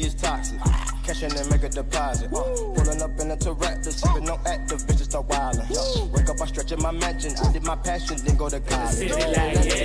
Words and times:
is 0.00 0.14
toxic. 0.14 0.58
Cashing 1.04 1.36
and 1.36 1.50
make 1.50 1.62
a 1.62 1.68
deposit. 1.68 2.32
Uh, 2.32 2.42
pulling 2.74 3.02
up 3.02 3.18
in 3.20 3.30
a 3.30 3.36
Tourette, 3.36 3.84
sipping 3.84 4.24
no 4.24 4.38
active, 4.46 4.82
bitches 4.86 5.04
start 5.04 5.28
wildin'. 5.28 6.12
Wake 6.12 6.28
up, 6.28 6.40
I 6.40 6.46
stretch 6.46 6.72
in 6.72 6.80
my 6.82 6.90
mansion. 6.90 7.34
I 7.42 7.52
did 7.52 7.64
my 7.64 7.76
passion, 7.76 8.16
then 8.24 8.36
go 8.36 8.48
to 8.48 8.60
college. 8.60 9.83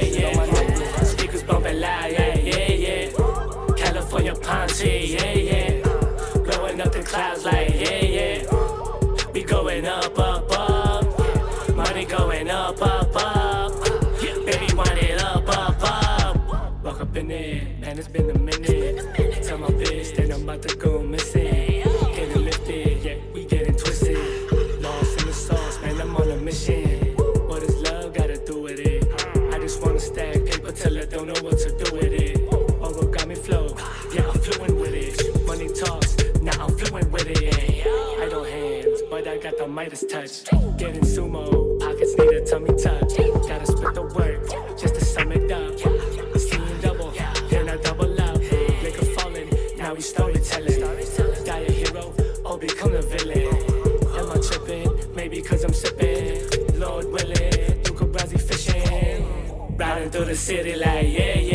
Midas 39.90 40.06
touch. 40.06 40.78
Getting 40.78 41.02
sumo, 41.02 41.80
pockets 41.80 42.16
need 42.16 42.30
a 42.30 42.46
tummy 42.46 42.70
tuck. 42.80 43.10
Gotta 43.48 43.66
split 43.66 43.96
the 43.96 44.04
work, 44.04 44.78
just 44.78 44.94
to 44.94 45.04
sum 45.04 45.32
it 45.32 45.52
up. 45.52 45.80
Seeing 46.38 46.80
double, 46.80 47.12
then 47.50 47.70
I 47.70 47.78
double 47.78 48.22
up. 48.22 48.38
Liquor 48.84 49.06
falling, 49.18 49.50
now 49.78 49.96
we 49.96 50.02
storytelling. 50.02 50.80
Die 51.44 51.58
a 51.58 51.72
hero, 51.72 52.14
or 52.46 52.60
become 52.60 52.92
the 52.92 53.02
villain. 53.02 53.48
Am 54.16 54.30
I 54.30 54.38
tripping? 54.48 55.16
Maybe 55.16 55.42
cause 55.42 55.64
I'm 55.64 55.74
sipping. 55.74 56.80
Lord 56.80 57.06
willing, 57.06 57.82
Duke 57.82 58.02
of 58.02 58.10
Brazzy 58.10 58.40
fishing. 58.40 59.26
Riding 59.76 60.12
through 60.12 60.26
the 60.26 60.36
city 60.36 60.76
like, 60.76 61.08
yeah, 61.08 61.40
yeah. 61.40 61.49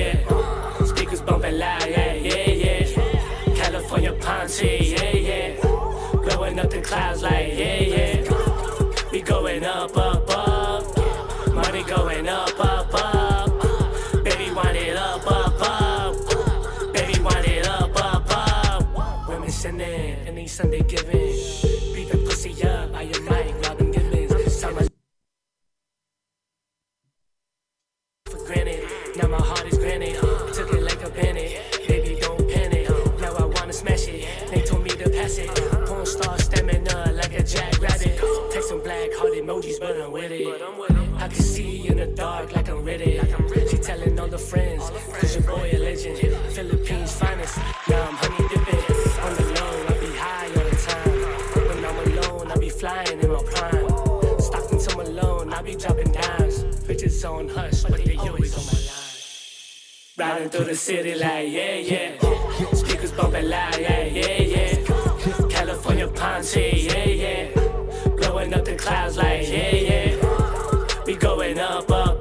Be 55.64 55.75
dropping 55.75 56.13
dimes. 56.13 56.63
Bitches 56.86 57.29
on 57.29 57.48
hush, 57.48 57.83
but 57.85 58.05
they 58.05 58.17
always 58.17 58.55
on 58.58 58.64
my 58.67 60.29
line. 60.29 60.33
Riding 60.36 60.51
through 60.51 60.67
the 60.67 60.77
city 60.77 61.14
like, 61.14 61.48
yeah, 61.51 61.77
yeah. 61.77 62.73
Speakers 62.75 63.13
bumping 63.13 63.48
loud, 63.48 63.80
yeah, 63.80 64.05
yeah, 64.05 64.42
yeah. 64.42 65.48
California 65.48 66.08
palm 66.08 66.42
yeah, 66.55 67.08
yeah. 67.08 67.48
Blowing 68.17 68.52
up 68.52 68.64
the 68.64 68.77
clouds 68.77 69.17
like, 69.17 69.48
yeah, 69.48 69.75
yeah. 69.75 71.05
We 71.07 71.14
going 71.17 71.58
up, 71.58 71.91
up. 71.91 72.14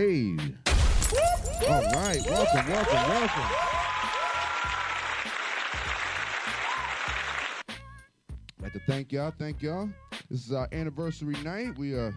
Hey. 0.00 0.34
All 1.68 1.82
right. 1.92 2.22
Welcome, 2.26 2.72
welcome, 2.72 3.10
welcome. 3.10 3.50
I'd 7.68 8.62
like 8.62 8.72
to 8.72 8.80
thank 8.86 9.12
y'all. 9.12 9.30
Thank 9.38 9.60
y'all. 9.60 9.90
This 10.30 10.46
is 10.46 10.52
our 10.54 10.68
anniversary 10.72 11.34
night. 11.44 11.76
We 11.76 11.92
are. 11.92 12.14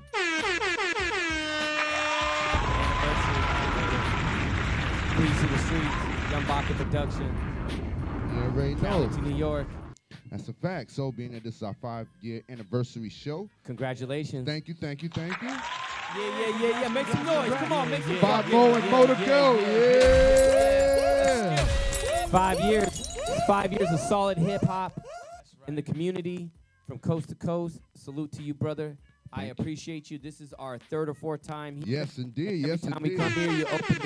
Please 5.15 5.41
to 5.41 5.47
the 5.47 5.57
streets, 5.57 6.31
Young 6.31 6.45
Baka 6.47 6.74
production. 6.75 7.38
You 8.33 8.44
already 8.44 8.75
know. 8.75 8.81
Talented 8.81 9.24
New 9.24 9.35
York. 9.35 9.68
That's 10.31 10.47
a 10.47 10.53
fact. 10.53 10.89
So, 10.89 11.12
being 11.12 11.33
that 11.33 11.44
this 11.44 11.57
is 11.57 11.63
our 11.63 11.75
five-year 11.81 12.44
anniversary 12.47 13.09
show, 13.09 13.50
Congratulations. 13.65 14.47
thank 14.47 14.69
you, 14.69 14.74
thank 14.74 15.03
you, 15.03 15.09
thank 15.09 15.41
you. 15.41 15.50
Yeah, 16.18 16.39
yeah, 16.39 16.60
yeah, 16.60 16.81
yeah. 16.81 16.88
Make 16.89 17.07
some 17.07 17.25
noise. 17.25 17.51
Come 17.54 17.71
on, 17.71 17.89
make 17.89 18.04
some 18.04 18.12
noise! 18.13 18.21
Five 18.21 18.51
more 18.51 18.77
and 18.77 18.92
more 18.92 19.07
to 19.07 19.15
go. 19.25 19.60
Yeah. 19.60 21.65
Five 22.27 22.60
years. 22.62 23.07
Five 23.48 23.74
years 23.74 23.89
of 23.92 24.00
solid 24.00 24.38
hip 24.38 24.63
hop 24.63 25.00
in 25.68 25.75
the 25.75 25.81
community 25.81 26.50
from 26.88 27.00
coast 27.00 27.30
to 27.30 27.36
coast. 27.36 27.80
Salute 27.95 28.31
to 28.33 28.44
you, 28.44 28.54
brother. 28.54 28.98
I 29.33 29.45
appreciate 29.45 30.10
you. 30.12 30.18
This 30.19 30.39
is 30.39 30.54
our 30.54 30.77
third 30.77 31.10
or 31.10 31.13
fourth 31.13 31.42
time 31.42 31.81
here. 31.81 32.00
Yes, 32.00 32.18
indeed. 32.19 32.48
Every 32.48 32.59
Yes, 32.69 32.81
time 32.81 32.98
indeed. 33.04 33.12
we 33.12 33.18
come 33.18 33.31
here, 33.31 33.51
you 33.51 33.66
open, 33.66 33.98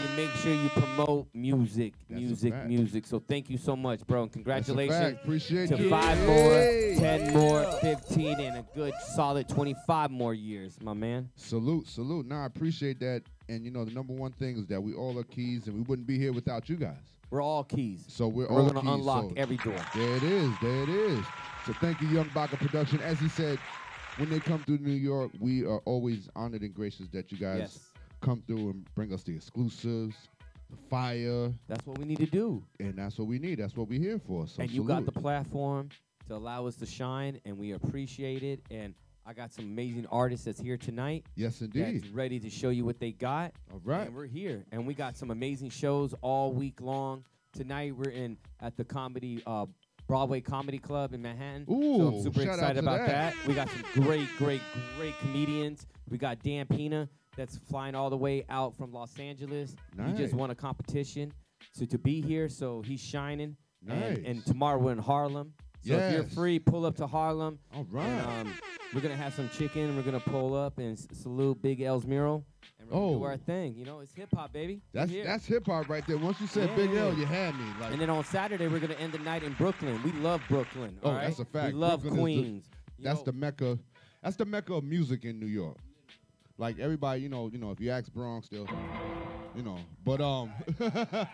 you 0.00 0.16
make 0.16 0.30
sure 0.36 0.52
you 0.52 0.68
promote 0.70 1.28
music, 1.34 1.94
That's 2.08 2.20
music, 2.20 2.54
music. 2.66 3.06
So 3.06 3.18
thank 3.20 3.50
you 3.50 3.58
so 3.58 3.76
much, 3.76 4.06
bro, 4.06 4.22
and 4.22 4.32
congratulations. 4.32 5.18
Appreciate 5.22 5.68
to 5.68 5.76
you. 5.78 5.90
five 5.90 6.18
Yay. 6.18 6.96
more, 6.96 7.00
ten 7.00 7.32
more, 7.32 7.72
fifteen, 7.80 8.40
and 8.40 8.58
a 8.58 8.66
good 8.74 8.94
solid 9.14 9.48
twenty-five 9.48 10.10
more 10.10 10.34
years, 10.34 10.78
my 10.82 10.92
man. 10.94 11.28
Salute, 11.36 11.88
salute. 11.88 12.26
Now 12.26 12.42
I 12.42 12.46
appreciate 12.46 13.00
that. 13.00 13.22
And 13.48 13.64
you 13.64 13.70
know, 13.70 13.84
the 13.84 13.92
number 13.92 14.12
one 14.14 14.32
thing 14.32 14.56
is 14.56 14.66
that 14.68 14.82
we 14.82 14.94
all 14.94 15.18
are 15.18 15.24
keys, 15.24 15.66
and 15.66 15.76
we 15.76 15.82
wouldn't 15.82 16.06
be 16.08 16.18
here 16.18 16.32
without 16.32 16.68
you 16.68 16.76
guys. 16.76 16.96
We're 17.30 17.42
all 17.42 17.64
keys. 17.64 18.04
So 18.08 18.28
we're, 18.28 18.48
We're 18.48 18.60
all 18.60 18.66
gonna 18.68 18.80
keys, 18.80 18.90
unlock 18.90 19.24
so 19.24 19.32
every 19.36 19.56
door. 19.58 19.76
There 19.94 20.16
it 20.16 20.22
is. 20.22 20.50
There 20.62 20.82
it 20.82 20.88
is. 20.88 21.24
So 21.66 21.72
thank 21.74 22.00
you, 22.00 22.08
Young 22.08 22.30
Baka 22.34 22.56
Production. 22.56 23.00
As 23.00 23.18
he 23.18 23.28
said, 23.28 23.58
when 24.18 24.30
they 24.30 24.38
come 24.38 24.62
through 24.64 24.78
New 24.78 24.92
York, 24.92 25.32
we 25.40 25.64
are 25.64 25.78
always 25.80 26.28
honored 26.36 26.62
and 26.62 26.72
gracious 26.72 27.08
that 27.08 27.32
you 27.32 27.38
guys 27.38 27.58
Yes, 27.58 27.90
come 28.24 28.42
through 28.46 28.70
and 28.70 28.94
bring 28.94 29.12
us 29.12 29.22
the 29.22 29.34
exclusives, 29.34 30.16
the 30.70 30.76
fire, 30.88 31.52
that's 31.68 31.86
what 31.86 31.98
we 31.98 32.04
need 32.06 32.18
to 32.18 32.26
do. 32.26 32.64
and 32.80 32.96
that's 32.96 33.18
what 33.18 33.28
we 33.28 33.38
need. 33.38 33.58
That's 33.58 33.76
what 33.76 33.88
we're 33.88 34.00
here 34.00 34.18
for. 34.18 34.46
So 34.46 34.62
and 34.62 34.70
you 34.70 34.82
got 34.84 35.04
the 35.04 35.12
platform 35.12 35.90
to 36.28 36.34
allow 36.34 36.66
us 36.66 36.76
to 36.76 36.86
shine, 36.86 37.40
and 37.44 37.58
we 37.58 37.72
appreciate 37.72 38.42
it. 38.42 38.60
And 38.70 38.94
I 39.26 39.34
got 39.34 39.52
some 39.52 39.66
amazing 39.66 40.06
artists 40.10 40.46
that's 40.46 40.60
here 40.60 40.76
tonight 40.76 41.26
yes, 41.36 41.58
that's 41.58 41.74
indeed. 41.74 42.10
ready 42.14 42.40
to 42.40 42.50
show 42.50 42.70
you 42.70 42.84
what 42.84 42.98
they 42.98 43.12
got. 43.12 43.52
All 43.72 43.80
right. 43.84 44.06
And 44.06 44.14
we're 44.14 44.26
here, 44.26 44.64
and 44.72 44.86
we 44.86 44.94
got 44.94 45.16
some 45.16 45.30
amazing 45.30 45.70
shows 45.70 46.14
all 46.22 46.52
week 46.52 46.80
long. 46.80 47.24
Tonight 47.52 47.94
we're 47.94 48.10
in 48.10 48.36
at 48.60 48.76
the 48.76 48.84
comedy 48.84 49.42
uh, 49.46 49.66
Broadway 50.06 50.40
Comedy 50.40 50.78
Club 50.78 51.14
in 51.14 51.22
Manhattan. 51.22 51.66
so 51.66 51.74
Ooh, 51.74 52.08
I'm 52.08 52.22
super 52.22 52.42
excited 52.42 52.78
about 52.78 53.06
that. 53.06 53.34
that. 53.34 53.46
We 53.46 53.54
got 53.54 53.68
some 53.70 53.84
great, 54.02 54.28
great, 54.38 54.60
great 54.98 55.18
comedians. 55.20 55.86
We 56.10 56.18
got 56.18 56.42
Dan 56.42 56.66
Pina 56.66 57.08
that's 57.36 57.58
flying 57.58 57.94
all 57.94 58.10
the 58.10 58.16
way 58.16 58.44
out 58.48 58.76
from 58.76 58.92
Los 58.92 59.18
Angeles. 59.18 59.74
He 60.06 60.12
just 60.12 60.34
won 60.34 60.50
a 60.50 60.54
competition, 60.54 61.32
so 61.72 61.84
to 61.86 61.98
be 61.98 62.20
here, 62.20 62.48
so 62.48 62.82
he's 62.82 63.00
shining. 63.02 63.56
And, 63.88 64.00
Nice. 64.00 64.18
and 64.24 64.46
tomorrow 64.46 64.78
we're 64.78 64.92
in 64.92 64.98
Harlem. 64.98 65.52
So 65.86 65.92
if 65.94 66.12
you're 66.14 66.24
free, 66.24 66.58
pull 66.58 66.86
up 66.86 66.96
to 66.96 67.06
Harlem. 67.06 67.58
All 67.74 67.84
right. 67.90 68.06
And, 68.06 68.48
um, 68.48 68.54
we're 68.94 69.02
gonna 69.02 69.16
have 69.16 69.34
some 69.34 69.50
chicken. 69.50 69.94
We're 69.96 70.02
gonna 70.02 70.20
pull 70.20 70.54
up 70.54 70.78
and 70.78 70.98
salute 70.98 71.60
Big 71.60 71.82
L's 71.82 72.06
mural. 72.06 72.46
And 72.80 72.88
we're 72.88 72.96
gonna 72.96 73.12
do 73.18 73.18
Oh. 73.24 73.26
our 73.26 73.36
thing. 73.36 73.74
You 73.74 73.84
know, 73.84 74.00
it's 74.00 74.14
hip 74.14 74.30
hop, 74.34 74.52
baby. 74.54 74.80
That's 74.94 75.12
that's 75.12 75.44
hip 75.44 75.66
hop 75.66 75.90
right 75.90 76.06
there. 76.06 76.16
Once 76.16 76.40
you 76.40 76.46
said 76.46 76.74
Big 76.76 76.90
L, 76.94 77.12
you 77.12 77.26
had 77.26 77.54
me. 77.58 77.64
Like 77.78 77.92
And 77.92 78.00
then 78.00 78.08
on 78.08 78.24
Saturday 78.24 78.66
we're 78.68 78.80
gonna 78.80 78.94
end 78.94 79.12
the 79.12 79.18
night 79.18 79.42
in 79.42 79.52
Brooklyn. 79.54 80.02
We 80.02 80.12
love 80.12 80.40
Brooklyn. 80.48 80.96
Oh, 81.02 81.12
right? 81.12 81.24
that's 81.24 81.40
a 81.40 81.44
fact. 81.44 81.74
We 81.74 81.78
love 81.78 82.00
Brooklyn 82.00 82.28
is 82.30 82.36
the- 82.36 82.42
Queens. 82.42 82.70
That's 83.00 83.18
know, 83.18 83.24
the 83.26 83.32
mecca. 83.32 83.78
That's 84.22 84.36
the 84.36 84.46
mecca 84.46 84.72
of 84.74 84.84
music 84.84 85.26
in 85.26 85.38
New 85.38 85.46
York. 85.48 85.76
Like 86.56 86.78
everybody, 86.78 87.20
you 87.22 87.28
know, 87.28 87.48
you 87.52 87.58
know, 87.58 87.70
if 87.72 87.80
you 87.80 87.90
ask 87.90 88.12
Bronx, 88.12 88.46
still, 88.46 88.68
you 89.56 89.62
know, 89.62 89.78
but 90.04 90.20
um, 90.20 90.52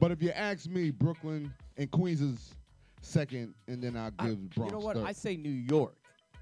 but 0.00 0.10
if 0.10 0.20
you 0.22 0.30
ask 0.30 0.68
me, 0.68 0.90
Brooklyn 0.90 1.52
and 1.76 1.90
Queens 1.90 2.20
is 2.20 2.54
second, 3.02 3.54
and 3.68 3.82
then 3.82 3.96
I 3.96 4.10
I- 4.18 4.28
give 4.28 4.50
Bronx 4.50 4.72
you 4.72 4.78
know 4.78 4.84
what? 4.84 4.96
third. 4.96 5.06
I 5.06 5.12
say 5.12 5.36
New 5.36 5.48
York. 5.50 5.94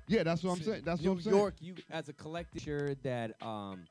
yeah, 0.08 0.22
that's 0.22 0.42
what 0.42 0.52
I'm 0.56 0.62
saying. 0.62 0.82
That's 0.84 1.02
New 1.02 1.10
what 1.10 1.16
I'm 1.16 1.22
saying. 1.22 1.36
New 1.36 1.40
York, 1.42 1.54
you 1.60 1.74
as 1.90 2.08
a 2.08 2.14
collective, 2.14 2.62
sure 2.62 2.94
that 3.02 3.32
um, 3.42 3.84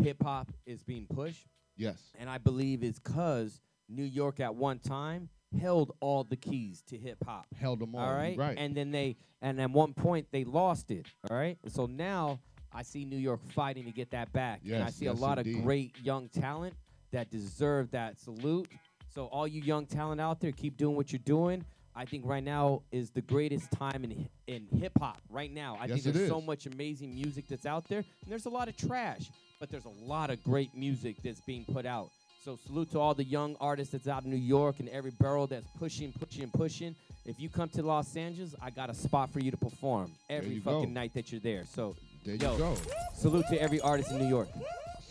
hip 0.00 0.22
hop 0.22 0.50
is 0.66 0.82
being 0.82 1.06
pushed, 1.06 1.46
Yes. 1.76 1.98
and 2.18 2.28
I 2.28 2.36
believe 2.38 2.82
it's 2.82 2.98
because 2.98 3.60
New 3.88 4.04
York 4.04 4.38
at 4.40 4.54
one 4.54 4.78
time 4.78 5.30
held 5.58 5.92
all 6.00 6.24
the 6.24 6.36
keys 6.36 6.82
to 6.88 6.98
hip 6.98 7.18
hop. 7.26 7.46
Held 7.58 7.80
them 7.80 7.94
all. 7.94 8.02
all 8.02 8.14
right? 8.14 8.36
Right. 8.36 8.56
And 8.58 8.74
then 8.74 8.90
they, 8.90 9.16
and 9.40 9.58
at 9.60 9.70
one 9.70 9.94
point 9.94 10.26
they 10.30 10.44
lost 10.44 10.90
it. 10.90 11.06
All 11.30 11.36
right. 11.36 11.58
So 11.68 11.86
now 11.86 12.40
I 12.74 12.82
see 12.82 13.04
New 13.04 13.16
York 13.18 13.40
fighting 13.54 13.84
to 13.84 13.90
get 13.90 14.10
that 14.12 14.32
back, 14.32 14.60
and 14.64 14.82
I 14.82 14.90
see 14.90 15.04
yes, 15.06 15.18
a 15.18 15.20
lot 15.20 15.38
indeed. 15.38 15.58
of 15.58 15.64
great 15.64 15.92
young 16.02 16.28
talent 16.28 16.74
that 17.10 17.30
deserve 17.30 17.90
that 17.90 18.18
salute. 18.18 18.68
So 19.14 19.26
all 19.26 19.46
you 19.46 19.60
young 19.60 19.84
talent 19.86 20.20
out 20.20 20.40
there, 20.40 20.52
keep 20.52 20.76
doing 20.78 20.96
what 20.96 21.12
you're 21.12 21.20
doing. 21.24 21.64
I 21.94 22.06
think 22.06 22.24
right 22.24 22.42
now 22.42 22.80
is 22.90 23.10
the 23.10 23.20
greatest 23.20 23.70
time 23.72 24.04
in 24.04 24.26
in 24.46 24.66
hip 24.80 24.92
hop. 24.98 25.18
Right 25.28 25.52
now, 25.52 25.76
I 25.78 25.84
Yes, 25.84 26.02
think 26.02 26.16
there's 26.16 26.28
so 26.28 26.40
much 26.40 26.64
amazing 26.66 27.14
music 27.14 27.44
that's 27.48 27.66
out 27.66 27.86
there, 27.88 27.98
and 27.98 28.30
there's 28.30 28.46
a 28.46 28.50
lot 28.50 28.68
of 28.68 28.76
trash, 28.78 29.30
but 29.60 29.68
there's 29.68 29.84
a 29.84 29.90
lot 30.06 30.30
of 30.30 30.42
great 30.42 30.74
music 30.74 31.16
that's 31.22 31.40
being 31.42 31.66
put 31.66 31.84
out. 31.84 32.08
So 32.42 32.56
salute 32.66 32.90
to 32.92 32.98
all 32.98 33.14
the 33.14 33.22
young 33.22 33.54
artists 33.60 33.92
that's 33.92 34.08
out 34.08 34.24
in 34.24 34.30
New 34.30 34.36
York 34.36 34.80
and 34.80 34.88
every 34.88 35.12
borough 35.12 35.46
that's 35.46 35.66
pushing, 35.78 36.12
pushing, 36.12 36.50
pushing. 36.50 36.96
If 37.24 37.38
you 37.38 37.48
come 37.48 37.68
to 37.68 37.82
Los 37.82 38.16
Angeles, 38.16 38.56
I 38.60 38.70
got 38.70 38.90
a 38.90 38.94
spot 38.94 39.30
for 39.30 39.38
you 39.38 39.52
to 39.52 39.56
perform 39.56 40.10
every 40.28 40.54
you 40.54 40.60
fucking 40.62 40.92
go. 40.92 41.00
night 41.00 41.14
that 41.14 41.30
you're 41.30 41.40
there. 41.40 41.64
So 41.66 41.94
there 42.24 42.36
yo. 42.36 42.52
you 42.52 42.58
go. 42.58 42.76
salute 43.14 43.46
to 43.50 43.60
every 43.60 43.80
artist 43.80 44.10
in 44.10 44.18
New 44.18 44.28
York. 44.28 44.48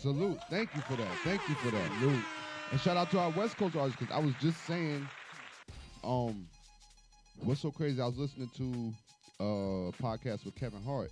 Salute. 0.00 0.38
Thank 0.50 0.74
you 0.74 0.80
for 0.82 0.96
that. 0.96 1.08
Thank 1.24 1.46
you 1.48 1.54
for 1.56 1.70
that. 1.70 1.90
And 2.70 2.80
shout 2.80 2.96
out 2.96 3.10
to 3.12 3.18
our 3.18 3.30
West 3.30 3.56
Coast 3.56 3.76
artists 3.76 4.00
because 4.00 4.14
I 4.14 4.18
was 4.18 4.34
just 4.40 4.64
saying, 4.66 5.06
um, 6.02 6.46
what's 7.44 7.60
so 7.60 7.70
crazy? 7.70 8.00
I 8.00 8.06
was 8.06 8.18
listening 8.18 8.50
to 8.56 8.92
a 9.38 9.92
podcast 10.02 10.44
with 10.44 10.54
Kevin 10.56 10.82
Hart, 10.82 11.10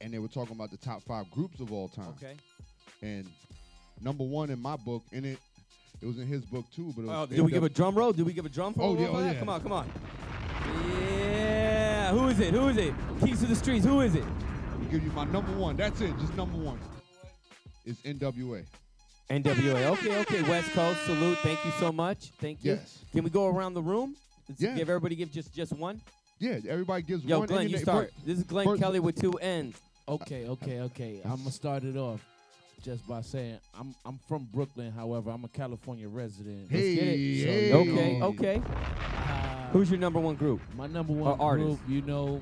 and 0.00 0.12
they 0.12 0.18
were 0.18 0.28
talking 0.28 0.54
about 0.54 0.70
the 0.70 0.76
top 0.76 1.02
five 1.02 1.30
groups 1.30 1.60
of 1.60 1.72
all 1.72 1.88
time. 1.88 2.14
Okay. 2.22 2.34
And 3.02 3.28
number 4.00 4.24
one 4.24 4.50
in 4.50 4.60
my 4.60 4.76
book, 4.76 5.02
and 5.12 5.26
it 5.26 5.38
it 6.00 6.06
was 6.06 6.18
in 6.18 6.26
his 6.26 6.44
book 6.44 6.64
too. 6.74 6.92
But 6.96 7.02
it 7.02 7.06
was 7.08 7.16
Oh, 7.30 7.34
did 7.34 7.44
we 7.44 7.50
give 7.50 7.64
a 7.64 7.68
drum 7.68 7.94
roll? 7.96 8.12
Did 8.12 8.24
we 8.24 8.32
give 8.32 8.46
a 8.46 8.48
drum 8.50 8.74
Oh, 8.78 8.94
roll? 8.94 9.00
yeah, 9.00 9.08
oh, 9.10 9.18
yeah. 9.20 9.34
Come 9.34 9.48
on, 9.48 9.60
come 9.60 9.72
on. 9.72 9.90
Yeah. 11.00 12.12
Who 12.12 12.28
is 12.28 12.40
it? 12.40 12.54
Who 12.54 12.68
is 12.68 12.76
it? 12.76 12.94
Keys 13.20 13.40
to 13.40 13.46
the 13.46 13.56
streets. 13.56 13.84
Who 13.84 14.00
is 14.00 14.14
it? 14.14 14.24
I'll 14.88 14.92
give 14.94 15.04
you 15.04 15.10
my 15.12 15.24
number 15.26 15.52
one. 15.52 15.76
That's 15.76 16.00
it. 16.00 16.18
Just 16.18 16.34
number 16.34 16.56
one. 16.56 16.78
It's 17.84 18.00
NWA. 18.00 18.64
NWA. 19.28 19.84
Okay, 19.92 20.18
okay. 20.20 20.42
West 20.48 20.70
Coast. 20.70 21.04
Salute. 21.04 21.36
Thank 21.38 21.62
you 21.66 21.70
so 21.72 21.92
much. 21.92 22.30
Thank 22.40 22.64
you. 22.64 22.72
Yes. 22.72 23.04
Can 23.12 23.22
we 23.22 23.28
go 23.28 23.48
around 23.48 23.74
the 23.74 23.82
room? 23.82 24.16
Let's 24.48 24.62
Yeah. 24.62 24.74
Give 24.76 24.88
everybody 24.88 25.14
give 25.14 25.30
just 25.30 25.54
just 25.54 25.72
one. 25.74 26.00
Yeah. 26.38 26.60
Everybody 26.66 27.02
gives 27.02 27.22
Yo, 27.22 27.40
one. 27.40 27.48
Glenn, 27.48 27.64
you 27.68 27.76
then- 27.76 27.82
start. 27.82 28.12
This 28.24 28.38
is 28.38 28.44
Glenn 28.44 28.64
first- 28.66 28.80
Kelly 28.80 28.98
with 29.00 29.20
two 29.20 29.32
N's. 29.32 29.74
Okay, 30.08 30.46
okay, 30.48 30.80
okay. 30.80 31.20
I'm 31.22 31.36
gonna 31.36 31.50
start 31.50 31.84
it 31.84 31.98
off 31.98 32.24
just 32.82 33.06
by 33.06 33.20
saying 33.20 33.58
I'm 33.78 33.94
I'm 34.06 34.18
from 34.26 34.48
Brooklyn. 34.54 34.90
However, 34.90 35.28
I'm 35.30 35.44
a 35.44 35.48
California 35.48 36.08
resident. 36.08 36.70
Hey, 36.70 36.94
get 36.94 37.04
it. 37.04 37.44
hey. 37.44 37.72
Okay, 37.74 38.22
okay. 38.22 38.62
Uh, 38.64 39.68
Who's 39.72 39.90
your 39.90 39.98
number 40.00 40.18
one 40.18 40.36
group? 40.36 40.62
my 40.78 40.86
number 40.86 41.12
one 41.12 41.38
artist? 41.38 41.66
group? 41.66 41.80
You 41.90 42.00
know, 42.00 42.40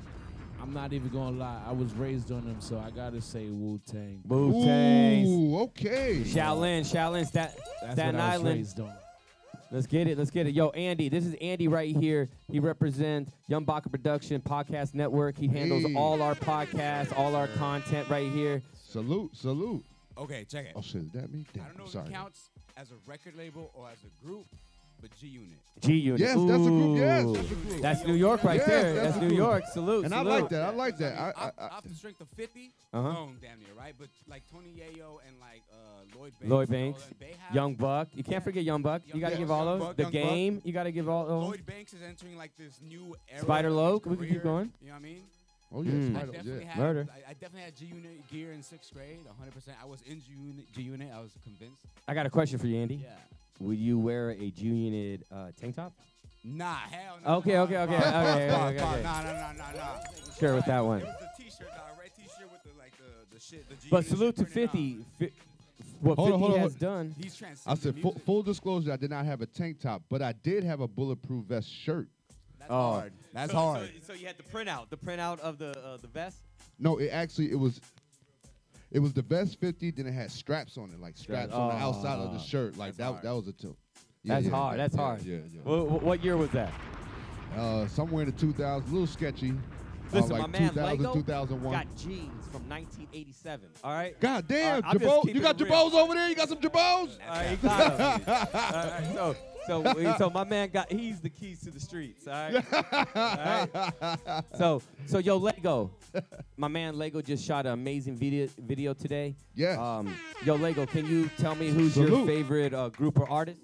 I'm 0.66 0.75
not 0.75 0.92
even 0.92 1.08
gonna 1.11 1.37
lie. 1.37 1.61
I 1.64 1.70
was 1.73 1.92
raised 1.94 2.32
on 2.32 2.44
them, 2.44 2.56
so 2.61 2.78
I 2.85 2.90
gotta 2.90 3.20
say 3.20 3.46
Wu 3.50 3.80
Tang. 3.87 4.20
Wu 4.26 4.64
Tang. 4.64 5.25
Ooh, 5.26 5.58
okay. 5.61 6.23
Shaolin, 6.25 6.80
Shaolin, 6.80 7.25
Stat, 7.25 7.56
That's 7.80 7.92
Staten 7.94 8.16
what 8.16 8.25
I 8.25 8.32
was 8.32 8.40
Island. 8.40 8.56
raised 8.58 8.80
on. 8.80 8.92
Let's 9.70 9.87
get 9.87 10.08
it. 10.08 10.18
Let's 10.18 10.30
get 10.30 10.46
it. 10.49 10.54
Yo, 10.54 10.70
Andy, 10.70 11.08
this 11.08 11.25
is 11.25 11.35
Andy 11.40 11.68
right 11.68 11.94
here. 11.94 12.28
He 12.50 12.58
represents 12.58 13.30
Young 13.46 13.62
Baka 13.64 13.88
Production 13.88 14.40
Podcast 14.40 14.92
Network. 14.94 15.37
He 15.38 15.46
handles 15.46 15.85
Hey. 15.85 15.94
all 15.94 16.20
our 16.20 16.35
podcasts, 16.35 17.16
all 17.16 17.37
our 17.37 17.46
content 17.49 18.08
right 18.08 18.30
here. 18.32 18.61
Salute, 18.75 19.37
salute. 19.37 19.85
Okay, 20.18 20.44
check 20.49 20.66
it. 20.66 20.73
Oh 20.75 20.82
shit, 20.82 21.02
is 21.02 21.12
that 21.12 21.32
me? 21.32 21.44
Damn, 21.52 21.62
I 21.62 21.66
don't 21.68 21.76
know 21.78 21.82
I'm 21.82 21.87
if 21.87 21.92
sorry. 21.92 22.06
it 22.08 22.12
counts 22.12 22.50
as 22.76 22.90
a 22.90 22.94
record 23.06 23.37
label 23.37 23.70
or 23.75 23.87
as 23.88 23.99
a 24.02 24.25
group, 24.26 24.46
but 25.08 25.18
G 25.18 25.26
Unit. 25.28 25.58
G 25.80 25.92
Unit. 25.94 26.20
Yes, 26.20 26.34
that's 26.36 26.40
a 26.66 26.68
group. 26.70 26.98
Yes, 26.98 27.25
that's 27.26 27.50
a 27.50 27.54
group. 27.54 27.82
That's 27.82 28.04
New 28.06 28.14
York 28.14 28.44
right 28.44 28.56
Yes, 28.56 28.66
there. 28.66 28.94
that's 28.94 29.16
That's 29.18 29.30
New. 29.30 29.36
York. 29.36 29.64
Salute. 29.72 30.04
And 30.06 30.14
I 30.14 30.22
like 30.22 30.48
that. 30.48 30.62
I 30.62 30.70
like 30.70 30.96
that. 30.98 31.18
I, 31.18 31.28
off, 31.30 31.52
I, 31.58 31.64
I, 31.64 31.68
off 31.68 31.82
the 31.84 31.94
strength 31.94 32.20
of 32.20 32.28
50, 32.30 32.70
Uh-huh. 32.94 33.12
boom, 33.12 33.38
damn 33.42 33.58
near, 33.58 33.68
right? 33.78 33.94
But 33.98 34.08
like 34.28 34.42
Tony 34.50 34.68
Yayo 34.70 35.18
and 35.26 35.36
like 35.40 35.62
uh, 35.70 36.18
Lloyd 36.18 36.32
Banks. 36.40 36.50
Lloyd 36.50 36.68
and 36.68 36.76
all 36.76 36.82
Banks, 36.92 37.04
them, 37.04 37.14
they 37.20 37.26
have, 37.38 37.54
Young 37.54 37.75
Buck. 37.75 38.08
You 38.14 38.25
can't 38.25 38.42
forget 38.42 38.64
Young 38.64 38.80
Buck. 38.82 39.02
You 39.06 39.20
got 39.20 39.28
to 39.28 39.34
Buck, 39.34 39.38
give 39.38 39.50
all 39.50 39.64
Young 39.66 39.78
those. 39.78 39.86
Buck, 39.88 39.96
The 39.96 40.02
Young 40.04 40.12
Buck. 40.12 40.22
game. 40.30 40.62
You 40.64 40.72
got 40.72 40.82
to 40.84 40.92
give 40.92 41.08
all 41.08 41.26
those. 41.26 41.44
Lloyd 41.44 41.66
Banks 41.66 41.92
is 41.92 42.00
entering 42.02 42.36
like 42.38 42.52
this 42.58 42.80
new 42.82 43.14
era. 43.30 43.42
Spider 43.42 43.68
of 43.68 43.75
his 43.75 43.76
Loc, 43.82 44.06
we 44.06 44.16
can 44.16 44.28
keep 44.28 44.42
going. 44.42 44.72
You 44.80 44.88
know 44.88 44.94
what 44.94 44.98
I 44.98 45.02
mean? 45.02 45.20
oh 45.75 45.82
yeah, 45.82 45.90
Mm. 45.92 46.16
I 46.16 46.20
definitely 46.25 46.62
yeah. 46.64 46.68
had 46.70 46.78
Murder. 46.78 47.08
I, 47.12 47.30
I 47.30 47.32
definitely 47.34 47.60
had 47.62 47.76
G 47.76 47.84
Unit 47.86 48.28
gear 48.30 48.52
in 48.52 48.62
sixth 48.62 48.94
grade, 48.94 49.18
100. 49.26 49.52
percent 49.52 49.76
I 49.82 49.84
was 49.86 50.00
in 50.06 50.20
G 50.22 50.26
Unit. 50.40 50.72
G 50.72 50.82
Unit. 50.82 51.10
I 51.14 51.20
was 51.20 51.32
convinced. 51.44 51.82
I 52.08 52.14
got 52.14 52.25
a 52.25 52.30
question 52.30 52.58
for 52.58 52.66
you, 52.66 52.78
Andy. 52.80 53.00
Yeah. 53.02 53.10
Would 53.60 53.78
you 53.78 53.98
wear 53.98 54.30
a 54.30 54.50
G 54.50 54.66
Unit 54.66 55.22
uh, 55.32 55.46
tank 55.58 55.76
top? 55.76 55.92
Nah, 56.44 56.75
hell 56.76 57.18
no. 57.25 57.34
Okay, 57.36 57.58
okay, 57.58 57.76
okay, 57.78 57.96
Fuck, 57.96 58.06
okay, 58.06 58.14
okay, 58.14 58.54
okay, 58.54 58.66
okay. 58.84 59.02
Nah, 59.02 59.22
nah, 59.22 59.32
nah, 59.32 59.52
nah, 59.52 59.72
nah. 59.76 59.98
Sure 60.38 60.54
with 60.54 60.66
that 60.66 60.84
one. 60.84 61.00
It 61.00 61.04
was 61.06 61.14
the 61.36 61.42
T-shirt, 61.42 61.58
the 61.60 62.00
red 62.00 62.10
T-shirt 62.16 62.52
with 62.52 62.62
the 62.62 62.78
like 62.78 62.92
the 62.98 63.34
the 63.34 63.40
shit. 63.40 63.68
The 63.68 63.75
G 63.76 63.88
But 63.90 64.04
salute 64.04 64.36
to 64.36 64.44
50. 64.44 64.98
Fi- 65.18 65.30
what 66.00 66.16
Hold 66.16 66.28
50 66.28 66.34
on, 66.34 66.38
hold 66.40 66.52
on, 66.52 66.58
has 66.60 66.72
hold- 66.72 66.78
done. 66.78 67.14
He's 67.20 67.42
I 67.66 67.75
said 67.75 67.98
full, 68.00 68.12
full 68.26 68.42
disclosure. 68.42 68.92
I 68.92 68.96
did 68.96 69.10
not 69.10 69.25
have 69.25 69.40
a 69.40 69.46
tank 69.46 69.80
top, 69.80 70.02
but 70.10 70.20
I 70.22 70.32
did 70.32 70.62
have 70.62 70.80
a 70.80 70.88
bulletproof 70.88 71.46
vest 71.46 71.68
shirt. 71.72 72.08
That's 72.58 72.70
Oh. 72.70 72.90
hard. 72.92 73.12
That's 73.32 73.50
so, 73.52 73.58
hard. 73.58 73.90
So, 74.02 74.12
so 74.12 74.18
you 74.18 74.26
had 74.26 74.36
the 74.36 74.42
printout, 74.42 74.90
the 74.90 74.96
printout 74.98 75.40
of 75.40 75.58
the 75.58 75.76
uh, 75.78 75.96
the 75.96 76.08
vest. 76.08 76.38
No, 76.78 76.98
it 76.98 77.08
actually 77.08 77.50
it 77.50 77.58
was. 77.58 77.80
It 78.93 79.00
was 79.00 79.12
the 79.12 79.23
vest 79.23 79.59
50, 79.61 79.90
then 79.93 80.07
it 80.07 80.12
had 80.12 80.31
straps 80.31 80.78
on 80.78 80.90
it, 80.90 81.00
like 81.00 81.16
straps 81.16 81.52
on 81.52 81.69
the 81.69 81.83
outside 81.83 82.19
of 82.19 82.33
the 82.33 82.38
Ah. 82.38 82.43
shirt. 82.43 82.76
Like 82.76 82.97
that, 82.97 83.05
hard. 83.05 83.23
that 83.23 83.35
was 83.35 83.49
a 83.49 83.52
tilt. 83.52 83.76
That's 84.25 84.49
hard, 84.49 84.78
that's 84.78 84.95
yeah, 84.95 85.00
hard. 85.00 85.23
Yeah, 85.23 85.37
yeah. 85.52 85.61
What, 85.62 86.02
what 86.02 86.25
year 86.25 86.37
was 86.37 86.50
that? 86.50 86.73
Uh, 87.57 87.87
somewhere 87.88 88.23
in 88.25 88.31
the 88.31 88.37
2000s, 88.37 88.88
a 88.88 88.93
little 88.93 89.07
sketchy. 89.07 89.52
Listen, 90.12 90.33
uh, 90.33 90.35
my 90.37 90.43
like 90.43 90.50
man 90.52 90.69
2000, 90.71 90.99
Lego 91.02 91.14
2001. 91.14 91.73
got 91.73 91.97
jeans 91.97 92.47
from 92.52 92.69
1987. 92.69 93.69
All 93.83 93.93
right. 93.93 94.19
God 94.21 94.47
damn, 94.47 94.66
All 94.66 94.81
right, 94.81 94.85
I'm 94.87 94.99
just 95.00 95.05
Jabot, 95.25 95.35
you 95.35 95.40
got. 95.40 95.59
Jabos 95.59 95.93
over 95.95 96.14
there? 96.14 96.28
You 96.28 96.35
got 96.37 96.49
some 96.49 96.59
Jabos? 96.59 96.76
All 96.78 97.28
right, 97.28 97.49
he 97.49 97.57
got 97.57 98.00
'em. 98.00 98.21
All 98.26 98.73
right, 98.73 99.11
so, 99.14 99.37
so, 99.66 100.14
so 100.19 100.31
my 100.31 100.45
man 100.45 100.71
got. 100.71 100.93
He's 100.93 101.21
the 101.21 101.28
keys 101.28 101.61
to 101.62 101.71
the 101.73 101.81
streets. 101.81 102.28
All 102.28 102.35
right. 102.35 102.55
All 103.16 103.71
right. 104.37 104.45
So, 104.57 104.81
so 105.07 105.19
yo, 105.19 105.38
Lego, 105.38 105.90
my 106.56 106.68
man 106.68 106.96
Lego 106.99 107.20
just 107.23 107.44
shot 107.44 107.66
an 107.66 107.73
amazing 107.73 108.16
video 108.16 108.49
video 108.58 108.94
today. 108.94 109.37
Yes. 109.54 109.78
Um, 109.78 110.14
yo, 110.44 110.54
Lego, 110.56 110.87
can 110.87 111.06
you 111.06 111.30
tell 111.38 111.54
me 111.54 111.68
who's 111.70 111.96
your 111.96 112.26
favorite 112.26 112.73
uh, 112.75 112.88
group 112.90 113.18
or 113.18 113.28
artist? 113.30 113.61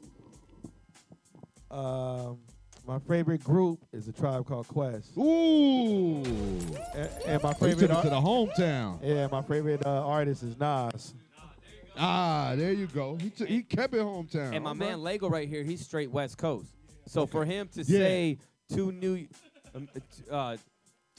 Um, 1.71 2.38
my 2.87 2.99
favorite 2.99 3.42
group 3.44 3.78
is 3.92 4.09
a 4.09 4.12
tribe 4.12 4.44
called 4.47 4.68
Quest, 4.68 5.16
Ooh. 5.16 6.23
and, 6.94 7.09
and 7.26 7.42
my 7.42 7.54
Oh, 7.61 7.66
you 7.66 7.71
took 7.73 7.80
favorite 7.80 7.85
it 7.85 7.90
ar- 7.92 8.02
to 8.02 8.11
the 8.11 8.21
hometown. 8.21 8.99
yeah, 9.02 9.26
my 9.30 9.40
favorite 9.42 9.85
uh, 9.87 10.06
artist 10.06 10.42
is 10.42 10.59
Nas. 10.59 11.14
Ah, 11.97 12.54
there 12.56 12.73
you 12.73 12.87
go. 12.87 13.16
He, 13.16 13.30
took 13.30 13.49
he 13.49 13.62
kept 13.62 13.94
it 13.94 14.00
hometown. 14.00 14.54
And 14.54 14.64
my 14.64 14.73
man 14.73 14.92
right. 14.94 14.99
Lego 14.99 15.28
right 15.28 15.49
here, 15.49 15.62
he's 15.62 15.80
straight 15.85 16.11
West 16.11 16.38
Coast. 16.38 16.75
So 17.06 17.26
for 17.26 17.44
him 17.44 17.68
to 17.75 17.80
Yeah. 17.82 17.99
say 17.99 18.38
two 18.73 18.92
new, 18.92 19.26
um, 19.75 19.88
uh, 20.30 20.35
uh, 20.35 20.56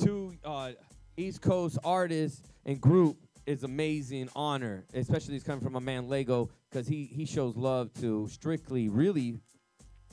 two 0.02 0.34
uh, 0.44 0.72
East 1.18 1.42
Coast 1.42 1.78
artist 1.84 2.46
and 2.66 2.80
group 2.80 3.18
is 3.46 3.64
amazing 3.64 4.30
honor, 4.36 4.86
especially 4.94 5.36
it's 5.36 5.44
coming 5.44 5.64
from 5.64 5.76
a 5.76 5.82
man 5.82 6.08
Lego 6.08 6.50
because 6.70 6.88
he 6.88 7.06
he 7.06 7.26
shows 7.26 7.56
love 7.56 7.94
to 7.96 8.28
strictly 8.30 8.90
really 8.90 9.40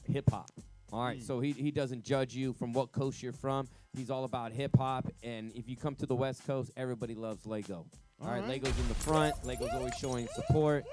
hip 0.05 0.29
hop. 0.31 0.51
All 0.93 1.05
right, 1.05 1.21
mm. 1.21 1.27
so 1.27 1.41
he 1.41 1.53
he 1.53 1.71
doesn't 1.71 2.05
judge 2.05 2.35
you 2.35 2.53
from 2.53 2.73
what 2.73 2.93
coast 2.93 3.23
you're 3.23 3.33
from. 3.33 3.69
He's 3.97 4.11
all 4.11 4.25
about 4.25 4.53
hip 4.53 4.77
hop, 4.77 5.09
and 5.23 5.53
if 5.55 5.69
you 5.69 5.77
come 5.77 5.95
to 5.97 6.07
the 6.07 6.15
West 6.15 6.47
Coast, 6.47 6.71
everybody 6.77 7.15
loves 7.15 7.47
Lego. 7.47 7.87
All 8.21 8.27
right, 8.27 8.35
All 8.35 8.41
right. 8.41 8.49
Lego's 8.49 8.79
in 8.79 8.89
the 8.89 8.95
front. 8.95 9.45
Lego's 9.45 9.71
always 9.71 9.95
showing 9.95 10.29
support, 10.35 10.85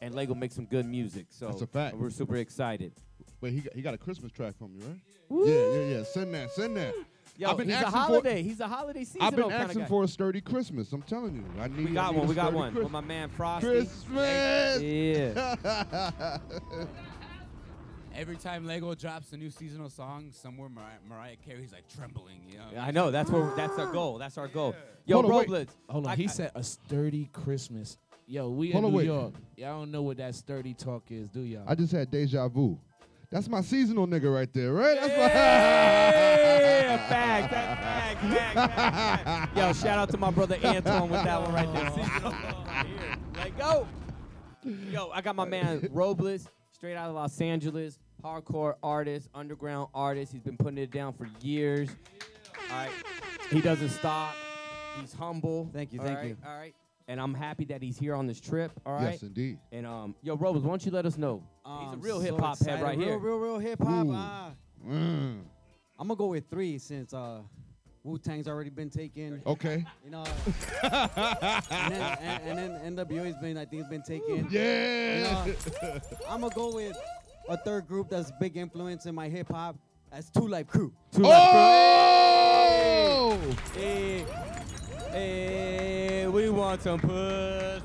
and 0.00 0.14
Lego 0.14 0.34
makes 0.34 0.54
some 0.54 0.66
good 0.66 0.86
music. 0.86 1.26
So 1.30 1.48
That's 1.48 1.62
a 1.62 1.66
fact. 1.66 1.96
We're 1.96 2.10
super 2.10 2.36
excited. 2.36 2.92
Wait, 3.40 3.52
he 3.52 3.60
got, 3.60 3.74
he 3.74 3.82
got 3.82 3.94
a 3.94 3.98
Christmas 3.98 4.32
track 4.32 4.56
from 4.56 4.74
you, 4.74 4.82
right? 4.84 5.46
Yeah, 5.48 5.54
yeah, 5.54 5.98
yeah. 5.98 6.04
Send 6.04 6.34
that, 6.34 6.50
send 6.52 6.76
that. 6.76 6.94
Yo, 7.40 7.48
I've 7.50 7.56
been 7.56 7.68
he's 7.68 7.74
a 7.76 7.78
asking 7.78 7.92
for- 7.92 7.98
holiday. 7.98 8.42
he's 8.42 8.60
a 8.60 8.68
holiday 8.68 9.02
seasonal 9.04 9.26
I've 9.26 9.34
been 9.36 9.42
kind 9.48 9.54
of 9.54 9.60
asking 9.62 9.80
guy. 9.82 9.88
for 9.88 10.04
a 10.04 10.08
sturdy 10.08 10.40
Christmas. 10.42 10.92
I'm 10.92 11.00
telling 11.00 11.34
you. 11.36 11.44
I 11.58 11.68
need 11.68 11.86
we 11.88 11.92
got 11.94 12.08
I 12.08 12.10
need 12.10 12.16
one. 12.18 12.26
a 12.26 12.28
We 12.28 12.34
got 12.34 12.42
sturdy 12.44 12.56
one 12.58 12.72
Chris- 12.72 12.82
with 12.82 12.92
my 12.92 13.00
man 13.00 13.28
Frosty. 13.30 13.66
Christmas. 13.66 14.82
Yeah. 14.82 16.38
Every 18.14 18.36
time 18.36 18.66
Lego 18.66 18.94
drops 18.94 19.32
a 19.32 19.36
new 19.38 19.48
seasonal 19.50 19.88
song, 19.88 20.30
somewhere 20.32 20.68
Mariah, 20.68 20.98
Mariah 21.08 21.36
Carey's 21.46 21.72
like 21.72 21.84
trembling. 21.96 22.42
You 22.46 22.58
know? 22.58 22.64
I 22.80 22.90
know. 22.90 23.10
That's 23.10 23.30
what. 23.30 23.56
That's 23.56 23.78
our 23.78 23.90
goal. 23.90 24.18
That's 24.18 24.36
our 24.36 24.48
goal. 24.48 24.74
Yo, 25.06 25.14
Hold 25.22 25.24
on, 25.32 25.38
wait. 25.38 25.48
Robles. 25.48 25.76
Hold 25.88 26.06
on, 26.06 26.12
I- 26.12 26.16
he 26.16 26.24
I- 26.24 26.26
said 26.26 26.50
a 26.54 26.62
sturdy 26.62 27.30
Christmas. 27.32 27.96
Yo, 28.26 28.50
we 28.50 28.70
Hold 28.72 28.84
in 28.84 28.86
on, 28.86 28.90
New 28.92 28.96
wait. 28.98 29.06
York. 29.06 29.34
Y'all 29.56 29.80
don't 29.80 29.90
know 29.90 30.02
what 30.02 30.18
that 30.18 30.34
sturdy 30.34 30.74
talk 30.74 31.04
is, 31.10 31.28
do 31.30 31.40
y'all? 31.40 31.64
I 31.66 31.74
just 31.74 31.92
had 31.92 32.10
deja 32.10 32.46
vu. 32.48 32.78
That's 33.30 33.48
my 33.48 33.60
seasonal 33.60 34.08
nigga 34.08 34.32
right 34.34 34.52
there, 34.52 34.72
right? 34.72 34.98
That's 35.00 35.08
Yeah, 35.08 36.90
my 36.90 36.98
fact, 37.08 37.52
fact, 37.52 38.20
fact, 38.20 38.54
fact, 38.54 39.24
fact. 39.24 39.56
Yo, 39.56 39.72
shout 39.72 39.98
out 39.98 40.10
to 40.10 40.18
my 40.18 40.32
brother 40.32 40.58
Antoine 40.64 41.08
with 41.10 41.22
that 41.22 41.40
one 41.40 41.52
right 41.54 41.72
there. 41.72 41.90
Oh, 41.92 41.94
seasonal 41.94 42.32
here. 42.32 43.16
Let 43.36 43.56
go. 43.56 43.86
Yo, 44.90 45.10
I 45.10 45.20
got 45.20 45.36
my 45.36 45.44
man 45.44 45.88
Robles, 45.92 46.48
straight 46.72 46.96
out 46.96 47.08
of 47.08 47.14
Los 47.14 47.40
Angeles, 47.40 48.00
hardcore 48.22 48.74
artist, 48.82 49.28
underground 49.32 49.88
artist. 49.94 50.32
He's 50.32 50.42
been 50.42 50.56
putting 50.56 50.78
it 50.78 50.90
down 50.90 51.12
for 51.12 51.28
years. 51.40 51.88
All 52.70 52.76
right, 52.78 52.90
he 53.50 53.60
doesn't 53.60 53.90
stop. 53.90 54.34
He's 55.00 55.12
humble. 55.12 55.70
Thank 55.72 55.92
you, 55.92 56.00
all 56.00 56.06
thank 56.06 56.18
right, 56.18 56.26
you. 56.28 56.36
All 56.44 56.58
right, 56.58 56.74
and 57.10 57.20
I'm 57.20 57.34
happy 57.34 57.64
that 57.66 57.82
he's 57.82 57.98
here 57.98 58.14
on 58.14 58.26
this 58.28 58.40
trip. 58.40 58.70
All 58.86 58.94
right. 58.94 59.10
Yes, 59.12 59.22
indeed. 59.22 59.58
And 59.72 59.84
um, 59.84 60.14
yo, 60.22 60.36
Robles, 60.36 60.62
why 60.62 60.70
don't 60.70 60.86
you 60.86 60.92
let 60.92 61.04
us 61.06 61.18
know? 61.18 61.42
He's 61.66 61.72
a 61.90 61.92
Um, 61.94 62.00
real 62.00 62.16
so 62.18 62.22
hip 62.22 62.38
hop 62.38 62.56
head 62.58 62.66
excited. 62.68 62.82
right 62.84 62.96
real, 62.96 63.08
here. 63.08 63.18
Real, 63.18 63.38
real 63.38 63.58
hip 63.58 63.82
hop. 63.82 64.06
Ooh. 64.06 64.12
Ah, 64.14 64.50
Mm. 64.86 65.40
I'm 65.98 66.06
gonna 66.08 66.16
go 66.16 66.28
with 66.28 66.48
three 66.48 66.78
since 66.78 67.12
uh, 67.12 67.40
Wu 68.04 68.16
Tang's 68.16 68.46
already 68.48 68.70
been 68.70 68.88
taken. 68.88 69.42
Okay. 69.44 69.84
You 70.04 70.10
know, 70.10 70.24
and, 70.84 71.92
then, 71.92 72.18
and, 72.22 72.58
and 72.60 72.96
then 72.96 73.06
NWA's 73.06 73.36
been, 73.42 73.58
I 73.58 73.64
think, 73.66 73.82
has 73.82 73.90
been 73.90 74.02
taken. 74.02 74.46
Yeah. 74.50 75.44
You 75.44 75.52
know, 75.52 75.98
I'm 76.28 76.40
gonna 76.40 76.54
go 76.54 76.72
with 76.74 76.96
a 77.48 77.56
third 77.58 77.86
group 77.88 78.08
that's 78.08 78.30
big 78.40 78.56
influence 78.56 79.04
in 79.06 79.14
my 79.14 79.28
hip 79.28 79.48
hop. 79.50 79.76
That's 80.10 80.30
Two 80.30 80.48
Live 80.48 80.66
Crew. 80.68 80.92
Two 81.12 81.22
Live 81.22 81.50
Crew. 81.50 81.60
oh! 81.60 83.38
Hey, 83.74 84.24
hey, 85.12 86.26
we 86.28 86.50
want 86.50 86.82
some 86.82 87.00
pussy. 87.00 87.84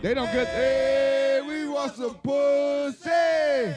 They 0.00 0.14
don't 0.14 0.32
get. 0.32 0.48
Hey, 0.48 1.42
we 1.46 1.68
want 1.68 1.94
some 1.94 2.14
pussy. 2.16 3.76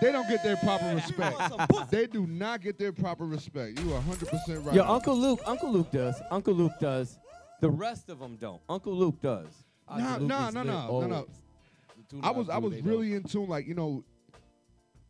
They 0.00 0.12
don't 0.12 0.28
get 0.28 0.42
their 0.42 0.56
proper 0.56 0.94
respect. 0.94 1.90
They 1.90 2.06
do 2.06 2.26
not 2.26 2.60
get 2.60 2.78
their 2.78 2.92
proper 2.92 3.24
respect. 3.24 3.80
You 3.80 3.94
are 3.94 4.00
100% 4.02 4.64
right. 4.64 4.74
Yo, 4.74 4.84
Uncle 4.84 5.16
Luke, 5.16 5.40
Uncle 5.46 5.72
Luke 5.72 5.90
does. 5.90 6.20
Uncle 6.30 6.54
Luke 6.54 6.72
does. 6.80 7.18
The 7.60 7.70
rest 7.70 8.10
of 8.10 8.18
them 8.18 8.36
don't. 8.36 8.60
Uncle 8.68 8.94
Luke 8.94 9.20
does. 9.22 9.48
No, 9.88 9.94
Uncle 9.94 10.20
Luke 10.20 10.28
no, 10.28 10.48
is 10.48 10.54
no, 10.54 10.62
lit 10.62 10.66
no, 10.66 11.00
no, 11.00 11.06
no. 11.06 11.26
I 12.22 12.30
was 12.30 12.48
I 12.48 12.58
was 12.58 12.80
really 12.82 13.14
in 13.14 13.22
tune, 13.24 13.48
like 13.48 13.66
you 13.66 13.74
know, 13.74 14.04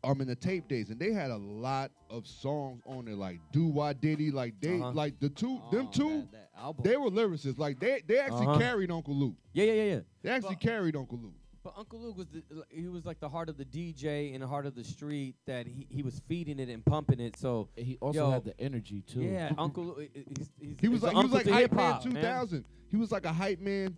um, 0.07 0.21
in 0.21 0.27
the 0.27 0.35
tape 0.35 0.67
days, 0.67 0.89
and 0.89 0.99
they 0.99 1.11
had 1.11 1.31
a 1.31 1.37
lot 1.37 1.91
of 2.09 2.25
songs 2.27 2.81
on 2.85 3.05
there, 3.05 3.15
like 3.15 3.39
Do 3.51 3.67
Wah 3.67 3.93
Diddy, 3.93 4.31
like 4.31 4.53
they, 4.61 4.79
Uh-huh. 4.79 4.91
like 4.91 5.19
the 5.19 5.29
two, 5.29 5.59
them 5.71 5.89
two, 5.91 6.21
that- 6.21 6.31
that 6.31 6.49
album. 6.57 6.83
they 6.83 6.97
were 6.97 7.09
lyricists, 7.09 7.57
like 7.59 7.79
they, 7.79 8.01
they 8.07 8.17
actually 8.19 8.47
Uh-huh. 8.47 8.59
carried 8.59 8.89
Uncle 8.91 9.13
Luke. 9.15 9.35
Yeah, 9.53 9.65
yeah, 9.65 9.73
yeah, 9.73 9.83
yeah. 9.95 9.99
They 10.21 10.29
actually 10.29 10.55
But- 10.55 10.61
carried 10.61 10.95
Uncle 10.95 11.17
Luke. 11.21 11.33
But 11.63 11.73
Uncle 11.77 11.99
Luke 11.99 12.15
was 12.17 12.27
the, 12.27 12.41
he 12.69 12.87
was 12.87 13.05
like 13.05 13.19
the 13.19 13.27
heart 13.27 13.49
of 13.49 13.57
the 13.57 13.65
DJ 13.65 14.31
and 14.33 14.41
the 14.41 14.47
heart 14.47 14.65
of 14.65 14.73
the 14.73 14.85
street 14.85 15.35
that 15.47 15.67
he, 15.67 15.85
he 15.89 16.01
was 16.01 16.21
feeding 16.29 16.59
it 16.59 16.69
and 16.69 16.85
pumping 16.85 17.19
it. 17.19 17.35
So 17.37 17.67
he 17.75 17.97
also 17.99 18.19
Yo. 18.19 18.31
had 18.31 18.45
the 18.45 18.57
energy 18.57 19.01
too. 19.01 19.21
yeah, 19.23 19.51
Uncle 19.57 19.83
Luke. 19.87 20.09
he- 20.13 20.23
He's, 20.37 20.49
he's, 20.61 20.75
He 20.79 20.87
was 20.87 21.01
he's 21.01 21.03
like 21.03 21.11
he 21.11 21.17
was 21.17 21.25
uncle 21.25 21.37
like 21.37 21.45
to 21.45 21.51
hype 21.53 21.71
man 21.73 21.93
hip-hop, 21.93 22.05
man. 22.05 22.13
2000. 22.23 22.65
He 22.89 22.95
was 22.95 23.11
like 23.11 23.25
a 23.25 23.33
hype 23.33 23.59
man 23.59 23.97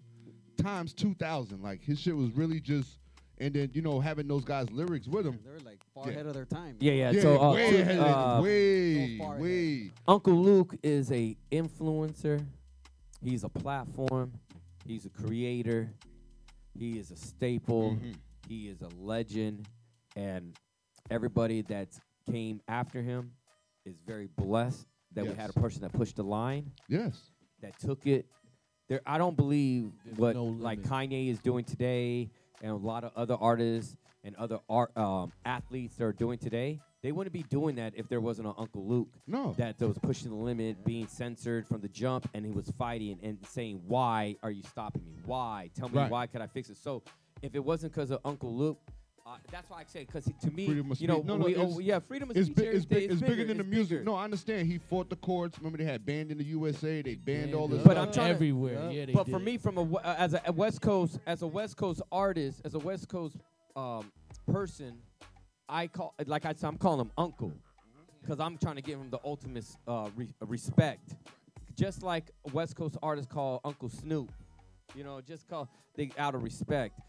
times 0.58 0.94
2000. 0.94 1.62
Like 1.62 1.84
his 1.84 2.00
shit 2.00 2.16
was 2.16 2.32
really 2.32 2.60
just, 2.60 2.98
and 3.40 3.54
then 3.54 3.70
you 3.74 3.82
know 3.82 4.00
having 4.00 4.28
those 4.28 4.44
guys 4.44 4.70
lyrics 4.72 5.08
with 5.08 5.26
him. 5.26 5.40
They're 5.44 5.60
like 5.66 5.80
far 5.94 6.06
Yeah. 6.08 6.12
ahead 6.12 6.26
of 6.28 6.34
their 6.34 6.46
time. 6.46 6.78
Yeah, 6.80 6.92
yeah. 6.94 7.12
Yeah, 7.12 7.22
so 7.22 7.42
uh, 7.42 7.54
way 7.54 7.70
two- 7.72 7.78
ahead 7.78 7.98
of 8.00 8.06
uh, 8.06 8.34
them. 8.36 8.44
Way, 8.44 9.18
so 9.18 9.24
far 9.24 9.36
ahead. 9.38 9.92
Uncle 10.08 10.34
Luke 10.36 10.76
is 10.84 11.12
a 11.12 11.38
influencer. 11.52 12.46
He's 13.24 13.44
a 13.44 13.50
platform. 13.50 14.34
He's 14.86 15.06
a 15.06 15.10
creator. 15.10 15.92
He 16.78 16.98
is 16.98 17.12
a 17.12 17.16
staple. 17.16 17.92
Mhm. 17.92 18.16
He 18.48 18.68
is 18.68 18.82
a 18.82 18.90
legend, 19.00 19.68
and 20.16 20.56
everybody 21.12 21.62
that 21.64 22.00
came 22.32 22.62
after 22.68 23.02
him 23.02 23.32
is 23.86 23.96
very 24.06 24.28
blessed 24.38 24.88
that 25.14 25.26
we 25.26 25.34
had 25.34 25.50
a 25.50 25.54
person 25.54 25.82
that 25.82 25.92
pushed 25.94 26.16
the 26.16 26.24
line, 26.24 26.72
Yes. 26.88 27.30
that 27.62 27.78
took 27.80 28.06
it. 28.08 28.28
There, 28.88 29.02
I 29.06 29.18
don't 29.20 29.36
believe 29.36 29.92
There's 30.06 30.18
what 30.18 30.36
no 30.36 30.46
like. 30.46 30.82
Kanye 30.82 31.30
is 31.30 31.40
doing 31.40 31.64
today, 31.64 32.30
and 32.62 32.72
a 32.72 32.76
lot 32.76 33.04
of 33.04 33.12
other 33.16 33.36
artists 33.40 33.96
and 34.24 34.36
other 34.36 34.60
art 34.70 34.96
um, 34.98 35.32
athletes 35.46 35.96
that 35.96 36.04
are 36.06 36.14
doing 36.14 36.38
today. 36.38 36.80
They 37.02 37.14
wouldn't 37.14 37.32
be 37.34 37.44
doing 37.44 37.76
that 37.76 37.94
if 37.96 38.10
there 38.10 38.20
wasn't 38.20 38.50
an 38.50 38.54
Uncle 38.58 38.86
Luke 38.86 39.08
No. 39.26 39.54
that 39.58 39.80
was 39.80 39.98
pushing 40.00 40.30
the 40.32 40.36
limit, 40.36 40.84
being 40.84 41.08
censored 41.08 41.66
from 41.66 41.80
the 41.80 41.88
jump, 41.88 42.30
and 42.34 42.46
he 42.46 42.52
was 42.52 42.70
fighting 42.78 43.18
and 43.24 43.38
saying, 43.48 43.82
"Why 43.88 44.36
are 44.44 44.52
you 44.52 44.64
stopping 44.64 45.06
me? 45.06 45.14
Why? 45.26 45.70
Tell 45.76 45.88
me 45.88 45.98
Right. 45.98 46.12
why 46.12 46.28
could 46.28 46.42
I 46.42 46.48
fix 46.48 46.70
it?" 46.70 46.76
So, 46.76 47.02
if 47.42 47.56
it 47.56 47.64
wasn't 47.64 47.94
because 47.94 48.12
of 48.12 48.20
Uncle 48.26 48.54
Luke, 48.54 48.80
uh, 49.30 49.36
that's 49.52 49.70
why 49.70 49.82
I 49.82 49.84
say 49.86 50.06
because 50.06 50.26
to 50.42 50.52
me, 50.52 50.66
Freedom 50.66 50.92
of 50.92 51.00
you 51.00 51.08
know, 51.08 51.16
speech. 51.18 51.26
No, 51.28 51.38
no, 51.38 51.46
we, 51.46 51.52
it's- 51.52 51.74
oh, 51.76 51.80
yeah, 51.80 52.00
freedom 52.00 52.32
of 52.32 52.38
It's, 52.38 52.48
speech. 52.48 52.56
big, 52.58 52.76
it's, 52.76 52.86
big, 52.86 52.96
everything, 53.04 53.12
it's 53.18 53.22
bigger 53.30 53.46
than 53.46 53.58
the 53.58 53.64
music. 53.64 53.90
bigger. 54.00 54.04
No, 54.04 54.16
I 54.16 54.24
understand. 54.24 54.68
He 54.68 54.78
fought 54.78 55.10
the 55.10 55.16
courts. 55.18 55.58
Remember, 55.60 55.78
they 55.78 55.84
had 55.84 56.06
banned 56.06 56.32
in 56.32 56.38
the 56.38 56.44
USA. 56.46 57.02
They 57.02 57.16
banned 57.16 57.54
all 57.54 57.68
this. 57.68 57.84
But 57.84 57.92
stuff. 57.94 58.08
I'm 58.08 58.14
trying 58.14 58.28
to- 58.30 58.34
everywhere. 58.36 58.90
Yeah, 58.92 59.06
they 59.06 59.14
but 59.14 59.30
for 59.30 59.40
me, 59.40 59.58
from 59.58 59.78
a 59.78 59.96
uh, 59.96 60.16
as 60.18 60.34
a, 60.34 60.42
a 60.46 60.52
West 60.52 60.82
Coast 60.82 61.20
as 61.28 61.42
a 61.42 61.48
West 61.48 61.78
Coast 61.78 62.02
artist, 62.12 62.62
as 62.66 62.74
a 62.74 62.80
West 62.80 63.08
Coast 63.08 63.38
um, 63.76 64.12
person, 64.52 64.98
I 65.68 65.88
call 65.88 66.16
like 66.26 66.46
I 66.46 66.54
said, 66.54 66.68
I'm 66.68 66.78
calling 66.78 67.02
him 67.02 67.12
Uncle 67.18 67.54
because 68.22 68.40
I'm 68.40 68.58
trying 68.58 68.76
to 68.76 68.82
give 68.82 69.00
him 69.00 69.10
the 69.10 69.20
ultimate 69.24 69.66
uh, 69.88 70.10
re- 70.16 70.34
respect, 70.42 71.16
just 71.76 72.04
like 72.04 72.32
a 72.48 72.52
West 72.54 72.76
Coast 72.76 72.98
artists 73.04 73.32
call 73.32 73.62
Uncle 73.64 73.90
Snoop. 73.90 74.32
You 74.96 75.04
know, 75.04 75.22
just 75.22 75.48
call 75.48 75.70
they 75.96 76.10
out 76.18 76.34
of 76.36 76.42
respect. 76.44 77.00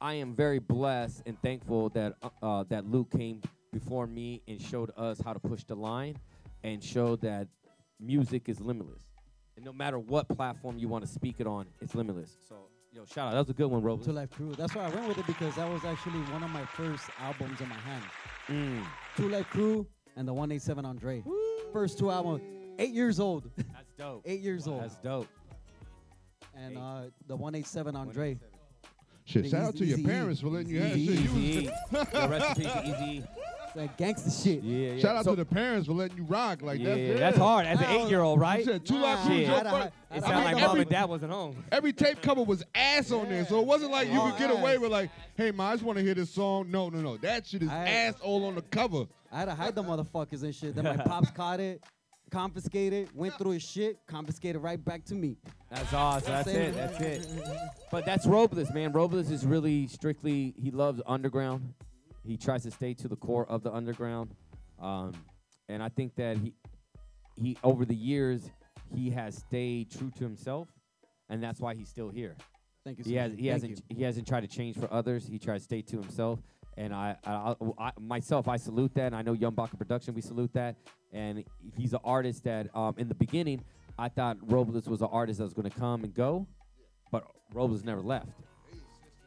I 0.00 0.14
am 0.14 0.34
very 0.34 0.58
blessed 0.58 1.22
and 1.26 1.40
thankful 1.42 1.88
that 1.90 2.14
uh, 2.22 2.28
uh, 2.42 2.64
that 2.68 2.86
Luke 2.86 3.10
came 3.10 3.42
before 3.72 4.06
me 4.06 4.42
and 4.48 4.60
showed 4.60 4.90
us 4.96 5.20
how 5.20 5.32
to 5.32 5.38
push 5.40 5.64
the 5.64 5.74
line 5.74 6.16
and 6.62 6.82
showed 6.82 7.20
that 7.22 7.48
music 8.00 8.48
is 8.48 8.60
limitless. 8.60 9.02
And 9.56 9.64
no 9.64 9.72
matter 9.72 9.98
what 9.98 10.28
platform 10.28 10.78
you 10.78 10.88
want 10.88 11.04
to 11.04 11.10
speak 11.10 11.36
it 11.38 11.46
on, 11.46 11.66
it's 11.80 11.94
limitless. 11.94 12.36
So, 12.48 12.54
yo, 12.92 13.04
shout 13.04 13.28
out. 13.28 13.32
That 13.32 13.38
was 13.38 13.50
a 13.50 13.54
good 13.54 13.66
one, 13.66 13.82
Robles. 13.82 14.06
Two 14.06 14.12
Live 14.12 14.30
Crew. 14.30 14.54
That's 14.56 14.74
why 14.74 14.84
I 14.84 14.88
went 14.90 15.08
with 15.08 15.18
it 15.18 15.26
because 15.26 15.54
that 15.56 15.68
was 15.68 15.84
actually 15.84 16.20
one 16.32 16.42
of 16.44 16.50
my 16.50 16.64
first 16.64 17.10
albums 17.20 17.60
in 17.60 17.68
my 17.68 17.74
hand. 17.76 18.04
Mm. 18.48 18.84
Two 19.16 19.28
Live 19.28 19.48
Crew 19.48 19.86
and 20.16 20.26
the 20.28 20.32
187 20.32 20.84
Andre. 20.84 21.24
First 21.72 21.98
two 21.98 22.10
albums. 22.10 22.42
Eight 22.78 22.90
years 22.94 23.18
old. 23.18 23.50
That's 23.56 23.92
dope. 23.98 24.22
Eight 24.24 24.40
years 24.40 24.68
old. 24.68 24.82
That's 24.82 24.96
dope. 24.96 25.26
and 26.54 26.78
uh, 26.78 27.02
the 27.26 27.34
187 27.36 27.96
Andre. 27.96 28.38
Shit, 29.28 29.50
shout 29.50 29.62
out 29.62 29.76
to 29.76 29.84
your 29.84 29.98
parents 29.98 30.40
for 30.40 30.48
letting 30.48 30.70
you 30.70 30.80
have 30.80 30.96
Eazy, 30.96 31.06
shit. 31.06 31.20
You 31.20 31.30
was- 31.30 31.38
easy. 31.38 31.70
Yo, 32.14 32.28
rest 32.28 32.58
in 32.58 32.64
peace, 32.64 32.72
Eazy. 32.72 33.28
That 33.76 33.98
gangster 33.98 34.30
shit. 34.30 34.62
Yeah, 34.62 34.92
yeah. 34.94 35.00
Shout 35.00 35.14
out 35.16 35.24
So- 35.26 35.32
to 35.32 35.36
the 35.36 35.44
parents 35.44 35.86
for 35.86 35.92
letting 35.92 36.16
you 36.16 36.24
rock. 36.24 36.62
Like 36.62 36.80
yeah, 36.80 36.86
that's 36.86 37.00
yeah, 37.00 37.14
that's 37.18 37.36
hard 37.38 37.66
as 37.66 37.78
an 37.78 37.84
Nah, 37.84 38.02
eight-year-old, 38.04 38.40
right? 38.40 38.60
You 38.60 38.64
said 38.64 38.84
two 38.86 38.94
live 38.94 39.18
Nah, 39.18 39.26
crews. 39.26 39.38
Shit. 39.38 39.46
your 39.46 39.56
I'd 39.56 39.66
have- 39.66 39.76
first- 39.82 39.86
It 39.86 39.92
I'd 40.10 40.20
sounded 40.22 40.34
have- 40.36 40.44
like 40.44 40.54
every- 40.54 40.66
mom 40.68 40.80
and 40.80 40.88
dad 40.90 41.04
wasn't 41.04 41.32
home. 41.32 41.64
Every 41.70 41.92
tape 41.92 42.22
cover 42.22 42.42
was 42.42 42.64
ass 42.74 43.12
on 43.12 43.28
there, 43.28 43.44
so 43.44 43.60
it 43.60 43.66
wasn't 43.66 43.92
like 43.92 44.08
you 44.10 44.18
Oh, 44.18 44.30
could 44.30 44.38
get 44.38 44.50
away 44.50 44.74
ass. 44.76 44.80
with 44.80 44.90
like, 44.90 45.10
"Hey, 45.36 45.50
man, 45.50 45.66
I 45.68 45.72
just 45.74 45.84
want 45.84 45.98
to 45.98 46.02
hear 46.04 46.14
this 46.14 46.30
song." 46.30 46.70
No, 46.70 46.88
no, 46.88 47.00
no, 47.02 47.18
that 47.18 47.46
shit 47.46 47.62
is 47.62 47.68
I- 47.68 47.86
ass 47.88 48.14
all 48.22 48.46
on 48.46 48.54
the 48.54 48.62
cover. 48.62 49.04
I 49.30 49.38
had 49.40 49.44
to 49.44 49.54
hide 49.54 49.74
the 49.74 49.84
motherfuckers 49.84 50.42
and 50.42 50.54
shit. 50.54 50.74
Then 50.74 50.84
my 50.84 50.96
pops 51.04 51.30
caught 51.30 51.60
it, 51.60 51.82
confiscated, 52.30 53.08
went 53.14 53.34
through 53.34 53.52
his 53.52 53.62
shit, 53.62 53.98
confiscated 54.06 54.62
right 54.62 54.82
back 54.82 55.04
to 55.06 55.14
me. 55.14 55.36
That's 55.70 55.92
awesome. 55.92 56.32
That's, 56.32 56.48
it. 56.48 56.74
That's 56.74 57.00
it. 57.00 57.26
But 57.90 58.04
that's 58.04 58.26
Robles, 58.26 58.72
man. 58.72 58.92
Robles 58.92 59.30
is 59.30 59.46
really 59.46 59.86
strictly. 59.86 60.54
He 60.56 60.70
loves 60.70 61.00
underground. 61.06 61.74
He 62.26 62.36
tries 62.36 62.62
to 62.64 62.70
stay 62.70 62.94
to 62.94 63.08
the 63.08 63.16
core 63.16 63.46
of 63.48 63.62
the 63.62 63.72
underground, 63.72 64.34
um, 64.80 65.12
and 65.68 65.82
I 65.82 65.88
think 65.88 66.14
that 66.16 66.36
he, 66.36 66.52
he 67.36 67.56
over 67.64 67.86
the 67.86 67.94
years, 67.94 68.50
he 68.94 69.08
has 69.10 69.36
stayed 69.36 69.90
true 69.90 70.10
to 70.18 70.24
himself, 70.24 70.68
and 71.30 71.42
that's 71.42 71.58
why 71.58 71.74
he's 71.74 71.88
still 71.88 72.10
here. 72.10 72.36
Thank 72.84 72.98
you. 72.98 73.04
He 73.04 73.14
has 73.14 73.32
he 73.32 73.36
Thank 73.36 73.50
hasn't 73.50 73.82
you. 73.88 73.96
he 73.96 74.02
hasn't 74.02 74.28
tried 74.28 74.42
to 74.42 74.46
change 74.46 74.76
for 74.76 74.92
others. 74.92 75.26
He 75.26 75.38
tries 75.38 75.60
to 75.60 75.64
stay 75.64 75.82
to 75.82 76.00
himself. 76.00 76.40
And 76.78 76.94
I, 76.94 77.16
I, 77.26 77.54
I, 77.76 77.90
myself, 78.00 78.46
I 78.46 78.56
salute 78.56 78.94
that. 78.94 79.06
And 79.06 79.16
I 79.16 79.22
know 79.22 79.32
Young 79.32 79.52
Baka 79.52 79.76
Production, 79.76 80.14
we 80.14 80.20
salute 80.20 80.52
that. 80.52 80.76
And 81.12 81.42
he's 81.76 81.92
an 81.92 81.98
artist 82.04 82.44
that, 82.44 82.68
um, 82.74 82.94
in 82.98 83.08
the 83.08 83.16
beginning, 83.16 83.64
I 83.98 84.08
thought 84.08 84.36
Robles 84.42 84.88
was 84.88 85.02
an 85.02 85.08
artist 85.10 85.38
that 85.38 85.44
was 85.44 85.54
going 85.54 85.68
to 85.68 85.76
come 85.76 86.04
and 86.04 86.14
go, 86.14 86.46
but 87.10 87.24
Robles 87.52 87.82
never 87.82 88.00
left. 88.00 88.28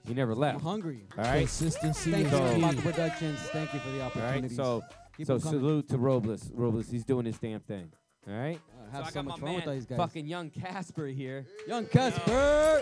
He 0.08 0.14
never 0.14 0.34
left. 0.34 0.60
I'm 0.60 0.64
hungry. 0.64 1.04
All 1.18 1.26
right. 1.26 1.40
Consistency 1.40 2.12
Thank 2.12 2.28
is 2.28 2.32
you, 2.32 2.72
So- 2.72 2.82
Productions. 2.82 3.40
Thank 3.52 3.74
you 3.74 3.80
for 3.82 3.90
the 3.90 4.02
opportunity. 4.02 4.02
All 4.02 4.32
right. 4.32 4.44
opportunity. 4.46 4.56
So, 4.56 4.82
Keep 5.18 5.28
so 5.28 5.34
'em 5.36 5.42
coming. 5.42 5.60
salute 5.60 5.90
to 5.90 5.98
Robles. 5.98 6.50
Robles, 6.54 6.90
he's 6.90 7.04
doing 7.04 7.26
his 7.26 7.38
damn 7.38 7.60
thing. 7.60 7.92
All 8.30 8.34
right. 8.34 8.62
I 8.94 8.96
have 8.96 9.06
so 9.06 9.10
I 9.10 9.12
got 9.12 9.26
much 9.26 9.42
my 9.42 9.46
fun 9.48 9.56
with 9.56 9.66
man, 9.66 9.76
these 9.76 9.86
guys. 9.86 9.98
fucking 9.98 10.26
young 10.26 10.50
Casper 10.52 11.08
here. 11.08 11.46
Young 11.68 11.86
Casper. 11.86 12.82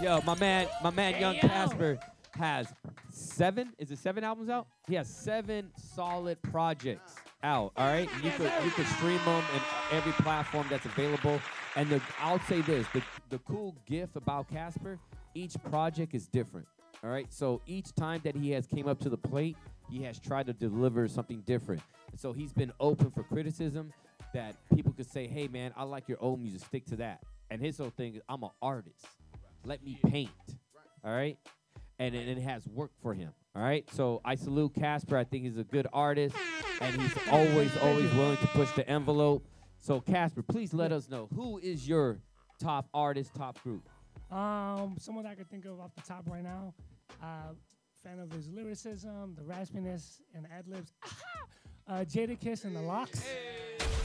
Yo, 0.00 0.20
my 0.22 0.38
man, 0.38 0.68
my 0.84 0.90
man, 0.90 1.20
Young 1.20 1.36
Casper 1.36 1.98
has 2.34 2.72
seven. 3.10 3.72
Is 3.78 3.90
it 3.90 3.98
seven 3.98 4.24
albums 4.24 4.48
out? 4.48 4.66
He 4.86 4.94
has 4.94 5.08
seven 5.08 5.70
solid 5.76 6.40
projects 6.42 7.16
out. 7.42 7.72
All 7.76 7.86
right, 7.86 8.08
you 8.22 8.30
could 8.30 8.50
you 8.64 8.70
could 8.70 8.86
stream 8.86 9.20
them 9.24 9.44
in 9.54 9.96
every 9.96 10.12
platform 10.12 10.66
that's 10.70 10.86
available. 10.86 11.40
And 11.76 11.88
the 11.88 12.00
I'll 12.20 12.40
say 12.40 12.60
this: 12.62 12.86
the 12.92 13.02
the 13.30 13.38
cool 13.40 13.76
gift 13.86 14.16
about 14.16 14.48
Casper, 14.48 14.98
each 15.34 15.54
project 15.70 16.14
is 16.14 16.26
different. 16.26 16.66
All 17.02 17.10
right, 17.10 17.30
so 17.32 17.60
each 17.66 17.94
time 17.94 18.20
that 18.24 18.34
he 18.34 18.50
has 18.52 18.66
came 18.66 18.88
up 18.88 18.98
to 19.00 19.10
the 19.10 19.18
plate, 19.18 19.56
he 19.90 20.02
has 20.04 20.18
tried 20.18 20.46
to 20.46 20.52
deliver 20.52 21.06
something 21.06 21.42
different. 21.42 21.82
So 22.16 22.32
he's 22.32 22.52
been 22.52 22.72
open 22.80 23.10
for 23.10 23.22
criticism 23.24 23.92
that 24.32 24.56
people 24.74 24.92
could 24.92 25.10
say, 25.10 25.26
"Hey, 25.26 25.48
man, 25.48 25.72
I 25.76 25.84
like 25.84 26.08
your 26.08 26.18
old 26.20 26.40
music. 26.40 26.60
Stick 26.66 26.86
to 26.86 26.96
that." 26.96 27.22
And 27.50 27.60
his 27.60 27.78
whole 27.78 27.90
thing 27.90 28.14
is, 28.14 28.22
"I'm 28.28 28.42
an 28.42 28.50
artist. 28.62 29.04
Let 29.64 29.84
me 29.84 29.98
paint." 30.06 30.30
All 31.04 31.12
right, 31.12 31.36
and, 31.98 32.14
and 32.14 32.28
it 32.28 32.42
has 32.42 32.66
worked 32.66 33.00
for 33.02 33.14
him. 33.14 33.32
All 33.56 33.62
right, 33.62 33.88
so 33.92 34.20
I 34.24 34.34
salute 34.34 34.74
Casper. 34.74 35.16
I 35.16 35.24
think 35.24 35.44
he's 35.44 35.58
a 35.58 35.64
good 35.64 35.86
artist, 35.92 36.36
and 36.80 37.00
he's 37.00 37.16
always, 37.30 37.76
always 37.78 38.12
willing 38.14 38.36
to 38.38 38.46
push 38.48 38.70
the 38.72 38.88
envelope. 38.88 39.46
So 39.78 40.00
Casper, 40.00 40.42
please 40.42 40.74
let 40.74 40.92
us 40.92 41.08
know 41.08 41.28
who 41.34 41.58
is 41.58 41.88
your 41.88 42.18
top 42.60 42.88
artist, 42.92 43.34
top 43.34 43.62
group. 43.62 43.88
Um, 44.30 44.96
someone 44.98 45.26
I 45.26 45.34
could 45.34 45.48
think 45.50 45.66
of 45.66 45.78
off 45.78 45.94
the 45.94 46.02
top 46.02 46.24
right 46.28 46.42
now. 46.42 46.74
Uh, 47.22 47.52
fan 48.02 48.18
of 48.18 48.30
his 48.32 48.48
lyricism, 48.48 49.34
the 49.36 49.42
raspiness, 49.42 50.20
and 50.34 50.46
ad 50.56 50.66
libs. 50.66 50.92
uh, 51.88 52.04
Jadakiss 52.04 52.64
and 52.64 52.76
the 52.76 52.80
LOX. 52.80 53.24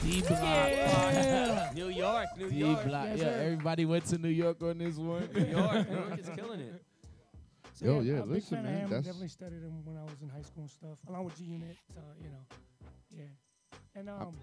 D 0.02 0.22
block. 0.22 0.40
Yeah. 0.40 1.70
New 1.74 1.88
York, 1.88 2.26
New 2.38 2.50
D 2.50 2.56
York, 2.56 2.86
block. 2.86 3.06
Yes, 3.10 3.18
yeah, 3.18 3.24
sir. 3.24 3.42
everybody 3.42 3.84
went 3.84 4.06
to 4.06 4.18
New 4.18 4.28
York 4.28 4.62
on 4.62 4.78
this 4.78 4.96
one. 4.96 5.28
New 5.34 5.44
York, 5.44 5.90
New 5.90 5.96
York 5.96 6.18
is 6.18 6.30
killing 6.34 6.60
it. 6.60 6.82
So 7.80 7.86
Yo, 7.86 7.98
I'm 8.00 8.06
yeah, 8.06 8.12
a 8.18 8.22
big 8.24 8.28
listen, 8.28 8.56
fan 8.58 8.64
man, 8.64 8.74
of 8.84 8.90
him. 8.90 9.02
Definitely 9.02 9.28
studied 9.28 9.62
him 9.62 9.84
when 9.86 9.96
I 9.96 10.02
was 10.02 10.20
in 10.20 10.28
high 10.28 10.42
school 10.42 10.64
and 10.64 10.70
stuff, 10.70 10.98
along 11.08 11.24
with 11.24 11.36
G 11.38 11.44
Unit. 11.44 11.76
So 11.94 12.00
you 12.22 12.28
know, 12.28 12.44
yeah. 13.10 13.24
And 13.98 14.10
um, 14.10 14.34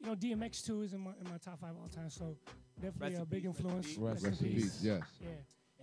you 0.00 0.06
know, 0.06 0.16
DMX 0.16 0.64
too 0.66 0.82
is 0.82 0.92
in 0.92 0.98
my 1.00 1.12
in 1.24 1.30
my 1.30 1.38
top 1.38 1.60
five 1.60 1.74
all 1.80 1.86
time. 1.88 2.10
So 2.10 2.36
definitely 2.82 3.10
Rest 3.16 3.22
a 3.22 3.26
big 3.26 3.42
peace, 3.44 3.46
rest 3.46 3.60
in 3.60 3.64
influence. 3.66 3.86
peace. 3.86 3.98
Rest 3.98 4.24
Rest 4.24 4.42
in 4.42 4.48
peace. 4.48 4.80
Yes. 4.82 5.02
Yeah, 5.20 5.28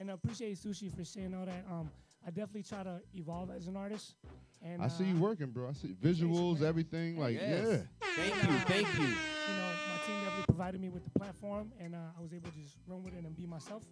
and 0.02 0.12
I 0.12 0.16
appreciate 0.16 0.58
Sushi 0.58 0.94
for 0.94 1.06
saying 1.06 1.34
all 1.34 1.46
that. 1.46 1.64
Um, 1.72 1.90
I 2.26 2.30
definitely 2.30 2.64
try 2.64 2.84
to 2.84 3.00
evolve 3.16 3.52
as 3.52 3.68
an 3.68 3.78
artist. 3.78 4.16
And 4.62 4.82
I 4.82 4.90
see 4.90 5.06
uh, 5.06 5.08
you 5.14 5.16
working, 5.18 5.48
bro. 5.52 5.70
I 5.70 5.74
see 5.74 5.96
visuals, 6.04 6.62
everything. 6.62 7.18
Like, 7.18 7.36
Yes. 7.36 7.68
yeah. 7.70 7.78
Thank 8.18 8.36
you, 8.44 8.58
thank 8.66 8.88
you. 9.00 9.04
you 9.06 9.56
know, 9.56 9.70
my 9.94 9.98
team 10.06 10.16
definitely 10.26 10.46
provided 10.46 10.82
me 10.82 10.90
with 10.90 11.04
the 11.06 11.12
platform, 11.18 11.72
and 11.80 11.94
uh, 11.96 12.00
I 12.18 12.22
was 12.22 12.34
able 12.34 12.50
to 12.50 12.58
just 12.58 12.76
run 12.88 13.02
with 13.04 13.14
it 13.14 13.24
and 13.24 13.34
be 13.38 13.46
myself. 13.46 13.84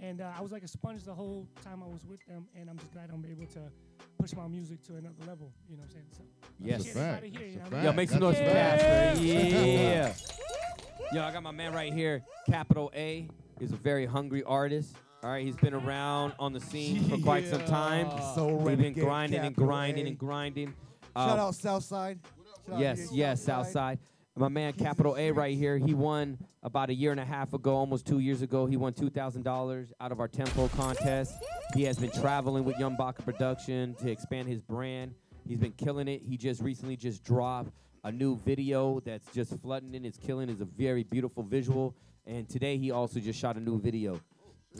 And 0.00 0.20
uh, 0.20 0.30
I 0.36 0.40
was 0.42 0.52
like 0.52 0.62
a 0.62 0.68
sponge 0.68 1.04
the 1.04 1.14
whole 1.14 1.46
time 1.64 1.82
I 1.82 1.86
was 1.86 2.04
with 2.04 2.24
them, 2.26 2.46
and 2.58 2.68
I'm 2.68 2.78
just 2.78 2.92
glad 2.92 3.10
I'm 3.12 3.24
able 3.30 3.46
to 3.52 3.60
push 4.18 4.34
my 4.34 4.46
music 4.46 4.82
to 4.86 4.96
another 4.96 5.14
level. 5.26 5.52
You 5.68 5.76
know 5.76 5.82
what 5.82 5.90
I'm 5.90 5.92
saying? 5.92 6.06
So 6.16 6.22
Yes. 6.60 6.84
That's 6.84 6.96
a 6.96 6.98
fact. 6.98 7.24
Here, 7.24 7.46
you 7.48 7.56
know 7.70 7.76
a 7.78 7.84
Yo, 7.84 7.92
make 7.92 8.10
some 8.10 8.20
noise 8.20 8.36
a 8.38 8.44
for. 8.44 8.50
Casper. 8.50 9.22
Yeah. 9.22 10.12
Yo, 11.12 11.22
I 11.22 11.32
got 11.32 11.42
my 11.42 11.50
man 11.52 11.72
right 11.72 11.92
here, 11.92 12.22
Capital 12.46 12.90
A. 12.94 13.28
He's 13.58 13.72
a 13.72 13.76
very 13.76 14.04
hungry 14.06 14.42
artist. 14.44 14.96
All 15.22 15.30
right, 15.30 15.44
he's 15.44 15.56
been 15.56 15.74
around 15.74 16.34
on 16.38 16.52
the 16.52 16.60
scene 16.60 17.08
for 17.08 17.16
quite 17.18 17.46
some 17.46 17.64
time. 17.64 18.10
So 18.34 18.48
He's 18.48 18.58
been 18.58 18.64
renegade 18.66 19.04
grinding 19.04 19.40
and 19.40 19.56
grinding 19.56 20.06
and 20.06 20.18
grinding. 20.18 20.74
Shout 21.16 21.30
Um, 21.30 21.38
out 21.38 21.54
Southside. 21.54 22.18
Shout 22.68 22.78
Yes, 22.80 22.98
here, 22.98 23.08
yes, 23.12 23.42
Southside. 23.42 23.72
Southside. 23.72 23.98
My 24.36 24.48
man 24.48 24.72
Capital 24.72 25.16
A 25.16 25.30
right 25.30 25.56
here. 25.56 25.78
He 25.78 25.94
won 25.94 26.38
about 26.64 26.90
a 26.90 26.94
year 26.94 27.12
and 27.12 27.20
a 27.20 27.24
half 27.24 27.52
ago, 27.52 27.74
almost 27.76 28.04
two 28.04 28.18
years 28.18 28.42
ago. 28.42 28.66
He 28.66 28.76
won 28.76 28.92
two 28.92 29.08
thousand 29.08 29.42
dollars 29.42 29.92
out 30.00 30.10
of 30.10 30.18
our 30.18 30.26
Tempo 30.26 30.66
contest. 30.68 31.34
He 31.74 31.84
has 31.84 31.98
been 31.98 32.10
traveling 32.10 32.64
with 32.64 32.76
Young 32.78 32.96
Baka 32.96 33.22
Production 33.22 33.94
to 33.96 34.10
expand 34.10 34.48
his 34.48 34.60
brand. 34.60 35.14
He's 35.46 35.58
been 35.58 35.72
killing 35.72 36.08
it. 36.08 36.22
He 36.26 36.36
just 36.36 36.62
recently 36.62 36.96
just 36.96 37.22
dropped 37.22 37.70
a 38.02 38.10
new 38.10 38.36
video 38.44 38.98
that's 39.00 39.32
just 39.32 39.56
flooding 39.60 39.94
in. 39.94 40.04
It's 40.04 40.18
killing. 40.18 40.48
It's 40.48 40.60
a 40.60 40.64
very 40.64 41.04
beautiful 41.04 41.44
visual. 41.44 41.94
And 42.26 42.48
today 42.48 42.76
he 42.76 42.90
also 42.90 43.20
just 43.20 43.38
shot 43.38 43.56
a 43.56 43.60
new 43.60 43.80
video. 43.80 44.20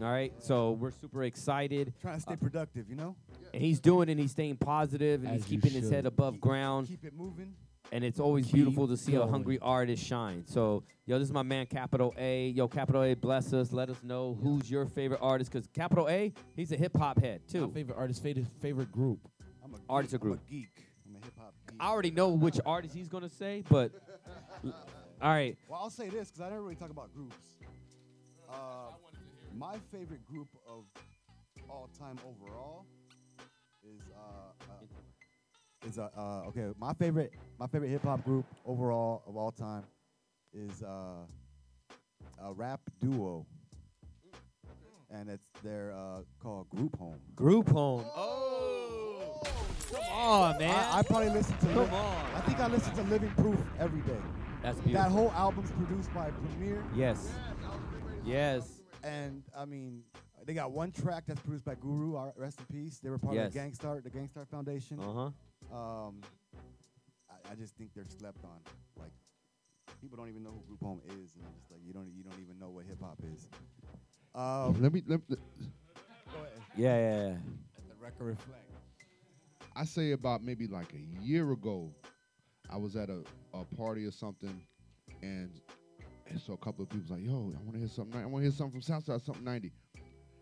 All 0.02 0.10
right, 0.10 0.32
so 0.40 0.72
we're 0.72 0.90
super 0.90 1.22
excited. 1.22 1.92
Trying 2.00 2.16
to 2.16 2.20
stay 2.20 2.34
productive, 2.34 2.90
you 2.90 2.96
know? 2.96 3.14
And 3.52 3.62
he's 3.62 3.78
doing 3.78 4.08
it. 4.08 4.18
He's 4.18 4.32
staying 4.32 4.56
positive, 4.56 5.22
and 5.22 5.32
he's 5.32 5.44
As 5.44 5.52
you 5.52 5.60
keeping 5.60 5.80
his 5.80 5.88
head 5.88 6.04
above 6.06 6.34
Keep- 6.34 6.40
ground 6.40 6.88
Keep 6.88 7.04
it 7.04 7.14
moving. 7.16 7.54
And 7.92 8.02
it's 8.04 8.18
always 8.20 8.46
Keep 8.46 8.54
beautiful 8.54 8.88
to 8.88 8.96
see 8.96 9.14
a 9.16 9.26
hungry 9.26 9.58
artist 9.60 10.04
shine. 10.04 10.44
So, 10.46 10.82
yo, 11.06 11.18
this 11.18 11.28
is 11.28 11.32
my 11.32 11.42
man 11.42 11.66
Capital 11.66 12.14
A. 12.18 12.48
Yo, 12.48 12.66
Capital 12.68 13.02
A, 13.02 13.14
bless 13.14 13.52
us. 13.52 13.72
Let 13.72 13.90
us 13.90 14.02
know 14.02 14.38
who's 14.42 14.70
your 14.70 14.86
favorite 14.86 15.20
artist, 15.22 15.52
because 15.52 15.66
Capital 15.68 16.08
A, 16.08 16.32
he's 16.56 16.72
a 16.72 16.76
hip 16.76 16.96
hop 16.96 17.20
head 17.20 17.42
My 17.46 17.52
too. 17.52 17.70
favorite 17.72 17.96
artist, 17.96 18.22
favorite 18.22 18.46
favorite 18.60 18.90
group. 18.92 19.20
I'm 19.64 19.74
a 19.74 19.78
Artist 19.88 20.12
geek. 20.12 20.20
or 20.20 20.24
group? 20.24 20.40
I'm 20.40 20.46
a 20.46 20.50
geek. 20.50 20.84
I'm 21.08 21.16
a 21.16 21.24
hip 21.24 21.34
hop 21.38 21.54
geek. 21.68 21.76
I 21.80 21.88
already 21.88 22.10
know 22.10 22.30
which 22.30 22.58
artist 22.66 22.94
he's 22.94 23.08
gonna 23.08 23.28
say, 23.28 23.62
but 23.68 23.90
all 24.64 25.30
right, 25.30 25.56
Well, 25.68 25.80
I'll 25.82 25.90
say 25.90 26.08
this 26.08 26.28
because 26.30 26.40
I 26.40 26.50
never 26.50 26.62
really 26.62 26.74
talk 26.74 26.90
about 26.90 27.12
groups. 27.14 27.36
Uh, 28.50 28.56
my 29.56 29.76
favorite 29.90 30.24
group 30.26 30.48
of 30.68 30.84
all 31.70 31.88
time 31.98 32.18
overall 32.26 32.84
is 33.00 33.03
is 35.86 35.98
uh, 35.98 36.08
uh, 36.16 36.48
okay. 36.48 36.66
My 36.78 36.92
favorite 36.94 37.32
my 37.58 37.66
favorite 37.66 37.88
hip 37.88 38.02
hop 38.02 38.24
group 38.24 38.44
overall 38.66 39.22
of 39.26 39.36
all 39.36 39.50
time 39.52 39.84
is 40.52 40.82
uh, 40.82 41.24
a 42.42 42.52
rap 42.52 42.80
duo, 43.00 43.46
and 45.10 45.28
it's 45.28 45.44
they're 45.62 45.92
uh, 45.96 46.20
called 46.42 46.68
Group 46.70 46.96
Home. 46.98 47.18
Group 47.34 47.68
Home. 47.70 48.04
Oh, 48.16 49.40
come 49.90 50.02
on, 50.12 50.58
man. 50.58 50.70
I, 50.92 50.98
I 50.98 51.02
probably 51.02 51.30
listen 51.30 51.56
to. 51.58 51.66
come 51.66 51.76
Liv- 51.76 51.92
on. 51.92 52.26
I 52.34 52.40
think 52.40 52.58
I 52.60 52.66
listen 52.68 52.94
to 52.94 53.02
Living 53.04 53.30
Proof 53.36 53.58
every 53.78 54.00
day. 54.02 54.16
That's 54.62 54.78
beautiful. 54.80 55.02
That 55.02 55.10
whole 55.10 55.30
album's 55.32 55.70
produced 55.72 56.12
by 56.14 56.30
Premier. 56.30 56.82
yes, 56.94 57.30
yes. 58.24 58.80
and 59.02 59.42
I 59.54 59.66
mean, 59.66 60.02
they 60.46 60.54
got 60.54 60.70
one 60.72 60.90
track 60.90 61.24
that's 61.26 61.40
produced 61.40 61.66
by 61.66 61.74
Guru. 61.74 62.16
r- 62.16 62.32
Rest 62.36 62.60
in 62.60 62.66
peace. 62.74 62.98
They 63.02 63.10
were 63.10 63.18
part 63.18 63.36
of 63.36 63.52
the 63.52 63.58
Gang 63.58 63.74
Starr, 63.74 64.00
the 64.00 64.08
Gang 64.08 64.28
Starr 64.30 64.46
Foundation. 64.46 64.98
Uh 65.00 65.12
huh. 65.12 65.30
Um, 65.72 66.20
I, 67.30 67.52
I 67.52 67.54
just 67.54 67.76
think 67.76 67.90
they're 67.94 68.04
slept 68.18 68.44
on. 68.44 68.58
Like 68.98 69.12
people 70.00 70.16
don't 70.16 70.28
even 70.28 70.42
know 70.42 70.50
who 70.50 70.60
Group 70.66 70.82
Home 70.82 71.00
is, 71.06 71.34
and 71.36 71.44
I'm 71.46 71.54
just 71.58 71.70
like 71.70 71.80
you 71.86 71.92
don't 71.92 72.10
you 72.16 72.22
don't 72.22 72.40
even 72.40 72.58
know 72.58 72.70
what 72.70 72.84
hip 72.86 73.00
hop 73.00 73.18
is. 73.34 73.48
Um, 74.34 74.80
let 74.82 74.92
me 74.92 75.02
let, 75.06 75.20
me- 75.28 75.36
go 75.36 76.38
ahead. 76.38 76.50
Yeah, 76.76 76.96
yeah, 76.96 77.16
yeah. 77.28 77.28
Let 77.78 77.88
the 77.88 78.04
record 78.04 78.24
reflect. 78.24 78.70
I 79.76 79.84
say 79.84 80.12
about 80.12 80.42
maybe 80.42 80.66
like 80.66 80.92
a 80.94 81.24
year 81.24 81.50
ago, 81.52 81.90
I 82.70 82.76
was 82.76 82.94
at 82.96 83.10
a, 83.10 83.22
a 83.52 83.64
party 83.76 84.04
or 84.04 84.12
something, 84.12 84.60
and, 85.22 85.50
and 86.28 86.40
so 86.40 86.52
a 86.52 86.56
couple 86.56 86.84
of 86.84 86.90
people 86.90 87.02
was 87.02 87.10
like, 87.10 87.24
"Yo, 87.24 87.52
I 87.56 87.62
want 87.62 87.72
to 87.72 87.78
hear 87.78 87.88
something. 87.88 88.20
I 88.20 88.26
want 88.26 88.44
to 88.44 88.50
hear 88.50 88.56
something 88.56 88.80
from 88.80 88.82
Southside, 88.82 89.20
something 89.22 89.44
90." 89.44 89.72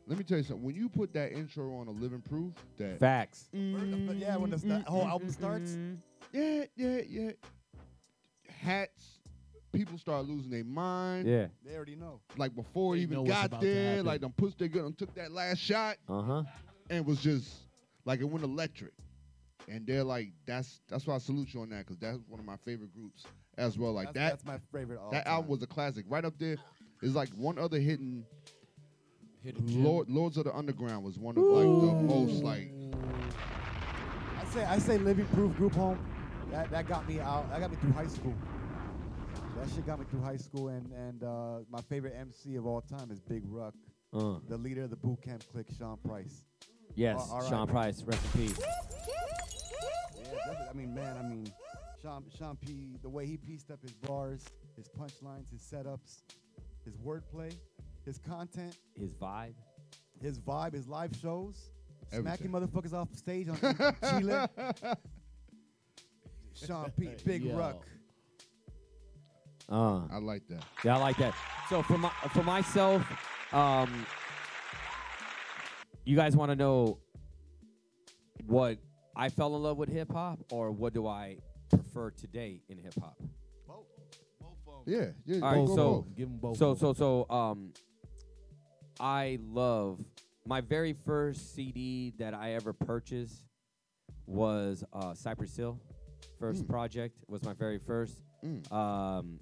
Let 0.07 0.19
me 0.19 0.25
tell 0.25 0.38
you 0.38 0.45
something. 0.45 0.65
When 0.65 0.75
you 0.75 0.88
put 0.88 1.12
that 1.15 1.33
intro 1.33 1.77
on 1.77 1.87
a 1.88 1.93
Living 1.93 2.21
Proof, 2.23 2.53
that 2.79 2.99
Facts. 2.99 3.49
yeah, 3.53 4.37
when 4.37 4.51
the 4.51 4.57
mm-hmm. 4.57 4.81
sta- 4.81 4.91
whole 4.91 5.07
album 5.07 5.29
mm-hmm. 5.29 5.41
starts. 5.41 5.73
Mm-hmm. 5.73 5.95
yeah, 6.33 6.65
yeah, 6.77 7.01
yeah, 7.09 7.31
hats, 8.49 9.21
people 9.73 9.99
start 9.99 10.27
losing 10.27 10.51
their 10.51 10.65
mind. 10.65 11.29
Yeah. 11.29 11.47
They 11.65 11.77
already 11.77 11.97
know. 11.97 12.21
Like 12.37 12.55
before 12.55 12.95
They 12.97 13.03
it 13.03 13.11
know 13.11 13.23
even 13.23 13.25
what's 13.25 13.41
got 13.41 13.47
about 13.47 13.61
to 13.61 13.67
there, 13.67 13.91
happen. 13.91 14.07
like 14.07 14.21
them 14.21 14.33
pushed 14.37 14.59
their 14.59 14.69
gun 14.69 14.87
and 14.87 14.99
took 14.99 15.15
that 15.15 15.33
last 15.33 15.59
shot, 15.59 15.97
Uh 16.09 16.23
huh. 16.23 16.43
and 16.91 17.07
was 17.07 17.21
just 17.21 17.49
like 18.05 18.21
it 18.21 18.25
went 18.25 18.45
electric. 18.45 18.93
And 19.69 19.87
they're 19.87 20.03
like, 20.05 20.33
that's 20.45 20.81
that's 20.88 21.07
why 21.07 21.15
I 21.15 21.19
salute 21.19 21.55
you 21.55 21.61
on 21.61 21.71
that 21.71 21.87
because 21.87 21.99
that's 21.99 22.19
one 22.29 22.41
of 22.41 22.47
my 22.47 22.57
favorite 22.65 22.93
groups 22.93 23.25
as 23.57 23.79
well. 23.79 23.93
Like 23.93 24.07
that's, 24.12 24.15
that 24.15 24.31
That's 24.31 24.45
my 24.45 24.59
favorite. 24.79 24.99
All 24.99 25.11
that 25.12 25.25
time. 25.25 25.35
album 25.35 25.51
was 25.51 25.62
a 25.62 25.69
classic. 25.69 26.05
Right 26.09 26.25
up 26.25 26.35
there 26.38 26.57
is 27.01 27.15
like 27.15 27.29
one 27.31 27.59
other 27.59 27.79
hidden 27.79 27.87
Hidden 27.91 28.25
gem. 28.45 28.52
Lord 29.66 30.09
Lords 30.09 30.37
of 30.37 30.44
the 30.44 30.55
Underground 30.55 31.05
was 31.05 31.18
one 31.18 31.37
of 31.37 31.42
like 31.44 31.64
the 31.64 32.14
most 32.14 32.42
like 32.42 32.70
I 34.40 34.44
say 34.52 34.64
I 34.64 34.78
say 34.78 34.98
Living 34.98 35.26
Proof 35.26 35.57
Group 35.57 35.74
Home. 35.74 35.98
That 36.50 36.70
that 36.70 36.87
got 36.88 37.09
me 37.09 37.20
out. 37.20 37.50
That 37.50 37.61
got 37.61 37.70
me 37.70 37.76
through 37.81 37.92
high 37.92 38.07
school. 38.07 38.35
That 39.57 39.68
shit 39.74 39.87
got 39.87 39.98
me 40.00 40.07
through 40.11 40.20
high 40.22 40.37
school, 40.37 40.68
and 40.68 40.90
and 40.92 41.22
uh, 41.22 41.59
my 41.70 41.81
favorite 41.88 42.14
MC 42.18 42.57
of 42.57 42.66
all 42.66 42.81
time 42.83 43.11
is 43.11 43.20
Big 43.20 43.42
Ruck, 43.46 43.74
Uh. 44.12 44.37
the 44.48 44.57
leader 44.57 44.85
of 44.85 44.90
the 44.90 44.96
Boot 44.96 45.22
Camp 45.22 45.44
Clik, 45.55 45.66
Sean 45.78 45.96
Price. 46.07 46.44
Yes. 46.94 47.28
all 47.31 47.40
right, 47.40 47.48
Sean 47.48 47.59
man. 47.61 47.68
Price. 47.68 48.02
Rest 48.05 48.22
in 48.35 48.46
peace. 48.46 48.59
Yeah, 48.61 50.24
definitely. 50.24 50.66
I 50.68 50.72
mean, 50.74 50.94
man, 50.94 51.16
I 51.16 51.22
mean, 51.22 51.46
Sean 52.02 52.24
Sean 52.38 52.57
P. 52.57 52.96
The 53.02 53.09
way 53.09 53.26
he 53.26 53.37
pieced 53.37 53.70
up 53.70 53.81
his 53.83 53.92
bars, 53.92 54.44
his 54.76 54.88
punchlines, 54.88 55.50
his 55.50 55.62
setups, 55.62 56.22
his 56.85 56.96
wordplay, 56.96 57.55
his 58.05 58.19
content, 58.19 58.77
His 58.99 59.15
vibe. 59.15 59.55
his 60.21 60.38
vibe, 60.41 60.73
his 60.75 60.88
live 60.88 61.11
shows, 61.21 61.71
smacking 62.12 62.51
motherfuckers 62.51 62.93
off 62.93 63.11
the 63.11 63.17
stage 63.17 63.49
on 63.49 63.59
Chile. 64.21 64.47
Sean 66.55 66.91
P. 66.99 67.09
Big 67.25 67.45
Yo. 67.45 67.57
Ruck. 67.57 67.85
Uh. 69.69 70.03
I 70.12 70.19
like 70.19 70.47
that. 70.49 70.65
Yeah, 70.85 70.97
I 70.97 71.01
like 71.01 71.17
that. 71.19 71.35
So 71.69 71.83
for 71.83 71.97
my 71.99 72.11
for 72.33 72.43
myself, 72.43 73.03
um, 73.55 74.07
you 76.05 76.17
guys 76.17 76.37
want 76.37 76.51
to 76.51 76.57
know 76.57 76.99
what 78.47 78.79
I 79.17 79.29
fell 79.29 79.55
in 79.57 79.62
love 79.62 79.79
with 79.79 79.88
hip 79.88 80.12
hop, 80.12 80.41
or 80.51 80.71
what 80.73 80.93
do 80.93 81.07
I 81.07 81.38
prefer 81.71 82.11
today 82.11 82.61
in 82.69 82.77
hip 82.79 82.95
hop? 83.01 83.17
Yeah, 84.85 85.11
yeah. 85.25 85.37
All 85.37 85.49
right, 85.49 85.55
go, 85.59 85.67
go, 85.67 85.75
so 85.77 85.77
go. 85.77 86.07
Give 86.17 86.29
them 86.29 86.38
both. 86.38 86.57
so 86.59 86.75
so 86.75 86.93
so 86.93 87.27
um, 87.31 87.73
I 89.03 89.38
love 89.45 89.99
my 90.47 90.61
very 90.61 90.93
first 90.93 91.55
CD 91.57 92.12
that 92.19 92.35
I 92.35 92.53
ever 92.53 92.73
purchased 92.73 93.45
was 94.27 94.85
uh, 94.93 95.12
Cypress 95.15 95.57
Hill. 95.57 95.81
First 96.38 96.65
Mm. 96.65 96.69
project 96.69 97.17
was 97.29 97.43
my 97.43 97.53
very 97.53 97.79
first. 97.79 98.23
Mm. 98.45 98.73
Um, 98.73 99.41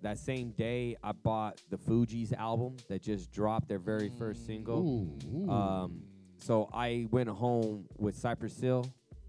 that 0.00 0.18
same 0.18 0.50
day, 0.52 0.96
I 1.04 1.12
bought 1.12 1.60
the 1.70 1.76
Fugees 1.76 2.32
album 2.32 2.76
that 2.88 3.02
just 3.02 3.30
dropped 3.30 3.68
their 3.68 3.78
very 3.78 4.08
first 4.18 4.46
single. 4.46 4.80
Ooh, 4.80 5.18
ooh. 5.46 5.50
Um, 5.50 6.02
so 6.38 6.68
I 6.72 7.06
went 7.10 7.28
home 7.28 7.84
with 7.98 8.16
Cypress 8.16 8.58
Hill, 8.58 8.86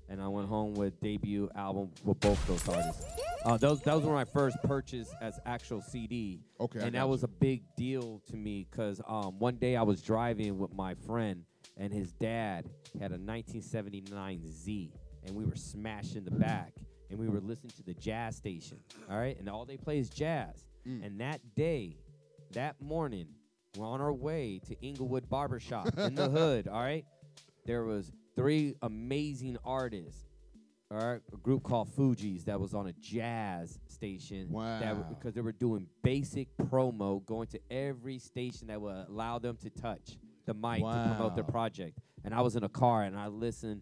and 0.09 0.21
I 0.21 0.27
went 0.27 0.47
home 0.47 0.73
with 0.73 0.99
debut 1.01 1.49
album 1.55 1.89
with 2.03 2.19
both 2.19 2.45
those 2.47 2.67
artists. 2.67 3.05
Uh, 3.45 3.57
those 3.57 3.81
those 3.81 4.03
were 4.03 4.13
my 4.13 4.25
first 4.25 4.57
purchase 4.63 5.13
as 5.21 5.39
actual 5.45 5.81
CD, 5.81 6.39
okay, 6.59 6.79
I 6.79 6.83
and 6.83 6.93
got 6.93 6.99
that 6.99 7.09
was 7.09 7.21
you. 7.21 7.25
a 7.25 7.39
big 7.39 7.63
deal 7.75 8.21
to 8.29 8.37
me 8.37 8.65
because 8.69 9.01
um, 9.07 9.37
one 9.39 9.55
day 9.55 9.75
I 9.75 9.81
was 9.81 10.01
driving 10.01 10.57
with 10.57 10.73
my 10.73 10.95
friend, 10.95 11.43
and 11.77 11.91
his 11.91 12.13
dad 12.13 12.69
had 12.99 13.11
a 13.11 13.19
1979 13.19 14.47
Z, 14.47 14.93
and 15.25 15.35
we 15.35 15.45
were 15.45 15.55
smashed 15.55 16.15
in 16.15 16.23
the 16.23 16.31
back, 16.31 16.73
and 17.09 17.19
we 17.19 17.27
were 17.27 17.41
listening 17.41 17.73
to 17.77 17.83
the 17.83 17.93
jazz 17.95 18.37
station. 18.37 18.79
All 19.09 19.17
right, 19.17 19.37
and 19.37 19.49
all 19.49 19.65
they 19.65 19.77
play 19.77 19.99
is 19.99 20.09
jazz. 20.09 20.65
Mm. 20.87 21.05
And 21.05 21.21
that 21.21 21.41
day, 21.55 21.97
that 22.53 22.81
morning, 22.81 23.27
we're 23.77 23.87
on 23.87 23.99
our 23.99 24.13
way 24.13 24.59
to 24.67 24.75
Inglewood 24.81 25.29
Barbershop 25.29 25.97
in 25.97 26.15
the 26.15 26.29
hood. 26.29 26.67
All 26.67 26.81
right, 26.81 27.05
there 27.65 27.83
was 27.83 28.11
three 28.35 28.75
amazing 28.81 29.57
artists. 29.63 30.25
All 30.91 30.97
right, 30.99 31.21
a 31.33 31.37
group 31.37 31.63
called 31.63 31.89
Fugees 31.95 32.45
that 32.45 32.59
was 32.59 32.75
on 32.75 32.85
a 32.87 32.93
jazz 32.93 33.79
station. 33.87 34.49
That 34.51 34.95
Wow. 34.95 35.05
because 35.09 35.33
they 35.33 35.41
were 35.41 35.51
doing 35.51 35.87
basic 36.03 36.55
promo, 36.57 37.25
going 37.25 37.47
to 37.47 37.59
every 37.71 38.19
station 38.19 38.67
that 38.67 38.79
would 38.79 39.07
allow 39.07 39.39
them 39.39 39.57
to 39.63 39.71
touch 39.71 40.17
the 40.45 40.53
mic 40.53 40.83
to 40.83 41.13
promote 41.15 41.33
their 41.35 41.43
project. 41.45 41.97
And 42.23 42.31
I 42.33 42.41
was 42.41 42.55
in 42.55 42.63
a 42.63 42.69
car 42.69 43.03
and 43.03 43.17
I 43.17 43.27
listened 43.27 43.81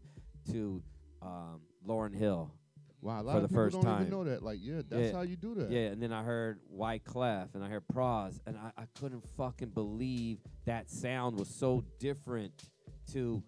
to 0.52 0.82
um, 1.22 1.62
Lauryn 1.86 2.16
Hill. 2.16 2.54
Wow, 3.02 3.24
for 3.24 3.42
the 3.42 3.48
first 3.50 3.74
don't 3.74 3.84
time. 3.84 4.02
even 4.02 4.12
know 4.12 4.24
that. 4.26 4.42
Like, 4.44 4.60
yeah, 4.62 4.82
that's 4.88 5.08
Yeah. 5.08 5.12
how 5.18 5.22
you 5.24 5.36
do 5.36 5.56
that. 5.56 5.70
Yeah, 5.72 5.88
and 5.88 6.02
then 6.02 6.14
I 6.14 6.24
heard 6.24 6.60
Wyclef 6.74 7.56
and 7.56 7.64
I 7.64 7.68
heard 7.68 7.84
Pras, 7.92 8.40
and 8.46 8.56
I, 8.58 8.72
I 8.78 8.86
couldn't 9.00 9.28
fucking 9.36 9.70
believe 9.70 10.38
that 10.66 10.90
sound 10.90 11.38
was 11.40 11.50
so 11.50 11.84
different 12.00 12.70
to 13.12 13.44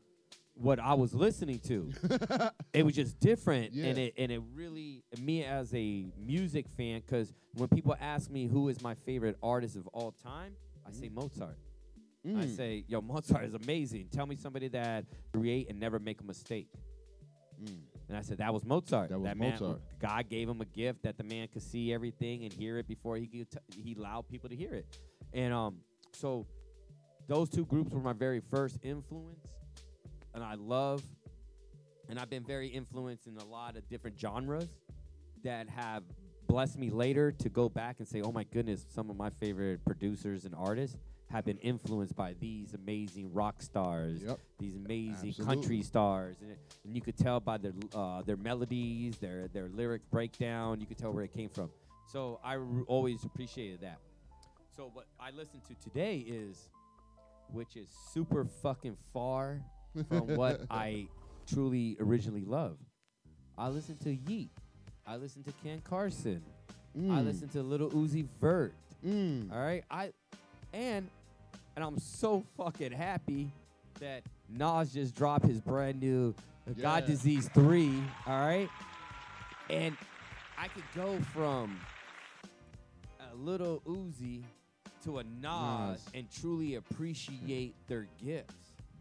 what 0.55 0.79
I 0.79 0.93
was 0.93 1.13
listening 1.13 1.59
to. 1.67 1.91
it 2.73 2.85
was 2.85 2.95
just 2.95 3.19
different, 3.19 3.73
and 3.73 3.97
it 3.97 4.13
and 4.17 4.31
it 4.31 4.41
really 4.53 5.03
me 5.19 5.43
as 5.43 5.73
a 5.73 6.05
music 6.17 6.67
fan, 6.77 7.01
because 7.05 7.33
when 7.53 7.69
people 7.69 7.95
ask 7.99 8.29
me 8.29 8.47
who 8.47 8.69
is 8.69 8.81
my 8.81 8.95
favorite 9.05 9.37
artist 9.41 9.75
of 9.75 9.87
all 9.87 10.11
time, 10.23 10.53
I 10.87 10.91
say 10.91 11.09
Mozart. 11.09 11.57
I 12.25 12.29
Mm. 12.29 12.55
say, 12.55 12.85
yo, 12.87 13.01
Mozart 13.01 13.43
is 13.43 13.53
amazing. 13.53 14.07
Tell 14.09 14.25
me 14.25 14.37
somebody 14.37 14.69
that 14.69 15.03
create 15.33 15.69
and 15.69 15.77
never 15.77 15.99
make 15.99 16.21
a 16.21 16.23
mistake. 16.23 16.69
Mm. 17.61 17.81
And 18.07 18.17
I 18.17 18.21
said, 18.21 18.37
that 18.37 18.53
was 18.53 18.63
Mozart. 18.63 19.09
That 19.09 19.19
was 19.19 19.35
man, 19.35 19.51
Mozart. 19.59 19.81
God 19.99 20.29
gave 20.29 20.47
him 20.47 20.61
a 20.61 20.65
gift 20.65 21.03
that 21.03 21.17
the 21.17 21.25
man 21.25 21.49
could 21.49 21.61
see 21.63 21.91
everything 21.93 22.45
and 22.45 22.53
hear 22.53 22.77
it 22.77 22.87
before 22.87 23.17
he 23.17 23.27
could. 23.27 23.51
T- 23.51 23.81
he 23.83 23.93
allowed 23.95 24.29
people 24.29 24.47
to 24.47 24.55
hear 24.55 24.73
it. 24.73 24.85
And 25.33 25.53
um, 25.53 25.79
so 26.13 26.47
those 27.27 27.49
two 27.49 27.65
groups 27.65 27.91
were 27.91 27.99
my 27.99 28.13
very 28.13 28.39
first 28.39 28.79
influence, 28.83 29.45
and 30.33 30.43
I 30.43 30.55
love, 30.55 31.03
and 32.09 32.19
I've 32.19 32.29
been 32.29 32.43
very 32.43 32.67
influenced 32.67 33.27
in 33.27 33.37
a 33.37 33.45
lot 33.45 33.75
of 33.77 33.87
different 33.89 34.19
genres 34.19 34.67
that 35.43 35.69
have 35.69 36.03
blessed 36.47 36.77
me 36.77 36.89
later 36.89 37.31
to 37.31 37.49
go 37.49 37.69
back 37.69 37.97
and 37.99 38.07
say, 38.07 38.21
oh 38.21 38.31
my 38.31 38.43
goodness, 38.43 38.85
some 38.93 39.09
of 39.09 39.15
my 39.17 39.29
favorite 39.29 39.83
producers 39.85 40.45
and 40.45 40.53
artists 40.55 40.97
have 41.31 41.45
been 41.45 41.57
influenced 41.59 42.15
by 42.15 42.33
these 42.39 42.73
amazing 42.75 43.33
rock 43.33 43.61
stars, 43.61 44.21
Yep. 44.23 44.39
these 44.59 44.75
amazing 44.75 45.29
Absolutely. 45.29 45.45
country 45.45 45.81
stars, 45.81 46.35
and, 46.41 46.55
and 46.85 46.95
you 46.95 47.01
could 47.01 47.17
tell 47.17 47.39
by 47.39 47.57
their 47.57 47.73
uh, 47.95 48.21
their 48.21 48.37
melodies, 48.37 49.17
their 49.17 49.47
their 49.47 49.67
lyric 49.69 50.01
breakdown, 50.11 50.79
you 50.79 50.85
could 50.85 50.97
tell 50.97 51.11
where 51.11 51.23
it 51.23 51.33
came 51.33 51.49
from. 51.49 51.71
So 52.11 52.39
I 52.43 52.57
r- 52.57 52.65
always 52.87 53.23
appreciated 53.23 53.81
that. 53.81 53.97
So 54.75 54.91
what 54.93 55.05
I 55.19 55.31
listen 55.31 55.59
to 55.69 55.75
today 55.75 56.17
is, 56.27 56.69
which 57.51 57.77
is 57.77 57.87
super 58.13 58.45
fucking 58.45 58.97
far 59.11 59.61
from 60.09 60.35
what 60.35 60.61
I 60.69 61.07
truly 61.47 61.97
originally 61.99 62.45
love. 62.45 62.77
I 63.57 63.67
listen 63.69 63.97
to 64.03 64.15
Yeat. 64.31 64.49
I 65.05 65.17
listen 65.17 65.43
to 65.43 65.53
Ken 65.63 65.81
Carson. 65.83 66.41
I 66.95 66.99
Mm. 66.99 67.25
listen 67.25 67.49
to 67.49 67.63
Little 67.63 67.89
Uzi 67.89 68.27
Vert. 68.39 68.73
Mm. 69.05 69.51
All 69.51 69.59
right, 69.59 69.83
I 69.89 70.11
and 70.73 71.09
and 71.75 71.83
I'm 71.83 71.97
so 71.97 72.43
fucking 72.55 72.91
happy 72.91 73.51
that 73.99 74.21
Nas 74.47 74.93
just 74.93 75.15
dropped 75.15 75.45
his 75.45 75.59
brand 75.59 75.99
new 75.99 76.35
uh, 76.69 76.73
God 76.79 77.05
Disease 77.07 77.49
Three. 77.53 77.99
All 78.27 78.39
right, 78.39 78.69
and 79.71 79.97
I 80.57 80.67
could 80.67 80.83
go 80.95 81.17
from 81.33 81.79
a 83.31 83.35
little 83.35 83.81
Uzi 83.87 84.43
to 85.05 85.17
a 85.17 85.23
Nas, 85.23 85.41
Nas. 85.41 86.05
and 86.13 86.27
truly 86.31 86.75
appreciate 86.75 87.73
their 87.87 88.07
gifts. 88.23 88.53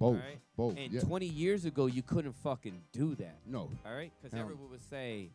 Both, 0.02 0.16
right? 0.16 0.38
both, 0.56 0.76
And 0.76 0.92
yeah. 0.92 1.00
20 1.00 1.26
years 1.26 1.64
ago, 1.64 1.86
you 1.86 2.02
couldn't 2.02 2.32
fucking 2.32 2.82
do 2.92 3.14
that. 3.16 3.36
No. 3.46 3.70
All 3.86 3.94
right? 3.94 4.10
Because 4.20 4.36
everyone 4.38 4.68
would 4.70 4.82
say, 4.90 5.28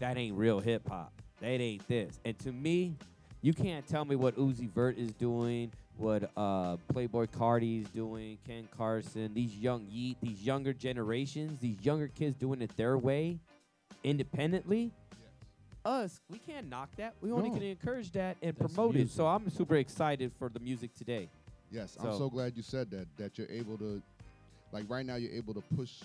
that 0.00 0.16
ain't 0.16 0.36
real 0.36 0.58
hip 0.60 0.88
hop. 0.88 1.12
That 1.40 1.60
ain't 1.60 1.86
this. 1.86 2.18
And 2.24 2.36
to 2.40 2.52
me, 2.52 2.96
You 3.42 3.52
can't 3.54 3.86
tell 3.86 4.04
me 4.04 4.16
what 4.16 4.34
Uzi 4.36 4.68
Vert 4.68 4.98
is 4.98 5.12
doing, 5.12 5.70
what 5.98 6.32
uh, 6.36 6.78
Playboi 6.92 7.28
Carti 7.28 7.82
is 7.82 7.88
doing, 7.90 8.38
Ken 8.44 8.66
Carson, 8.76 9.32
these 9.34 9.54
young 9.56 9.86
Yeat, 9.88 10.16
these 10.20 10.42
younger 10.42 10.72
generations, 10.72 11.60
these 11.60 11.76
younger 11.84 12.08
kids 12.08 12.34
doing 12.34 12.60
it 12.62 12.76
their 12.76 12.98
way, 12.98 13.38
independently. 14.02 14.90
Us, 15.84 16.20
we 16.28 16.38
can't 16.38 16.68
knock 16.68 16.88
that. 16.96 17.14
We 17.20 17.30
only 17.30 17.50
No. 17.50 17.54
can 17.54 17.62
encourage 17.64 18.10
that 18.12 18.36
and 18.42 18.56
That's 18.56 18.74
promote 18.74 18.96
it. 18.96 19.10
So 19.10 19.26
I'm 19.28 19.48
super 19.50 19.76
excited 19.76 20.32
for 20.36 20.48
the 20.48 20.58
music 20.58 20.92
today. 20.94 21.28
Yes, 21.70 21.96
I'm 21.98 22.12
So- 22.12 22.18
so 22.18 22.30
glad 22.30 22.56
you 22.56 22.62
said 22.62 22.90
that. 22.90 23.06
That 23.16 23.38
you're 23.38 23.50
able 23.50 23.76
to, 23.78 24.00
like 24.72 24.84
right 24.88 25.04
now, 25.04 25.16
you're 25.16 25.32
able 25.32 25.54
to 25.54 25.62
push 25.76 26.02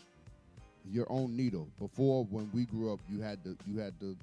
your 0.92 1.06
own 1.12 1.36
needle. 1.38 1.68
Before, 1.80 2.26
when 2.26 2.50
we 2.54 2.66
grew 2.66 2.92
up, 2.94 3.00
you 3.10 3.22
had 3.22 3.44
to, 3.44 3.56
you 3.68 3.80
had 3.80 4.00
to, 4.00 4.18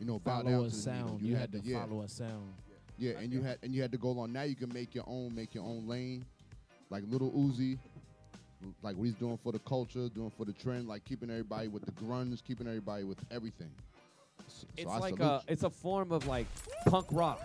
you 0.00 0.06
know, 0.06 0.18
bow 0.18 0.38
Follow 0.42 0.50
down 0.50 0.64
a 0.66 0.70
to 0.70 0.76
the 0.76 0.90
needle. 0.92 1.08
sound. 1.08 1.22
You, 1.22 1.36
had 1.36 1.52
to 1.52 1.60
yeah, 1.60 1.84
follow 1.86 2.02
a 2.02 2.08
sound. 2.08 2.52
yeah, 2.98 3.12
and 3.18 3.32
you 3.32 3.42
had 3.42 3.58
and 3.62 3.72
you 3.74 3.82
had 3.82 3.92
to 3.92 3.98
go 3.98 4.08
along. 4.10 4.32
Now 4.32 4.42
you 4.42 4.56
can 4.56 4.72
make 4.72 4.94
your 4.94 5.04
own, 5.06 5.34
make 5.34 5.54
your 5.54 5.64
own 5.64 5.86
lane, 5.86 6.24
like 6.90 7.04
little 7.08 7.30
Uzi, 7.30 7.78
like 8.82 8.96
what 8.96 9.04
he's 9.04 9.14
doing 9.14 9.36
for 9.38 9.52
the 9.52 9.60
culture, 9.60 10.08
doing 10.08 10.30
for 10.36 10.44
the 10.44 10.52
trend, 10.52 10.88
like 10.88 11.04
keeping 11.04 11.30
everybody 11.30 11.68
with 11.68 11.84
the 11.84 11.92
grunge, 11.92 12.42
keeping 12.44 12.66
everybody 12.66 13.04
with 13.04 13.18
everything. 13.30 13.70
So, 14.48 14.66
It's 14.76 14.92
so 14.92 14.98
like 14.98 15.20
a, 15.20 15.42
it's 15.48 15.62
a 15.62 15.70
form 15.70 16.10
of 16.12 16.26
like 16.26 16.46
punk 16.86 17.06
rock. 17.10 17.40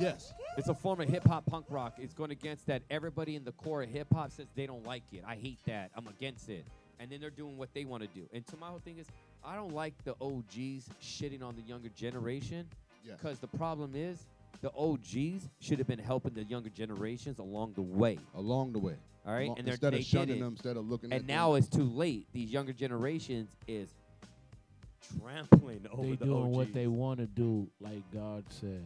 yes, 0.00 0.32
It's 0.56 0.68
a 0.68 0.74
form 0.74 1.00
of 1.00 1.08
hip 1.08 1.26
hop 1.26 1.46
punk 1.46 1.66
rock. 1.68 1.94
It's 1.98 2.14
going 2.14 2.30
against 2.30 2.66
that. 2.66 2.82
Everybody 2.90 3.34
in 3.34 3.44
the 3.44 3.52
core 3.52 3.82
of 3.82 3.88
hip 3.90 4.06
hop 4.12 4.30
says 4.30 4.46
they 4.54 4.66
don't 4.66 4.86
like 4.86 5.02
it. 5.12 5.22
I 5.26 5.34
hate 5.34 5.58
that. 5.66 5.90
I'm 5.96 6.06
against 6.06 6.48
it. 6.48 6.64
And 7.00 7.10
then 7.10 7.20
they're 7.20 7.30
doing 7.30 7.56
what 7.58 7.74
they 7.74 7.84
want 7.84 8.02
to 8.04 8.08
do. 8.08 8.26
And 8.32 8.46
to 8.46 8.56
my 8.56 8.68
whole 8.68 8.78
thing 8.78 8.98
is, 8.98 9.06
I 9.44 9.56
don't 9.56 9.74
like 9.74 9.94
the 10.04 10.12
OGs 10.20 10.88
shitting 11.02 11.42
on 11.42 11.56
the 11.56 11.62
younger 11.62 11.88
generation. 11.88 12.66
Yes. 13.04 13.16
Because 13.20 13.38
the 13.40 13.48
problem 13.48 13.92
is, 13.96 14.24
the 14.62 14.70
OGs 14.76 15.48
should 15.60 15.78
have 15.78 15.88
been 15.88 15.98
helping 15.98 16.32
the 16.34 16.44
younger 16.44 16.70
generations 16.70 17.38
along 17.40 17.72
the 17.74 17.82
way. 17.82 18.18
along 18.36 18.72
the 18.72 18.78
way. 18.78 18.94
All 19.26 19.32
right, 19.34 19.46
Along- 19.46 19.58
and 19.58 19.66
they're, 19.66 19.74
instead 19.74 19.92
they 19.94 19.98
of 19.98 20.04
shunning 20.04 20.28
did 20.36 20.40
them, 20.42 20.52
instead 20.52 20.76
of 20.76 20.88
looking 20.88 21.12
at 21.12 21.20
And 21.20 21.28
them. 21.28 21.36
now 21.36 21.54
it's 21.54 21.68
too 21.68 21.82
late. 21.84 22.26
These 22.32 22.50
younger 22.50 22.72
generations 22.72 23.48
is 23.66 23.88
trampling 25.20 25.84
over 25.90 26.02
They 26.02 26.14
the 26.16 26.24
doing 26.26 26.44
OGs. 26.46 26.56
what 26.56 26.72
they 26.72 26.86
want 26.86 27.18
to 27.20 27.26
do, 27.26 27.68
like 27.80 28.02
God 28.12 28.44
said. 28.48 28.84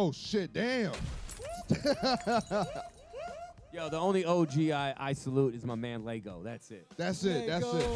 Oh 0.00 0.12
shit! 0.12 0.52
Damn. 0.52 0.92
Yo, 3.72 3.88
the 3.90 3.98
only 3.98 4.24
OG 4.24 4.70
I, 4.70 4.94
I 4.96 5.12
salute 5.12 5.56
is 5.56 5.64
my 5.64 5.74
man 5.74 6.04
Lego. 6.04 6.40
That's 6.44 6.70
it. 6.70 6.86
That's 6.96 7.24
it. 7.24 7.48
That's 7.48 7.66
it. 7.66 7.86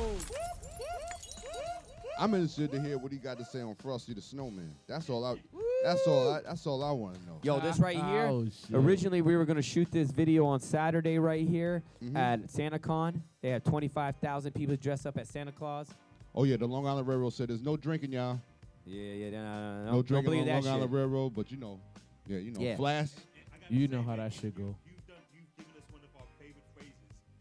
I'm 2.19 2.35
interested 2.35 2.73
to 2.73 2.81
hear 2.83 2.99
what 2.99 3.13
he 3.13 3.19
got 3.19 3.39
to 3.39 3.45
say 3.45 3.61
on 3.61 3.77
Frosty 3.77 4.15
the 4.15 4.21
Snowman. 4.21 4.75
That's 4.89 5.09
all 5.09 5.25
I. 5.25 5.37
That's 5.85 6.05
all. 6.09 6.33
I, 6.33 6.41
that's 6.43 6.67
all 6.67 6.83
I 6.83 6.91
want 6.91 7.21
to 7.21 7.25
know. 7.25 7.39
Yo, 7.45 7.61
this 7.61 7.79
right 7.79 7.95
here. 7.95 8.27
Oh, 8.27 8.47
shit. 8.47 8.75
Originally, 8.77 9.23
we 9.23 9.37
were 9.37 9.45
gonna 9.45 9.63
shoot 9.63 9.89
this 9.93 10.11
video 10.11 10.45
on 10.45 10.59
Saturday 10.59 11.21
right 11.21 11.47
here 11.47 11.85
Mhm. 12.03 12.17
at 12.17 12.49
SantaCon. 12.49 13.21
They 13.43 13.51
had 13.51 13.65
25,000 13.65 14.51
people 14.57 14.75
dressed 14.75 15.07
up 15.07 15.17
as 15.19 15.29
Santa 15.29 15.53
Claus. 15.53 15.87
Oh 16.35 16.43
yeah, 16.43 16.57
the 16.57 16.67
Long 16.67 16.85
Island 16.85 17.07
Railroad 17.07 17.33
said 17.33 17.49
there's 17.49 17.63
no 17.63 17.77
drinking, 17.77 18.11
y'all. 18.11 18.41
Yeah, 18.85 19.13
yeah, 19.13 19.31
no, 19.31 19.45
no, 19.45 19.45
no, 19.45 19.53
No, 19.53 19.85
no. 19.85 19.93
Don't 19.93 20.07
drinking 20.09 20.25
believe 20.25 20.41
on 20.43 20.47
that 20.47 20.53
Long 20.55 20.63
shit. 20.65 20.73
Island 20.73 20.93
Railroad, 20.93 21.35
but 21.35 21.51
you 21.53 21.57
know, 21.57 21.79
yeah, 22.27 22.39
you 22.39 22.53
know, 22.53 22.61
Yeah. 22.61 22.77
Flash. 22.77 23.09
I 23.53 23.59
gotta 23.59 23.75
You 23.75 23.89
know 23.89 24.03
how 24.03 24.17
that 24.17 24.33
you- 24.35 24.41
shit 24.41 24.55
go. 24.55 24.77
You've 24.87 25.07
done. 25.07 25.17
You've 25.35 25.57
given 25.57 25.73
us 25.77 25.89
one 25.91 26.01
of 26.03 26.11
our 26.17 26.27
favorite 26.39 26.65
phrases 26.75 26.95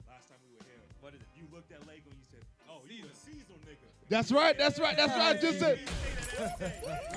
last 0.07 0.29
time 0.29 0.37
we 0.47 0.57
were 0.57 0.63
here. 0.65 0.81
What 1.01 1.13
is 1.13 1.21
it? 1.21 1.27
You 1.35 1.43
looked 1.53 1.71
at 1.71 1.79
Lego 1.87 2.09
and 2.09 2.17
you 2.19 2.25
said, 2.29 2.43
"Oh, 2.69 2.81
you 2.89 3.05
a 3.05 3.15
seasonal 3.15 3.57
nigga." 3.65 3.87
That's 4.09 4.31
right. 4.31 4.57
That's 4.57 4.79
right. 4.79 4.95
That's 4.97 5.13
right. 5.15 5.35
I 5.35 5.39
just 5.39 5.59
said. 5.59 5.79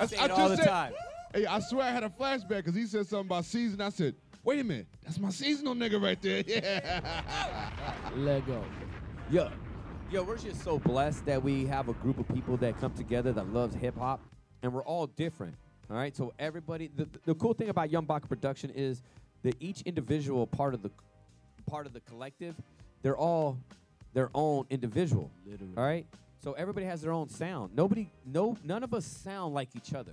I, 0.00 0.24
I 0.24 0.28
just 0.28 0.62
said. 0.62 0.94
Hey, 1.34 1.46
I 1.46 1.58
swear 1.60 1.82
I 1.86 1.90
had 1.90 2.04
a 2.04 2.08
flashback 2.08 2.48
because 2.48 2.74
he 2.74 2.86
said 2.86 3.06
something 3.06 3.26
about 3.26 3.44
season. 3.44 3.80
I 3.80 3.88
said, 3.88 4.14
wait 4.44 4.60
a 4.60 4.64
minute, 4.64 4.86
that's 5.02 5.18
my 5.18 5.30
seasonal 5.30 5.74
nigga 5.74 6.00
right 6.00 6.20
there. 6.22 6.44
Yeah. 6.46 7.00
Lego. 8.16 8.64
Yo, 9.30 9.50
yo, 10.12 10.22
we're 10.22 10.36
just 10.38 10.62
so 10.62 10.78
blessed 10.78 11.24
that 11.26 11.42
we 11.42 11.66
have 11.66 11.88
a 11.88 11.92
group 11.94 12.18
of 12.20 12.28
people 12.28 12.56
that 12.58 12.78
come 12.80 12.92
together 12.92 13.32
that 13.32 13.52
loves 13.52 13.74
hip 13.74 13.96
hop, 13.98 14.20
and 14.62 14.72
we're 14.72 14.84
all 14.84 15.08
different. 15.08 15.56
All 15.90 15.96
right, 15.96 16.16
so 16.16 16.32
everybody. 16.38 16.90
The, 16.94 17.06
the 17.24 17.34
cool 17.34 17.54
thing 17.54 17.68
about 17.68 17.90
Young 17.90 18.04
Baka 18.04 18.26
Production 18.26 18.70
is 18.70 19.02
that 19.42 19.54
each 19.60 19.82
individual 19.82 20.46
part 20.46 20.74
of 20.74 20.82
the 20.82 20.90
part 21.66 21.86
of 21.86 21.92
the 21.92 22.00
collective, 22.00 22.54
they're 23.02 23.16
all 23.16 23.58
their 24.14 24.30
own 24.34 24.66
individual. 24.70 25.30
Literally. 25.46 25.74
All 25.76 25.84
right, 25.84 26.06
so 26.42 26.52
everybody 26.52 26.86
has 26.86 27.02
their 27.02 27.12
own 27.12 27.28
sound. 27.28 27.74
Nobody, 27.74 28.10
no, 28.24 28.56
none 28.64 28.82
of 28.82 28.94
us 28.94 29.04
sound 29.04 29.54
like 29.54 29.68
each 29.76 29.92
other. 29.94 30.12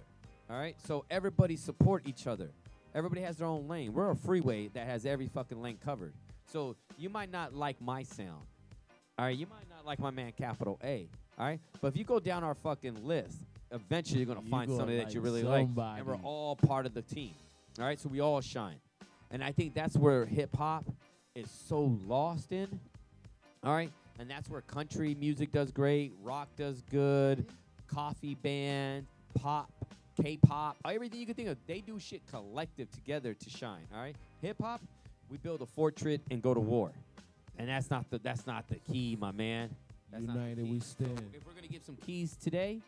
All 0.50 0.58
right, 0.58 0.76
so 0.86 1.06
everybody 1.10 1.56
support 1.56 2.04
each 2.06 2.28
other. 2.28 2.50
Everybody 2.94 3.22
has 3.22 3.38
their 3.38 3.48
own 3.48 3.70
lane. 3.70 3.94
We're 3.94 4.12
a 4.12 4.16
freeway 4.16 4.68
that 4.74 4.86
has 4.86 5.06
every 5.06 5.28
fucking 5.28 5.62
lane 5.62 5.78
covered. 5.84 6.14
So 6.52 6.76
you 6.98 7.10
might 7.10 7.32
not 7.32 7.54
like 7.54 7.80
my 7.80 8.04
sound. 8.04 8.46
All 9.18 9.26
right, 9.26 9.38
you 9.38 9.46
might 9.46 9.70
not 9.70 9.86
like 9.86 10.00
my 10.00 10.12
man 10.12 10.34
Capital 10.38 10.78
A. 10.84 11.08
All 11.40 11.46
right, 11.46 11.60
but 11.80 11.88
if 11.88 11.96
you 11.96 12.04
go 12.04 12.20
down 12.20 12.44
our 12.44 12.56
fucking 12.56 13.06
list, 13.06 13.38
eventually 13.72 14.20
you're 14.20 14.28
gonna 14.28 14.42
You 14.46 14.50
find 14.50 14.68
gonna 14.68 14.80
somebody 14.80 14.98
that 14.98 15.06
like 15.06 15.14
you 15.14 15.22
really 15.22 15.44
like, 15.44 15.62
and 15.68 15.76
we're 15.76 15.94
somebody. 15.96 16.22
all 16.24 16.56
part 16.56 16.86
of 16.86 16.94
the 16.94 17.02
team. 17.02 17.34
All 17.80 17.86
right, 17.86 18.00
so 18.00 18.10
we 18.10 18.20
all 18.20 18.42
shine, 18.42 18.76
and 19.32 19.44
I 19.44 19.52
think 19.52 19.74
that's 19.74 19.96
where 19.96 20.26
hip 20.26 20.56
hop 20.56 20.86
is 21.36 21.50
so 21.50 21.98
lost 22.08 22.52
in. 22.52 22.68
All 23.64 23.74
right, 23.74 23.92
and 24.20 24.30
that's 24.30 24.50
where 24.50 24.62
country 24.62 25.16
music 25.20 25.52
does 25.52 25.72
great, 25.72 26.12
rock 26.22 26.50
does 26.58 26.82
good, 26.92 27.46
coffee 27.88 28.36
band, 28.36 29.06
pop, 29.36 29.70
K-pop, 30.22 30.76
everything 30.86 31.20
you 31.20 31.26
can 31.26 31.36
think 31.36 31.48
of. 31.48 31.58
They 31.68 31.80
do 31.80 31.98
shit 32.00 32.22
collective 32.30 32.92
together 32.92 33.34
to 33.34 33.50
shine. 33.50 33.88
All 33.94 34.02
right, 34.02 34.16
hip 34.42 34.58
hop, 34.62 34.82
we 35.30 35.38
build 35.38 35.62
a 35.62 35.66
fortress 35.66 36.20
and 36.30 36.42
go 36.42 36.54
to 36.54 36.60
war, 36.60 36.92
and 37.58 37.70
that's 37.70 37.90
not 37.90 38.10
the 38.10 38.20
that's 38.20 38.46
not 38.46 38.68
the 38.68 38.76
key, 38.92 39.18
my 39.20 39.32
man. 39.32 39.70
That's 40.12 40.26
not 40.26 40.34
the 40.34 40.40
United 40.42 40.66
key. 40.66 40.72
we 40.72 40.80
stand. 40.82 41.22
if 41.34 41.46
we're 41.46 41.54
gonna 41.54 41.68
give 41.68 41.84
some 41.84 41.96
keys 41.96 42.36
today, 42.36 42.80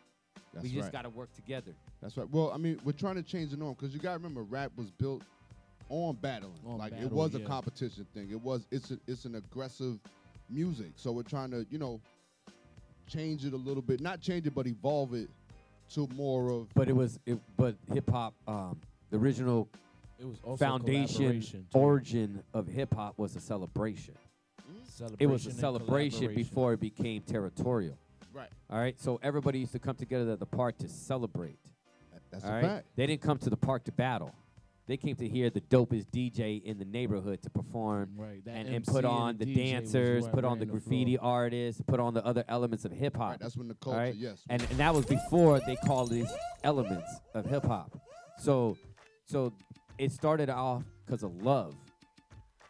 That's 0.54 0.64
we 0.64 0.70
just 0.70 0.84
right. 0.84 0.92
gotta 0.92 1.10
work 1.10 1.32
together. 1.34 1.72
That's 2.00 2.16
right. 2.16 2.28
Well, 2.30 2.52
I 2.54 2.58
mean, 2.58 2.80
we're 2.84 2.92
trying 2.92 3.16
to 3.16 3.22
change 3.22 3.50
the 3.50 3.56
norm 3.56 3.74
because 3.78 3.92
you 3.94 4.00
got 4.00 4.12
to 4.12 4.18
remember, 4.18 4.42
rap 4.42 4.72
was 4.76 4.90
built 4.90 5.22
on 5.88 6.16
battling. 6.20 6.52
On 6.66 6.78
like 6.78 6.92
it 6.92 7.02
battle, 7.02 7.16
was 7.16 7.34
a 7.34 7.40
competition 7.40 8.06
thing. 8.14 8.28
It 8.30 8.40
was. 8.40 8.66
It's 8.70 8.90
a, 8.90 8.98
it's 9.06 9.24
an 9.24 9.34
aggressive 9.34 9.98
music. 10.48 10.92
So 10.96 11.12
we're 11.12 11.22
trying 11.22 11.50
to, 11.50 11.66
you 11.70 11.78
know, 11.78 12.00
change 13.08 13.44
it 13.44 13.52
a 13.52 13.56
little 13.56 13.82
bit. 13.82 14.00
Not 14.00 14.20
change 14.20 14.46
it, 14.46 14.54
but 14.54 14.66
evolve 14.66 15.14
it 15.14 15.28
to 15.94 16.08
more 16.14 16.50
of. 16.50 16.68
But 16.74 16.88
it 16.88 16.96
was, 16.96 17.18
it, 17.26 17.38
but 17.56 17.76
hip 17.92 18.10
hop, 18.10 18.34
um, 18.46 18.80
the 19.10 19.18
original 19.18 19.68
It 20.18 20.26
was 20.26 20.38
also 20.42 20.64
foundation, 20.64 21.16
collaboration, 21.16 21.66
origin 21.74 22.42
of 22.52 22.66
hip 22.66 22.94
hop 22.94 23.18
was 23.18 23.36
a 23.36 23.40
celebration. 23.40 24.14
Celebration. 24.86 25.16
It 25.18 25.26
was 25.26 25.46
a 25.46 25.50
Celebration 25.50 25.50
and 25.50 25.60
celebration 25.60 26.18
collaboration. 26.18 26.42
before 26.42 26.72
it 26.74 26.80
became 26.80 27.22
territorial. 27.22 27.98
Right. 28.34 28.50
All 28.68 28.78
right. 28.78 29.00
So 29.00 29.20
everybody 29.22 29.60
used 29.60 29.72
to 29.72 29.78
come 29.78 29.94
together 29.96 30.32
at 30.32 30.40
the 30.40 30.46
park 30.46 30.76
to 30.78 30.88
celebrate. 30.88 31.58
That's 32.30 32.44
all 32.44 32.50
a 32.50 32.54
right? 32.54 32.62
fact. 32.64 32.86
They 32.96 33.06
didn't 33.06 33.22
come 33.22 33.38
to 33.38 33.50
the 33.50 33.56
park 33.56 33.84
to 33.84 33.92
battle. 33.92 34.34
They 34.86 34.98
came 34.98 35.16
to 35.16 35.26
hear 35.26 35.48
the 35.48 35.62
dopest 35.62 36.08
DJ 36.12 36.62
in 36.62 36.78
the 36.78 36.84
neighborhood 36.84 37.40
to 37.42 37.48
perform 37.50 38.10
Right, 38.18 38.42
and, 38.46 38.66
and 38.66 38.76
MC 38.76 38.92
put 38.92 39.04
and 39.04 39.14
on 39.14 39.38
the 39.38 39.46
dancers, 39.54 40.28
put 40.28 40.44
on 40.44 40.58
the 40.58 40.64
in 40.64 40.68
the 40.68 40.72
graffiti 40.72 41.16
artists, 41.16 41.80
put 41.86 42.00
on 42.00 42.12
the 42.12 42.22
other 42.26 42.44
elements 42.48 42.84
of 42.84 42.92
hip 42.92 43.16
hop. 43.16 43.30
Right, 43.30 43.40
that's 43.40 43.56
when 43.56 43.68
the 43.68 43.74
culture, 43.76 43.98
right? 43.98 44.14
yes. 44.14 44.42
And, 44.50 44.60
and 44.60 44.78
that 44.78 44.94
was 44.94 45.06
before 45.06 45.58
they 45.60 45.76
called 45.76 46.10
these 46.10 46.30
elements 46.64 47.08
of 47.32 47.46
hip 47.46 47.64
hop. 47.64 47.98
So, 48.38 48.76
so 49.24 49.54
it 49.96 50.12
started 50.12 50.50
off 50.50 50.82
because 51.06 51.22
of 51.22 51.34
love. 51.42 51.74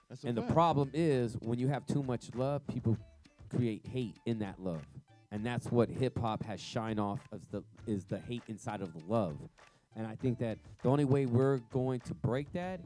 That's 0.08 0.22
a 0.22 0.28
And 0.28 0.36
the 0.36 0.42
fact. 0.42 0.54
problem 0.54 0.90
is 0.94 1.36
when 1.40 1.58
you 1.58 1.66
have 1.66 1.84
too 1.84 2.04
much 2.04 2.32
love, 2.36 2.64
people 2.68 2.96
create 3.48 3.84
hate 3.86 4.14
in 4.24 4.38
that 4.38 4.60
love. 4.62 4.82
And 5.32 5.44
that's 5.44 5.66
what 5.66 5.88
hip 5.88 6.18
hop 6.18 6.44
has 6.44 6.60
shine 6.60 6.98
off 6.98 7.20
as 7.32 7.40
the 7.50 7.62
is 7.86 8.04
the 8.04 8.18
hate 8.18 8.42
inside 8.48 8.80
of 8.80 8.92
the 8.92 9.00
love. 9.08 9.36
And 9.96 10.06
I 10.06 10.14
think 10.14 10.38
that 10.38 10.58
the 10.82 10.88
only 10.88 11.04
way 11.04 11.26
we're 11.26 11.58
going 11.72 12.00
to 12.00 12.14
break 12.14 12.52
that 12.52 12.80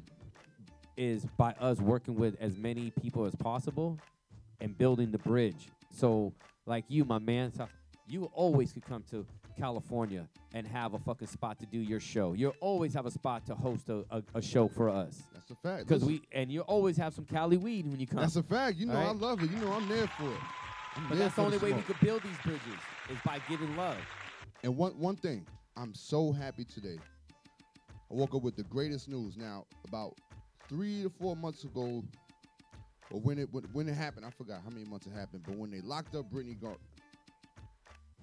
is 0.96 1.24
by 1.36 1.52
us 1.60 1.78
working 1.78 2.16
with 2.16 2.36
as 2.40 2.56
many 2.56 2.90
people 3.02 3.24
as 3.24 3.34
possible 3.36 3.98
and 4.60 4.76
building 4.76 5.10
the 5.10 5.18
bridge. 5.18 5.68
So 5.90 6.32
like 6.66 6.84
you, 6.88 7.04
my 7.04 7.18
man, 7.18 7.52
you 8.06 8.30
always 8.34 8.72
could 8.72 8.84
come 8.84 9.04
to 9.10 9.24
California 9.58 10.26
and 10.54 10.66
have 10.66 10.94
a 10.94 10.98
fucking 10.98 11.28
spot 11.28 11.58
to 11.58 11.66
do 11.66 11.78
your 11.78 12.00
show. 12.00 12.32
You'll 12.32 12.54
always 12.60 12.94
have 12.94 13.06
a 13.06 13.10
spot 13.10 13.46
to 13.46 13.54
host 13.54 13.88
a, 13.88 14.04
a, 14.10 14.22
a 14.34 14.42
show 14.42 14.68
for 14.68 14.88
us. 14.88 15.22
That's 15.34 15.50
a 15.50 15.56
fact. 15.56 15.86
Because 15.86 16.04
we 16.04 16.22
and 16.32 16.50
you 16.50 16.62
always 16.62 16.96
have 16.96 17.14
some 17.14 17.24
Cali 17.24 17.56
weed 17.56 17.86
when 17.86 18.00
you 18.00 18.06
come. 18.06 18.20
That's 18.20 18.36
a 18.36 18.42
fact. 18.42 18.76
You 18.76 18.86
know, 18.86 18.96
All 18.96 19.08
I 19.08 19.12
love 19.12 19.42
it. 19.42 19.50
You 19.50 19.58
know, 19.58 19.72
I'm 19.72 19.88
there 19.88 20.06
for 20.06 20.30
it. 20.30 20.38
I'm 20.98 21.08
But 21.08 21.18
that's 21.18 21.34
the 21.34 21.42
for 21.42 21.46
only 21.46 21.58
way 21.58 21.72
we 21.72 21.82
could 21.82 22.00
build 22.00 22.22
these 22.22 22.36
bridges 22.44 22.80
is 23.08 23.18
by 23.24 23.40
giving 23.48 23.76
love. 23.76 23.98
And 24.64 24.76
one 24.76 24.98
one 24.98 25.16
thing, 25.16 25.46
I'm 25.76 25.94
so 25.94 26.32
happy 26.32 26.64
today. 26.64 26.98
I 28.10 28.14
woke 28.14 28.34
up 28.34 28.42
with 28.42 28.56
the 28.56 28.64
greatest 28.64 29.08
news. 29.08 29.36
Now, 29.36 29.64
about 29.86 30.14
three 30.68 31.02
to 31.04 31.10
four 31.10 31.36
months 31.36 31.62
ago, 31.64 32.02
or 33.10 33.20
when 33.20 33.38
it 33.38 33.48
when, 33.52 33.64
when 33.72 33.88
it 33.88 33.94
happened, 33.94 34.26
I 34.26 34.30
forgot 34.30 34.60
how 34.64 34.70
many 34.70 34.84
months 34.84 35.06
it 35.06 35.12
happened. 35.12 35.44
But 35.46 35.56
when 35.56 35.70
they 35.70 35.80
locked 35.80 36.16
up 36.16 36.28
Brittany 36.30 36.56
Gar, 36.60 36.74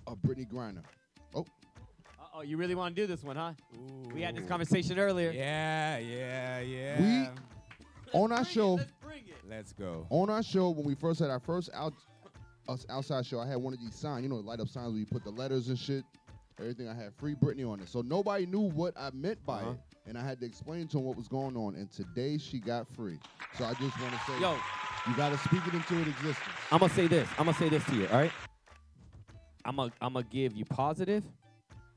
uh, 0.07 0.15
Brittany 0.15 0.47
Griner. 0.51 0.83
Oh, 1.33 1.45
Uh 2.19 2.23
Oh, 2.35 2.41
you 2.41 2.57
really 2.57 2.75
want 2.75 2.93
to 2.93 3.01
do 3.01 3.07
this 3.07 3.23
one, 3.23 3.38
huh? 3.38 3.53
We 4.13 4.21
had 4.21 4.35
this 4.35 4.45
conversation 4.45 4.99
earlier. 4.99 5.31
Yeah, 5.31 5.97
yeah, 5.99 6.59
yeah. 6.59 6.99
We 6.99 8.19
on 8.19 8.33
our 8.33 8.43
show. 8.43 8.73
Let's 8.73 8.91
bring 9.01 9.23
it. 9.27 9.38
Let's 9.49 9.71
go. 9.71 10.05
On 10.09 10.29
our 10.29 10.43
show, 10.43 10.71
when 10.71 10.85
we 10.85 10.95
first 10.95 11.21
had 11.21 11.29
our 11.29 11.39
first 11.39 11.69
out 11.73 11.93
us 12.67 12.86
outside 12.89 13.25
show, 13.25 13.39
I 13.39 13.47
had 13.47 13.58
one 13.58 13.73
of 13.73 13.80
these 13.80 13.95
signs, 13.95 14.23
you 14.23 14.30
know, 14.30 14.36
light 14.38 14.60
up 14.60 14.67
signs 14.69 14.89
where 14.91 14.99
you 14.99 15.06
put 15.06 15.23
the 15.23 15.32
letters 15.32 15.69
and 15.69 15.78
shit. 15.78 16.04
Everything 16.60 16.88
I 16.88 16.93
had 16.93 17.13
free 17.15 17.36
Britney 17.36 17.69
on 17.69 17.82
it. 17.82 17.89
So 17.89 18.01
nobody 18.01 18.45
knew 18.45 18.62
what 18.62 18.93
I 18.97 19.10
meant 19.13 19.45
by 19.45 19.62
Uh-huh. 19.62 19.71
it. 19.71 19.78
And 20.08 20.17
I 20.17 20.23
had 20.23 20.39
to 20.39 20.45
explain 20.45 20.88
to 20.89 20.99
him 20.99 21.04
what 21.04 21.17
was 21.17 21.28
going 21.28 21.58
on. 21.58 21.75
And 21.75 21.91
today 21.91 22.38
she 22.38 22.60
got 22.60 22.88
free. 22.95 23.19
So 23.58 23.65
I 23.65 23.73
just 23.73 23.99
want 23.99 24.13
to 24.13 24.19
say 24.28 24.39
Yo. 24.39 24.56
you 25.08 25.15
gotta 25.17 25.38
speak 25.39 25.65
it 25.67 25.73
into 25.73 25.97
its 25.99 26.10
existence. 26.10 26.56
I'm 26.71 26.80
gonna 26.80 26.93
say 26.93 27.08
this. 27.08 27.28
I'm 27.38 27.45
gonna 27.45 27.58
say 27.58 27.67
this 27.69 27.84
to 27.86 27.95
you. 27.95 28.08
All 28.08 28.19
right. 28.19 28.32
I'm 29.65 29.75
gonna 29.75 29.91
I'm 30.01 30.13
gonna 30.13 30.25
give 30.30 30.56
you 30.56 30.63
positive, 30.63 31.23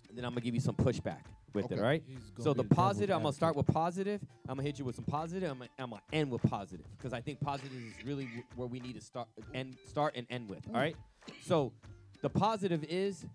and 0.09 0.17
then 0.19 0.25
I'm 0.25 0.33
gonna 0.33 0.41
give 0.41 0.55
you 0.55 0.61
some 0.61 0.75
pushback 0.75 1.21
with 1.55 1.67
it. 1.67 1.75
Okay. 1.75 1.81
All 1.81 1.87
right. 1.89 2.03
He's 2.07 2.19
So 2.39 2.53
the 2.53 2.63
the 2.63 2.69
positive, 2.75 3.15
I'm 3.17 3.23
gonna 3.23 3.33
start 3.33 3.57
with 3.57 3.67
positive. 3.67 4.21
I'm 4.49 4.57
gonna 4.57 4.63
hit 4.67 4.79
you 4.79 4.85
with 4.85 4.97
some 4.97 5.05
positive. 5.05 5.51
I'm 5.51 5.59
gonna, 5.59 5.71
I'm 5.79 5.91
gonna 5.91 6.03
end 6.13 6.31
with 6.31 6.43
positive 6.43 6.87
because 6.97 7.13
I 7.13 7.21
think 7.21 7.41
positive 7.41 7.73
is 7.73 8.05
really 8.05 8.25
w- 8.25 8.43
where 8.57 8.69
we 8.69 8.81
need 8.81 8.95
to 8.95 9.01
start 9.01 9.29
and 9.55 9.77
start 9.89 10.15
and 10.17 10.27
end 10.31 10.49
with. 10.49 10.65
All 10.69 10.81
right. 10.81 10.97
So 11.43 11.73
the 12.23 12.31
positive 12.31 12.85
is 12.85 13.27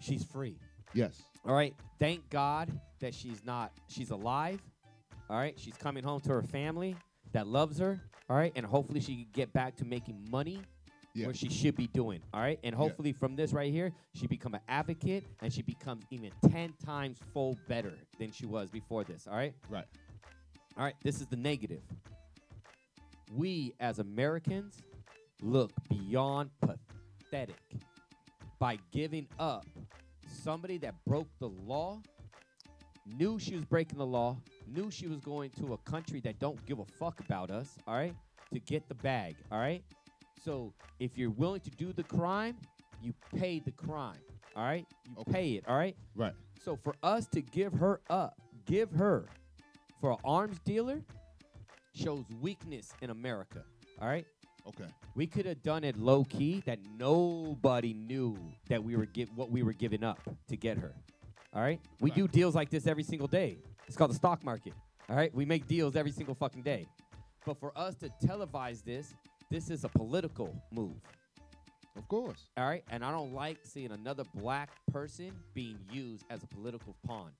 she's 0.00 0.24
free. 0.24 0.56
Yes. 0.94 1.22
All 1.46 1.54
right. 1.54 1.74
Thank 1.98 2.28
God 2.30 2.70
that 3.00 3.14
she's 3.14 3.44
not, 3.44 3.72
she's 3.88 4.10
alive. 4.10 4.60
All 5.28 5.36
right. 5.36 5.58
She's 5.58 5.74
coming 5.76 6.02
home 6.04 6.20
to 6.20 6.30
her 6.30 6.42
family 6.42 6.96
that 7.32 7.46
loves 7.46 7.78
her. 7.78 8.00
All 8.28 8.36
right. 8.36 8.52
And 8.56 8.66
hopefully 8.66 9.00
she 9.00 9.14
can 9.14 9.26
get 9.32 9.52
back 9.52 9.76
to 9.76 9.84
making 9.84 10.26
money 10.30 10.60
Yeah. 11.14 11.26
where 11.26 11.34
she 11.34 11.48
should 11.48 11.76
be 11.76 11.88
doing. 11.88 12.20
All 12.32 12.40
right. 12.40 12.58
And 12.62 12.74
hopefully 12.74 13.12
from 13.12 13.34
this 13.34 13.52
right 13.52 13.72
here, 13.72 13.92
she 14.14 14.26
become 14.26 14.54
an 14.54 14.60
advocate 14.68 15.24
and 15.42 15.52
she 15.52 15.62
becomes 15.62 16.04
even 16.10 16.30
10 16.50 16.74
times 16.84 17.18
full 17.32 17.58
better 17.68 17.92
than 18.18 18.30
she 18.30 18.46
was 18.46 18.70
before 18.70 19.02
this. 19.04 19.26
All 19.26 19.36
right. 19.36 19.54
Right. 19.68 19.86
All 20.78 20.84
right. 20.84 20.94
This 21.02 21.20
is 21.20 21.26
the 21.26 21.36
negative. 21.36 21.82
We 23.34 23.74
as 23.80 23.98
Americans 23.98 24.76
look 25.42 25.72
beyond 25.88 26.50
pathetic 26.60 27.56
by 28.58 28.78
giving 28.92 29.26
up 29.38 29.66
somebody 30.28 30.78
that 30.78 30.94
broke 31.06 31.28
the 31.38 31.48
law, 31.48 32.00
knew 33.06 33.38
she 33.38 33.54
was 33.54 33.64
breaking 33.64 33.98
the 33.98 34.06
law, 34.06 34.36
knew 34.66 34.90
she 34.90 35.06
was 35.06 35.18
going 35.20 35.50
to 35.50 35.72
a 35.72 35.78
country 35.78 36.20
that 36.20 36.38
don't 36.38 36.64
give 36.66 36.78
a 36.78 36.84
fuck 36.84 37.20
about 37.20 37.50
us, 37.50 37.76
all 37.86 37.94
right, 37.94 38.14
to 38.52 38.60
get 38.60 38.88
the 38.88 38.94
bag, 38.94 39.36
all 39.50 39.58
right? 39.58 39.82
So 40.42 40.72
if 40.98 41.16
you're 41.18 41.30
willing 41.30 41.60
to 41.60 41.70
do 41.70 41.92
the 41.92 42.02
crime, 42.04 42.56
you 43.00 43.12
pay 43.34 43.58
the 43.60 43.72
crime, 43.72 44.20
all 44.56 44.64
right? 44.64 44.86
You 45.04 45.14
Okay. 45.18 45.32
pay 45.32 45.52
it, 45.54 45.64
all 45.68 45.76
right? 45.76 45.96
Right. 46.14 46.34
So 46.62 46.76
for 46.76 46.94
us 47.02 47.26
to 47.28 47.42
give 47.42 47.72
her 47.74 48.00
up, 48.10 48.38
give 48.66 48.90
her 48.92 49.28
for 50.00 50.12
an 50.12 50.18
arms 50.24 50.58
dealer 50.60 51.02
shows 51.94 52.24
weakness 52.40 52.94
in 53.02 53.10
America, 53.10 53.64
all 54.00 54.08
right? 54.08 54.26
Okay. 54.66 54.86
We 55.14 55.26
could 55.26 55.46
have 55.46 55.62
done 55.62 55.84
it 55.84 55.96
low 55.96 56.24
key 56.24 56.62
that 56.66 56.78
nobody 56.96 57.92
knew 57.92 58.38
that 58.68 58.82
we 58.82 58.96
were 58.96 59.06
give 59.06 59.28
what 59.34 59.50
we 59.50 59.62
were 59.62 59.72
giving 59.72 60.04
up 60.04 60.20
to 60.48 60.56
get 60.56 60.78
her. 60.78 60.94
All 61.52 61.60
right? 61.60 61.80
We 62.00 62.10
Right. 62.10 62.16
do 62.16 62.28
deals 62.28 62.54
like 62.54 62.70
this 62.70 62.86
every 62.86 63.02
single 63.02 63.26
day. 63.26 63.58
It's 63.88 63.96
called 63.96 64.10
the 64.10 64.14
stock 64.14 64.44
market. 64.44 64.74
All 65.08 65.16
right? 65.16 65.34
We 65.34 65.44
make 65.44 65.66
deals 65.66 65.96
every 65.96 66.12
single 66.12 66.34
fucking 66.34 66.62
day. 66.62 66.86
But 67.44 67.58
for 67.58 67.76
us 67.76 67.96
to 67.96 68.10
televise 68.24 68.84
this, 68.84 69.14
this 69.50 69.70
is 69.70 69.84
a 69.84 69.88
political 69.88 70.54
move. 70.70 70.96
Of 71.96 72.06
course. 72.08 72.48
All 72.56 72.66
right? 72.66 72.84
And 72.90 73.04
I 73.04 73.10
don't 73.10 73.34
like 73.34 73.58
seeing 73.64 73.90
another 73.90 74.24
black 74.34 74.70
person 74.92 75.32
being 75.54 75.78
used 75.90 76.24
as 76.30 76.42
a 76.42 76.46
political 76.46 76.94
pawn. 77.06 77.30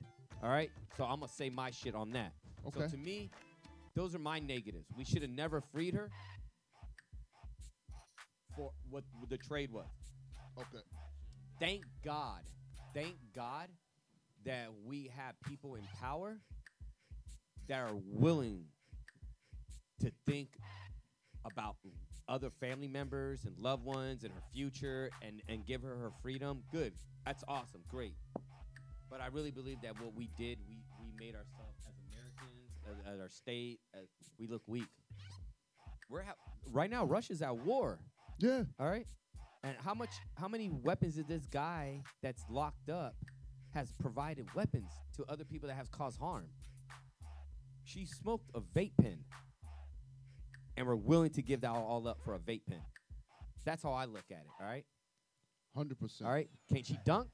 All 0.42 0.50
right? 0.50 0.70
So 0.96 1.04
I'm 1.04 1.20
going 1.20 1.28
to 1.28 1.34
say 1.34 1.50
my 1.50 1.70
shit 1.70 1.94
on 1.94 2.10
that. 2.10 2.32
Okay. 2.66 2.80
So 2.80 2.88
to 2.88 2.96
me, 2.96 3.30
those 3.94 4.14
are 4.14 4.18
my 4.18 4.38
negatives. 4.38 4.86
We 4.96 5.04
should 5.04 5.22
have 5.22 5.30
never 5.30 5.60
freed 5.60 5.94
her 5.94 6.10
for 8.56 8.72
what 8.90 9.04
the 9.28 9.38
trade 9.38 9.72
was. 9.72 9.86
Okay. 10.58 10.84
Thank 11.58 11.84
God, 12.04 12.40
thank 12.94 13.14
God 13.34 13.68
that 14.44 14.68
we 14.84 15.10
have 15.14 15.34
people 15.46 15.74
in 15.74 15.82
power 16.00 16.38
that 17.68 17.80
are 17.80 17.96
willing 18.06 18.64
to 20.00 20.10
think 20.26 20.48
about 21.44 21.76
other 22.28 22.50
family 22.50 22.88
members 22.88 23.44
and 23.44 23.58
loved 23.58 23.84
ones 23.84 24.24
and 24.24 24.32
her 24.32 24.42
future 24.52 25.10
and, 25.22 25.42
and 25.48 25.66
give 25.66 25.82
her 25.82 25.96
her 25.96 26.10
freedom. 26.22 26.62
Good. 26.72 26.92
That's 27.26 27.42
awesome. 27.48 27.80
Great. 27.88 28.14
But 29.10 29.20
I 29.20 29.26
really 29.26 29.50
believe 29.50 29.78
that 29.82 30.00
what 30.00 30.14
we 30.14 30.28
did, 30.38 30.58
we, 30.68 30.78
we 31.00 31.12
made 31.18 31.34
ourselves 31.34 31.78
as 31.88 31.94
Americans, 32.08 33.02
as, 33.06 33.14
as 33.14 33.20
our 33.20 33.28
state, 33.28 33.80
as 33.94 34.06
we 34.38 34.46
look 34.46 34.62
weak. 34.66 34.86
We're 36.08 36.22
ha- 36.22 36.34
right 36.66 36.90
now. 36.90 37.04
Russia's 37.04 37.42
at 37.42 37.56
war. 37.56 37.98
Yeah. 38.38 38.62
All 38.78 38.88
right. 38.88 39.06
And 39.62 39.76
how 39.84 39.94
much? 39.94 40.10
How 40.36 40.48
many 40.48 40.70
weapons 40.70 41.18
is 41.18 41.26
this 41.26 41.44
guy 41.46 42.02
that's 42.22 42.44
locked 42.48 42.88
up 42.88 43.14
has 43.74 43.92
provided 44.00 44.46
weapons 44.54 44.90
to 45.16 45.24
other 45.28 45.44
people 45.44 45.68
that 45.68 45.74
has 45.74 45.88
caused 45.88 46.18
harm? 46.18 46.46
She 47.84 48.06
smoked 48.06 48.50
a 48.54 48.60
vape 48.60 48.92
pen, 49.00 49.18
and 50.80 50.88
we're 50.88 50.96
willing 50.96 51.28
to 51.28 51.42
give 51.42 51.60
that 51.60 51.70
all 51.70 52.08
up 52.08 52.18
for 52.24 52.34
a 52.34 52.38
vape 52.38 52.62
pen. 52.66 52.80
That's 53.66 53.82
how 53.82 53.92
I 53.92 54.06
look 54.06 54.24
at 54.30 54.38
it. 54.38 54.46
All 54.58 54.66
right. 54.66 54.84
Hundred 55.76 56.00
percent. 56.00 56.26
All 56.26 56.32
right. 56.34 56.48
Can 56.72 56.82
she 56.82 56.98
dunk? 57.04 57.28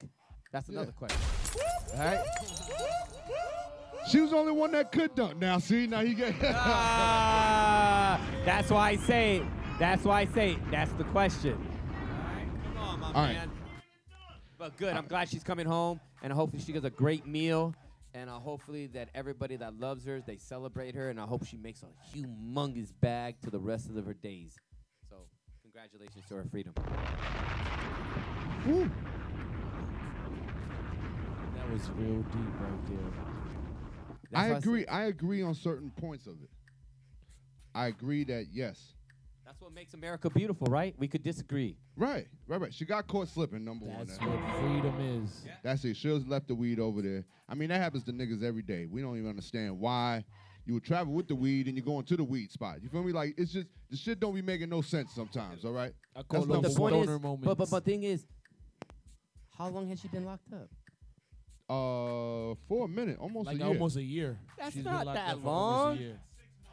That's 0.53 0.69
Yeah. 0.69 0.79
another 0.79 0.91
question. 0.93 1.21
All 1.95 2.01
right. 2.01 2.27
She 4.09 4.21
was 4.21 4.31
the 4.31 4.37
only 4.37 4.51
one 4.53 4.73
that 4.73 4.91
could 4.91 5.15
dunk. 5.15 5.37
Now, 5.39 5.59
see, 5.59 5.87
now 5.87 6.01
he 6.01 6.13
get. 6.15 6.35
Ah, 6.43 8.21
that's 8.45 8.69
why 8.71 8.91
I 8.91 8.97
say. 8.97 9.37
It. 9.39 9.43
That's 9.79 10.03
why 10.05 10.23
I 10.23 10.27
say. 10.27 10.53
It. 10.53 10.71
That's 10.73 10.93
the 10.95 11.05
question. 11.05 11.55
All 11.55 12.35
right. 12.35 12.49
Come 12.75 12.79
on, 12.79 13.01
my 13.01 13.07
All 13.07 13.13
right. 13.15 13.35
man. 13.35 13.51
But 14.59 14.77
good. 14.77 14.93
I'm 14.95 15.07
glad 15.07 15.29
she's 15.29 15.45
coming 15.45 15.67
home, 15.67 16.01
and 16.23 16.33
hopefully 16.33 16.63
she 16.63 16.73
gets 16.73 16.85
a 16.85 16.91
great 16.91 17.27
meal. 17.27 17.75
And 18.17 18.31
uh, 18.31 18.39
hopefully 18.39 18.87
that 18.95 19.11
everybody 19.15 19.57
that 19.57 19.79
loves 19.79 20.07
her, 20.07 20.23
they 20.27 20.39
celebrate 20.39 20.95
her, 20.95 21.11
and 21.11 21.21
I 21.21 21.25
hope 21.25 21.45
she 21.45 21.59
makes 21.59 21.83
a 21.83 22.17
humongous 22.17 22.91
bag 22.99 23.39
to 23.43 23.51
the 23.51 23.59
rest 23.59 23.91
of 23.91 24.07
her 24.07 24.15
days. 24.15 24.57
So, 25.11 25.17
congratulations 25.63 26.25
to 26.31 26.37
her 26.37 26.45
freedom. 26.51 26.73
Woo. 28.65 28.91
That 31.55 31.71
was 31.71 31.91
real 31.91 32.23
deep 32.23 32.53
right 32.59 32.87
there. 32.89 33.13
That's 34.33 34.45
I 34.47 34.57
agree. 34.57 34.87
I 34.87 35.05
agree 35.05 35.43
on 35.43 35.55
certain 35.55 35.91
points 35.91 36.27
of 36.27 36.43
it. 36.43 36.51
I 37.75 37.89
agree 37.89 38.25
that 38.25 38.47
yes. 38.51 38.96
That's 39.47 39.61
what 39.61 39.73
makes 39.73 39.95
America 39.95 40.29
beautiful, 40.29 40.67
right? 40.67 40.93
We 40.99 41.07
could 41.07 41.23
disagree. 41.23 41.77
Right, 41.97 42.27
right, 42.49 42.61
right. 42.61 42.75
She 42.75 42.85
got 42.85 43.07
caught 43.07 43.29
slipping. 43.29 43.65
Number 43.65 43.87
one. 43.87 43.99
That's 43.99 44.19
That- 44.19 44.29
what 44.29 44.61
freedom 44.61 45.01
is. 45.23 45.45
That's 45.63 45.85
it. 45.85 45.97
She 45.97 46.09
just 46.09 46.27
left 46.27 46.49
the 46.49 46.55
weed 46.57 46.81
over 46.81 47.01
there. 47.01 47.25
I 47.49 47.55
mean, 47.55 47.69
that 47.69 47.81
happens 47.81 48.03
to 48.05 48.13
niggas 48.13 48.43
every 48.43 48.63
day. 48.63 48.87
We 48.87 49.03
don't 49.03 49.17
even 49.17 49.29
understand 49.31 49.79
why 49.79 50.25
you 50.65 50.75
would 50.75 50.83
travel 50.83 51.15
with 51.15 51.29
the 51.29 51.37
weed 51.37 51.69
and 51.69 51.77
you're 51.77 51.87
going 51.87 52.05
to 52.07 52.17
the 52.17 52.25
weed 52.25 52.51
spot. 52.51 52.83
You 52.83 52.89
feel 52.89 53.05
me? 53.05 53.12
Like 53.12 53.35
it's 53.39 53.53
just 53.53 53.68
the 53.89 53.97
shit 53.97 54.18
don't 54.18 54.35
be 54.35 54.43
making 54.43 54.68
no 54.68 54.81
sense 54.81 55.12
sometimes. 55.12 55.64
All 55.64 55.73
right. 55.73 55.93
I 56.16 56.23
call 56.25 56.41
That's 56.41 56.53
number 56.53 56.68
the 56.68 56.75
point 56.75 56.93
stoner 56.95 57.14
is, 57.16 57.23
moments. 57.23 57.45
but, 57.47 57.57
but 57.57 57.70
but 57.70 57.85
thing 57.85 58.03
is, 58.03 58.27
how 59.57 59.68
long 59.68 59.87
has 59.91 60.01
she 60.01 60.09
been 60.09 60.25
locked 60.25 60.53
up? 60.53 60.68
Uh, 61.68 62.55
for 62.68 62.85
a 62.85 62.89
minute, 62.89 63.16
almost 63.20 63.47
like 63.47 63.57
a 63.57 63.59
year. 63.59 63.66
almost 63.68 63.97
a 63.97 64.03
year. 64.03 64.39
That's 64.59 64.75
She's 64.75 64.85
been 64.85 64.93
not 64.93 65.07
locked 65.07 65.16
that 65.16 65.35
up 65.35 65.41
for 65.43 65.49
almost 65.49 65.77
a 65.77 65.89
long. 65.89 65.99
year. 65.99 66.20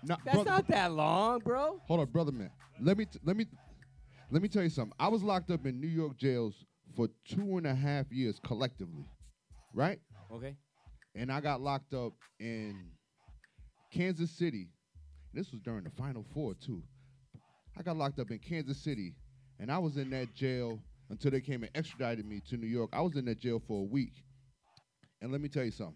Nah, 0.06 0.18
That's 0.26 0.36
brother- 0.36 0.50
not 0.50 0.68
that 0.68 0.92
long, 0.92 1.40
bro. 1.40 1.80
Hold 1.88 2.00
on, 2.02 2.06
brother 2.08 2.32
man. 2.32 2.52
Let 2.82 2.98
me 2.98 3.06
t- 3.06 3.20
let 3.24 3.38
me 3.38 3.46
let 4.32 4.42
me 4.42 4.48
tell 4.50 4.64
you 4.64 4.70
something. 4.70 4.96
I 5.00 5.08
was 5.08 5.24
locked 5.24 5.52
up 5.52 5.66
in 5.66 5.80
New 5.80 5.88
York 5.88 6.18
jails 6.18 6.66
for 6.96 7.08
two 7.26 7.58
and 7.58 7.66
a 7.68 7.74
half 7.76 8.12
years 8.12 8.40
collectively, 8.44 9.06
right? 9.74 10.00
Okay. 10.32 10.56
And 11.16 11.32
I 11.32 11.40
got 11.42 11.62
locked 11.62 11.94
up 11.94 12.14
in 12.40 12.90
Kansas 13.92 14.32
City. 14.32 14.70
This 15.34 15.52
was 15.52 15.62
during 15.62 15.84
the 15.84 15.90
Final 15.92 16.26
Four 16.34 16.56
too. 16.56 16.84
I 17.78 17.82
got 17.84 17.98
locked 17.98 18.20
up 18.20 18.30
in 18.32 18.40
Kansas 18.40 18.78
City, 18.84 19.16
and 19.60 19.72
I 19.72 19.78
was 19.80 19.98
in 19.98 20.10
that 20.12 20.34
jail 20.36 20.80
until 21.10 21.32
they 21.32 21.42
came 21.42 21.64
and 21.64 21.72
extradited 21.76 22.26
me 22.26 22.42
to 22.50 22.58
New 22.58 22.68
York. 22.68 22.90
I 22.94 23.02
was 23.02 23.16
in 23.16 23.26
that 23.26 23.40
jail 23.40 23.62
for 23.68 23.80
a 23.82 23.84
week, 23.84 24.24
and 25.22 25.32
let 25.32 25.42
me 25.42 25.50
tell 25.50 25.64
you 25.64 25.72
something. 25.72 25.96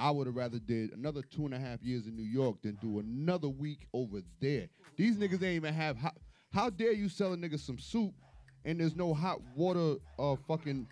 I 0.00 0.10
would 0.10 0.26
have 0.26 0.36
rather 0.36 0.58
did 0.58 0.92
another 0.92 1.22
two 1.22 1.44
and 1.44 1.54
a 1.54 1.58
half 1.58 1.82
years 1.82 2.06
in 2.06 2.16
New 2.16 2.22
York 2.24 2.62
than 2.62 2.76
do 2.80 2.98
another 3.00 3.48
week 3.48 3.86
over 3.92 4.22
there. 4.40 4.68
These 4.96 5.16
niggas 5.16 5.34
ain't 5.34 5.56
even 5.56 5.74
have 5.74 5.96
hot. 5.96 6.16
How 6.52 6.70
dare 6.70 6.92
you 6.92 7.08
sell 7.08 7.32
a 7.34 7.36
nigga 7.36 7.58
some 7.60 7.78
soup 7.78 8.14
and 8.64 8.80
there's 8.80 8.96
no 8.96 9.12
hot 9.14 9.40
water 9.54 9.96
uh 10.18 10.36
fucking 10.48 10.86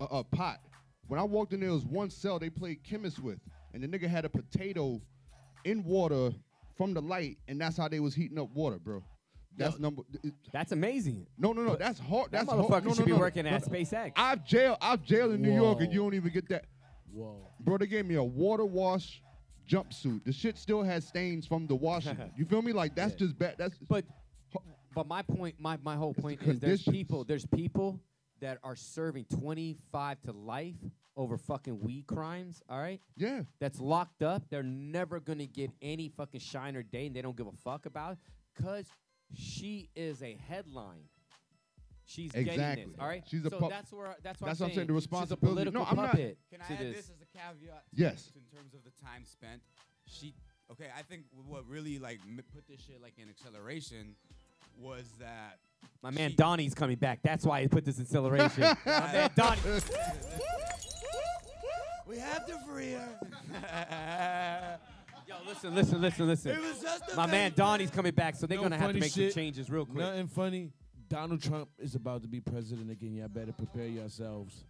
uh, 0.00 0.04
uh, 0.04 0.22
pot? 0.22 0.60
When 1.08 1.18
I 1.18 1.24
walked 1.24 1.52
in 1.52 1.60
there, 1.60 1.72
was 1.72 1.84
one 1.84 2.08
cell 2.08 2.38
they 2.38 2.48
played 2.50 2.82
chemist 2.84 3.18
with, 3.18 3.38
and 3.74 3.82
the 3.82 3.88
nigga 3.88 4.08
had 4.08 4.24
a 4.24 4.28
potato 4.28 5.00
in 5.64 5.82
water 5.84 6.30
from 6.76 6.94
the 6.94 7.02
light, 7.02 7.38
and 7.48 7.60
that's 7.60 7.76
how 7.76 7.88
they 7.88 8.00
was 8.00 8.14
heating 8.14 8.38
up 8.38 8.48
water, 8.54 8.78
bro. 8.78 9.02
That's 9.56 9.78
number. 9.78 10.02
it- 10.22 10.32
That's 10.52 10.72
amazing. 10.72 11.26
no, 11.36 11.52
no, 11.52 11.62
no. 11.62 11.76
That's 11.76 11.98
hard. 11.98 12.30
That 12.30 12.46
That's 12.46 12.50
hard. 12.50 12.64
motherfucker 12.64 12.84
no, 12.84 12.88
no, 12.90 12.94
should 12.94 13.04
be 13.04 13.10
no, 13.10 13.16
no. 13.18 13.22
working 13.22 13.46
at. 13.46 13.62
SpaceX. 13.64 14.12
I've 14.16 14.44
jailed. 14.46 14.78
I've 14.80 15.02
jailed 15.04 15.32
in 15.32 15.42
New 15.42 15.52
York, 15.52 15.80
and 15.80 15.92
you 15.92 16.00
don't 16.00 16.14
even 16.14 16.32
get 16.32 16.48
that. 16.48 16.64
Whoa. 17.12 17.48
Bro, 17.60 17.78
they 17.78 17.86
gave 17.86 18.06
me 18.06 18.14
a 18.16 18.22
water 18.24 18.64
wash 18.64 19.22
jumpsuit. 19.68 20.24
The 20.24 20.32
shit 20.32 20.58
still 20.58 20.82
has 20.82 21.06
stains 21.06 21.46
from 21.46 21.66
the 21.66 21.74
washing. 21.74 22.16
you 22.36 22.44
feel 22.44 22.62
me? 22.62 22.72
Like 22.72 22.94
that's 22.94 23.12
Yeah. 23.12 23.18
just 23.18 23.38
bad. 23.38 23.56
That's 23.58 23.76
But 23.88 24.04
but 24.94 25.06
my 25.06 25.22
point, 25.22 25.54
my, 25.58 25.78
my 25.82 25.96
whole 25.96 26.12
point 26.12 26.40
the 26.40 26.50
is 26.50 26.60
there's 26.60 26.82
people 26.82 27.24
there's 27.24 27.46
people 27.46 28.00
that 28.40 28.58
are 28.62 28.76
serving 28.76 29.24
25 29.26 30.20
to 30.22 30.32
life 30.32 30.74
over 31.16 31.38
fucking 31.38 31.78
weed 31.80 32.06
crimes. 32.06 32.60
All 32.68 32.78
right. 32.78 33.00
Yeah. 33.16 33.42
That's 33.60 33.78
locked 33.80 34.22
up. 34.22 34.42
They're 34.50 34.62
never 34.62 35.20
gonna 35.20 35.46
get 35.46 35.70
any 35.80 36.08
fucking 36.08 36.40
shine 36.40 36.74
or 36.76 36.82
day, 36.82 37.06
and 37.06 37.14
they 37.16 37.22
don't 37.22 37.36
give 37.36 37.46
a 37.46 37.52
fuck 37.64 37.86
about 37.86 38.12
it, 38.12 38.18
cause 38.62 38.86
she 39.34 39.88
is 39.94 40.22
a 40.22 40.34
headline. 40.48 41.04
She's 42.12 42.30
getting 42.32 42.48
Exactly. 42.48 42.84
this. 42.84 42.94
All 43.00 43.06
right. 43.08 43.24
She's 43.26 43.44
a 43.46 43.50
so 43.50 43.58
pup- 43.58 43.70
that's 43.70 43.90
where 43.92 44.14
that's 44.22 44.40
what 44.40 44.46
that's 44.48 44.60
I'm 44.60 44.64
what 44.66 44.70
I'm 44.70 44.74
saying, 44.74 44.74
the 44.74 44.80
She's 44.82 44.90
a 44.90 44.92
responsibility- 44.94 45.46
political 45.70 45.80
No, 45.80 45.86
I'm 45.88 45.96
not- 45.96 46.10
puppet 46.10 46.38
Can 46.50 46.60
I 46.60 46.66
to 46.66 46.72
add 46.74 46.78
this. 46.80 46.96
this 46.96 47.10
as 47.10 47.22
a 47.22 47.26
caveat? 47.38 47.84
Yes. 47.94 48.32
In 48.36 48.42
terms 48.56 48.74
of 48.74 48.84
the 48.84 48.90
time 49.04 49.24
spent, 49.24 49.62
she. 50.06 50.34
Okay, 50.70 50.88
I 50.96 51.02
think 51.02 51.22
what 51.46 51.66
really 51.68 51.98
like 51.98 52.18
put 52.54 52.66
this 52.68 52.80
shit 52.80 53.00
like 53.02 53.14
in 53.18 53.28
acceleration 53.30 54.14
was 54.78 55.04
that 55.20 55.58
My 56.02 56.10
man 56.10 56.30
she- 56.30 56.36
Donnie's 56.36 56.74
coming 56.74 56.96
back. 56.96 57.20
That's 57.22 57.44
why 57.46 57.62
he 57.62 57.68
put 57.68 57.84
this 57.84 57.96
in 57.98 58.02
acceleration. 58.04 58.62
My 58.86 59.12
man 59.12 59.30
Donnie. 59.34 59.60
We 62.06 62.18
have 62.18 62.46
to 62.46 62.58
free 62.66 62.92
her. 62.92 63.08
Yo, 65.28 65.34
listen, 65.46 65.74
listen, 65.74 66.00
listen, 66.00 66.26
listen. 66.26 66.50
It 66.52 66.60
was 66.60 66.80
just 66.80 67.12
a 67.12 67.16
My 67.16 67.26
man 67.26 67.52
Donnie's 67.54 67.90
coming 67.90 68.12
back, 68.12 68.34
so 68.36 68.46
they're 68.46 68.56
No 68.58 68.64
gonna 68.64 68.76
have 68.76 68.92
to 68.92 68.98
make 68.98 69.12
shit. 69.12 69.32
some 69.32 69.40
changes 69.40 69.70
real 69.70 69.86
quick. 69.86 69.98
Nothing 69.98 70.26
funny. 70.26 70.72
Donald 71.12 71.42
Trump 71.42 71.68
is 71.78 71.94
about 71.94 72.22
to 72.22 72.28
be 72.28 72.40
president 72.40 72.90
again. 72.90 73.14
Y'all 73.14 73.28
better 73.28 73.52
prepare 73.52 73.86
yourselves. 73.86 74.64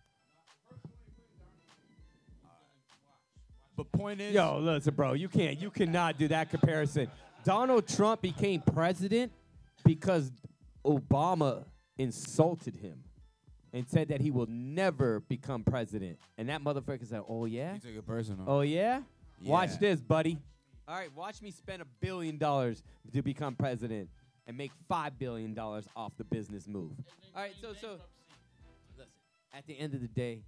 But 3.77 3.93
point 3.93 4.21
is, 4.21 4.35
Yo, 4.35 4.59
listen, 4.59 4.93
bro, 4.93 5.13
you 5.13 5.29
can't, 5.29 5.61
you 5.61 5.71
cannot 5.71 6.19
do 6.19 6.27
that 6.27 6.51
comparison. 6.51 7.09
Donald 7.45 7.87
Trump 7.87 8.23
became 8.23 8.61
president 8.61 9.31
because 9.85 10.33
Obama 10.85 11.63
insulted 11.97 12.75
him 12.75 13.05
and 13.73 13.89
said 13.89 14.09
that 14.09 14.21
he 14.21 14.33
will 14.33 14.49
never 14.49 15.21
become 15.21 15.63
president. 15.63 16.19
And 16.37 16.49
that 16.49 16.61
motherfucker 16.61 17.09
said, 17.09 17.23
"Oh 17.29 17.45
yeah, 17.45 17.75
he 17.75 17.79
took 17.79 17.99
it 17.99 18.05
personal. 18.05 18.47
oh 18.49 18.63
yeah, 18.63 19.03
watch 19.45 19.79
this, 19.79 20.01
buddy. 20.01 20.39
All 20.89 20.97
right, 20.97 21.15
watch 21.15 21.41
me 21.41 21.53
spend 21.53 21.83
a 21.83 21.87
billion 22.01 22.37
dollars 22.37 22.83
to 23.13 23.23
become 23.23 23.55
president 23.55 24.09
and 24.47 24.57
make 24.57 24.71
five 24.89 25.19
billion 25.19 25.55
dollars 25.55 25.87
off 25.97 26.13
the 26.17 26.25
business 26.25 26.67
move. 26.67 26.93
All 27.35 27.43
right, 27.43 27.53
so 27.61 27.73
so 27.81 27.99
listen, 28.91 29.11
at 29.55 29.67
the 29.67 29.79
end 29.79 29.95
of 29.95 30.01
the 30.01 30.09
day, 30.09 30.43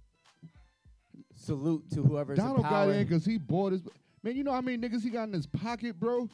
salute 1.35 1.83
to 1.91 2.03
whoever's 2.03 2.37
Donald 2.37 2.57
in 2.59 2.63
got 2.63 2.89
in 2.89 3.03
because 3.03 3.25
he 3.25 3.37
bought 3.37 3.71
his. 3.73 3.81
Man, 4.23 4.35
you 4.35 4.43
know 4.43 4.51
how 4.53 4.61
many 4.61 4.77
niggas 4.77 5.03
he 5.03 5.09
got 5.09 5.23
in 5.27 5.33
his 5.33 5.47
pocket, 5.47 5.99
bro? 5.99 6.27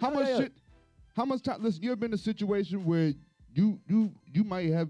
How 0.00 0.10
Yeah, 0.10 0.14
much 0.18 0.28
yeah. 0.28 0.38
shit? 0.38 0.52
How 1.14 1.24
much 1.24 1.42
time? 1.42 1.62
Listen, 1.62 1.82
you 1.82 1.90
ever 1.90 1.96
been 1.96 2.10
in 2.10 2.14
a 2.14 2.18
situation 2.18 2.84
where 2.84 3.12
you 3.54 3.78
you 3.88 4.12
you 4.32 4.44
might 4.44 4.70
have 4.72 4.88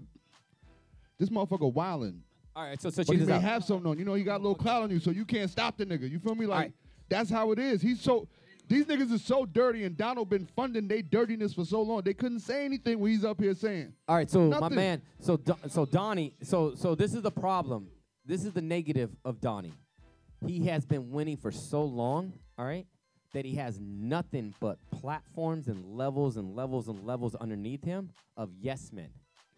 this 1.19 1.29
motherfucker 1.29 1.71
wilding, 1.71 2.23
All 2.55 2.63
right, 2.63 2.81
so 2.81 2.89
so 2.89 3.03
but 3.03 3.07
check 3.11 3.19
he 3.21 3.25
may 3.25 3.33
out. 3.33 3.41
have 3.41 3.63
something 3.63 3.89
on. 3.91 3.99
You 3.99 4.05
know, 4.05 4.13
he 4.13 4.23
got 4.23 4.37
a 4.37 4.43
little 4.43 4.55
clout 4.55 4.83
on 4.83 4.89
you, 4.89 4.99
so 4.99 5.11
you 5.11 5.25
can't 5.25 5.49
stop 5.49 5.77
the 5.77 5.85
nigga. 5.85 6.09
You 6.09 6.19
feel 6.19 6.35
me? 6.35 6.45
Like 6.45 6.57
right. 6.59 6.73
that's 7.09 7.29
how 7.29 7.51
it 7.51 7.59
is. 7.59 7.81
He's 7.81 7.99
so. 8.01 8.27
These 8.67 8.85
niggas 8.85 9.11
is 9.11 9.23
so 9.23 9.45
dirty, 9.45 9.83
and 9.83 9.97
Donald 9.97 10.29
been 10.29 10.45
funding 10.55 10.87
they 10.87 11.01
dirtiness 11.01 11.53
for 11.53 11.65
so 11.65 11.81
long. 11.81 12.01
They 12.03 12.13
couldn't 12.13 12.39
say 12.39 12.65
anything 12.65 12.99
when 12.99 13.11
he's 13.11 13.25
up 13.25 13.39
here 13.39 13.53
saying. 13.53 13.93
All 14.07 14.15
right, 14.15 14.29
so 14.29 14.49
my 14.49 14.69
man, 14.69 15.01
so 15.19 15.37
Do- 15.37 15.55
so 15.67 15.85
Donnie, 15.85 16.33
so 16.41 16.73
so 16.75 16.95
this 16.95 17.13
is 17.13 17.21
the 17.21 17.31
problem. 17.31 17.87
This 18.25 18.45
is 18.45 18.53
the 18.53 18.61
negative 18.61 19.11
of 19.25 19.41
Donnie. 19.41 19.73
He 20.47 20.65
has 20.67 20.85
been 20.85 21.11
winning 21.11 21.37
for 21.37 21.51
so 21.51 21.83
long, 21.83 22.33
all 22.57 22.65
right, 22.65 22.85
that 23.33 23.45
he 23.45 23.55
has 23.55 23.79
nothing 23.79 24.53
but 24.59 24.77
platforms 24.91 25.67
and 25.67 25.83
levels 25.97 26.37
and 26.37 26.55
levels 26.55 26.87
and 26.87 27.05
levels 27.05 27.35
underneath 27.35 27.83
him 27.83 28.11
of 28.37 28.49
yes 28.59 28.91
men. 28.93 29.09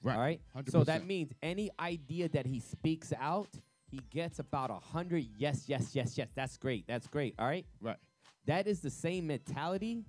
Right, 0.03 0.15
All 0.15 0.21
right. 0.21 0.41
So 0.69 0.83
that 0.83 1.05
means 1.05 1.31
any 1.41 1.71
idea 1.79 2.29
that 2.29 2.45
he 2.45 2.59
speaks 2.59 3.11
out, 3.19 3.49
he 3.89 3.99
gets 4.11 4.39
about 4.39 4.69
a 4.69 4.75
hundred 4.75 5.25
yes, 5.37 5.63
yes, 5.67 5.95
yes, 5.95 6.17
yes. 6.17 6.27
That's 6.35 6.57
great. 6.57 6.85
That's 6.87 7.07
great. 7.07 7.35
All 7.39 7.47
right. 7.47 7.65
Right. 7.81 7.97
That 8.45 8.67
is 8.67 8.81
the 8.81 8.89
same 8.89 9.27
mentality. 9.27 10.03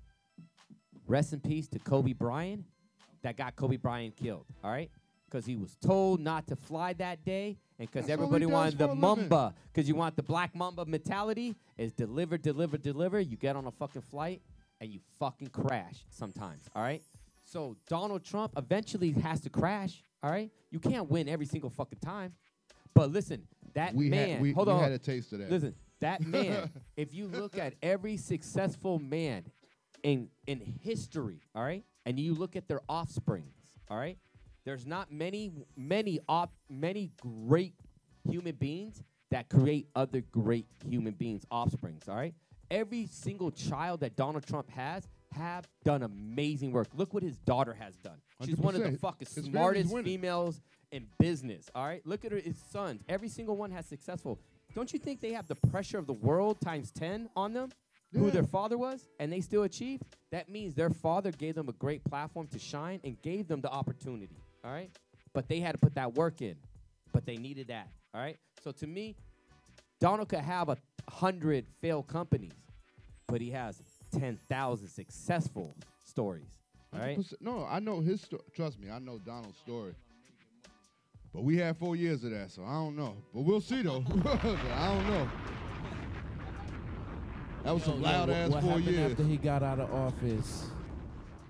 Rest 1.07 1.33
in 1.33 1.41
peace 1.41 1.69
to 1.69 1.79
Kobe 1.79 2.13
Bryant 2.13 2.65
that 3.23 3.37
got 3.37 3.57
Kobe 3.57 3.77
Bryant 3.77 4.17
killed. 4.17 4.45
All 4.65 4.71
right. 4.71 4.91
Because 5.31 5.47
he 5.47 5.57
was 5.57 5.77
told 5.77 6.21
not 6.21 6.47
to 6.49 6.57
fly 6.57 6.93
that 6.95 7.25
day, 7.25 7.59
and 7.79 7.89
because 7.91 8.07
That's 8.07 8.19
all 8.21 8.27
he 8.29 8.35
everybody 8.37 8.47
wanted 8.47 8.79
the 8.79 8.87
for 8.87 8.93
a 8.93 8.95
living. 8.95 9.01
Mamba, 9.01 9.55
because 9.73 9.89
you 9.89 9.95
want 9.97 10.15
the 10.17 10.23
black 10.23 10.55
Mamba 10.55 10.85
mentality, 10.87 11.57
is 11.77 11.93
deliver, 11.93 12.39
deliver, 12.39 12.79
deliver. 12.79 13.21
You 13.21 13.37
get 13.37 13.57
on 13.57 13.67
a 13.67 13.73
fucking 13.73 14.03
flight 14.03 14.41
and 14.81 14.91
you 14.91 15.01
fucking 15.19 15.49
crash 15.49 16.05
sometimes. 16.11 16.63
All 16.77 16.83
right. 16.83 17.03
So 17.45 17.77
Donald 17.89 18.25
Trump 18.25 18.53
eventually 18.57 19.11
has 19.13 19.41
to 19.41 19.51
crash. 19.51 20.03
All 20.23 20.31
right. 20.31 20.51
You 20.71 20.79
can't 20.79 21.09
win 21.11 21.29
every 21.29 21.47
single 21.47 21.71
fucking 21.71 21.99
time. 22.01 22.33
But 22.95 23.11
listen, 23.11 23.47
that 23.75 23.95
We 23.95 24.07
had- 24.07 24.13
man. 24.29 24.41
we- 24.41 24.53
hold 24.53 24.69
we 24.69 24.75
on. 24.75 24.81
had 24.81 24.93
a 24.93 24.99
taste 24.99 25.33
of 25.33 25.41
that. 25.41 25.51
Listen, 25.51 25.75
that 26.01 26.21
man. 26.27 26.71
if 26.97 27.15
you 27.15 27.27
look 27.27 27.59
at 27.59 27.75
every 27.83 28.17
successful 28.17 28.99
man 28.99 29.45
in 30.03 30.29
in 30.47 30.61
history, 30.83 31.41
all 31.55 31.65
right, 31.65 31.85
and 32.05 32.19
you 32.19 32.35
look 32.35 32.57
at 32.57 32.69
their 32.69 32.81
offsprings, 32.89 33.55
all 33.91 33.97
right, 33.97 34.19
there's 34.65 34.87
not 34.87 35.13
many 35.13 35.53
many 35.77 36.21
op, 36.29 36.53
many 36.69 37.11
great 37.21 37.75
human 38.29 38.55
beings 38.55 39.03
that 39.31 39.49
create 39.49 39.89
other 39.95 40.21
great 40.33 40.67
human 40.89 41.15
beings 41.15 41.45
offsprings, 41.51 42.09
all 42.09 42.17
right. 42.17 42.35
Every 42.69 43.07
single 43.07 43.53
child 43.53 44.01
that 44.01 44.17
Donald 44.17 44.45
Trump 44.45 44.71
has 44.71 45.07
have 45.33 45.69
done 45.85 46.03
amazing 46.03 46.73
work. 46.73 46.89
Look 46.95 47.15
what 47.15 47.23
his 47.23 47.39
daughter 47.39 47.75
has 47.75 47.97
done. 47.97 48.21
She's 48.45 48.57
one 48.57 48.75
of 48.75 48.83
the 48.83 48.91
100%. 48.91 49.01
fucking 49.01 49.29
His 49.35 49.45
smartest 49.45 49.97
females 49.99 50.61
in 50.91 51.07
business. 51.19 51.67
All 51.75 51.85
right, 51.85 52.03
look 52.05 52.25
at 52.25 52.33
her, 52.33 52.39
his 52.39 52.57
sons. 52.71 53.03
Every 53.09 53.29
single 53.29 53.57
one 53.57 53.71
has 53.71 53.87
successful. 53.87 54.41
Don't 54.77 54.93
you 54.93 54.99
think 54.99 55.23
they 55.23 55.33
have 55.33 55.49
the 55.49 55.55
pressure 55.55 55.97
of 55.97 56.07
the 56.07 56.13
world 56.13 56.61
times 56.61 56.91
ten 56.91 57.31
on 57.35 57.55
them? 57.55 57.71
Who 58.13 58.31
their 58.31 58.45
father 58.45 58.77
was, 58.79 59.09
and 59.19 59.33
they 59.33 59.41
still 59.41 59.63
achieved. 59.63 60.03
That 60.31 60.51
means 60.51 60.75
their 60.75 60.91
father 60.91 61.33
gave 61.33 61.55
them 61.55 61.69
a 61.69 61.73
great 61.73 62.05
platform 62.05 62.47
to 62.49 62.59
shine 62.59 63.01
and 63.03 63.21
gave 63.23 63.49
them 63.49 63.63
the 63.63 63.71
opportunity. 63.71 64.37
All 64.65 64.71
right, 64.71 64.91
but 65.33 65.49
they 65.49 65.61
had 65.61 65.73
to 65.73 65.79
put 65.79 65.95
that 65.95 66.15
work 66.15 66.43
in. 66.43 66.57
But 67.13 67.25
they 67.25 67.37
needed 67.37 67.69
that. 67.69 67.89
All 68.15 68.21
right. 68.21 68.37
So 68.63 68.71
to 68.73 68.87
me, 68.87 69.17
Donald 69.99 70.29
could 70.29 70.41
have 70.41 70.69
a 70.69 70.77
hundred 71.09 71.67
failed 71.81 72.07
companies, 72.07 72.53
but 73.29 73.41
he 73.41 73.51
has 73.53 73.83
ten 74.13 74.37
thousand 74.37 74.89
successful 74.89 75.75
stories. 76.05 76.59
All 76.93 77.01
right. 77.01 77.19
No, 77.41 77.67
I 77.69 77.81
know 77.81 78.01
his 78.01 78.21
story. 78.21 78.43
Trust 78.55 78.79
me, 78.79 78.91
I 78.91 78.99
know 78.99 79.19
Donald's 79.19 79.59
story. 79.59 79.95
But 81.37 81.45
we 81.45 81.59
had 81.59 81.77
four 81.77 81.97
years 81.97 82.25
of 82.25 82.31
that, 82.31 82.51
so 82.51 82.65
I 82.65 82.73
don't 82.73 82.97
know. 82.97 83.15
But 83.35 83.43
we'll 83.43 83.61
see 83.61 83.83
though. 83.83 84.03
I 84.25 84.95
don't 84.95 85.07
know. 85.07 85.29
That 87.63 87.75
was 87.75 87.83
some 87.85 88.01
Yo, 88.01 88.01
yo, 88.01 88.05
loud 88.07 88.29
what- 88.29 88.37
ass 88.39 88.49
what 88.51 88.63
four 88.63 88.71
happened 88.79 88.87
years. 88.97 89.11
after 89.13 89.23
he 89.25 89.37
got 89.37 89.63
out 89.63 89.79
of 89.81 89.93
office? 89.93 90.71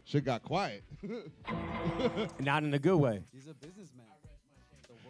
Shit 0.05 0.25
got 0.25 0.43
quiet. 0.43 0.83
Not 2.41 2.65
in 2.65 2.75
a 2.75 2.81
good 2.81 2.97
way. 2.97 3.23
He's 3.33 3.47
a 3.47 3.55
businessman. 3.55 4.07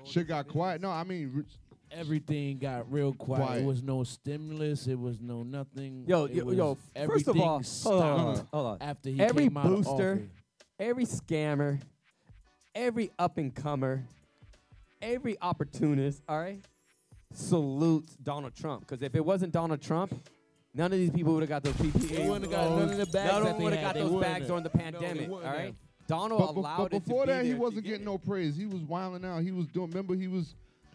Shit 0.04 0.28
got 0.28 0.46
quiet. 0.46 0.82
No, 0.82 0.90
I 0.90 1.04
mean, 1.04 1.46
Everything 1.90 2.58
got 2.58 2.92
real 2.92 3.14
quiet. 3.14 3.46
Quiet. 3.46 3.62
It 3.62 3.64
was 3.64 3.82
no 3.82 4.04
stimulus. 4.04 4.86
It 4.88 4.98
was 4.98 5.22
no 5.22 5.42
nothing. 5.42 6.04
Yo, 6.06 6.24
It 6.24 6.34
yo, 6.34 6.44
was 6.44 6.56
yo. 6.58 6.78
First 7.06 7.28
of 7.28 7.40
all, 7.40 7.62
hold 7.82 8.02
on, 8.02 8.48
hold 8.52 8.66
on, 8.66 8.78
after 8.82 9.08
he 9.08 9.20
every 9.20 9.44
came 9.44 9.56
out 9.56 9.66
of 9.66 9.72
booster, 9.84 10.12
office. 10.14 10.28
every 10.78 11.06
scammer, 11.06 11.80
every 12.74 13.10
up 13.18 13.38
and 13.38 13.54
comer, 13.54 14.04
every 15.06 15.36
opportunist, 15.40 16.22
all 16.28 16.38
right, 16.38 16.60
salutes 17.32 18.16
Donald 18.22 18.54
Trump. 18.54 18.80
Because 18.86 19.02
if 19.02 19.14
it 19.14 19.24
wasn't 19.24 19.52
Donald 19.52 19.80
Trump, 19.80 20.14
none 20.74 20.92
of 20.92 20.98
these 20.98 21.10
people 21.10 21.32
would 21.34 21.42
have 21.42 21.48
got 21.48 21.62
those 21.62 21.74
PPE. 21.74 22.08
They 22.16 22.28
wouldn't 22.28 22.42
have 22.44 22.50
got 22.50 22.70
none 22.78 22.90
of 22.90 22.96
the 22.96 23.06
bags 23.06 23.32
None 23.32 23.42
of 23.42 23.48
them 23.54 23.62
would 23.62 23.72
have 23.72 23.82
got 23.82 23.94
They 23.94 24.00
those 24.00 24.10
wouldn't 24.12 24.32
bags 24.32 24.38
have. 24.40 24.48
during 24.48 24.62
the 24.64 24.70
pandemic. 24.70 25.28
all 25.28 25.36
wouldn't 25.36 25.56
have. 25.56 25.74
Donald 26.08 26.40
but, 26.40 26.46
but- 26.54 26.60
allowed 26.60 26.76
but 26.78 26.84
it 26.84 26.90
to 26.90 27.00
before 27.00 27.26
be 27.26 27.32
that, 27.32 27.44
he 27.44 27.54
wasn't 27.54 27.82
get 27.84 27.90
getting 27.90 28.02
it. 28.02 28.10
no 28.10 28.18
praise. 28.18 28.56
He 28.56 28.66
was 28.66 28.82
wilding 28.82 29.24
out. 29.24 29.42
He 29.42 29.50
was 29.50 29.66
doing. 29.68 29.88
Remember, 29.88 30.14
he 30.14 30.28
was. 30.28 30.54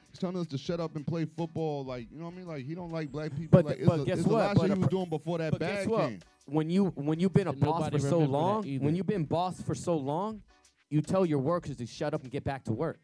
He's 0.10 0.20
telling 0.20 0.36
us 0.38 0.48
to 0.48 0.58
shut 0.58 0.82
up 0.82 0.98
and 0.98 1.08
play 1.08 1.24
football. 1.26 1.86
Like 1.86 2.08
you 2.12 2.20
know 2.20 2.26
what 2.26 2.34
I 2.34 2.38
mean? 2.38 2.48
Like 2.48 2.66
he 2.66 2.76
don't 2.76 2.92
like 2.92 3.12
black 3.12 3.32
people. 3.32 3.62
But 3.62 3.66
like, 3.66 3.76
th- 3.78 3.88
it's 3.88 3.90
but 3.90 4.02
a, 4.02 4.06
guess 4.06 4.20
it's 4.20 4.28
what? 4.28 4.34
a 4.34 4.38
lot 4.44 4.52
of 4.52 4.58
But 4.58 4.70
he 4.72 4.80
was 4.80 4.88
doing 4.90 5.10
before 5.10 5.38
that 5.38 5.52
But 5.52 5.60
bag 5.62 5.88
what? 5.88 6.10
came. 6.10 6.20
When 6.48 6.70
you 6.70 6.86
when 6.96 7.20
you've 7.20 7.34
been 7.34 7.48
a 7.48 7.52
And 7.52 7.60
boss 7.62 7.90
for 7.90 8.00
so 8.00 8.20
long, 8.20 8.64
when 8.80 8.94
you've 8.96 9.08
been 9.08 9.24
boss 9.26 9.62
for 9.62 9.74
so 9.76 9.96
long, 9.96 10.42
you 10.90 11.02
tell 11.02 11.26
your 11.26 11.40
workers 11.40 11.78
to 11.78 11.86
shut 11.86 12.14
up 12.14 12.24
and 12.24 12.32
get 12.32 12.44
back 12.44 12.64
to 12.66 12.74
work. 12.74 13.00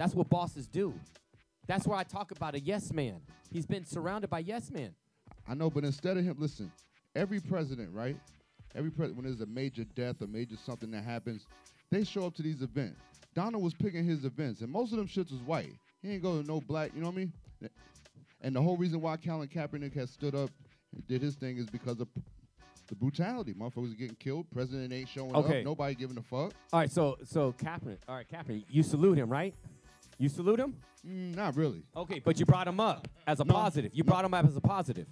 That's 0.00 0.14
what 0.14 0.30
bosses 0.30 0.66
do. 0.66 0.94
That's 1.66 1.86
why 1.86 1.98
I 1.98 2.04
talk 2.04 2.30
about 2.30 2.54
a 2.54 2.60
yes 2.60 2.90
man. 2.90 3.20
He's 3.52 3.66
been 3.66 3.84
surrounded 3.84 4.30
by 4.30 4.38
yes 4.38 4.70
men. 4.70 4.94
I 5.46 5.52
know, 5.52 5.68
but 5.68 5.84
instead 5.84 6.16
of 6.16 6.24
him, 6.24 6.36
listen, 6.38 6.72
every 7.14 7.38
president, 7.38 7.90
right? 7.92 8.16
Every 8.74 8.90
president, 8.90 9.18
when 9.18 9.26
there's 9.26 9.42
a 9.42 9.52
major 9.52 9.84
death, 9.84 10.22
a 10.22 10.26
major 10.26 10.56
something 10.56 10.90
that 10.92 11.04
happens, 11.04 11.46
they 11.90 12.02
show 12.02 12.24
up 12.24 12.34
to 12.36 12.42
these 12.42 12.62
events. 12.62 12.98
Donald 13.34 13.62
was 13.62 13.74
picking 13.74 14.06
his 14.06 14.24
events, 14.24 14.62
and 14.62 14.72
most 14.72 14.92
of 14.92 14.96
them 14.96 15.06
shits 15.06 15.32
was 15.32 15.42
white. 15.42 15.74
He 16.00 16.12
ain't 16.12 16.22
go 16.22 16.40
to 16.40 16.48
no 16.48 16.62
black, 16.62 16.92
you 16.94 17.02
know 17.02 17.08
what 17.08 17.16
I 17.16 17.18
mean? 17.18 17.32
And 18.40 18.56
the 18.56 18.62
whole 18.62 18.78
reason 18.78 19.02
why 19.02 19.18
Colin 19.18 19.48
Kaepernick 19.48 19.92
has 19.96 20.08
stood 20.10 20.34
up 20.34 20.48
and 20.94 21.06
did 21.08 21.20
his 21.20 21.34
thing 21.34 21.58
is 21.58 21.66
because 21.66 22.00
of 22.00 22.08
the 22.88 22.94
brutality. 22.94 23.52
Motherfuckers 23.52 23.92
are 23.92 23.96
getting 23.98 24.16
killed. 24.16 24.46
President 24.50 24.94
ain't 24.94 25.10
showing 25.10 25.36
Okay. 25.36 25.58
up. 25.58 25.64
Nobody 25.66 25.94
giving 25.94 26.16
a 26.16 26.22
fuck. 26.22 26.54
All 26.72 26.80
right, 26.80 26.90
so 26.90 27.18
so 27.24 27.52
Kaepernick. 27.52 27.98
All 28.08 28.14
right, 28.16 28.26
Kaepernick. 28.26 28.64
You 28.70 28.82
salute 28.82 29.18
him, 29.18 29.28
right? 29.28 29.54
You 30.20 30.28
salute 30.28 30.60
him? 30.60 30.74
Mm, 31.06 31.34
not 31.34 31.56
really. 31.56 31.82
Okay, 31.96 32.20
but 32.22 32.38
you 32.38 32.44
brought 32.44 32.68
him 32.68 32.78
up 32.78 33.08
as 33.26 33.40
a 33.40 33.44
No, 33.44 33.54
positive. 33.54 33.92
You 33.94 34.04
no. 34.04 34.08
brought 34.10 34.24
him 34.26 34.34
up 34.34 34.44
as 34.44 34.54
a 34.54 34.60
positive. 34.60 35.06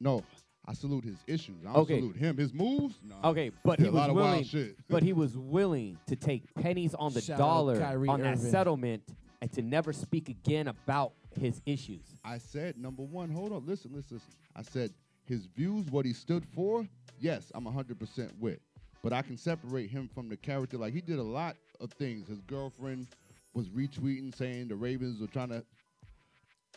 No, 0.00 0.22
I 0.64 0.74
salute 0.74 1.04
his 1.04 1.16
issues. 1.26 1.56
I 1.62 1.72
don't 1.72 1.76
Okay. 1.82 1.98
salute 1.98 2.16
him. 2.16 2.36
His 2.36 2.54
moves. 2.54 2.94
No. 3.02 3.30
Okay, 3.30 3.50
but 3.64 3.78
Did 3.78 3.84
he 3.84 3.88
a 3.88 3.92
was 3.92 3.98
lot 3.98 4.10
of 4.10 4.14
willing. 4.16 4.30
wild 4.30 4.46
shit. 4.46 4.76
but 4.88 5.02
he 5.02 5.12
was 5.24 5.36
willing 5.36 5.98
to 6.06 6.14
take 6.14 6.54
pennies 6.54 6.94
on 6.94 7.12
the 7.12 7.20
Shout 7.20 7.36
dollar 7.38 7.80
Kyrie 7.80 8.08
on 8.08 8.20
that 8.20 8.38
settlement 8.38 9.02
and 9.40 9.52
to 9.54 9.62
never 9.62 9.92
speak 9.92 10.28
again 10.28 10.68
about 10.68 11.14
his 11.40 11.60
issues. 11.66 12.04
I 12.24 12.38
said 12.38 12.78
number 12.78 13.02
one. 13.02 13.28
Hold 13.30 13.50
on. 13.52 13.66
Listen, 13.66 13.90
listen, 13.92 14.18
listen. 14.18 14.32
I 14.54 14.62
said 14.62 14.92
his 15.24 15.46
views, 15.46 15.86
what 15.90 16.06
he 16.06 16.12
stood 16.12 16.44
for. 16.54 16.86
Yes, 17.18 17.50
I'm 17.56 17.64
100% 17.64 18.38
with. 18.38 18.60
But 19.02 19.12
I 19.12 19.22
can 19.22 19.36
separate 19.36 19.90
him 19.90 20.08
from 20.14 20.28
the 20.28 20.36
character. 20.36 20.78
Like 20.78 20.94
he 20.94 21.00
did 21.00 21.18
a 21.18 21.22
lot 21.24 21.56
of 21.80 21.90
things. 21.94 22.28
His 22.28 22.40
girlfriend 22.42 23.08
was 23.54 23.68
retweeting 23.68 24.34
saying 24.34 24.68
the 24.68 24.76
Ravens 24.76 25.20
were 25.20 25.26
trying 25.26 25.50
to 25.50 25.64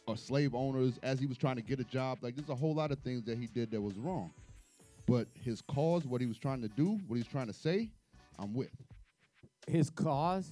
are 0.08 0.18
slave 0.18 0.54
owners 0.54 1.00
as 1.02 1.20
he 1.20 1.26
was 1.26 1.38
trying 1.38 1.56
to 1.56 1.62
get 1.62 1.80
a 1.80 1.84
job. 1.86 2.20
Like 2.22 2.36
there's 2.36 2.50
a 2.50 2.56
whole 2.56 2.76
lot 2.76 2.92
of 2.92 3.00
things 3.00 3.24
that 3.26 3.38
he 3.38 3.48
did 3.48 3.72
that 3.72 3.82
was 3.82 3.98
wrong. 3.98 4.32
But 5.08 5.28
his 5.44 5.62
cause, 5.62 6.06
what 6.06 6.22
he 6.22 6.28
was 6.28 6.38
trying 6.38 6.62
to 6.62 6.68
do, 6.68 7.00
what 7.08 7.16
he 7.16 7.22
was 7.22 7.28
trying 7.28 7.48
to 7.48 7.54
say, 7.54 7.90
I'm 8.40 8.54
with. 8.54 8.72
His 9.68 9.90
cause 9.90 10.52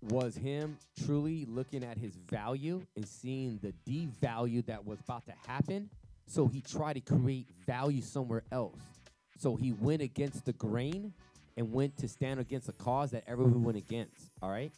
was 0.00 0.36
him 0.36 0.76
truly 1.04 1.44
looking 1.48 1.84
at 1.84 1.96
his 1.96 2.16
value 2.16 2.82
and 2.96 3.06
seeing 3.06 3.60
the 3.62 3.72
devalue 3.88 4.64
that 4.66 4.84
was 4.84 5.00
about 5.00 5.24
to 5.26 5.34
happen. 5.46 5.88
So 6.26 6.46
he 6.46 6.60
tried 6.60 6.94
to 6.94 7.00
create 7.00 7.48
value 7.66 8.02
somewhere 8.02 8.42
else. 8.50 8.80
So 9.38 9.56
he 9.56 9.72
went 9.72 10.02
against 10.02 10.44
the 10.44 10.52
grain 10.52 11.12
and 11.56 11.72
went 11.72 11.96
to 11.98 12.08
stand 12.08 12.40
against 12.40 12.68
a 12.68 12.72
cause 12.72 13.10
that 13.12 13.24
everyone 13.26 13.62
went 13.64 13.78
against. 13.78 14.30
All 14.40 14.50
right. 14.50 14.72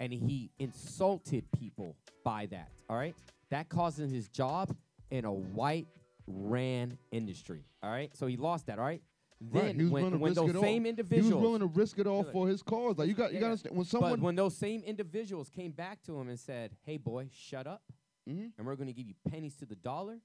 And 0.00 0.12
he 0.12 0.50
insulted 0.58 1.44
people 1.52 1.96
by 2.24 2.46
that. 2.46 2.70
All 2.88 2.96
right. 2.96 3.14
That 3.50 3.68
cost 3.68 3.98
him 3.98 4.10
his 4.10 4.28
job 4.28 4.74
in 5.10 5.24
a 5.24 5.32
white 5.32 5.88
ran 6.26 6.98
industry. 7.10 7.64
All 7.82 7.90
right. 7.90 8.10
So 8.16 8.26
he 8.26 8.36
lost 8.36 8.66
that. 8.66 8.78
All 8.78 8.84
right. 8.84 9.02
Then 9.40 9.62
right. 9.64 9.74
He 9.76 9.82
was 9.84 9.90
when, 10.02 10.20
when 10.20 10.34
those 10.34 10.54
all. 10.54 10.62
same 10.62 10.84
He 10.84 10.90
individuals 10.90 11.34
was 11.34 11.42
willing 11.42 11.60
to 11.60 11.66
risk 11.66 11.98
it 11.98 12.06
all 12.06 12.24
for 12.24 12.48
his 12.48 12.62
cause. 12.62 12.98
Like 12.98 13.08
you 13.08 13.14
got, 13.14 13.30
you 13.32 13.36
yeah. 13.36 13.40
got 13.40 13.46
to 13.46 13.50
understand 13.52 13.76
when 13.76 13.86
someone. 13.86 14.10
but 14.12 14.20
when 14.20 14.34
those 14.36 14.56
same 14.56 14.82
individuals 14.82 15.48
came 15.48 15.70
back 15.70 16.02
to 16.04 16.18
him 16.18 16.28
and 16.28 16.38
said, 16.38 16.72
"Hey, 16.82 16.96
boy, 16.96 17.28
shut 17.32 17.66
up, 17.68 17.82
Mhm. 18.28 18.50
and 18.58 18.66
we're 18.66 18.74
going 18.74 18.88
to 18.88 18.92
give 18.92 19.06
you 19.06 19.14
pennies 19.30 19.54
to 19.56 19.64
the 19.66 19.76
dollar," 19.76 20.18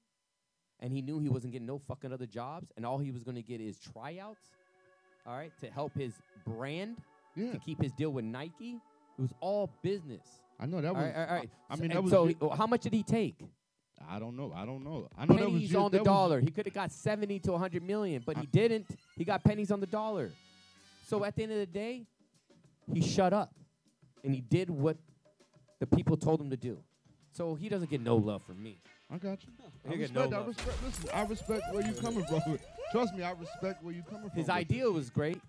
and 0.80 0.92
he 0.92 1.00
knew 1.00 1.20
he 1.20 1.28
wasn't 1.28 1.52
getting 1.52 1.66
no 1.66 1.78
fucking 1.78 2.12
other 2.12 2.26
jobs, 2.26 2.72
and 2.76 2.84
all 2.84 2.98
he 2.98 3.12
was 3.12 3.22
going 3.22 3.36
to 3.36 3.42
get 3.42 3.60
is 3.60 3.78
tryouts, 3.78 4.48
all 5.24 5.36
right, 5.36 5.52
to 5.60 5.70
help 5.70 5.94
his 5.94 6.12
brand, 6.44 6.96
Yeah. 7.36 7.52
to 7.52 7.58
keep 7.60 7.80
his 7.80 7.92
deal 7.92 8.10
with 8.10 8.24
Nike. 8.24 8.80
It 9.18 9.22
was 9.22 9.32
all 9.40 9.70
business. 9.82 10.22
I 10.58 10.66
know 10.66 10.80
that 10.80 10.94
was. 10.94 11.02
all 11.02 11.08
right, 11.08 11.16
all 11.28 11.36
right. 11.36 11.50
I, 11.70 11.74
I 11.74 11.76
mean, 11.76 11.90
that 11.90 12.02
was. 12.02 12.12
so. 12.12 12.28
ju- 12.28 12.50
how 12.56 12.66
much 12.66 12.82
did 12.82 12.92
he 12.92 13.02
take? 13.02 13.36
I 14.08 14.18
don't 14.18 14.36
know. 14.36 14.52
I 14.54 14.64
don't 14.66 14.84
know. 14.84 15.08
I 15.16 15.24
know 15.24 15.34
that 15.34 15.44
was 15.44 15.52
pennies 15.52 15.70
ju- 15.70 15.78
on 15.78 15.84
the 15.90 15.98
that 15.98 16.02
was- 16.02 16.06
dollar. 16.06 16.40
He 16.40 16.50
could 16.50 16.66
have 16.66 16.74
got 16.74 16.92
70 16.92 17.38
to 17.40 17.52
100 17.52 17.82
million, 17.82 18.22
but 18.24 18.36
he 18.36 18.46
didn't. 18.46 18.86
He 19.16 19.24
got 19.24 19.42
pennies 19.44 19.70
on 19.70 19.80
the 19.80 19.86
dollar. 19.86 20.30
So 21.06 21.24
at 21.24 21.36
the 21.36 21.42
end 21.44 21.52
of 21.52 21.58
the 21.58 21.66
day, 21.66 22.06
he 22.92 23.00
shut 23.02 23.32
up 23.32 23.52
and 24.22 24.34
he 24.34 24.40
did 24.40 24.68
what 24.70 24.96
the 25.80 25.86
people 25.86 26.16
told 26.16 26.40
him 26.40 26.50
to 26.50 26.56
do. 26.56 26.78
So 27.32 27.54
he 27.54 27.68
doesn't 27.68 27.90
get 27.90 28.00
no 28.00 28.16
love 28.16 28.42
from 28.42 28.62
me. 28.62 28.78
I 29.10 29.18
got 29.18 29.42
you. 29.44 29.50
I 29.86 29.92
He 29.92 29.98
get 29.98 30.12
no 30.14 30.22
respect, 30.22 30.32
I 30.34 30.36
love. 30.38 30.46
respect. 30.48 30.78
Listen, 30.84 31.10
I 31.14 31.22
respect 31.24 31.62
where 31.74 31.86
you 31.86 31.92
coming 31.94 32.24
from. 32.24 32.58
Trust 32.92 33.14
me, 33.14 33.22
I 33.22 33.32
respect 33.32 33.82
where 33.82 33.94
you 33.94 34.02
coming 34.02 34.28
from. 34.30 34.36
His 34.38 34.46
with 34.46 34.56
idea 34.56 34.90
was 34.90 35.10
great, 35.10 35.36
it. 35.36 35.42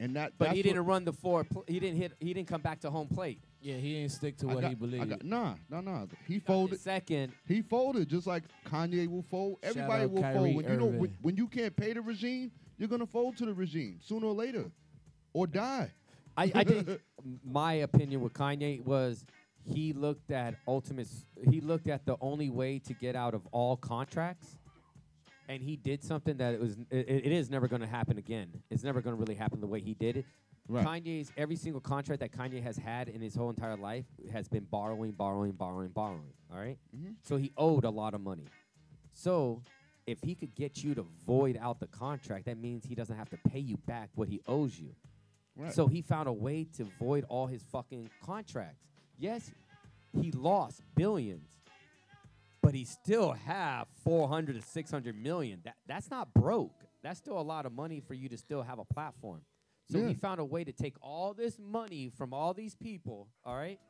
And 0.00 0.14
that, 0.16 0.32
but 0.38 0.52
he 0.52 0.62
didn't 0.62 0.84
run 0.84 1.04
the 1.04 1.12
four. 1.12 1.44
Pl- 1.44 1.64
he 1.66 1.80
didn't 1.80 1.96
hit. 1.96 2.12
He 2.20 2.32
didn't 2.34 2.48
come 2.48 2.60
back 2.60 2.80
to 2.80 2.90
home 2.90 3.08
plate. 3.08 3.40
Yeah, 3.60 3.74
he 3.76 3.94
didn't 3.94 4.12
stick 4.12 4.36
to 4.38 4.48
I 4.50 4.54
what 4.54 4.60
got- 4.62 4.68
he 4.68 4.72
I 4.72 4.78
believed. 4.78 5.08
got- 5.10 5.24
nah, 5.24 5.54
nah, 5.68 5.80
nah. 5.80 6.06
He 6.26 6.38
Got 6.38 6.46
folded. 6.46 6.80
Second, 6.80 7.32
He 7.46 7.62
folded 7.62 8.08
just 8.08 8.26
like 8.26 8.44
Kanye 8.66 9.08
will 9.08 9.22
fold. 9.22 9.58
Shout 9.64 9.76
Everybody 9.76 10.04
out 10.04 10.10
will 10.10 10.22
Kyrie 10.22 10.34
fold. 10.36 10.56
When 10.56 10.68
you 10.68 10.76
know 10.76 10.86
when, 10.86 10.94
Irving. 10.96 11.16
when 11.22 11.36
you 11.36 11.48
can't 11.48 11.74
pay 11.74 11.92
the 11.92 12.00
regime, 12.00 12.52
you're 12.76 12.88
gonna 12.88 13.06
fold 13.06 13.36
to 13.38 13.46
the 13.46 13.54
regime 13.54 13.98
sooner 14.02 14.26
or 14.26 14.34
later, 14.34 14.70
or 15.32 15.46
die. 15.46 15.90
I, 16.36 16.52
I 16.54 16.64
think 16.64 17.00
my 17.44 17.72
opinion 17.74 18.20
with 18.20 18.32
Kanye 18.34 18.84
was 18.84 19.24
he 19.64 19.92
looked 19.92 20.30
at 20.30 20.54
ultimate. 20.68 21.08
He 21.50 21.60
looked 21.60 21.88
at 21.88 22.06
the 22.06 22.16
only 22.20 22.48
way 22.50 22.78
to 22.80 22.94
get 22.94 23.16
out 23.16 23.34
of 23.34 23.44
all 23.50 23.76
contracts, 23.76 24.56
and 25.48 25.62
he 25.62 25.76
did 25.76 26.02
something 26.02 26.36
that 26.36 26.54
it 26.54 26.60
was. 26.60 26.76
It, 26.90 27.08
it 27.08 27.32
is 27.32 27.50
never 27.50 27.68
going 27.68 27.80
to 27.82 27.86
happen 27.88 28.18
again. 28.18 28.48
It's 28.70 28.84
never 28.84 29.00
going 29.00 29.16
to 29.16 29.20
really 29.20 29.34
happen 29.34 29.60
the 29.60 29.66
way 29.66 29.80
he 29.80 29.94
did 29.94 30.16
it. 30.18 30.24
Right. 30.68 30.84
Kanye's 30.84 31.32
every 31.36 31.56
single 31.56 31.80
contract 31.80 32.20
that 32.20 32.30
Kanye 32.30 32.62
has 32.62 32.76
had 32.76 33.08
in 33.08 33.22
his 33.22 33.34
whole 33.34 33.48
entire 33.48 33.76
life 33.76 34.04
has 34.30 34.48
been 34.48 34.64
borrowing, 34.64 35.12
borrowing, 35.12 35.52
borrowing, 35.52 35.88
borrowing. 35.88 36.32
All 36.52 36.58
right? 36.58 36.76
Mhm. 36.94 37.14
So 37.22 37.36
he 37.38 37.50
owed 37.56 37.84
a 37.84 37.90
lot 37.90 38.12
of 38.12 38.20
money. 38.20 38.44
So 39.14 39.62
if 40.06 40.18
he 40.22 40.34
could 40.34 40.54
get 40.54 40.84
you 40.84 40.94
to 40.94 41.06
void 41.26 41.58
out 41.60 41.80
the 41.80 41.86
contract, 41.86 42.44
that 42.46 42.58
means 42.58 42.84
he 42.84 42.94
doesn't 42.94 43.16
have 43.16 43.30
to 43.30 43.38
pay 43.48 43.58
you 43.58 43.78
back 43.86 44.10
what 44.14 44.28
he 44.28 44.40
owes 44.46 44.78
you. 44.78 44.94
Right. 45.56 45.72
So 45.72 45.86
he 45.86 46.02
found 46.02 46.28
a 46.28 46.32
way 46.32 46.64
to 46.76 46.84
void 46.84 47.24
all 47.28 47.46
his 47.46 47.62
fucking 47.64 48.10
contracts. 48.22 48.84
Yes, 49.18 49.50
he 50.12 50.30
lost 50.32 50.82
billions, 50.94 51.57
but 52.68 52.74
he 52.74 52.84
still 52.84 53.32
have 53.32 53.86
400 54.04 54.54
to 54.56 54.60
600 54.60 55.16
million. 55.16 55.62
That 55.64 55.76
that's 55.86 56.10
not 56.10 56.34
broke. 56.34 56.84
That's 57.02 57.18
still 57.18 57.40
a 57.40 57.40
lot 57.40 57.64
of 57.64 57.72
money 57.72 57.98
for 57.98 58.12
you 58.12 58.28
to 58.28 58.36
still 58.36 58.60
have 58.60 58.78
a 58.78 58.84
platform. 58.84 59.40
So 59.90 59.96
Yeah. 59.96 60.08
he 60.08 60.12
found 60.12 60.38
a 60.38 60.44
way 60.44 60.64
to 60.64 60.72
take 60.72 60.94
all 61.00 61.32
this 61.32 61.58
money 61.58 62.10
from 62.10 62.34
all 62.34 62.52
these 62.52 62.74
people, 62.74 63.26
all 63.42 63.56
right, 63.56 63.80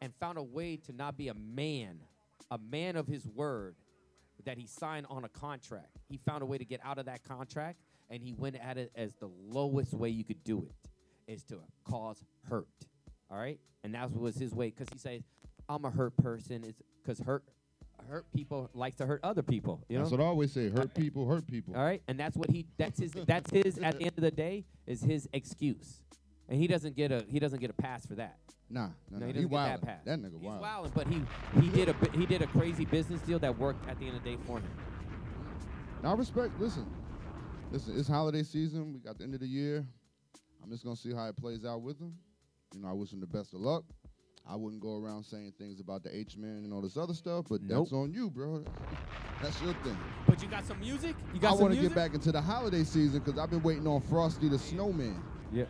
and 0.00 0.12
found 0.16 0.36
a 0.36 0.42
way 0.42 0.78
to 0.78 0.92
not 0.92 1.16
be 1.16 1.28
a 1.28 1.34
man, 1.34 2.00
a 2.50 2.58
man 2.58 2.96
of 2.96 3.06
his 3.06 3.24
word 3.28 3.76
that 4.46 4.58
he 4.58 4.66
signed 4.66 5.06
on 5.08 5.22
a 5.24 5.28
contract. 5.28 5.96
He 6.08 6.16
found 6.16 6.42
a 6.42 6.46
way 6.46 6.58
to 6.58 6.64
get 6.64 6.80
out 6.82 6.98
of 6.98 7.06
that 7.06 7.22
contract 7.22 7.78
and 8.10 8.20
he 8.20 8.32
went 8.32 8.56
at 8.56 8.78
it 8.78 8.90
as 8.96 9.14
the 9.20 9.30
lowest 9.48 9.94
way 9.94 10.08
you 10.08 10.24
could 10.24 10.42
do 10.42 10.66
it 10.68 10.90
is 11.32 11.44
to 11.44 11.60
cause 11.84 12.24
hurt. 12.48 12.66
All 13.30 13.38
right? 13.38 13.60
And 13.84 13.94
that 13.94 14.10
was 14.10 14.34
his 14.34 14.52
way 14.52 14.72
cuz 14.72 14.88
he 14.92 14.98
says 14.98 15.22
I'm 15.68 15.84
a 15.84 15.90
hurt 15.90 16.16
person 16.16 16.64
it's 16.64 16.82
cuz 17.04 17.20
hurt 17.20 17.44
hurt 18.08 18.26
people 18.34 18.68
like 18.74 18.96
to 18.96 19.06
hurt 19.06 19.20
other 19.22 19.42
people, 19.42 19.84
you 19.88 19.98
That's 19.98 20.10
know? 20.10 20.18
what 20.18 20.24
I 20.24 20.26
always 20.26 20.52
say. 20.52 20.68
Hurt 20.70 20.90
uh, 20.96 21.00
people, 21.00 21.26
hurt 21.28 21.46
people. 21.46 21.74
All 21.76 21.82
right? 21.84 22.02
And 22.08 22.18
that's 22.18 22.36
what 22.36 22.50
he 22.50 22.66
that's 22.76 22.98
his 23.00 23.12
that's 23.12 23.50
his 23.50 23.78
at 23.78 23.98
the 23.98 24.04
end 24.04 24.12
of 24.16 24.22
the 24.22 24.30
day 24.30 24.64
is 24.86 25.02
his 25.02 25.28
excuse. 25.32 26.02
And 26.48 26.60
he 26.60 26.66
doesn't 26.66 26.96
get 26.96 27.12
a 27.12 27.24
he 27.28 27.38
doesn't 27.38 27.60
get 27.60 27.70
a 27.70 27.74
pass 27.74 28.04
for 28.06 28.14
that. 28.16 28.38
Nah, 28.68 28.88
nah, 29.10 29.18
No, 29.18 29.26
he 29.26 29.26
he 29.26 29.32
doesn't 29.32 29.48
get 29.50 29.54
wild. 29.54 29.70
that 29.82 29.86
pass. 29.86 30.04
That 30.04 30.18
nigga 30.20 30.32
He's 30.38 30.48
wild. 30.48 30.60
wilding, 30.60 30.92
but 30.94 31.06
he 31.06 31.22
he 31.60 31.68
did 31.68 31.88
a 31.88 31.94
he 32.16 32.26
did 32.26 32.42
a 32.42 32.46
crazy 32.46 32.84
business 32.84 33.20
deal 33.22 33.38
that 33.38 33.56
worked 33.58 33.88
at 33.88 33.98
the 33.98 34.06
end 34.06 34.16
of 34.16 34.24
the 34.24 34.30
day 34.30 34.36
for 34.46 34.58
him. 34.58 34.70
Now, 36.02 36.10
I 36.12 36.14
respect. 36.16 36.58
Listen, 36.58 36.86
listen. 37.70 37.98
It's 37.98 38.08
holiday 38.08 38.42
season. 38.42 38.92
We 38.92 38.98
got 39.00 39.18
the 39.18 39.24
end 39.24 39.34
of 39.34 39.40
the 39.40 39.46
year. 39.46 39.86
I'm 40.62 40.70
just 40.70 40.84
gonna 40.84 40.96
see 40.96 41.12
how 41.14 41.26
it 41.28 41.36
plays 41.36 41.64
out 41.64 41.80
with 41.82 41.98
him. 42.00 42.14
You 42.74 42.80
know, 42.80 42.88
I 42.88 42.92
wish 42.92 43.12
him 43.12 43.20
the 43.20 43.26
best 43.26 43.54
of 43.54 43.60
luck. 43.60 43.84
I 44.48 44.56
wouldn't 44.56 44.82
go 44.82 44.96
around 44.98 45.24
saying 45.24 45.52
things 45.58 45.80
about 45.80 46.02
the 46.02 46.14
H 46.16 46.36
man 46.36 46.64
and 46.64 46.72
all 46.72 46.80
this 46.82 46.96
other 46.96 47.14
stuff, 47.14 47.46
but 47.48 47.62
Nope. 47.62 47.84
that's 47.84 47.92
on 47.92 48.12
you, 48.12 48.28
bro. 48.30 48.64
That's 49.42 49.60
your 49.60 49.74
thing. 49.82 49.96
But 50.28 50.40
you 50.40 50.48
got 50.48 50.64
some 50.64 50.78
music? 50.78 51.16
You 51.34 51.40
got 51.40 51.52
I 51.52 51.54
want 51.60 51.74
to 51.74 51.80
get 51.80 51.92
back 51.96 52.14
into 52.14 52.30
the 52.30 52.40
holiday 52.40 52.84
season 52.84 53.20
because 53.24 53.40
I've 53.40 53.50
been 53.50 53.62
waiting 53.62 53.88
on 53.88 54.00
Frosty 54.02 54.48
the 54.48 54.56
Snowman. 54.58 55.20
Yeah. 55.52 55.64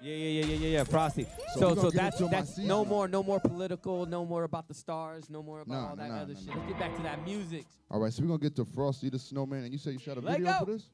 Yeah, 0.00 0.14
yeah, 0.14 0.14
yeah, 0.14 0.44
yeah, 0.46 0.54
yeah, 0.56 0.68
yeah, 0.78 0.84
Frosty. 0.84 1.26
So 1.54 1.74
So, 1.74 1.82
so, 1.82 1.90
that's 1.90 2.18
that's 2.30 2.58
no 2.58 2.84
more, 2.86 3.06
no 3.06 3.22
more 3.22 3.38
political, 3.40 4.06
no 4.06 4.24
more 4.24 4.44
about 4.44 4.66
the 4.68 4.72
stars, 4.74 5.28
no 5.28 5.42
more 5.42 5.60
about 5.60 5.74
Nah, 5.74 5.88
all 5.90 5.96
nah, 5.96 6.02
that 6.04 6.08
nah, 6.10 6.16
other 6.22 6.32
nah, 6.34 6.38
shit. 6.38 6.48
nah. 6.48 6.54
Let's 6.56 6.68
get 6.68 6.78
back 6.78 6.96
to 6.96 7.02
that 7.02 7.24
music. 7.26 7.64
All 7.90 8.00
right, 8.00 8.12
so 8.12 8.22
we're 8.22 8.28
gonna 8.28 8.38
get 8.40 8.56
to 8.56 8.64
Frosty 8.64 9.10
the 9.10 9.18
Snowman, 9.18 9.64
and 9.64 9.72
you 9.72 9.78
say 9.78 9.90
you 9.92 9.98
shot 9.98 10.16
a 10.16 10.20
Let 10.20 10.38
video 10.38 10.52
go. 10.52 10.58
for 10.60 10.64
this? 10.72 10.88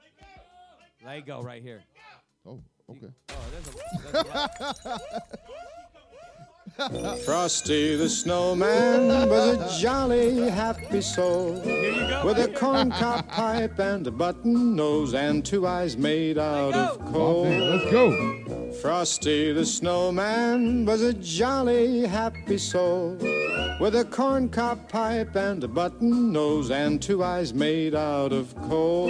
Let 1.04 1.24
go 1.26 1.40
right 1.42 1.62
here. 1.62 1.82
Oh, 2.46 2.60
okay. 2.90 3.12
Oh, 3.28 3.34
there's 3.52 3.68
a, 3.68 4.12
there's 4.12 4.26
a 4.26 4.88
lot. 4.88 5.00
Frosty 7.26 7.96
the 7.96 8.08
snowman 8.08 9.28
was 9.28 9.58
a 9.58 9.78
jolly, 9.78 10.48
happy 10.48 11.02
soul. 11.02 11.52
With 12.24 12.38
a 12.38 12.50
corncob 12.54 13.28
pipe 13.28 13.78
and 13.78 14.06
a 14.06 14.10
button 14.10 14.74
nose 14.74 15.12
and 15.12 15.44
two 15.44 15.66
eyes 15.66 15.98
made 15.98 16.38
out 16.38 16.74
of 16.74 16.98
coal. 17.12 17.44
Let's 17.44 17.90
go. 17.90 18.72
Frosty 18.80 19.52
the 19.52 19.66
snowman 19.66 20.86
was 20.86 21.02
a 21.02 21.12
jolly, 21.12 22.06
happy 22.06 22.56
soul. 22.56 23.18
With 23.78 23.94
a 23.94 24.06
corncob 24.10 24.88
pipe 24.88 25.36
and 25.36 25.62
a 25.62 25.68
button 25.68 26.32
nose 26.32 26.70
and 26.70 27.02
two 27.02 27.22
eyes 27.22 27.52
made 27.52 27.94
out 27.94 28.32
of 28.32 28.54
coal. 28.62 29.08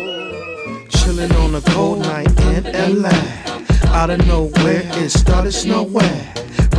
Chilling 0.88 1.32
on 1.32 1.54
a 1.54 1.60
cold 1.60 2.00
night 2.00 2.40
in 2.40 3.02
LA. 3.02 3.10
Out 3.94 4.10
of 4.10 4.26
nowhere, 4.26 4.82
it 4.96 5.10
started 5.10 5.52
snowing. 5.52 6.31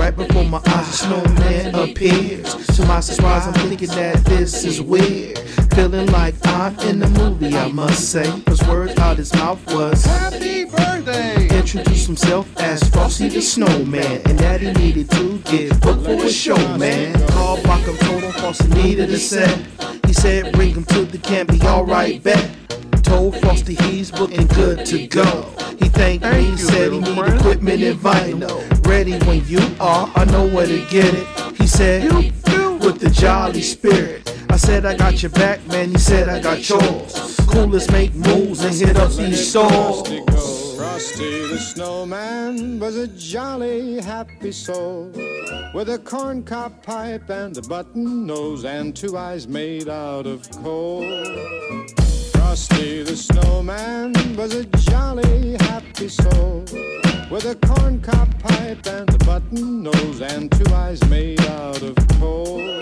Right 0.04 0.18
before 0.18 0.44
my 0.44 0.62
eyes, 0.68 0.90
a 0.90 0.92
snowman 0.92 1.76
appears. 1.76 2.54
To 2.76 2.86
my 2.86 3.00
surprise, 3.00 3.48
I'm 3.48 3.54
thinking 3.70 3.88
that 3.90 4.26
this 4.26 4.66
is 4.66 4.82
weird. 4.82 5.38
Feeling 5.76 6.08
like 6.08 6.36
I'm 6.44 6.78
in 6.82 7.00
the 7.00 7.08
movie, 7.08 7.56
I 7.56 7.70
must 7.72 8.12
say. 8.12 8.26
Cause 8.46 8.62
words 8.68 8.98
out 9.00 9.18
his 9.18 9.34
mouth 9.34 9.62
was 9.74 10.04
Happy 10.06 10.66
birthday! 10.66 11.48
Introduced 11.58 12.08
himself 12.08 12.46
as 12.58 12.84
Frosty 12.90 13.30
the 13.30 13.42
Snowman, 13.42 14.22
and 14.26 14.38
that 14.40 14.60
he 14.60 14.74
needed 14.74 15.10
to 15.12 15.38
get 15.40 15.80
booked 15.82 16.04
for 16.04 16.26
a 16.26 16.30
show, 16.30 16.58
man. 16.78 17.14
Called 17.30 17.64
Bacham, 17.64 17.98
told 18.00 18.24
him 18.24 18.32
Frosty 18.34 18.68
needed 18.84 19.10
a 19.10 19.18
set. 19.18 19.58
He 20.06 20.14
said, 20.14 20.52
bring 20.52 20.74
him 20.74 20.84
to 20.86 21.06
the 21.06 21.18
camp, 21.18 21.50
be 21.50 21.62
alright, 21.62 22.22
bet. 22.22 22.52
Told 23.04 23.40
Frosty 23.40 23.76
he's 23.76 24.12
booking 24.12 24.48
good 24.48 24.86
to 24.86 25.08
go. 25.08 25.63
He 25.84 25.90
thanked 25.90 26.26
me, 26.26 26.56
said 26.56 26.94
he 26.94 27.00
need 27.00 27.18
equipment 27.18 27.84
and 27.84 28.00
vinyl. 28.00 28.88
Ready 28.88 29.20
when 29.26 29.46
you 29.48 29.60
are, 29.82 30.10
I 30.16 30.24
know 30.26 30.48
where 30.48 30.66
to 30.66 30.86
get 30.90 31.14
it. 31.14 31.28
He 31.58 31.68
said, 31.68 32.12
with 32.84 33.00
the 33.00 33.10
jolly 33.10 33.62
spirit. 33.62 34.30
I 34.50 34.58
said 34.58 34.86
I 34.86 34.96
got 34.96 35.22
your 35.22 35.32
back, 35.32 35.66
man. 35.68 35.92
He 35.92 35.98
said 35.98 36.30
I 36.30 36.40
got 36.40 36.68
yours. 36.70 37.38
Coolest 37.48 37.92
make 37.92 38.14
moves 38.14 38.64
and 38.64 38.76
hit 38.76 38.98
up 38.98 39.12
these 39.12 39.50
stores. 39.50 40.08
Frosty 40.78 41.48
the 41.48 41.58
snowman 41.58 42.80
was 42.80 42.98
a 42.98 43.08
jolly 43.08 44.02
happy 44.02 44.52
soul 44.52 45.12
with 45.74 45.90
a 45.90 46.00
corncob 46.04 46.82
pipe 46.84 47.30
and 47.30 47.58
a 47.58 47.62
button 47.62 48.26
nose 48.26 48.66
and 48.66 48.96
two 48.96 49.18
eyes 49.18 49.48
made 49.48 49.90
out 49.90 50.28
of 50.28 50.50
coal. 50.52 51.04
Frosty 52.54 53.02
the 53.02 53.18
snowman 53.18 54.14
was 54.36 54.54
a 54.54 54.64
jolly 54.66 55.58
happy 55.62 56.08
soul 56.08 56.60
with 57.32 57.46
a 57.46 57.56
corncob 57.56 58.30
pipe 58.44 58.86
and 58.86 59.10
a 59.10 59.18
button 59.26 59.82
nose 59.82 60.22
and 60.22 60.52
two 60.52 60.72
eyes 60.72 61.04
made 61.10 61.42
out 61.48 61.82
of 61.82 61.96
coal. 62.20 62.80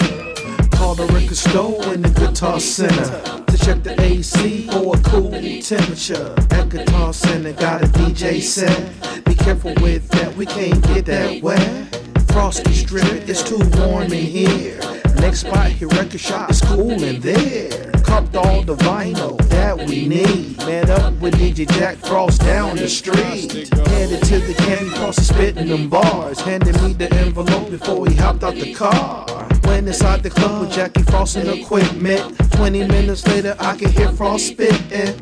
Called 0.74 0.98
the 0.98 1.10
record 1.14 1.38
store 1.38 1.94
in 1.94 2.02
the 2.02 2.10
guitar 2.10 2.60
center 2.60 3.46
to 3.46 3.58
check 3.60 3.82
the 3.82 3.96
AC 4.02 4.68
for 4.68 4.98
a 4.98 5.00
cool 5.04 5.32
temperature. 5.62 6.36
At 6.52 6.68
Guitar 6.68 7.14
Center 7.14 7.54
got 7.54 7.82
a 7.82 7.86
DJ 7.86 8.42
set. 8.42 9.24
Be 9.24 9.36
careful 9.36 9.74
with 9.76 10.06
that, 10.10 10.36
we 10.36 10.48
can't 10.48 10.84
get 10.88 11.06
that 11.06 11.42
wet. 11.42 11.96
Frosty 12.34 12.74
strip, 12.74 13.30
it's 13.30 13.42
too 13.42 13.62
warm 13.80 14.12
in 14.12 14.26
here. 14.26 14.82
Next 15.22 15.48
spot, 15.48 15.70
here 15.72 15.88
record 15.88 16.20
shop, 16.20 16.50
it's 16.50 16.60
cool 16.60 17.02
in 17.02 17.22
there. 17.22 18.01
Cupped 18.12 18.36
all 18.36 18.62
the 18.62 18.76
vinyl 18.76 19.38
that 19.48 19.78
we 19.88 20.06
need. 20.06 20.58
Met 20.58 20.90
up 20.90 21.14
with 21.22 21.34
DJ 21.36 21.66
Jack 21.80 21.96
Frost 21.96 22.42
down 22.42 22.76
the 22.76 22.90
street. 22.90 23.70
Headed 23.88 24.22
to 24.26 24.40
the 24.40 24.54
candy 24.54 24.90
Frosty 24.90 25.22
spitting 25.22 25.70
them 25.70 25.88
bars. 25.88 26.42
Handed 26.42 26.76
me 26.82 26.92
the 26.92 27.10
envelope 27.14 27.70
before 27.70 28.06
he 28.08 28.14
hopped 28.14 28.44
out 28.44 28.56
the 28.56 28.74
car. 28.74 29.26
Went 29.64 29.88
inside 29.88 30.24
the 30.24 30.30
club 30.30 30.60
with 30.60 30.74
Jackie 30.74 31.04
Frost 31.04 31.38
and 31.38 31.48
equipment. 31.48 32.38
20 32.52 32.86
minutes 32.88 33.26
later, 33.28 33.56
I 33.62 33.78
could 33.78 33.92
hear 33.92 34.12
Frost 34.12 34.48
spitting. 34.48 35.16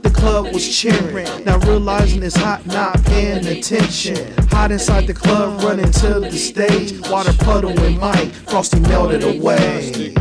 The 0.00 0.12
club 0.14 0.54
was 0.54 0.64
cheering, 0.64 1.44
now 1.44 1.58
realizing 1.66 2.22
it's 2.22 2.36
hot, 2.36 2.64
not 2.66 3.02
paying 3.06 3.44
attention. 3.48 4.32
Hot 4.50 4.70
inside 4.70 5.08
the 5.08 5.14
club, 5.14 5.60
running 5.64 5.90
to 5.90 6.20
the 6.20 6.38
stage. 6.38 7.00
Water 7.10 7.32
puddling 7.32 7.98
Mike, 7.98 8.30
Frosty 8.46 8.78
melted 8.78 9.24
away. 9.24 10.14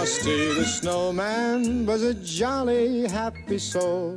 Frosty 0.00 0.54
the 0.54 0.64
snowman 0.64 1.84
was 1.84 2.02
a 2.02 2.14
jolly 2.14 3.06
happy 3.06 3.58
soul 3.58 4.16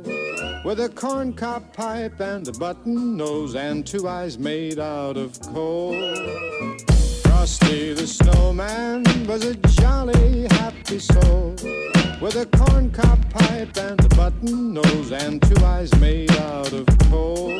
with 0.64 0.80
a 0.80 0.88
corncob 0.88 1.74
pipe 1.74 2.18
and 2.20 2.48
a 2.48 2.52
button 2.52 3.18
nose 3.18 3.54
and 3.54 3.86
two 3.86 4.08
eyes 4.08 4.38
made 4.38 4.78
out 4.78 5.18
of 5.18 5.38
coal. 5.42 5.92
Frosty 7.24 7.92
the 7.92 8.06
snowman 8.06 9.04
was 9.26 9.44
a 9.44 9.56
jolly 9.76 10.46
happy 10.52 10.98
soul 10.98 11.50
with 12.18 12.36
a 12.36 12.48
corncob 12.52 13.20
pipe 13.28 13.76
and 13.76 14.02
a 14.02 14.08
button 14.16 14.72
nose 14.72 15.12
and 15.12 15.42
two 15.42 15.62
eyes 15.66 15.94
made 16.00 16.32
out 16.32 16.72
of 16.72 16.86
coal. 17.10 17.50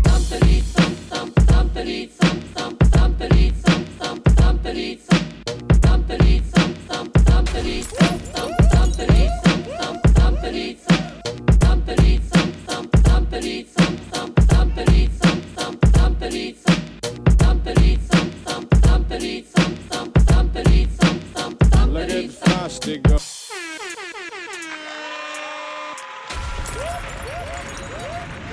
Thumpity 0.00 0.62
thump 0.62 0.96
thump 1.10 1.34
thumpity 1.34 2.08
thump 2.08 2.42
thump 2.54 2.78
thumpity 2.78 3.52
thump 3.52 3.86
thump 3.98 4.24
thumpity 4.24 4.98
thump 4.98 5.33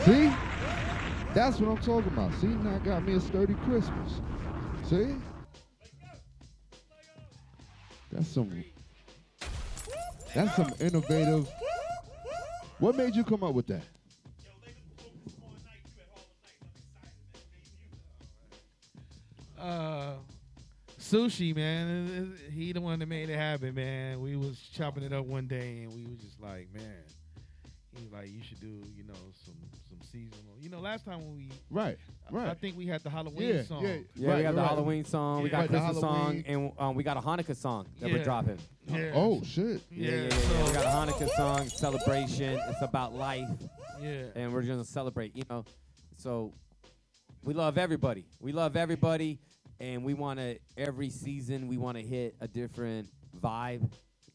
See? 0.06 0.34
That's 1.36 1.60
what 1.60 1.70
I'm 1.70 1.78
talking 1.78 2.12
about. 2.12 2.34
See, 2.42 2.48
now 2.48 2.76
I 2.76 2.80
got 2.80 3.06
me 3.06 3.14
a 3.14 3.20
sturdy 3.20 3.54
Christmas. 3.66 4.20
See? 4.90 5.14
That's 8.12 8.28
some 8.28 8.64
That's 10.34 10.56
some 10.56 10.74
innovative. 10.80 11.50
What 12.80 12.96
made 12.96 13.16
you 13.16 13.24
come 13.24 13.44
up 13.44 13.54
with 13.54 13.68
that? 13.68 13.84
Uh, 19.60 20.14
sushi, 21.00 21.56
man. 21.56 22.36
He 22.52 22.72
the 22.74 22.82
one 22.82 23.00
that 23.00 23.08
made 23.08 23.30
it 23.30 23.38
happen, 23.38 23.76
man. 23.76 24.20
We 24.20 24.36
was 24.36 24.60
chopping 24.74 25.04
it 25.04 25.14
up 25.14 25.26
one 25.26 25.48
day, 25.48 25.84
and 25.84 25.94
we 25.94 26.04
was 26.04 26.18
just 26.20 26.42
like, 26.42 26.74
man. 26.74 27.04
He 27.96 28.04
was 28.04 28.12
like, 28.12 28.30
you 28.32 28.42
should 28.44 28.60
do, 28.60 28.82
you 28.96 29.04
know, 29.04 29.14
some 29.46 29.54
some 29.90 30.00
seasonal. 30.12 30.56
You 30.60 30.70
know, 30.70 30.80
last 30.80 31.06
time 31.06 31.20
when 31.20 31.36
we 31.36 31.50
Right, 31.70 31.98
I- 32.34 32.52
I 32.52 32.54
think 32.54 32.78
we 32.78 32.86
had 32.88 33.02
the 33.04 33.10
Halloween 33.10 33.56
Yeah, 33.56 33.64
song. 33.64 33.84
yeah, 33.84 33.98
Yeah, 34.16 34.36
we 34.38 34.42
got 34.44 34.56
the 34.56 34.62
right. 34.62 34.68
Halloween 34.70 35.06
song, 35.06 35.44
we 35.44 35.50
got 35.50 35.60
Right, 35.60 35.72
the 35.72 35.78
Christmas 35.80 36.00
song, 36.00 36.44
and 36.48 36.72
um, 36.78 36.96
we 36.96 37.04
got 37.04 37.18
a 37.18 37.22
Hanukkah 37.22 37.56
song 37.56 37.88
that 38.00 38.10
Yeah. 38.10 38.18
we're 38.18 38.24
dropping. 38.24 38.58
Yeah. 38.88 39.12
Oh 39.14 39.42
shit. 39.44 39.82
Yeah, 39.92 40.10
yeah, 40.12 40.16
yeah, 40.16 40.30
yeah. 40.30 40.66
We 40.66 40.72
got 40.74 40.86
a 40.86 41.12
Hanukkah 41.12 41.30
song, 41.36 41.68
celebration. 41.70 42.60
It's 42.68 42.82
about 42.82 43.14
life. 43.14 43.50
Yeah. 44.02 44.26
And 44.36 44.52
we're 44.54 44.64
gonna 44.64 44.84
celebrate, 44.84 45.36
you 45.36 45.44
know. 45.50 45.66
So 46.18 46.54
we 47.44 47.54
love 47.54 47.78
everybody. 47.78 48.26
We 48.40 48.52
love 48.52 48.76
everybody, 48.76 49.40
and 49.80 50.04
we 50.04 50.14
want 50.14 50.40
to 50.40 50.58
every 50.78 51.10
season 51.10 51.68
we 51.68 51.78
want 51.78 51.98
to 51.98 52.04
hit 52.04 52.36
a 52.42 52.48
different 52.48 53.10
vibe. 53.40 53.90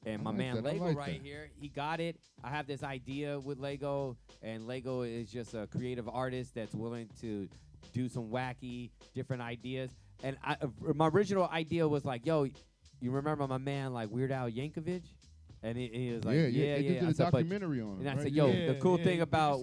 And 0.05 0.21
I 0.21 0.23
my 0.25 0.31
like 0.31 0.39
man 0.39 0.55
that. 0.57 0.65
Lego 0.65 0.85
like 0.85 0.97
right 0.97 1.13
that. 1.19 1.27
here, 1.27 1.51
he 1.61 1.67
got 1.69 1.99
it. 1.99 2.17
I 2.45 2.51
have 2.51 2.69
this 2.69 2.85
idea 2.85 3.41
with 3.41 3.59
Lego, 3.59 4.17
and 4.41 4.65
Lego 4.69 5.03
is 5.03 5.29
just 5.33 5.53
a 5.55 5.67
creative 5.67 6.09
artist 6.09 6.55
that's 6.55 6.75
willing 6.77 7.09
to 7.21 7.49
do 7.93 8.09
some 8.09 8.29
wacky, 8.29 8.91
different 9.15 9.43
ideas. 9.43 9.91
And 10.23 10.37
I, 10.43 10.57
uh, 10.63 10.67
my 10.95 11.09
original 11.09 11.49
idea 11.53 11.87
was 11.87 12.05
like, 12.05 12.25
yo, 12.27 12.45
you 13.01 13.11
remember 13.11 13.47
my 13.47 13.59
man 13.59 13.93
like 13.93 14.11
Weird 14.11 14.33
Al 14.33 14.51
Yankovic? 14.51 15.03
And 15.63 15.77
he, 15.77 15.89
he 15.89 16.13
was 16.13 16.25
like, 16.25 16.35
Yeah, 16.37 16.47
yeah, 16.47 16.49
yeah, 16.49 16.65
yeah. 16.77 16.77
they 16.77 16.83
did 17.01 17.03
I 17.05 17.13
said, 17.13 17.31
documentary 17.33 17.81
on 17.81 17.95
him, 17.95 18.01
And 18.01 18.09
I 18.11 18.13
right? 18.15 18.23
said, 18.23 18.33
yo, 18.33 18.47
Yeah, 18.49 18.67
the 18.69 18.75
cool 18.77 18.99
yeah. 18.99 19.05
thing 19.05 19.21
about? 19.23 19.63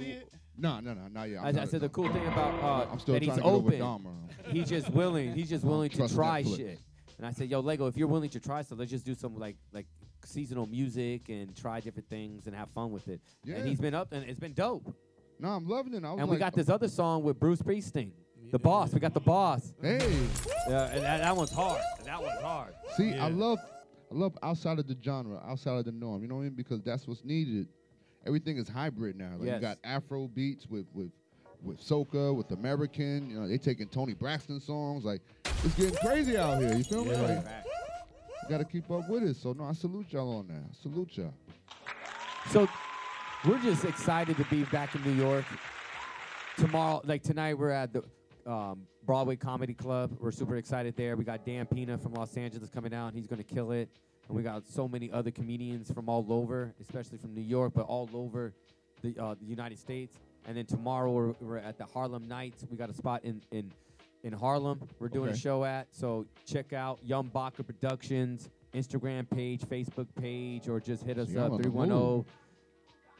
No, 0.57 0.79
no, 0.79 0.93
no, 0.93 1.07
not 1.11 1.29
yet. 1.29 1.39
I'm 1.39 1.45
I, 1.45 1.49
I 1.49 1.51
not- 1.51 1.69
said 1.69 1.81
the 1.81 1.89
cool 1.89 2.09
thing 2.09 2.25
about 2.27 2.53
uh, 2.63 2.91
I'm 2.91 2.99
still 2.99 3.13
that 3.13 3.23
he's 3.23 3.29
trying 3.29 3.37
to 3.39 3.43
get 3.43 3.49
over 3.49 3.67
open. 3.69 3.79
Dahmer. 3.79 4.51
He's 4.51 4.69
just 4.69 4.89
willing. 4.89 5.33
He's 5.33 5.49
just 5.49 5.63
willing 5.71 5.89
to 5.91 6.07
try 6.09 6.43
Netflix. 6.43 6.57
shit. 6.57 6.79
And 7.17 7.25
I 7.27 7.31
said, 7.31 7.49
yo, 7.49 7.59
Lego, 7.61 7.87
if 7.87 7.95
you're 7.97 8.07
willing 8.07 8.29
to 8.31 8.39
try 8.39 8.61
stuff, 8.63 8.77
let's 8.79 8.91
just 8.91 9.05
do 9.05 9.15
some 9.15 9.35
like 9.39 9.55
like 9.71 9.87
seasonal 10.25 10.65
music 10.67 11.29
and 11.29 11.55
try 11.55 11.79
different 11.79 12.09
things 12.09 12.47
and 12.47 12.55
have 12.55 12.69
fun 12.71 12.91
with 12.91 13.07
it. 13.07 13.21
Yeah. 13.43 13.55
And 13.55 13.67
he's 13.67 13.79
been 13.79 13.93
up 13.95 14.13
and 14.13 14.23
it's 14.29 14.39
been 14.39 14.53
dope. 14.53 14.93
No, 15.39 15.49
I'm 15.49 15.67
loving 15.67 15.93
it. 15.93 16.03
I 16.05 16.11
was 16.11 16.19
And 16.19 16.29
we 16.29 16.33
like, 16.37 16.39
got 16.39 16.53
this 16.53 16.69
other 16.69 16.87
song 16.87 17.23
with 17.23 17.39
Bruce 17.39 17.59
Springsteen, 17.61 18.11
the 18.51 18.59
boss. 18.59 18.93
We 18.93 18.99
got 18.99 19.13
the 19.13 19.19
boss. 19.19 19.73
Hey. 19.81 19.97
Yeah, 20.69 20.85
and 20.91 21.03
that, 21.03 21.21
that 21.21 21.35
one's 21.35 21.51
hard. 21.51 21.81
That 22.05 22.21
one's 22.21 22.39
hard. 22.41 22.73
See, 22.95 23.13
I 23.13 23.27
love, 23.29 23.59
I 24.11 24.15
love 24.15 24.37
outside 24.43 24.79
of 24.79 24.87
the 24.87 24.95
genre, 25.03 25.41
outside 25.45 25.77
of 25.77 25.85
the 25.85 25.91
norm. 25.91 26.21
You 26.21 26.27
know 26.29 26.35
what 26.35 26.41
I 26.41 26.45
mean? 26.45 26.53
Because 26.55 26.81
that's 26.81 27.07
what's 27.07 27.23
needed. 27.25 27.67
Everything 28.25 28.57
is 28.57 28.69
hybrid 28.69 29.17
now. 29.17 29.31
Like 29.37 29.47
Yes. 29.47 29.55
you 29.55 29.61
got 29.67 29.77
Afro 29.83 30.27
beats 30.27 30.65
with 30.67 30.85
with 30.93 31.11
with 31.61 31.79
soca, 31.81 32.33
with 32.35 32.51
American. 32.51 33.29
You 33.29 33.39
know, 33.41 33.47
they 33.47 33.57
taking 33.57 33.87
Toni 33.87 34.13
Braxton 34.13 34.61
songs. 34.61 35.03
Like 35.03 35.21
it's 35.65 35.73
getting 35.75 35.95
crazy 35.95 36.37
out 36.37 36.61
here. 36.61 36.73
You 36.75 36.83
feel 36.85 37.03
me? 37.03 37.15
Like, 37.15 37.43
you 38.43 38.49
got 38.49 38.57
to 38.59 38.65
keep 38.65 38.89
up 38.91 39.09
with 39.09 39.23
it. 39.23 39.35
So 39.35 39.51
no, 39.53 39.65
I 39.65 39.73
salute 39.73 40.07
y'all 40.11 40.37
on 40.37 40.47
that. 40.47 40.55
I 40.55 40.81
salute 40.81 41.17
y'all. 41.17 41.33
So 42.51 42.67
we're 43.47 43.59
just 43.59 43.83
excited 43.83 44.37
to 44.37 44.45
be 44.45 44.63
back 44.65 44.95
in 44.95 45.03
New 45.03 45.21
York. 45.21 45.45
Tomorrow, 46.57 47.01
like 47.03 47.23
tonight, 47.23 47.57
we're 47.57 47.71
at 47.71 47.91
the 47.91 48.03
um, 48.49 48.83
Broadway 49.05 49.35
Comedy 49.35 49.73
Club. 49.73 50.15
We're 50.19 50.31
super 50.31 50.55
excited 50.55 50.95
there. 50.95 51.15
We 51.15 51.25
got 51.25 51.45
Dan 51.45 51.65
Pina 51.65 51.97
from 51.97 52.13
Los 52.13 52.37
Angeles 52.37 52.69
coming 52.69 52.93
out. 52.93 53.13
He's 53.13 53.27
going 53.27 53.43
to 53.43 53.55
kill 53.55 53.71
it. 53.71 53.89
And 54.27 54.37
we 54.37 54.43
got 54.43 54.65
so 54.67 54.87
many 54.87 55.11
other 55.11 55.31
comedians 55.31 55.91
from 55.91 56.07
all 56.07 56.25
over, 56.29 56.73
especially 56.79 57.17
from 57.17 57.33
New 57.33 57.41
York, 57.41 57.73
but 57.75 57.85
all 57.85 58.09
over 58.13 58.53
the, 59.01 59.17
uh, 59.19 59.35
the 59.39 59.45
United 59.45 59.77
States. 59.77 60.15
And 60.47 60.55
then 60.55 60.65
tomorrow, 60.65 61.11
we're, 61.11 61.33
we're 61.41 61.57
at 61.57 61.77
the 61.77 61.85
Harlem 61.85 62.27
Nights. 62.27 62.65
We 62.69 62.77
got 62.77 62.89
a 62.89 62.93
spot 62.93 63.23
in, 63.23 63.41
in 63.51 63.71
in 64.23 64.31
Harlem. 64.31 64.79
We're 64.99 65.09
doing 65.09 65.29
Okay. 65.29 65.37
a 65.37 65.41
show 65.41 65.65
at. 65.65 65.87
So 65.91 66.25
check 66.45 66.71
out 66.71 66.99
Young 67.03 67.27
Baca 67.27 67.61
Productions 67.61 68.49
Instagram 68.73 69.29
page, 69.29 69.61
Facebook 69.61 70.07
page, 70.19 70.67
or 70.67 70.79
just 70.79 71.03
hit 71.03 71.17
us 71.19 71.29
you're 71.29 71.43
up 71.43 71.51
on 71.51 71.61
310 71.61 71.91
uh, 71.91 72.23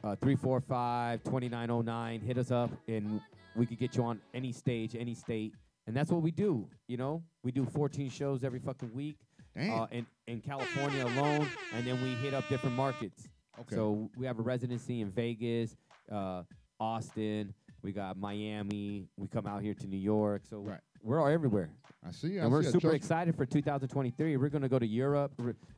345 0.04 1.24
2909. 1.24 2.20
Hit 2.22 2.38
us 2.38 2.52
up, 2.52 2.70
and 2.88 3.22
we 3.56 3.66
could 3.66 3.80
get 3.80 3.96
you 3.96 4.04
on 4.04 4.20
any 4.34 4.52
stage, 4.52 4.96
any 4.96 5.14
state. 5.14 5.54
And 5.88 5.96
that's 5.96 6.12
what 6.12 6.22
we 6.22 6.32
do. 6.32 6.68
You 6.88 6.98
know, 6.98 7.24
we 7.44 7.52
do 7.52 7.66
14 7.66 8.10
shows 8.10 8.44
every 8.44 8.60
fucking 8.60 8.94
week 8.94 9.18
uh, 9.60 9.88
in, 9.92 10.06
in 10.28 10.40
California 10.42 11.06
alone, 11.06 11.48
and 11.74 11.86
then 11.86 12.02
we 12.02 12.12
hit 12.16 12.34
up 12.34 12.48
different 12.50 12.76
markets. 12.76 13.28
Okay. 13.60 13.76
So 13.76 14.10
we 14.18 14.26
have 14.26 14.40
a 14.40 14.42
residency 14.42 15.02
in 15.02 15.12
Vegas, 15.12 15.76
uh, 16.12 16.44
Austin. 16.80 17.54
We 17.82 17.92
got 17.92 18.18
Miami. 18.18 19.08
We 19.18 19.28
come 19.28 19.46
out 19.46 19.62
here 19.62 19.74
to 19.74 19.88
New 19.88 19.98
York. 19.98 20.44
So 20.50 20.60
Right. 20.60 20.80
we're 21.02 21.20
all 21.22 21.28
everywhere. 21.28 21.70
I 22.06 22.12
see. 22.12 22.40
I 22.40 22.44
And 22.44 22.52
we're 22.52 22.64
see. 22.64 22.72
Super 22.72 22.94
excited 22.94 23.36
for 23.36 23.46
2023. 23.46 24.38
We're 24.38 24.50
going 24.50 24.62
to 24.64 24.70
go 24.70 24.80
to 24.80 24.88
Europe, 24.88 25.34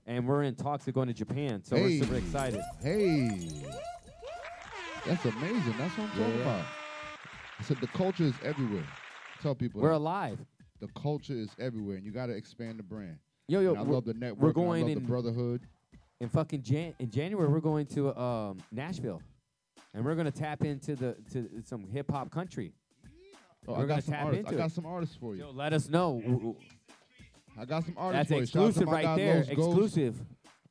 and 0.05 0.28
we're 0.28 0.43
in 0.43 0.55
talks 0.55 0.88
of 0.88 0.93
going 0.93 1.07
to 1.07 1.13
Japan. 1.13 1.63
So 1.63 1.76
Hey. 1.76 1.82
we're 1.84 2.03
super 2.05 2.15
excited. 2.15 2.61
Hey, 2.82 3.49
that's 5.05 5.25
amazing. 5.25 5.73
That's 5.77 5.97
what 5.97 6.09
I'm 6.09 6.17
talking 6.17 6.35
Yeah. 6.35 6.41
about. 6.41 6.65
I 7.59 7.63
said 7.63 7.77
the 7.77 7.87
culture 7.87 8.23
is 8.23 8.33
everywhere. 8.43 8.85
Tell 9.41 9.55
people 9.55 9.81
We're 9.81 9.89
that. 9.89 9.95
alive. 9.97 10.39
The 10.79 10.87
culture 10.89 11.33
is 11.33 11.49
everywhere, 11.59 11.97
and 11.97 12.05
you 12.05 12.11
got 12.11 12.25
to 12.27 12.33
expand 12.33 12.79
the 12.79 12.83
brand. 12.83 13.17
Yo, 13.47 13.61
yo, 13.61 13.71
And 13.71 13.79
I 13.79 13.81
we're- 13.83 13.93
love 13.95 14.05
the 14.05 14.13
network. 14.13 14.41
We're 14.41 14.49
and 14.49 14.57
I 14.57 14.61
going 14.61 14.81
love 14.83 14.91
in 14.91 15.01
the 15.03 15.07
brotherhood. 15.07 15.61
In 16.19 16.29
fucking 16.29 16.63
Jan- 16.63 16.95
in 16.99 17.09
January, 17.09 17.47
we're 17.49 17.59
going 17.59 17.85
to 17.87 18.17
um, 18.19 18.57
Nashville, 18.71 19.21
and 19.93 20.03
we're 20.03 20.15
going 20.15 20.25
to 20.25 20.31
tap 20.31 20.63
into 20.63 20.95
the 20.95 21.15
to 21.33 21.61
some 21.65 21.87
hip 21.87 22.09
hop 22.09 22.31
country. 22.31 22.73
Oh, 23.67 23.73
we're 23.73 23.73
I 23.73 23.77
gonna 23.81 23.87
got 23.87 24.03
some 24.03 24.13
tap 24.13 24.25
artists. 24.25 24.45
I 24.45 24.49
into 24.49 24.57
got 24.63 24.71
some 24.71 24.85
artists 24.85 25.15
for 25.15 25.35
you. 25.35 25.43
Yo, 25.45 25.51
let 25.51 25.73
us 25.73 25.89
know. 25.89 26.19
W- 26.21 26.37
w- 26.37 26.55
I 27.57 27.65
got 27.65 27.83
some 27.85 27.95
artists 27.97 28.29
That's 28.29 28.29
for 28.29 28.39
you. 28.41 28.45
Shout 28.45 28.55
out 28.55 28.61
to 28.61 28.67
exclusive 28.67 28.85
my 28.87 28.91
right 28.93 29.03
guy, 29.03 29.15
there. 29.15 29.35
Los 29.37 29.47
Ghost. 29.47 29.59
Exclusive. 29.69 30.25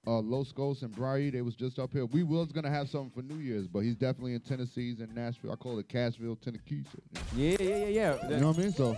Uh, 0.06 0.20
Los 0.20 0.52
Ghost 0.52 0.82
and 0.82 0.94
Bri, 0.94 1.30
they 1.30 1.40
was 1.40 1.54
just 1.54 1.78
up 1.78 1.92
here. 1.92 2.04
We 2.06 2.22
was 2.22 2.52
gonna 2.52 2.70
have 2.70 2.90
something 2.90 3.10
for 3.10 3.22
New 3.22 3.40
Year's, 3.40 3.66
but 3.66 3.80
he's 3.80 3.96
definitely 3.96 4.34
in 4.34 4.40
Tennessee. 4.40 4.90
He's 4.90 5.00
in 5.00 5.14
Nashville. 5.14 5.52
I 5.52 5.56
call 5.56 5.78
it 5.78 5.88
Cashville, 5.88 6.38
Tennessee. 6.40 6.84
Yeah, 7.34 7.56
yeah, 7.58 7.76
yeah, 7.76 7.86
yeah. 7.86 8.28
You 8.28 8.36
know 8.40 8.48
what 8.48 8.58
I 8.58 8.62
mean? 8.62 8.72
So 8.72 8.96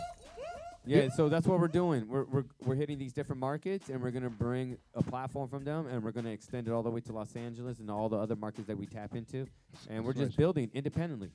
Yeah, 0.85 1.09
so 1.09 1.29
that's 1.29 1.47
what 1.47 1.59
we're 1.61 1.69
doing. 1.69 2.09
We're, 2.09 2.25
we're 2.25 2.45
we're 2.65 2.75
hitting 2.75 2.99
these 2.99 3.13
different 3.13 3.41
markets, 3.41 3.89
and 3.89 4.01
we're 4.01 4.11
gonna 4.11 4.31
bring 4.31 4.79
a 4.95 5.03
platform 5.03 5.49
from 5.49 5.65
them, 5.65 5.87
and 5.87 6.03
we're 6.03 6.13
gonna 6.13 6.31
extend 6.31 6.69
it 6.69 6.73
all 6.73 6.83
the 6.83 6.91
way 6.91 7.01
to 7.03 7.13
Los 7.13 7.35
Angeles 7.37 7.79
and 7.81 7.91
all 7.91 8.09
the 8.09 8.17
other 8.17 8.37
markets 8.37 8.67
that 8.67 8.79
we 8.79 8.87
tap 8.87 9.15
into, 9.15 9.47
and 9.89 10.05
we're 10.05 10.13
just 10.13 10.37
building 10.37 10.71
independently. 10.75 11.31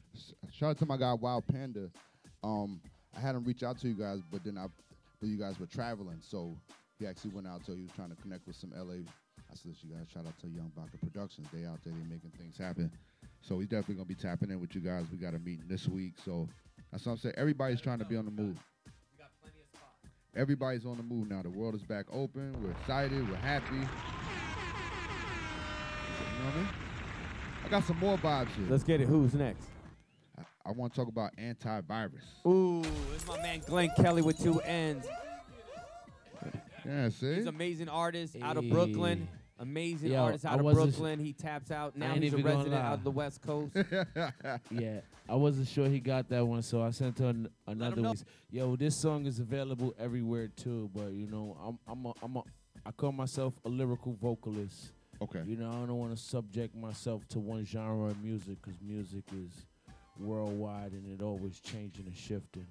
shout 0.52 0.72
out 0.72 0.78
to 0.80 0.86
my 0.86 0.98
guy 0.98 1.14
Wild 1.14 1.46
Panda. 1.48 1.90
Um, 2.44 2.82
I 3.16 3.20
had 3.20 3.36
him 3.36 3.44
reach 3.44 3.64
out 3.64 3.78
to 3.80 3.88
you 3.88 3.94
guys, 3.96 4.22
but 4.32 4.44
then 4.44 4.58
I, 4.58 4.68
but 5.20 5.30
you 5.30 5.38
guys 5.38 5.60
were 5.60 5.66
traveling, 5.66 6.20
so 6.22 6.58
he 6.98 7.06
actually 7.06 7.32
went 7.32 7.48
out. 7.48 7.66
So 7.66 7.74
he 7.74 7.82
was 7.82 7.92
trying 7.92 8.10
to 8.10 8.16
connect 8.22 8.48
with 8.48 8.56
some 8.56 8.72
LA. 8.76 9.04
I 9.52 9.56
said, 9.56 9.74
you 9.82 9.94
guys 9.94 10.08
shout 10.14 10.26
out 10.26 10.40
to 10.40 10.48
Young 10.48 10.72
Baca 10.76 10.98
Productions. 10.98 11.48
They 11.54 11.66
out 11.66 11.80
there, 11.84 11.94
they 11.94 12.10
making 12.10 12.32
things 12.38 12.58
happen. 12.58 12.90
So 13.42 13.60
he's 13.60 13.68
definitely 13.68 13.96
gonna 13.96 14.06
be 14.06 14.16
tapping 14.16 14.50
in 14.50 14.62
with 14.62 14.74
you 14.76 14.82
guys. 14.82 15.06
We 15.12 15.18
got 15.18 15.34
a 15.34 15.40
meeting 15.40 15.66
this 15.68 15.88
week, 15.88 16.14
so 16.24 16.48
that's 16.92 17.06
what 17.06 17.14
I'm 17.14 17.18
saying. 17.18 17.36
Everybody's 17.38 17.82
trying 17.82 18.00
to 18.00 18.06
be 18.06 18.16
on 18.16 18.26
the 18.26 18.32
move. 18.32 18.58
Everybody's 20.36 20.86
on 20.86 20.96
the 20.96 21.04
move 21.04 21.30
now. 21.30 21.42
The 21.42 21.50
world 21.50 21.76
is 21.76 21.84
back 21.84 22.06
open. 22.12 22.56
We're 22.64 22.72
excited. 22.72 23.30
We're 23.30 23.36
happy. 23.36 23.76
You 23.76 23.82
know 23.82 23.88
what 26.46 26.54
I 26.54 26.58
mean? 26.58 26.68
I 27.66 27.68
got 27.68 27.84
some 27.84 27.98
more 27.98 28.18
vibes 28.18 28.56
here. 28.56 28.66
Let's 28.70 28.84
get 28.84 29.02
it. 29.02 29.08
Who's 29.08 29.34
next? 29.34 29.68
I, 30.40 30.44
I 30.68 30.72
want 30.72 30.94
to 30.94 31.00
talk 31.00 31.10
about 31.10 31.36
antivirus. 31.36 32.24
Ooh, 32.48 32.82
it's 33.14 33.28
my 33.28 33.38
man 33.42 33.62
Glenn 33.66 33.92
Kelly 33.98 34.22
with 34.22 34.42
two 34.42 34.62
N's. 34.62 35.06
Yeah, 36.86 37.10
see? 37.10 37.36
He's 37.36 37.44
an 37.44 37.50
amazing 37.50 37.90
artist 37.90 38.38
out 38.42 38.56
of 38.58 38.68
Brooklyn. 38.70 39.28
Amazing 39.62 40.12
Yo, 40.12 40.24
artist 40.24 40.46
I 40.46 40.54
out 40.54 40.60
of 40.60 40.66
wasn't- 40.66 40.90
Brooklyn. 40.92 41.20
He 41.20 41.34
taps 41.34 41.70
out. 41.72 41.96
Now 41.96 42.14
ain't 42.14 42.24
he's 42.24 42.34
a 42.34 42.38
even 42.40 42.46
gonna 42.52 42.56
resident 42.64 42.82
lie. 42.82 42.88
out 42.90 42.94
of 42.96 43.04
the 43.04 43.12
West 43.12 43.42
Coast. 43.44 43.76
yeah, 44.72 45.02
I 45.30 45.36
wasn't 45.36 45.68
sure 45.68 45.88
he 45.88 46.00
got 46.00 46.28
that 46.30 46.46
one, 46.46 46.64
so 46.64 46.82
I 46.82 46.90
sent 46.90 47.20
her 47.20 47.28
an- 47.28 47.50
another 47.68 48.02
know. 48.02 48.10
one. 48.10 48.18
Yo, 48.50 48.76
this 48.76 48.96
song 48.96 49.26
is 49.28 49.40
available 49.40 49.94
everywhere 50.00 50.48
too, 50.48 50.90
but 50.96 51.12
you 51.12 51.28
know, 51.28 51.56
I'm 51.64 51.78
I'm 51.88 52.06
a, 52.08 52.14
I'm 52.24 52.36
a 52.38 52.44
I 52.86 52.92
call 52.92 53.12
myself 53.12 53.54
a 53.64 53.70
lyrical 53.70 54.14
vocalist. 54.20 54.94
Okay. 55.22 55.44
You 55.46 55.56
know, 55.58 55.70
I 55.70 55.86
don't 55.86 56.00
want 56.00 56.12
to 56.12 56.22
subject 56.22 56.76
myself 56.76 57.28
to 57.30 57.40
one 57.40 57.64
genre 57.64 58.08
of 58.10 58.24
music 58.24 58.58
because 58.60 58.82
music 58.82 59.24
is 59.36 59.52
worldwide 60.20 60.94
and 60.94 61.06
it 61.08 61.24
always 61.24 61.60
changing 61.60 62.08
and 62.08 62.18
shifting. 62.18 62.66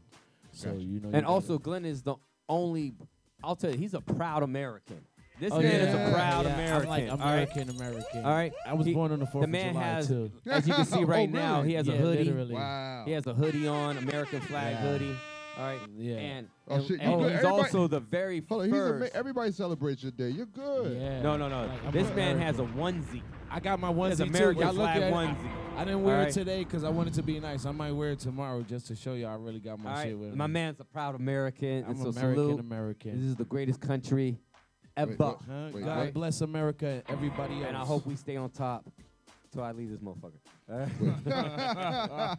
So 0.52 0.70
Gotcha. 0.72 0.80
you 0.82 0.86
know, 1.00 1.08
you 1.10 1.14
and 1.14 1.22
gotta- 1.22 1.26
also, 1.28 1.58
Glenn 1.58 1.84
is 1.84 2.02
the 2.02 2.16
only. 2.48 2.94
I'll 3.42 3.56
tell 3.56 3.70
you, 3.70 3.78
he's 3.78 3.94
a 3.94 4.00
proud 4.00 4.42
American. 4.42 5.00
This 5.40 5.52
Oh, 5.52 5.60
man 5.60 5.64
yeah. 5.72 5.76
is 5.88 5.94
a 5.94 6.12
proud 6.12 6.44
Yeah, 6.44 6.52
I'm 6.52 6.54
American. 6.60 6.88
like 6.90 7.10
all 7.10 7.16
right? 7.16 7.32
American, 7.50 7.70
American. 7.70 8.24
All 8.26 8.32
right. 8.32 8.52
I 8.66 8.74
was 8.74 8.86
He- 8.86 8.92
born 8.94 9.10
on 9.12 9.20
the 9.20 9.26
4th 9.26 9.50
The 9.50 9.58
of 9.58 9.72
July, 9.72 9.82
has, 9.82 10.08
too. 10.08 10.30
as 10.50 10.68
you 10.68 10.74
can 10.74 10.84
see 10.84 10.98
Oh, 11.02 11.06
right 11.06 11.30
now, 11.32 11.56
really? 11.58 11.68
he 11.70 11.74
has 11.76 11.86
Yeah, 11.86 11.94
a 11.94 11.96
hoodie. 11.96 12.24
literally. 12.24 12.54
Wow. 12.54 13.02
He 13.06 13.12
has 13.12 13.26
a 13.26 13.32
hoodie 13.34 13.66
on, 13.66 13.96
American 13.96 14.40
flag 14.42 14.72
Yeah. 14.74 14.80
hoodie. 14.92 15.16
All 15.58 15.64
right. 15.66 15.78
Yeah. 15.98 16.14
And, 16.16 16.46
Oh, 16.68 16.74
and, 16.76 16.84
shit, 16.84 16.90
you 16.90 17.08
and 17.08 17.20
good? 17.20 17.30
he's 17.32 17.38
Everybody- 17.40 17.62
also 17.62 17.88
the 17.88 18.00
very 18.00 18.42
Hold 18.48 18.62
on, 18.62 18.68
he's 18.68 18.76
first. 18.78 19.14
everybody 19.14 19.52
celebrates 19.52 20.02
your 20.02 20.12
day. 20.12 20.28
You're 20.30 20.46
good. 20.46 20.96
Yeah. 20.96 21.22
no, 21.22 21.36
no, 21.36 21.48
no. 21.48 21.66
Like, 21.66 21.84
I'm 21.86 21.90
this 21.92 22.06
man 22.14 22.36
American. 22.36 22.40
has 22.42 22.58
a 22.60 22.62
onesie. 22.78 23.22
I 23.50 23.60
got 23.60 23.80
my 23.80 23.92
He 23.92 24.00
has 24.00 24.20
onesie 24.20 24.24
too. 24.24 24.28
American 24.30 24.62
Y'all 24.62 24.72
look 24.74 24.82
flag 24.84 25.02
at 25.02 25.08
it. 25.10 25.14
onesie. 25.14 25.50
I 25.76 25.84
didn't 25.84 26.02
wear 26.02 26.16
All 26.20 26.22
it 26.26 26.30
today 26.32 26.64
because 26.64 26.84
I 26.84 26.88
wanted 26.90 27.14
to 27.14 27.22
be 27.22 27.40
nice. 27.40 27.66
I 27.66 27.72
might 27.72 27.92
wear 27.92 28.10
it 28.12 28.20
tomorrow 28.20 28.62
just 28.62 28.86
to 28.88 28.94
show 28.96 29.14
you 29.14 29.26
I 29.26 29.34
really 29.34 29.60
got 29.60 29.78
my 29.80 29.90
All 29.90 29.96
right. 29.96 30.06
shit 30.08 30.18
with 30.18 30.28
it. 30.30 30.36
My 30.36 30.46
man's 30.46 30.80
a 30.80 30.84
proud 30.84 31.14
American. 31.14 31.84
I'm 31.84 31.90
and 31.90 31.98
so 31.98 32.08
American, 32.10 32.34
salute. 32.44 32.60
American. 32.60 33.16
This 33.16 33.24
is 33.28 33.36
the 33.36 33.44
greatest 33.44 33.80
country 33.80 34.38
ever. 35.02 35.14
what- 35.16 35.38
Huh? 35.48 35.68
Wait, 35.72 35.84
God 35.84 35.98
wait. 35.98 36.14
bless 36.14 36.40
America 36.40 36.86
and 36.86 37.02
everybody 37.08 37.54
else. 37.56 37.64
and 37.68 37.76
I 37.76 37.80
hope 37.84 38.06
we 38.06 38.16
stay 38.16 38.36
on 38.36 38.50
top 38.50 38.84
till 39.52 39.62
I 39.62 39.72
leave 39.72 39.90
this 39.90 40.00
motherfucker. 40.00 40.40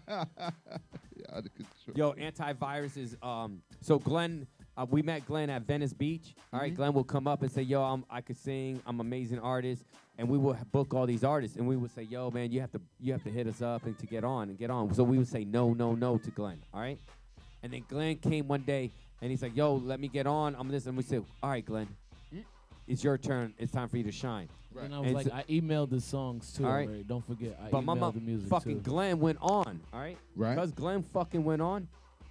Yeah, 1.16 1.36
out 1.38 1.46
of 1.46 1.54
control. 1.54 1.96
Yo, 1.96 2.14
antivirus 2.14 2.98
is 2.98 3.16
um. 3.22 3.62
So 3.82 4.00
Glenn, 4.00 4.48
uh, 4.78 4.86
we 4.90 5.02
met 5.02 5.26
Glenn 5.26 5.50
at 5.50 5.64
Venice 5.64 5.94
Beach. 5.94 6.34
All 6.54 6.60
right, 6.60 6.74
Glenn 6.74 6.94
will 6.94 7.04
come 7.04 7.28
up 7.28 7.42
and 7.44 7.52
say, 7.52 7.62
"Yo, 7.62 7.82
I'm, 7.84 8.06
I 8.10 8.22
could 8.22 8.38
sing. 8.38 8.82
I'm 8.88 9.00
an 9.00 9.06
amazing 9.06 9.40
artist." 9.40 9.84
And 10.18 10.28
we 10.30 10.38
will 10.38 10.58
book 10.72 10.94
all 10.94 11.06
these 11.06 11.24
artists, 11.24 11.58
and 11.58 11.68
we 11.68 11.76
would 11.76 11.92
say, 11.92 12.04
"Yo, 12.04 12.32
man, 12.32 12.52
you 12.52 12.62
have 12.62 12.72
to 12.72 12.82
you 13.00 13.12
have 13.14 13.24
to 13.24 13.30
hit 13.30 13.48
us 13.48 13.62
up 13.62 13.86
and 13.86 13.98
to 14.00 14.06
get 14.08 14.24
on 14.24 14.50
and 14.50 14.58
get 14.58 14.70
on." 14.72 14.94
So 14.94 15.04
we 15.04 15.18
would 15.18 15.28
say, 15.28 15.44
"No, 15.46 15.74
no, 15.74 15.94
no" 15.96 16.18
to 16.18 16.32
Glenn. 16.32 16.60
All 16.74 16.80
right. 16.82 17.00
And 17.64 17.72
then 17.74 17.84
Glenn 17.88 18.16
came 18.18 18.48
one 18.48 18.62
day, 18.62 18.90
and 19.22 19.30
he's 19.30 19.42
like, 19.44 19.56
"Yo, 19.56 19.76
let 19.76 20.00
me 20.00 20.08
get 20.08 20.26
on. 20.28 20.56
I'm 20.58 20.70
this." 20.70 20.86
And 20.88 20.96
we 20.98 21.04
said, 21.04 21.24
"All 21.44 21.50
right, 21.52 21.66
Glenn, 21.66 21.88
it's 22.92 23.04
your 23.04 23.18
turn. 23.18 23.54
It's 23.58 23.72
time 23.72 23.88
for 23.90 23.98
you 23.98 24.04
to 24.04 24.12
shine." 24.12 24.50
Right. 24.74 24.86
And 24.86 24.96
I 24.96 25.00
was 25.00 25.08
And 25.08 25.16
like, 25.16 25.28
so- 25.28 25.34
I 25.34 25.44
emailed 25.50 25.90
the 25.90 26.00
songs 26.00 26.54
too. 26.54 26.66
All 26.66 26.72
right. 26.72 26.88
already. 26.88 27.04
Don't 27.04 27.26
forget, 27.26 27.60
I 27.62 27.70
but 27.70 27.82
my 27.84 27.94
emailed 27.94 28.00
mom, 28.00 28.14
the 28.14 28.22
music 28.22 28.50
fucking 28.50 28.84
too. 28.84 28.90
Glenn 28.90 29.20
went 29.20 29.38
on, 29.42 29.82
all 29.94 30.00
right? 30.00 30.18
Right. 30.36 30.56
Because 30.56 30.72
Glenn 30.72 31.04
fucking 31.04 31.44
went 31.44 31.62
on, 31.62 31.88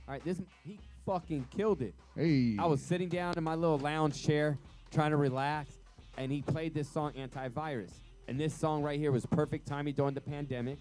all 0.08 0.14
right. 0.14 0.24
This 0.24 0.40
he 0.64 0.78
fucking 1.04 1.46
killed 1.54 1.82
it. 1.82 1.94
Hey. 2.16 2.56
I 2.58 2.64
was 2.66 2.80
sitting 2.80 3.08
down 3.08 3.34
in 3.36 3.44
my 3.44 3.54
little 3.54 3.78
lounge 3.78 4.22
chair, 4.22 4.58
trying 4.90 5.10
to 5.10 5.16
relax, 5.18 5.72
and 6.16 6.32
he 6.32 6.40
played 6.42 6.72
this 6.74 6.88
song 6.88 7.12
"Antivirus." 7.12 7.90
And 8.28 8.38
this 8.40 8.54
song 8.54 8.82
right 8.82 8.98
here 8.98 9.10
was 9.12 9.26
perfect 9.26 9.66
timing 9.66 9.94
during 9.94 10.14
the 10.14 10.20
pandemic. 10.20 10.78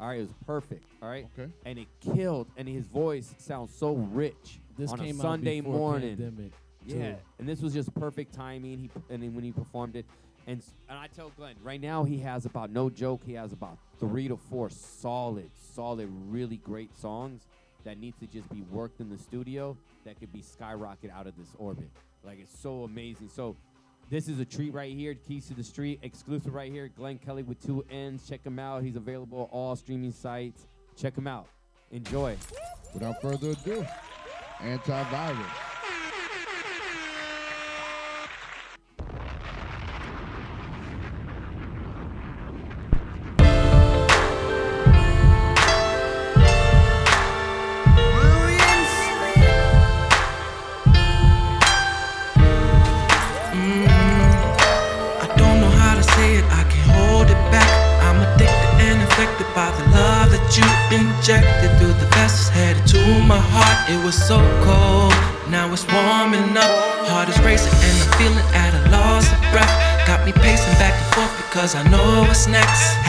All 0.00 0.08
right, 0.08 0.18
it 0.18 0.22
was 0.22 0.34
perfect. 0.46 0.84
All 1.00 1.08
right. 1.08 1.26
Okay. 1.38 1.50
And 1.64 1.78
it 1.78 1.86
killed, 2.00 2.48
and 2.56 2.68
his 2.68 2.86
voice 2.86 3.34
sounds 3.38 3.72
so 3.74 3.94
rich 3.94 4.58
This 4.76 4.90
on 4.90 4.98
came 4.98 5.18
a 5.18 5.22
Sunday 5.22 5.60
before 5.60 5.78
morning. 5.78 6.16
pandemic, 6.16 6.52
Yeah, 6.86 7.12
too. 7.12 7.16
and 7.38 7.48
this 7.48 7.60
was 7.62 7.72
just 7.72 7.92
perfect 7.94 8.34
timing. 8.34 8.78
He 8.78 8.90
and 9.10 9.22
then 9.22 9.34
when 9.34 9.44
he 9.44 9.52
performed 9.52 9.96
it, 9.96 10.06
and 10.46 10.58
s- 10.60 10.74
and 10.88 10.98
I 10.98 11.06
tell 11.06 11.30
Glenn 11.36 11.54
right 11.62 11.80
now 11.80 12.04
he 12.04 12.18
has 12.18 12.44
about 12.46 12.70
no 12.70 12.90
joke. 12.90 13.22
He 13.24 13.34
has 13.34 13.52
about 13.52 13.78
three 14.00 14.28
to 14.28 14.36
four 14.36 14.70
solid, 14.70 15.50
solid, 15.74 16.08
really 16.28 16.56
great 16.56 16.94
songs 16.98 17.46
that 17.84 17.98
need 17.98 18.14
to 18.20 18.26
just 18.26 18.48
be 18.50 18.62
worked 18.70 19.00
in 19.00 19.08
the 19.10 19.18
studio 19.18 19.76
that 20.04 20.18
could 20.20 20.32
be 20.32 20.42
skyrocket 20.42 21.10
out 21.10 21.26
of 21.26 21.36
this 21.36 21.48
orbit. 21.58 21.88
Like 22.24 22.38
it's 22.40 22.58
so 22.58 22.84
amazing. 22.84 23.28
So. 23.28 23.56
This 24.10 24.28
is 24.28 24.40
a 24.40 24.44
treat 24.44 24.74
right 24.74 24.94
here. 24.94 25.14
Keys 25.14 25.46
to 25.46 25.54
the 25.54 25.64
Street, 25.64 26.00
exclusive 26.02 26.52
right 26.52 26.70
here. 26.70 26.88
Glenn 26.88 27.16
Kelly 27.16 27.42
with 27.44 27.64
two 27.64 27.82
N's. 27.88 28.28
Check 28.28 28.44
him 28.44 28.58
out. 28.58 28.82
He's 28.82 28.96
available 28.96 29.38
on 29.38 29.44
all 29.46 29.74
streaming 29.74 30.12
sites. 30.12 30.66
Check 30.96 31.16
him 31.16 31.26
out. 31.26 31.46
Enjoy. 31.92 32.36
Without 32.92 33.22
further 33.22 33.50
ado, 33.52 33.86
antivirus. 34.58 35.71
Because 71.72 71.86
I 71.86 71.90
know 71.90 72.20
what's 72.22 72.46
next. 72.46 73.01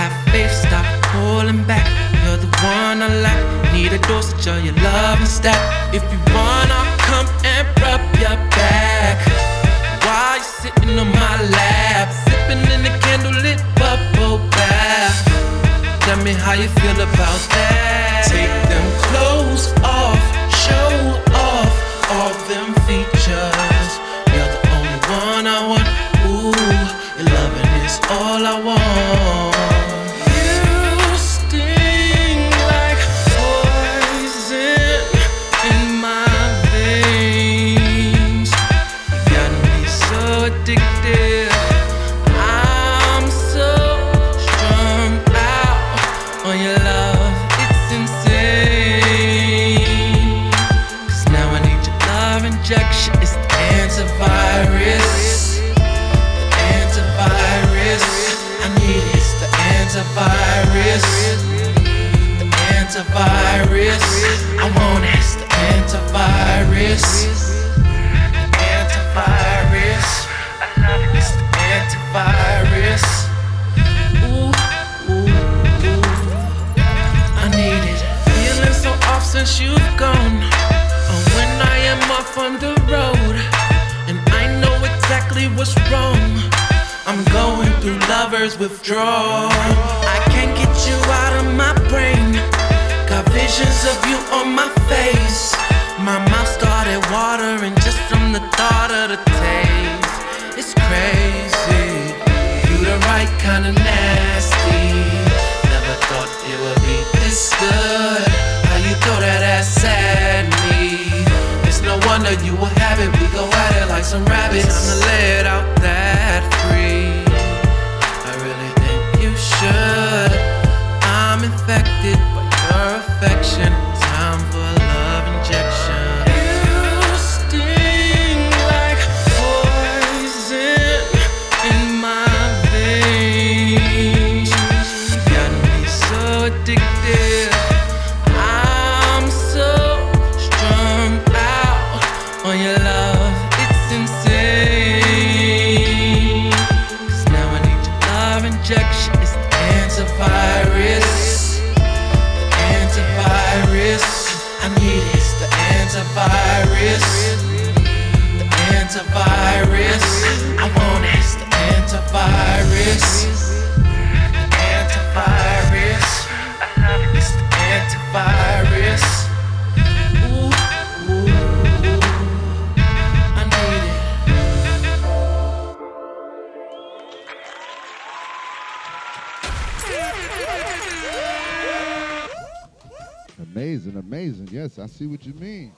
I 184.84 184.88
see 184.88 185.08
what 185.08 185.26
you 185.26 185.34
mean. 185.36 185.72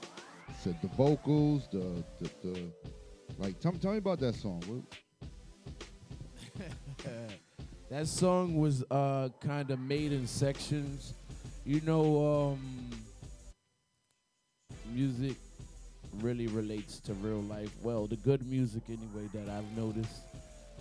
Said 0.63 0.77
the 0.81 0.87
vocals, 0.89 1.67
the 1.71 2.03
the, 2.19 2.29
the 2.43 2.59
like. 3.37 3.59
Tell, 3.59 3.71
me- 3.71 3.77
tell 3.77 3.91
me 3.91 3.99
about 3.99 4.19
that 4.19 4.35
song. 4.35 4.63
That 7.91 8.07
song 8.07 8.57
was 8.57 8.83
uh 8.89 9.29
kind 9.39 9.69
of 9.69 9.79
made 9.79 10.11
in 10.11 10.25
sections. 10.25 11.13
You 11.65 11.81
know, 11.81 12.55
um, 12.57 12.89
music 14.91 15.35
really 16.15 16.47
relates 16.47 16.99
to 17.01 17.13
real 17.13 17.41
life. 17.41 17.69
Well, 17.83 18.07
the 18.07 18.15
good 18.15 18.45
music 18.49 18.81
anyway 18.89 19.29
that 19.35 19.47
I've 19.49 19.77
noticed. 19.77 20.21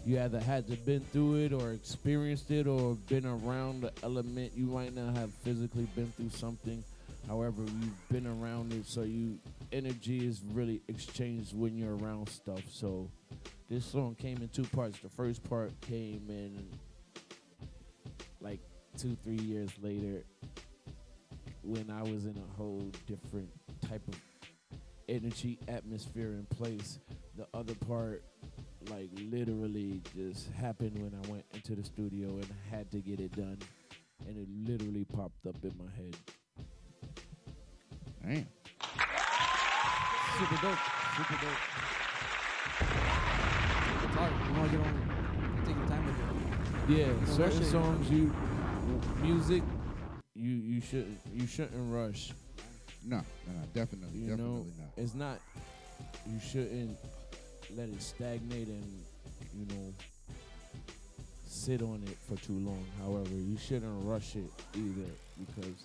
You 0.07 0.18
either 0.20 0.41
had 0.41 0.66
to 0.68 0.77
been 0.77 1.01
through 1.12 1.37
it 1.37 1.53
or 1.53 1.72
experienced 1.72 2.51
it 2.51 2.66
or 2.66 2.95
been 3.09 3.27
around 3.27 3.83
the 3.83 3.93
element. 4.03 4.53
You 4.57 4.66
might 4.66 4.95
not 4.95 5.14
have 5.16 5.31
physically 5.45 5.87
been 5.95 6.11
through 6.16 6.31
something. 6.31 6.83
However, 7.27 7.62
you've 7.62 8.09
been 8.11 8.27
around 8.27 8.72
it, 8.72 8.87
so 8.87 9.03
you 9.03 9.39
energy 9.72 10.27
is 10.27 10.43
really 10.53 10.83
exchanged 10.89 11.57
when 11.57 11.77
you're 11.77 11.97
around 11.97 12.29
stuff. 12.29 12.62
So 12.70 13.11
this 13.68 13.85
song 13.85 14.14
came 14.14 14.39
in 14.39 14.49
two 14.49 14.64
parts. 14.64 14.99
The 14.99 15.09
first 15.09 15.43
part 15.49 15.72
came 15.81 16.27
in 16.29 16.68
like 18.41 18.61
two, 18.99 19.16
three 19.25 19.39
years 19.39 19.70
later 19.83 20.25
when 21.62 21.91
I 21.91 22.03
was 22.03 22.27
in 22.27 22.37
a 22.37 22.57
whole 22.57 22.91
different 23.07 23.49
type 23.89 24.07
of 24.07 24.14
energy, 25.09 25.59
atmosphere, 25.66 26.33
and 26.33 26.49
place. 26.51 26.99
The 27.37 27.47
other 27.55 27.75
part, 27.75 28.22
like, 28.91 29.09
literally 29.18 30.03
just 30.14 30.53
happened 30.53 30.99
when 30.99 31.14
I 31.14 31.31
went 31.31 31.45
into 31.55 31.75
the 31.75 31.85
studio 31.85 32.29
and 32.29 32.47
had 32.70 32.91
to 32.93 32.99
get 32.99 33.18
it 33.18 33.35
done. 33.35 33.59
And 34.27 34.37
it 34.39 34.49
literally 34.70 35.05
popped 35.05 35.47
up 35.47 35.57
in 35.62 35.72
my 35.79 35.91
head. 35.97 36.16
Damn. 38.27 38.47
Super 40.39 40.62
dope. 40.62 40.79
Super 41.16 41.37
dope. 41.45 41.61
It's 44.05 44.14
hard. 44.14 44.33
You 44.33 44.59
want 44.59 44.70
to 44.70 44.77
get 44.77 44.87
on, 44.87 45.62
take 45.66 45.77
your 45.77 45.87
time 45.87 46.07
with 46.07 46.16
it. 46.91 46.99
Yeah, 46.99 47.07
Don't 47.07 47.27
certain 47.27 47.62
it. 47.62 47.66
songs 47.70 48.11
you 48.11 48.33
music 49.22 49.62
you 50.35 50.51
you 50.51 50.81
shouldn't 50.81 51.18
you 51.33 51.47
shouldn't 51.47 51.93
rush. 51.93 52.33
No, 53.07 53.16
no, 53.18 53.53
no, 53.53 53.61
definitely, 53.75 54.18
You 54.18 54.29
definitely 54.31 54.45
know, 54.53 54.66
not. 54.79 54.89
it's 54.97 55.14
not. 55.14 55.39
You 56.27 56.41
shouldn't 56.41 56.97
let 57.77 57.89
it 57.89 58.03
stagnate 58.03 58.68
and 58.68 59.03
you 59.55 59.66
know 59.75 59.95
sit 61.47 61.81
on 61.83 62.03
it 62.07 62.16
for 62.29 62.37
too 62.45 62.59
long. 62.59 62.85
However, 63.01 63.31
you 63.31 63.57
shouldn't 63.59 64.05
rush 64.05 64.37
it 64.37 64.51
either 64.75 65.09
because 65.39 65.85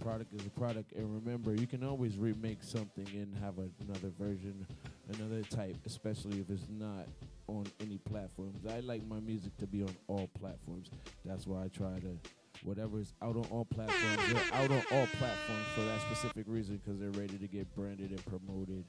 product 0.00 0.32
is 0.34 0.46
a 0.46 0.50
product. 0.50 0.92
And 0.92 1.12
remember, 1.14 1.54
you 1.54 1.66
can 1.66 1.84
always 1.84 2.16
remake 2.16 2.62
something 2.62 3.06
and 3.14 3.34
have 3.42 3.54
another 3.58 4.10
version, 4.18 4.66
another 5.14 5.42
type, 5.42 5.76
especially 5.86 6.40
if 6.40 6.50
it's 6.50 6.66
not 6.70 7.06
on 7.48 7.66
any 7.80 7.98
platforms. 7.98 8.64
I 8.68 8.80
like 8.80 9.06
my 9.06 9.20
music 9.20 9.56
to 9.58 9.66
be 9.66 9.82
on 9.82 9.94
all 10.08 10.28
platforms. 10.40 10.90
That's 11.24 11.46
why 11.46 11.64
I 11.64 11.68
try 11.68 11.98
to. 12.00 12.18
Whatever 12.64 13.00
is 13.00 13.12
out 13.20 13.34
on 13.34 13.44
all 13.50 13.64
platforms, 13.64 14.32
they're 14.32 14.54
out 14.60 14.70
on 14.70 14.82
all 14.92 15.06
platforms 15.18 15.66
for 15.74 15.80
that 15.82 16.00
specific 16.02 16.44
reason 16.46 16.76
because 16.76 17.00
they're 17.00 17.10
ready 17.10 17.36
to 17.36 17.48
get 17.48 17.74
branded 17.74 18.10
and 18.10 18.24
promoted 18.26 18.84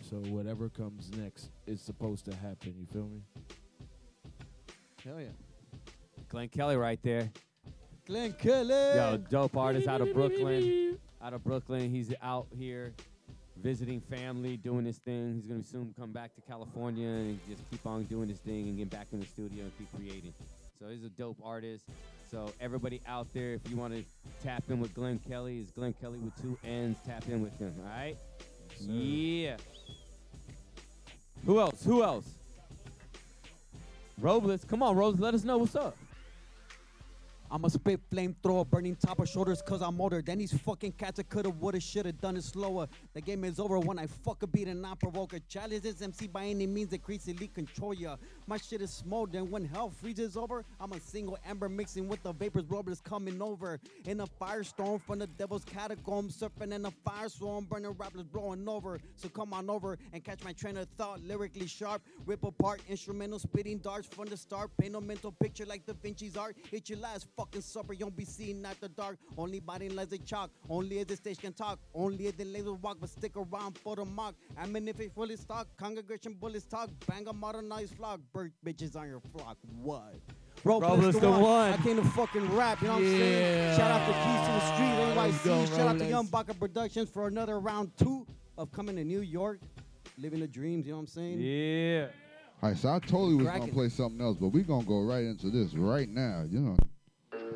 So 0.00 0.16
whatever 0.16 0.70
comes 0.70 1.10
next 1.16 1.50
is 1.66 1.82
supposed 1.82 2.24
to 2.24 2.34
happen. 2.34 2.74
You 2.78 2.86
feel 2.90 3.08
me? 3.08 3.20
Hell 5.04 5.20
yeah. 5.20 5.28
Glenn 6.30 6.48
Kelly 6.48 6.76
right 6.76 6.98
there. 7.02 7.30
Glenn 8.10 8.32
Kelly. 8.32 8.70
Yo, 8.70 9.18
dope 9.30 9.56
artist 9.56 9.86
out 9.86 10.00
of 10.00 10.12
Brooklyn. 10.12 10.98
Out 11.22 11.32
of 11.32 11.44
Brooklyn. 11.44 11.88
He's 11.90 12.12
out 12.20 12.48
here 12.58 12.92
visiting 13.62 14.00
family, 14.00 14.56
doing 14.56 14.84
his 14.84 14.98
thing. 14.98 15.36
He's 15.36 15.46
gonna 15.46 15.62
soon 15.62 15.94
come 15.96 16.10
back 16.10 16.34
to 16.34 16.40
California 16.40 17.06
and 17.06 17.38
just 17.48 17.62
keep 17.70 17.86
on 17.86 18.02
doing 18.04 18.28
his 18.28 18.38
thing 18.38 18.66
and 18.66 18.76
get 18.76 18.90
back 18.90 19.06
in 19.12 19.20
the 19.20 19.26
studio 19.26 19.62
and 19.62 19.78
keep 19.78 19.86
creating. 19.94 20.34
So 20.80 20.88
he's 20.88 21.04
a 21.04 21.08
dope 21.10 21.36
artist. 21.44 21.84
So 22.28 22.52
everybody 22.60 23.00
out 23.06 23.32
there, 23.32 23.52
if 23.52 23.60
you 23.70 23.76
want 23.76 23.94
to 23.94 24.02
tap 24.42 24.64
in 24.70 24.80
with 24.80 24.92
Glenn 24.92 25.20
Kelly, 25.28 25.60
it's 25.60 25.70
Glenn 25.70 25.94
Kelly 26.00 26.18
with 26.18 26.34
two 26.42 26.58
N's. 26.64 26.96
Tap 27.06 27.22
in 27.28 27.40
with 27.40 27.56
him. 27.60 27.72
All 27.78 27.96
right. 27.96 28.16
Yeah. 28.80 29.56
Who 31.46 31.60
else? 31.60 31.84
Who 31.84 32.02
else? 32.02 32.26
Robles, 34.18 34.64
come 34.64 34.82
on, 34.82 34.96
Robles, 34.96 35.20
let 35.20 35.32
us 35.32 35.44
know 35.44 35.58
what's 35.58 35.76
up. 35.76 35.96
I'm 37.52 37.64
a 37.64 37.70
spit 37.70 37.98
flamethrower, 38.12 38.64
burning 38.64 38.94
top 38.94 39.18
of 39.18 39.28
shoulders 39.28 39.60
cause 39.60 39.82
I'm 39.82 40.00
older. 40.00 40.22
Then 40.22 40.38
these 40.38 40.56
fucking 40.56 40.92
cats 40.92 41.18
I 41.18 41.24
coulda, 41.24 41.50
woulda, 41.50 41.80
shoulda 41.80 42.12
done 42.12 42.36
it 42.36 42.44
slower. 42.44 42.86
The 43.12 43.20
game 43.20 43.42
is 43.42 43.58
over 43.58 43.80
when 43.80 43.98
I 43.98 44.06
fuck 44.06 44.44
a 44.44 44.46
beat 44.46 44.68
and 44.68 44.80
not 44.80 45.00
provoke 45.00 45.32
a 45.32 45.40
challenge. 45.40 45.82
This 45.82 46.00
MC 46.00 46.28
by 46.28 46.44
any 46.44 46.68
means 46.68 46.92
increasingly 46.92 47.48
control 47.48 47.92
ya. 47.92 48.18
My 48.46 48.56
shit 48.56 48.82
is 48.82 48.92
smoldering 48.92 49.50
when 49.50 49.64
hell 49.64 49.90
freezes 49.90 50.36
over. 50.36 50.64
I'm 50.80 50.92
a 50.92 51.00
single 51.00 51.38
ember 51.44 51.68
mixing 51.68 52.06
with 52.06 52.22
the 52.22 52.32
vapors, 52.32 52.66
robbers 52.68 53.00
coming 53.00 53.42
over. 53.42 53.80
In 54.04 54.20
a 54.20 54.26
firestorm 54.26 55.00
from 55.00 55.18
the 55.18 55.26
devil's 55.26 55.64
catacomb, 55.64 56.28
surfing 56.28 56.72
in 56.72 56.86
a 56.86 56.92
firestorm, 57.04 57.68
burning 57.68 57.96
rappers 57.98 58.22
blowing 58.22 58.68
over. 58.68 59.00
So 59.16 59.28
come 59.28 59.52
on 59.52 59.68
over 59.68 59.98
and 60.12 60.22
catch 60.22 60.44
my 60.44 60.52
train 60.52 60.76
of 60.76 60.86
thought, 60.96 61.20
lyrically 61.24 61.66
sharp. 61.66 62.02
Rip 62.26 62.44
apart 62.44 62.80
instrumental, 62.88 63.40
spitting 63.40 63.78
darts 63.78 64.06
from 64.06 64.26
the 64.26 64.36
start. 64.36 64.70
Paint 64.80 64.94
a 64.94 65.00
mental 65.00 65.32
picture 65.32 65.66
like 65.66 65.84
Da 65.84 65.94
Vinci's 65.94 66.36
art. 66.36 66.56
It's 66.70 66.88
your 66.88 67.00
last 67.00 67.26
fucking 67.40 67.62
supper, 67.62 67.94
you 67.94 68.04
won't 68.04 68.16
be 68.16 68.24
seen 68.24 68.64
at 68.66 68.78
the 68.80 68.88
dark. 68.88 69.16
Only 69.38 69.60
body 69.60 69.86
unless 69.86 70.08
they 70.08 70.18
chalk. 70.18 70.50
Only 70.68 70.98
as 70.98 71.06
the 71.06 71.16
stage 71.16 71.38
can 71.38 71.54
talk. 71.54 71.78
Only 71.94 72.26
as 72.26 72.34
the 72.34 72.44
labels 72.44 72.78
walk, 72.82 72.98
but 73.00 73.08
stick 73.08 73.32
around 73.36 73.78
for 73.78 73.96
the 73.96 74.04
mock. 74.04 74.34
I'm 74.58 74.72
mean, 74.72 74.88
if 74.88 75.00
it 75.00 75.12
fully 75.14 75.36
stock, 75.36 75.66
congregation 75.78 76.34
bullets 76.34 76.66
talk. 76.66 76.90
Bang 77.06 77.26
a 77.28 77.32
modernized 77.32 77.94
flock. 77.94 78.20
Bird 78.34 78.52
bitches 78.64 78.94
on 78.94 79.08
your 79.08 79.20
flock. 79.20 79.56
What? 79.82 80.14
Bro, 80.62 80.80
Robles 80.80 81.14
the, 81.14 81.20
the 81.20 81.30
one. 81.30 81.40
one. 81.40 81.72
I 81.72 81.76
came 81.78 81.96
to 81.96 82.04
fucking 82.04 82.54
rap, 82.54 82.82
you 82.82 82.88
know 82.88 82.94
what 82.94 83.02
I'm 83.02 83.08
saying? 83.08 83.76
Shout 83.78 83.90
out 83.90 84.06
to 84.06 84.12
Keys 84.12 84.46
to 84.46 84.52
the 84.52 84.74
Street, 84.74 85.16
Let's 85.16 85.38
NYC. 85.38 85.44
go, 85.44 85.64
Shout 85.64 85.80
out 85.80 85.84
to 85.84 85.88
Robles. 85.92 86.10
Young 86.10 86.26
Baka 86.26 86.54
Productions 86.54 87.08
for 87.08 87.26
another 87.28 87.58
round 87.58 87.90
two 87.96 88.26
of 88.58 88.70
coming 88.70 88.96
to 88.96 89.04
New 89.04 89.22
York, 89.22 89.60
living 90.18 90.40
the 90.40 90.46
dreams, 90.46 90.84
you 90.84 90.92
know 90.92 90.98
what 90.98 91.02
I'm 91.02 91.06
saying? 91.06 91.40
Yeah. 91.40 92.08
All 92.62 92.68
right, 92.68 92.78
so 92.78 92.90
I 92.90 92.98
totally 92.98 93.36
was 93.36 93.46
gonna 93.46 93.72
play 93.72 93.88
something 93.88 94.20
else, 94.20 94.36
but 94.38 94.48
we 94.48 94.62
gonna 94.62 94.84
go 94.84 95.00
right 95.00 95.24
into 95.24 95.48
this 95.48 95.72
right 95.72 96.10
now. 96.10 96.44
You 96.46 96.60
know, 96.60 96.76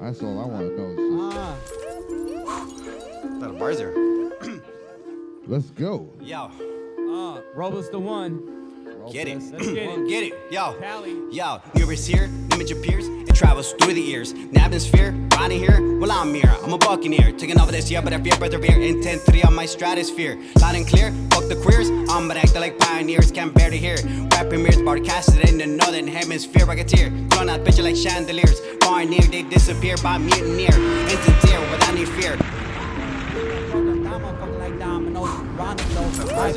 that's 0.00 0.22
all 0.22 0.40
I 0.40 0.46
want 0.46 0.68
to 0.68 0.76
know. 0.76 1.30
Ah. 1.32 1.56
Lot 3.38 3.50
of 3.50 3.58
bars 3.58 3.78
there. 3.78 3.94
Let's 5.46 5.70
go. 5.70 6.08
Yo. 6.20 6.50
Uh, 7.10 7.40
Robles 7.54 7.90
the 7.90 7.98
one. 7.98 8.50
Get 9.12 9.28
it. 9.28 9.38
Let's 9.52 9.66
get 9.66 9.76
it. 9.98 10.08
Get 10.08 10.22
it. 10.24 10.34
Yo. 10.50 10.74
Cali. 10.80 11.16
Yo. 11.30 11.60
Universe 11.74 12.06
here, 12.06 12.24
image 12.52 12.70
appears, 12.70 13.06
it 13.06 13.13
travels 13.34 13.72
through 13.74 13.94
the 13.94 14.10
ears. 14.10 14.34
Atmosphere, 14.56 15.12
body 15.12 15.58
here, 15.58 15.98
well 15.98 16.10
I'm 16.12 16.32
here. 16.32 16.54
I'm 16.62 16.72
a 16.72 16.78
buccaneer, 16.78 17.32
taking 17.32 17.60
over 17.60 17.72
this 17.72 17.90
year, 17.90 18.00
but 18.00 18.12
I 18.12 18.22
fear 18.22 18.36
beer, 18.58 18.80
Intent 18.80 19.22
3 19.22 19.42
on 19.42 19.54
my 19.54 19.66
stratosphere. 19.66 20.38
Loud 20.60 20.74
and 20.76 20.86
clear, 20.86 21.10
fuck 21.30 21.48
the 21.48 21.56
queers. 21.56 21.90
I'm 22.10 22.28
but 22.28 22.36
acting 22.36 22.60
like 22.60 22.78
pioneers, 22.78 23.30
can't 23.30 23.52
bear 23.54 23.70
to 23.70 23.76
hear. 23.76 23.96
Rapping 24.32 24.62
mirrors, 24.62 24.80
broadcasted 24.80 25.48
in 25.48 25.58
the 25.58 25.66
northern 25.66 26.06
hemisphere. 26.06 26.66
Rocketeer, 26.66 27.30
clone 27.30 27.50
out 27.50 27.64
picture 27.64 27.82
like 27.82 27.96
chandeliers. 27.96 28.60
Near, 29.04 29.20
they 29.20 29.42
disappear 29.42 29.96
by 30.02 30.16
mutineer. 30.16 30.72
Entity 30.72 31.52
without 31.70 31.90
any 31.90 32.06
fear. 32.06 32.38
I 36.30 36.52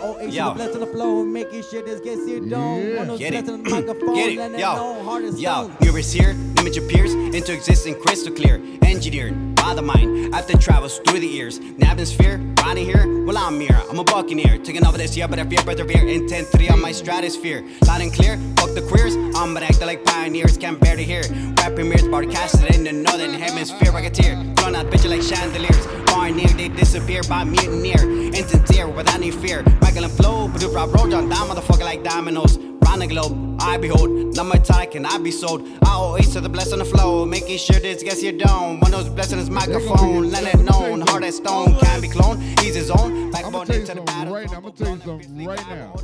owe 0.00 0.18
H 0.20 0.30
to 0.30 0.36
Yo. 0.36 0.48
the 0.48 0.54
blessing 0.54 0.82
of 0.82 0.90
flow, 0.90 1.24
making 1.24 1.62
sure 1.62 1.82
this 1.82 2.00
gets 2.00 2.26
here 2.26 2.40
done. 2.40 2.96
One 2.96 3.10
of 3.10 3.18
Get 3.18 3.34
it. 3.34 3.46
Get 3.46 4.28
it. 4.28 4.58
Yo. 4.58 4.74
know 4.74 5.02
hard 5.04 5.24
as 5.24 5.40
Yo. 5.40 5.70
Universe 5.80 6.12
here, 6.12 6.30
image 6.58 6.76
appears 6.76 7.12
into 7.12 7.52
existence 7.52 7.96
crystal 8.04 8.32
clear. 8.32 8.60
Engineered 8.82 9.54
by 9.56 9.74
the 9.74 9.82
mind, 9.82 10.34
after 10.34 10.56
travels 10.56 10.98
through 11.00 11.20
the 11.20 11.36
ears. 11.36 11.60
Atmosphere, 11.80 12.38
body 12.56 12.84
here, 12.84 13.24
well 13.24 13.38
I'm 13.38 13.60
here. 13.60 13.80
I'm 13.88 13.98
a 13.98 14.04
buccaneer, 14.04 14.58
taking 14.58 14.84
over 14.84 14.98
this 14.98 15.16
year, 15.16 15.28
but 15.28 15.38
I 15.38 15.44
fear 15.44 15.60
persevere. 15.62 16.08
Intent 16.08 16.48
3 16.48 16.68
on 16.70 16.80
my 16.80 16.90
stratosphere. 16.90 17.64
Loud 17.86 18.00
and 18.00 18.12
clear, 18.12 18.36
fuck 18.56 18.74
the 18.74 18.82
queers. 18.82 19.14
I'm 19.36 19.54
but 19.54 19.62
acting 19.62 19.86
like 19.86 20.04
pioneers, 20.04 20.58
can't 20.58 20.80
bear 20.80 20.96
to 20.96 21.04
hear. 21.04 21.22
Rapping 21.58 21.88
mirrors, 21.88 22.08
broadcasted 22.08 22.74
in 22.74 22.84
the 22.84 22.92
northern 22.92 23.34
hemisphere. 23.34 23.92
Rocketeer, 23.92 24.56
clone 24.56 24.74
out 24.74 24.90
picture 24.90 25.08
like 25.08 25.22
chandeliers. 25.22 25.86
Far 26.10 26.30
near, 26.30 26.48
they 26.48 26.68
disappear 26.68 27.22
by 27.28 27.43
mutineer. 27.44 28.00
Insincere, 28.34 28.88
without 28.88 29.14
any 29.16 29.30
fear. 29.30 29.62
Michael 29.80 30.04
and 30.04 30.12
Flow, 30.12 30.48
but 30.48 30.60
drop 30.60 30.92
roll 30.94 31.08
down, 31.08 31.28
down, 31.28 31.48
motherfucker 31.48 31.84
like 31.84 32.02
dominoes. 32.02 32.58
Round 32.58 33.00
the 33.00 33.06
globe, 33.06 33.58
I 33.60 33.76
behold, 33.76 34.36
not 34.36 34.46
my 34.46 34.56
tie 34.56 34.86
cannot 34.86 35.22
be 35.22 35.30
sold. 35.30 35.66
I 35.84 36.16
ace 36.18 36.32
to 36.34 36.40
the 36.40 36.48
blessing 36.48 36.80
of 36.80 36.88
flow, 36.88 37.24
making 37.24 37.58
sure 37.58 37.80
this 37.80 38.02
gets 38.02 38.22
your 38.22 38.32
dome. 38.32 38.80
One 38.80 38.92
of 38.92 39.04
those 39.04 39.08
blessings 39.08 39.42
is 39.42 39.50
microphone, 39.50 40.30
let 40.30 40.54
it 40.54 40.60
known, 40.60 41.00
hard 41.00 41.24
as 41.24 41.36
stone, 41.36 41.76
can't 41.80 42.02
be 42.02 42.08
cloned. 42.08 42.60
He's 42.60 42.74
his 42.74 42.90
own, 42.90 43.12
I'm 43.12 43.30
backbone 43.30 43.66
you 43.68 43.74
into 43.74 43.80
the 43.80 43.86
something 43.86 44.04
battle. 44.04 44.34
right 44.34 44.50
now. 44.50 44.56
I'm 44.56 44.62
gonna 44.62 44.76
tell 44.76 44.96
you 44.96 45.02
something 45.02 45.46
right 45.46 45.68
now. 45.68 45.94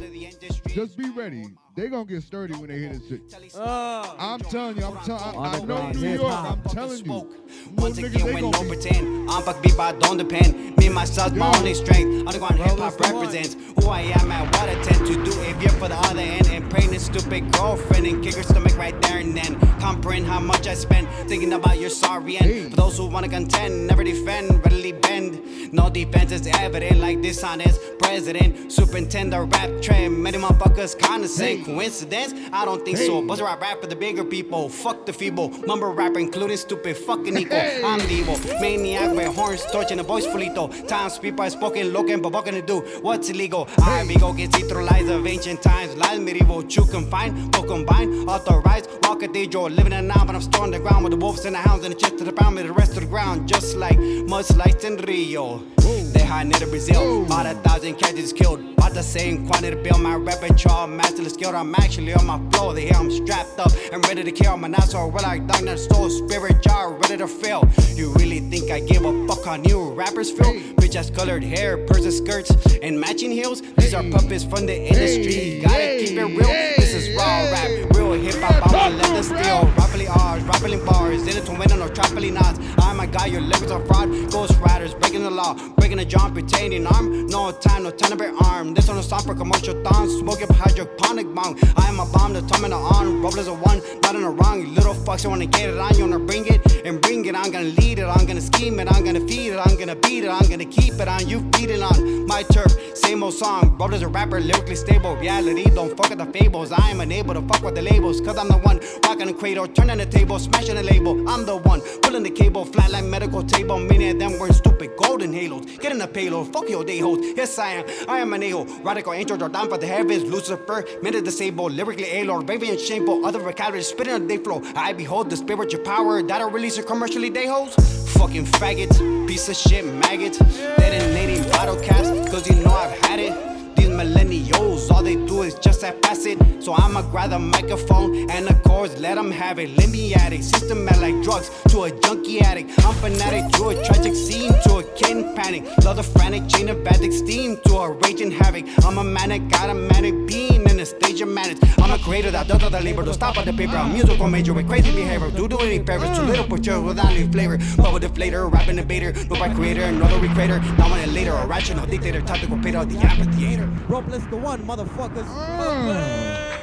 Just 0.69 0.97
be 0.97 1.11
ready. 1.11 1.45
They 1.81 1.89
gonna 1.89 2.05
get 2.05 2.23
sturdy 2.23 2.53
when 2.53 2.69
they 2.69 2.79
hear 2.79 2.91
this 2.91 3.09
shit. 3.09 3.23
Oh. 3.55 4.15
I'm 4.19 4.41
telling 4.41 4.77
you. 4.77 4.85
I'm 4.85 4.99
telling. 4.99 5.39
I, 5.39 5.57
I 5.57 5.61
know 5.61 5.91
New 5.93 6.13
York. 6.13 6.31
I'm 6.31 6.63
telling 6.65 7.03
you. 7.07 7.35
Once 7.77 7.99
niggas, 7.99 8.17
again, 8.17 8.35
they 8.35 8.41
no 8.43 8.51
pretend. 8.51 9.31
I'm 9.31 9.43
fuck 9.43 9.63
beat, 9.63 9.75
but 9.79 9.95
I 9.95 9.99
don't 9.99 10.19
depend. 10.19 10.77
Me, 10.77 10.91
myself, 10.91 11.35
my 11.35 11.51
only 11.57 11.73
strength. 11.73 12.27
Underground 12.27 12.57
hip 12.57 12.79
hop 12.79 13.01
represents 13.01 13.55
who 13.55 13.89
I 13.89 14.01
am 14.03 14.31
and 14.31 14.55
what 14.57 14.69
I 14.69 14.75
tend 14.83 15.07
to 15.07 15.15
do. 15.25 15.33
If 15.41 15.63
you're 15.63 15.71
for 15.71 15.89
the 15.89 15.95
other 15.97 16.21
end 16.21 16.49
and 16.49 16.71
praying 16.71 16.95
a 16.95 17.01
stupid 17.01 17.51
girlfriend 17.53 18.07
and 18.07 18.23
kick 18.23 18.35
her 18.35 18.43
stomach 18.43 18.77
right 18.77 19.01
there 19.01 19.17
and 19.17 19.35
then. 19.35 19.59
Comprehend 19.81 20.27
how 20.27 20.39
much 20.39 20.67
I 20.67 20.75
spend 20.75 21.09
thinking 21.31 21.55
about 21.55 21.81
your 21.81 21.89
sorry 21.89 22.37
end. 22.37 22.73
For 22.73 22.77
those 22.77 22.99
who 22.99 23.07
wanna 23.07 23.31
contend, 23.31 23.87
never 23.87 24.05
defend, 24.05 24.63
readily 24.67 24.93
bend. 24.93 25.73
No 25.73 25.89
defense 25.89 26.33
is 26.33 26.47
evident 26.47 26.99
like 26.99 27.23
dishonest 27.23 27.81
president. 28.01 28.71
Superintendent 28.71 29.55
rap 29.55 29.81
trend. 29.81 30.23
Many 30.23 30.37
motherfuckers 30.37 30.99
kinda 30.99 31.21
condescend. 31.21 31.70
Coincidence? 31.71 32.35
I 32.53 32.65
don't 32.65 32.85
think 32.85 32.99
so. 32.99 33.23
Buzz 33.23 33.41
rap 33.41 33.61
rap 33.61 33.81
for 33.81 33.87
the 33.87 33.95
bigger 33.95 34.25
people. 34.25 34.69
Fuck 34.69 35.07
the 35.07 35.13
feeble. 35.13 35.51
Mumble 35.67 35.93
rapper, 35.93 36.19
including 36.19 36.57
stupid 36.57 36.97
fucking 36.97 37.37
equal. 37.37 37.63
I'm 37.85 38.01
the 38.01 38.13
evil. 38.13 38.39
Maniac 38.61 39.15
with 39.15 39.35
horns, 39.37 39.65
torching 39.71 39.99
the 39.99 40.03
voice 40.03 40.27
fulito. 40.27 40.69
Times 40.89 41.19
people 41.19 41.45
are 41.45 41.51
spoken, 41.51 41.91
looking, 41.91 42.21
but 42.21 42.33
what 42.33 42.45
can 42.45 42.57
it 42.57 42.67
do? 42.67 42.81
What's 43.03 43.31
illegal? 43.31 43.69
I 43.83 44.05
be 44.07 44.17
go 44.17 44.33
get 44.33 44.53
see 44.55 44.63
through 44.63 44.85
lies 44.85 45.09
of 45.09 45.25
ancient 45.27 45.63
times. 45.63 45.95
Lies 45.95 46.19
medieval, 46.19 46.65
true 46.65 46.87
confined, 46.87 47.53
both 47.53 47.69
combined, 47.69 48.29
authorized. 48.29 48.91
Walk 49.05 49.21
cathedral, 49.21 49.69
living 49.69 49.93
in 49.93 50.09
now, 50.09 50.25
but 50.25 50.35
I'm 50.35 50.43
storing 50.43 50.73
the 50.73 50.81
ground 50.81 51.05
with 51.05 51.13
the 51.13 51.19
wolves 51.19 51.45
and 51.45 51.55
the 51.55 51.61
hounds 51.61 51.85
and 51.85 51.95
the 51.95 51.99
chest 51.99 52.19
to 52.19 52.25
the 52.25 52.33
pound 52.33 52.57
with 52.57 52.67
the 52.67 52.73
rest 52.73 52.95
of 52.95 53.03
the 53.03 53.07
ground. 53.07 53.49
Just 53.49 53.77
like 53.77 53.97
mudslides 53.99 54.85
in 54.85 54.97
Rio. 54.97 55.63
They 55.79 56.10
hide 56.31 56.47
near 56.47 56.61
the 56.61 56.67
Brazil. 56.67 57.25
About 57.27 57.47
a 57.47 57.55
thousand 57.57 57.97
catches 57.97 58.33
killed. 58.33 58.61
About 58.79 58.95
the 58.95 59.03
same 59.03 59.47
quantity 59.47 59.77
to 59.77 59.83
build 59.83 60.01
my 60.01 60.15
repertoire. 60.15 60.87
Masterly 60.87 61.29
skill, 61.29 61.55
I'm 61.57 61.75
actually 61.75 62.15
on 62.15 62.25
my 62.27 62.39
flow. 62.51 62.73
They 62.73 62.83
hear 62.83 62.95
I'm 62.95 63.11
strapped 63.11 63.59
up 63.59 63.73
and 63.93 64.07
ready 64.07 64.23
to 64.23 64.33
kill. 64.33 64.57
My 64.57 64.69
nuts 64.69 64.95
are 64.95 65.09
well 65.09 65.25
like 65.25 65.47
dark, 65.49 65.65
not 65.65 65.79
stole. 65.79 66.09
Spirit 66.09 66.63
jar, 66.63 66.93
ready 66.95 67.17
to 67.17 67.27
fail. 67.27 67.69
You 67.95 68.13
really 68.15 68.41
think 68.41 68.71
I 68.71 68.79
give 68.81 69.05
a 69.05 69.27
fuck 69.27 69.47
on 69.49 69.65
you 69.65 69.91
rappers 69.93 70.31
feel? 70.31 70.55
Bitch 70.79 70.95
has 70.95 71.11
colored 71.11 71.43
hair, 71.43 71.85
person 71.87 72.13
skirts, 72.13 72.51
and 72.81 72.99
matching 72.99 73.33
heels. 73.33 73.61
These 73.79 73.95
are 73.95 74.05
puppets 74.05 74.45
from 74.45 74.67
the 74.67 74.77
industry. 74.77 75.61
Gotta 75.61 75.99
keep 75.99 76.17
it 76.17 76.25
real. 76.25 76.49
This 76.79 76.95
is 76.95 77.17
raw 77.17 77.51
rap, 77.51 77.71
real 77.97 78.13
hip 78.13 78.37
hop. 78.37 78.73
I 78.73 78.89
won't 78.89 78.97
let 79.03 79.11
them 79.15 79.23
steal. 79.25 79.90
Rifling 80.01 80.23
R's, 80.23 80.43
rifling 80.45 80.85
bars, 80.87 81.23
in 81.23 81.37
it 81.37 81.45
to 81.45 81.53
win 81.53 81.71
on 81.73 81.79
no 81.81 81.89
trampoline 81.89 82.33
knots. 82.33 82.59
I'm 82.79 83.01
a 83.01 83.07
guy, 83.07 83.27
your 83.27 83.43
lyrics 83.43 83.71
are 83.71 83.85
fraud. 83.85 84.09
Ghost 84.31 84.59
riders, 84.61 84.95
breaking 84.95 85.25
the 85.25 85.31
law, 85.31 85.55
breaking 85.77 85.99
the 85.99 86.07
jump, 86.07 86.35
retaining 86.35 86.87
arm. 86.87 87.27
No 87.27 87.53
time, 87.53 87.83
no 87.83 87.91
time 87.91 88.17
to 88.17 88.17
be 88.17 88.31
armed. 88.47 88.77
This 88.77 88.89
on 88.89 88.97
a 88.97 89.03
stop 89.03 89.25
for 89.25 89.35
commercial 89.35 89.75
thongs. 89.83 90.19
Smoke 90.19 90.41
up 90.41 90.57
hydroponic 90.57 91.35
bong. 91.35 91.59
I 91.77 91.87
am 91.89 92.01
a 92.01 92.07
bomb, 92.07 92.33
the 92.33 92.41
the 92.41 92.75
on. 92.75 93.21
Robles 93.21 93.47
a 93.47 93.53
one, 93.53 93.83
not 94.03 94.15
in 94.15 94.23
the 94.23 94.31
wrong. 94.31 94.61
You 94.63 94.69
little 94.69 94.95
fucks, 94.95 95.25
you 95.25 95.29
wanna 95.29 95.45
get 95.45 95.69
it 95.69 95.77
on, 95.77 95.95
you 95.95 96.05
wanna 96.05 96.19
bring 96.19 96.47
it 96.47 96.61
and 96.87 96.99
bring 97.03 97.27
it. 97.27 97.35
I'm 97.35 97.51
gonna 97.51 97.75
lead 97.81 97.99
it, 97.99 98.07
I'm 98.07 98.25
gonna 98.25 98.41
scheme 98.41 98.81
it, 98.81 98.91
I'm 98.91 99.05
gonna 99.05 99.21
feed 99.21 99.53
it, 99.53 99.59
I'm 99.59 99.77
gonna 99.77 99.97
beat 99.97 100.25
it, 100.25 100.31
I'm 100.31 100.49
gonna 100.49 100.65
keep 100.65 100.95
it 100.95 101.09
on. 101.09 101.29
You 101.29 101.41
feed 101.55 101.69
it 101.69 101.83
on 101.83 102.27
my 102.27 102.43
turf, 102.45 102.73
same 102.97 103.23
old 103.23 103.35
song. 103.35 103.77
Robles 103.79 104.01
a 104.01 104.09
rapper, 104.09 104.41
lyrically 104.41 104.77
stable. 104.77 105.15
Reality, 105.17 105.65
don't 105.65 105.95
fuck 105.95 106.09
with 106.09 106.19
the 106.19 106.27
fables. 106.27 106.73
I 106.73 106.91
am 106.91 107.01
unable 107.01 107.35
to 107.35 107.43
fuck 107.43 107.63
with 107.63 107.75
the 107.75 107.83
labels, 107.83 108.21
cause 108.23 108.39
I'm 108.39 108.49
the 108.49 108.59
one 108.59 108.81
rocking 109.05 109.27
the 109.27 109.35
cradle, 109.35 109.67
turning 109.67 109.90
the 109.99 110.07
table, 110.07 110.39
smashing 110.39 110.77
the 110.77 110.83
label. 110.83 111.29
I'm 111.29 111.45
the 111.45 111.57
one 111.57 111.81
pulling 112.03 112.23
the 112.23 112.31
cable, 112.31 112.65
flat 112.65 112.91
like 112.91 113.05
medical 113.05 113.43
table. 113.43 113.79
Many 113.79 114.11
of 114.11 114.19
them 114.19 114.39
wearing 114.39 114.53
stupid 114.53 114.91
golden 114.97 115.33
halos. 115.33 115.65
Get 115.79 115.93
in 115.93 115.99
the 115.99 116.07
payload, 116.07 116.53
fuck 116.53 116.69
your 116.69 116.85
day 116.85 116.99
hoes. 116.99 117.19
Yes, 117.37 117.59
I 117.59 117.71
am. 117.73 117.85
I 118.09 118.19
am 118.19 118.33
an 118.33 118.43
a-hole. 118.43 118.67
Radical 118.83 119.13
angel, 119.13 119.37
down 119.37 119.69
for 119.69 119.79
the 119.79 119.87
heavens. 119.87 120.25
Lucifer, 120.25 120.85
minute 121.03 121.25
disabled. 121.25 121.73
Lyrically 121.73 122.11
a-lord. 122.19 122.49
Raven 122.49 122.71
and 122.71 122.81
shameful. 122.81 123.25
Other 123.27 123.39
vocabulary 123.39 123.83
spitting 123.83 124.15
on 124.15 124.27
day 124.27 124.39
flow. 124.39 124.63
I 124.75 124.93
behold 124.93 125.31
the 125.31 125.37
spiritual 125.37 125.83
power 125.85 126.23
that'll 126.23 126.51
release 126.51 126.79
a 126.79 126.83
commercially 126.83 127.31
day 127.31 127.47
hoes. 127.47 127.75
Fucking 128.15 128.45
faggots, 128.45 128.99
piece 129.27 129.49
of 129.49 129.57
shit 129.57 129.85
maggots. 129.85 130.39
Detonating 130.39 131.43
bottle 131.51 131.81
caps, 131.81 132.09
cause 132.31 132.49
you 132.49 132.57
know 132.63 132.73
I've 132.73 132.97
had 133.07 133.19
it. 133.19 133.50
These 133.81 133.89
millennials, 133.89 134.91
all 134.91 135.03
they 135.03 135.15
do 135.15 135.41
is 135.41 135.55
just 135.55 135.81
pass 136.03 136.27
it. 136.27 136.39
So 136.63 136.75
I'ma 136.75 137.01
grab 137.01 137.31
the 137.31 137.39
microphone 137.39 138.31
and 138.31 138.47
the 138.47 138.53
chords, 138.69 139.01
let 139.01 139.15
them 139.15 139.31
have 139.31 139.59
it. 139.59 139.75
Let 139.79 139.89
me 139.89 140.13
addict, 140.13 140.45
systematic 140.45 141.01
like 141.01 141.23
drugs 141.23 141.49
to 141.69 141.85
a 141.85 142.01
junkie 142.01 142.43
addict. 142.43 142.73
I'm 142.85 142.95
fanatic 142.97 143.51
to 143.53 143.71
a 143.71 143.85
tragic 143.87 144.15
scene, 144.15 144.53
to 144.65 144.77
a 144.77 144.85
kid 144.93 145.35
panic. 145.35 145.65
Love 145.83 145.97
the 145.97 146.03
frantic 146.03 146.47
chain 146.49 146.69
of 146.69 146.85
bad 146.85 147.01
steam 147.11 147.59
to 147.65 147.77
a 147.79 147.93
raging 147.93 148.31
havoc. 148.31 148.67
I'm 148.85 148.99
a 148.99 149.05
manic, 149.05 149.49
got 149.49 149.71
a 149.71 149.75
manic 149.75 150.27
being 150.27 150.63
in 150.81 150.87
stage 150.87 151.21
of 151.21 151.29
manage. 151.29 151.59
I'm 151.79 151.91
a 151.91 151.99
creator 152.03 152.31
that 152.31 152.49
does 152.49 152.63
all 152.63 152.71
the 152.71 152.81
labor 152.81 153.05
to 153.05 153.13
stop 153.13 153.37
at 153.37 153.45
the 153.45 153.53
paper. 153.53 153.77
I'm 153.77 153.93
musical 153.93 154.29
major 154.29 154.55
with 154.55 154.67
crazy 154.67 154.91
behavior. 154.91 155.31
Do 155.31 155.47
do 155.47 155.59
any 155.59 155.85
favors, 155.85 156.17
too 156.19 156.25
little 156.25 156.47
picture 156.47 156.81
without 156.81 157.13
any 157.13 157.31
flavor. 157.31 157.59
Bubble 157.77 158.01
deflator, 158.01 158.51
rapping 158.51 158.77
debater, 158.77 159.13
no 159.29 159.39
by 159.39 159.53
creator, 159.55 159.83
another 159.83 160.19
recreator. 160.19 160.61
Now 160.79 160.93
on 160.93 161.01
it 161.01 161.11
later, 161.11 161.33
a 161.33 161.47
rational 161.47 161.87
dictator, 161.87 162.23
tactical 162.23 162.59
pater, 162.59 162.85
the 162.85 162.97
amphitheater. 162.99 163.67
Robles 163.89 164.27
the 164.29 164.37
one, 164.37 164.63
motherfuckers. 164.63 165.27
Mm. 165.27 166.57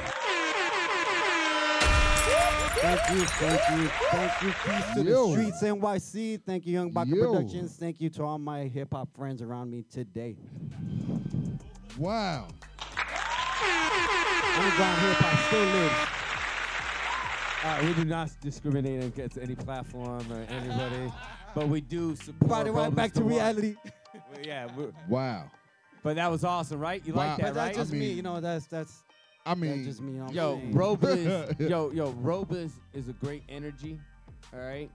Thank 2.79 3.09
you, 3.09 3.25
thank 3.25 3.81
you, 3.81 3.87
thank 4.11 4.41
you. 4.41 4.53
Peace 4.65 4.93
to 4.95 5.03
Yo. 5.03 5.27
the 5.27 5.33
streets, 5.33 5.61
NYC. 5.61 6.41
Thank 6.45 6.65
you, 6.65 6.73
Young 6.73 6.91
Baka 6.91 7.09
Yo. 7.09 7.33
Productions. 7.33 7.75
Thank 7.75 8.01
you 8.01 8.09
to 8.11 8.23
all 8.23 8.39
my 8.39 8.61
hip 8.63 8.93
hop 8.93 9.09
friends 9.15 9.41
around 9.41 9.69
me 9.69 9.83
today. 9.91 10.37
Wow. 11.97 12.47
Underground 13.63 15.01
hip 15.01 15.17
hop 15.17 15.47
still 15.47 15.65
lives. 15.65 16.13
Uh, 17.63 17.85
we 17.87 17.93
do 17.93 18.05
not 18.07 18.29
discriminate 18.41 19.03
against 19.03 19.37
any 19.37 19.55
platform 19.55 20.25
or 20.31 20.45
anybody, 20.49 21.11
but 21.55 21.67
we 21.67 21.81
do 21.81 22.15
support. 22.15 22.47
Brought 22.47 22.67
it 22.67 22.71
right 22.71 22.93
back 22.93 23.13
to 23.13 23.21
One. 23.21 23.29
reality. 23.33 23.75
Well, 24.13 24.23
yeah, 24.43 24.67
we're, 24.75 24.91
Wow. 25.09 25.49
but 26.03 26.15
that 26.15 26.29
was 26.31 26.43
awesome, 26.43 26.79
right? 26.79 27.01
You 27.05 27.13
Wow. 27.13 27.27
like 27.29 27.37
that, 27.37 27.45
But 27.47 27.53
that's 27.55 27.77
just 27.77 27.91
I 27.91 27.93
me, 27.93 27.99
mean- 27.99 28.15
you 28.17 28.21
know. 28.23 28.39
That's 28.39 28.67
that's. 28.67 29.03
I 29.45 29.55
mean, 29.55 29.71
that's 29.83 29.85
just 29.85 30.01
me. 30.01 30.11
You 30.13 30.17
know 30.19 30.23
what 30.25 30.29
I'm 30.31 30.35
Yo, 30.35 30.57
saying? 30.57 30.71
Robles, 30.73 31.59
yo, 31.59 31.91
yo, 31.91 32.09
Robles 32.19 32.71
is 32.93 33.07
a 33.09 33.13
great 33.13 33.43
energy. 33.49 33.99
All 34.53 34.59
right, 34.59 34.91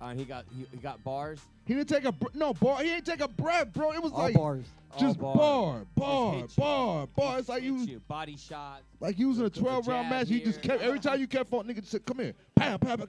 uh, 0.00 0.14
he 0.14 0.24
got 0.24 0.44
he, 0.56 0.66
he 0.70 0.76
got 0.78 1.02
bars. 1.04 1.40
he 1.66 1.74
didn't 1.74 1.88
take 1.88 2.04
a 2.04 2.12
br- 2.12 2.28
no 2.34 2.52
bar. 2.54 2.82
He 2.82 2.88
didn't 2.88 3.06
take 3.06 3.20
a 3.20 3.28
breath, 3.28 3.72
bro. 3.72 3.92
It 3.92 4.02
was 4.02 4.12
All 4.12 4.18
like 4.22 4.34
bars. 4.34 4.64
just 4.98 5.20
All 5.20 5.34
bar, 5.34 5.74
bars. 5.74 5.86
bar, 5.94 6.32
Just 6.42 6.56
hit 6.56 6.58
you. 6.58 6.62
bar, 6.64 7.06
bar. 7.16 7.38
It's 7.38 7.48
like 7.48 7.62
Hit 7.62 7.72
you, 7.72 7.78
you, 7.78 8.00
body 8.08 8.36
shots. 8.36 8.82
like 9.00 9.18
you 9.18 9.28
was 9.28 9.38
in 9.38 9.42
a 9.42 9.44
with 9.44 9.54
the 9.54 9.60
12 9.60 9.88
round 9.88 10.04
jab 10.06 10.10
match. 10.10 10.28
He 10.28 10.40
just 10.40 10.60
here. 10.60 10.72
kept 10.72 10.82
every 10.82 11.00
time 11.00 11.20
you 11.20 11.26
kept 11.26 11.52
on, 11.52 11.66
nigga 11.66 11.76
just 11.80 11.90
said, 11.90 12.04
"Come 12.04 12.18
here, 12.18 12.34
pow, 12.54 12.76
pow, 12.78 12.96
pow, 12.96 13.06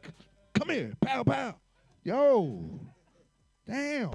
come 0.53 0.69
here, 0.69 0.93
pow, 1.01 1.23
pow." 1.23 1.55
Yo, 2.03 2.79
damn. 3.67 4.11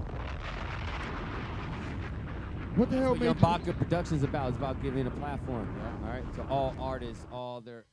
What 2.75 2.89
the 2.89 2.95
hell 2.97 3.09
That's 3.15 3.19
what 3.19 3.19
made 3.19 3.25
Young 3.25 3.35
you? 3.35 3.41
Baka 3.41 3.73
Productions 3.73 4.23
about. 4.23 4.49
It's 4.49 4.57
about 4.57 4.81
giving 4.81 5.05
a 5.05 5.11
platform. 5.11 5.67
All 6.05 6.09
right, 6.09 6.35
to 6.35 6.43
all 6.47 6.73
artists, 6.79 7.25
all 7.31 7.59
their 7.59 7.83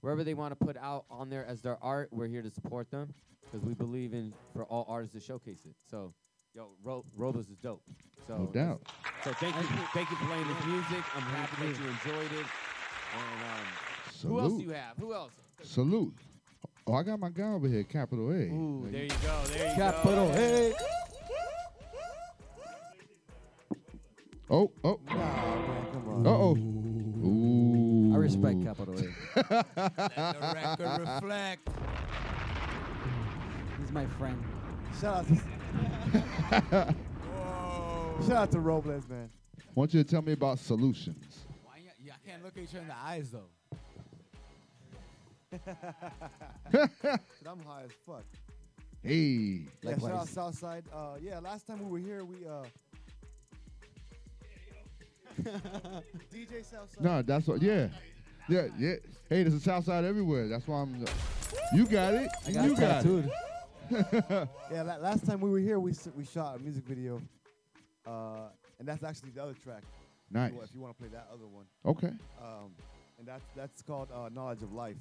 wherever 0.00 0.24
they 0.24 0.34
want 0.34 0.58
to 0.58 0.64
put 0.64 0.76
out 0.76 1.04
on 1.10 1.30
there 1.30 1.44
as 1.46 1.60
their 1.60 1.82
art. 1.82 2.08
We're 2.12 2.26
here 2.28 2.42
to 2.42 2.50
support 2.50 2.90
them 2.90 3.12
because 3.44 3.64
we 3.66 3.74
believe 3.74 4.12
in 4.14 4.32
for 4.54 4.64
all 4.64 4.86
artists 4.88 5.14
to 5.14 5.20
showcase 5.20 5.60
it. 5.64 5.74
So, 5.90 6.12
yo, 6.54 6.70
Ro- 6.82 7.04
Robles 7.16 7.48
is 7.48 7.56
dope. 7.58 7.82
So 8.26 8.36
No 8.38 8.46
doubt. 8.46 8.82
So 9.24 9.32
thank 9.32 9.54
you, 9.56 9.62
thank 9.94 10.10
you 10.10 10.16
for 10.16 10.26
playing 10.26 10.46
this 10.46 10.64
music. 10.66 11.04
I'm 11.16 11.22
happy 11.22 11.66
that 11.66 11.78
you 11.78 11.88
enjoyed 11.88 12.32
it. 12.40 12.46
And 13.12 13.42
um, 13.50 13.66
who 14.30 14.38
else 14.40 14.52
do 14.52 14.58
Salute. 14.58 14.66
you 14.66 14.70
have? 14.74 14.96
Who 14.98 15.14
else? 15.14 15.32
Salute. 15.62 16.14
Oh, 16.86 16.94
I 16.94 17.02
got 17.02 17.18
my 17.20 17.28
guy 17.30 17.52
over 17.52 17.68
here, 17.68 17.82
capital 17.82 18.30
A. 18.30 18.34
Ooh, 18.44 18.86
there 18.90 19.04
you 19.04 19.08
go. 19.08 19.40
There 19.46 19.70
you 19.70 19.76
go. 19.76 19.90
Capital 19.90 20.28
go. 20.28 20.34
A. 20.34 20.72
Oh, 24.52 24.72
oh. 24.82 25.00
Nah, 25.06 25.14
man, 25.14 25.86
come 25.92 26.08
on. 26.08 26.26
Uh 26.26 26.30
oh. 26.30 26.54
Ooh. 28.36 28.40
Respect 28.42 28.64
Capital 28.64 28.94
A. 28.94 29.02
Let 29.50 30.10
the 30.16 30.52
record 30.54 31.00
reflect. 31.00 31.68
He's 33.80 33.92
my 33.92 34.06
friend. 34.06 34.42
Shout 35.00 35.16
out 35.16 35.26
to 35.28 35.34
Shout 38.26 38.36
out 38.36 38.50
to 38.52 38.60
Robles, 38.60 39.08
man. 39.08 39.30
want 39.74 39.94
you 39.94 40.02
to 40.02 40.08
tell 40.08 40.22
me 40.22 40.32
about 40.32 40.58
solutions. 40.58 41.46
Why 41.64 41.78
you, 41.78 41.90
yeah, 42.04 42.12
I 42.14 42.28
can't 42.28 42.44
look 42.44 42.56
at 42.56 42.62
each 42.62 42.70
other 42.70 42.80
in 42.80 42.88
the 42.88 42.96
eyes 42.96 43.30
though. 43.30 43.48
I'm 47.46 47.60
high 47.60 47.82
as 47.84 47.90
fuck. 48.06 48.24
Hey. 49.02 49.64
Yeah, 49.82 49.90
shout 49.90 49.94
out 49.94 50.02
Likewise. 50.02 50.30
Southside. 50.30 50.84
Uh, 50.94 51.16
yeah, 51.20 51.38
last 51.40 51.66
time 51.66 51.82
we 51.82 51.90
were 51.90 51.98
here, 52.06 52.24
we 52.24 52.46
uh. 52.46 52.62
DJ 56.32 56.64
Southside. 56.64 57.02
No, 57.02 57.22
that's 57.22 57.46
what. 57.46 57.62
Yeah, 57.62 57.88
yeah, 58.48 58.66
yeah. 58.78 58.94
Hey, 59.28 59.42
there's 59.42 59.54
a 59.54 59.60
South 59.60 59.84
Side 59.84 60.04
everywhere. 60.04 60.48
That's 60.48 60.66
why 60.66 60.82
I'm. 60.82 61.04
You 61.74 61.86
got 61.86 62.14
it. 62.14 62.28
I 62.46 62.52
got 62.52 62.64
you 62.64 62.70
got 62.76 62.78
tattooed. 63.02 63.26
it. 63.26 63.32
Yeah, 64.72 64.82
la- 64.82 64.96
last 64.98 65.26
time 65.26 65.40
we 65.40 65.50
were 65.50 65.58
here, 65.58 65.80
we 65.80 65.92
we 66.16 66.24
shot 66.24 66.56
a 66.56 66.58
music 66.62 66.84
video, 66.84 67.20
uh, 68.06 68.48
and 68.78 68.86
that's 68.86 69.02
actually 69.02 69.30
the 69.30 69.42
other 69.42 69.54
track. 69.54 69.82
If 70.28 70.32
Nice. 70.34 70.52
you 70.52 70.60
If 70.62 70.74
you 70.74 70.80
want 70.80 70.94
to 70.96 71.00
play 71.00 71.08
that 71.12 71.26
other 71.32 71.46
one, 71.48 71.64
Okay. 71.84 72.12
um, 72.40 72.70
and 73.18 73.26
that's 73.26 73.44
that's 73.56 73.82
called 73.82 74.08
uh, 74.14 74.28
Knowledge 74.32 74.62
of 74.62 74.72
Life. 74.72 74.96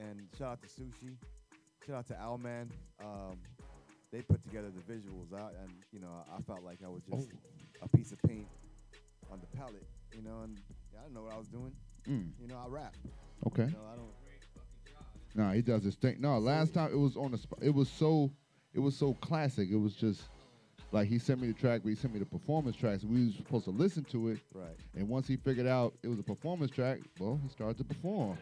And 0.00 0.20
shout 0.36 0.52
out 0.52 0.62
to 0.62 0.68
Sushi, 0.68 1.14
shout 1.86 1.96
out 1.96 2.06
to 2.08 2.14
Owlman. 2.14 2.70
Um, 3.00 3.38
they 4.12 4.22
put 4.22 4.42
together 4.42 4.68
the 4.70 4.92
visuals 4.92 5.32
out, 5.40 5.52
and 5.62 5.70
you 5.92 6.00
know 6.00 6.10
I 6.36 6.40
felt 6.42 6.64
like 6.64 6.78
I 6.84 6.88
was 6.88 7.02
just 7.04 7.28
a 7.82 7.88
piece 7.96 8.10
of 8.10 8.18
paint 8.22 8.48
on 9.30 9.38
the 9.40 9.56
palette, 9.56 9.86
you 10.12 10.22
know, 10.22 10.40
and 10.42 10.58
I 10.98 11.02
don't 11.02 11.14
know 11.14 11.22
what 11.22 11.34
I 11.34 11.38
was 11.38 11.46
doing. 11.48 11.72
Mm. 12.08 12.30
You 12.40 12.48
know, 12.48 12.56
I 12.64 12.68
rap. 12.68 12.94
Okay. 13.46 13.64
You 13.64 13.68
know, 13.72 13.78
I 13.92 13.96
don't. 13.96 14.08
No, 15.34 15.50
he 15.54 15.62
does 15.62 15.84
his 15.84 15.94
thing. 15.94 16.16
No, 16.20 16.38
last 16.38 16.74
time 16.74 16.90
it 16.92 16.96
was 16.98 17.16
on 17.16 17.30
the 17.30 17.38
spot. 17.38 17.60
It 17.62 17.72
was 17.74 17.88
so, 17.88 18.30
it 18.74 18.80
was 18.80 18.96
so 18.96 19.14
classic. 19.20 19.68
It 19.70 19.76
was 19.76 19.94
just 19.94 20.22
like 20.90 21.06
he 21.06 21.18
sent 21.18 21.40
me 21.40 21.46
the 21.48 21.52
track, 21.52 21.82
but 21.84 21.90
he 21.90 21.94
sent 21.94 22.12
me 22.14 22.18
the 22.18 22.26
performance 22.26 22.76
tracks. 22.76 23.04
We 23.04 23.26
was 23.26 23.34
supposed 23.36 23.64
to 23.66 23.70
listen 23.70 24.04
to 24.04 24.30
it, 24.30 24.38
Right. 24.54 24.74
and 24.96 25.08
once 25.08 25.28
he 25.28 25.36
figured 25.36 25.66
out 25.66 25.92
it 26.02 26.08
was 26.08 26.18
a 26.18 26.22
performance 26.22 26.70
track, 26.70 27.00
well, 27.20 27.38
he 27.42 27.48
started 27.50 27.76
to 27.78 27.84
perform. 27.84 28.38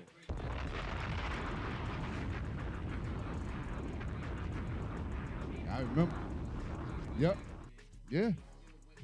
I 5.70 5.80
remember. 5.80 6.14
Yep. 7.18 7.36
Yeah. 8.10 8.30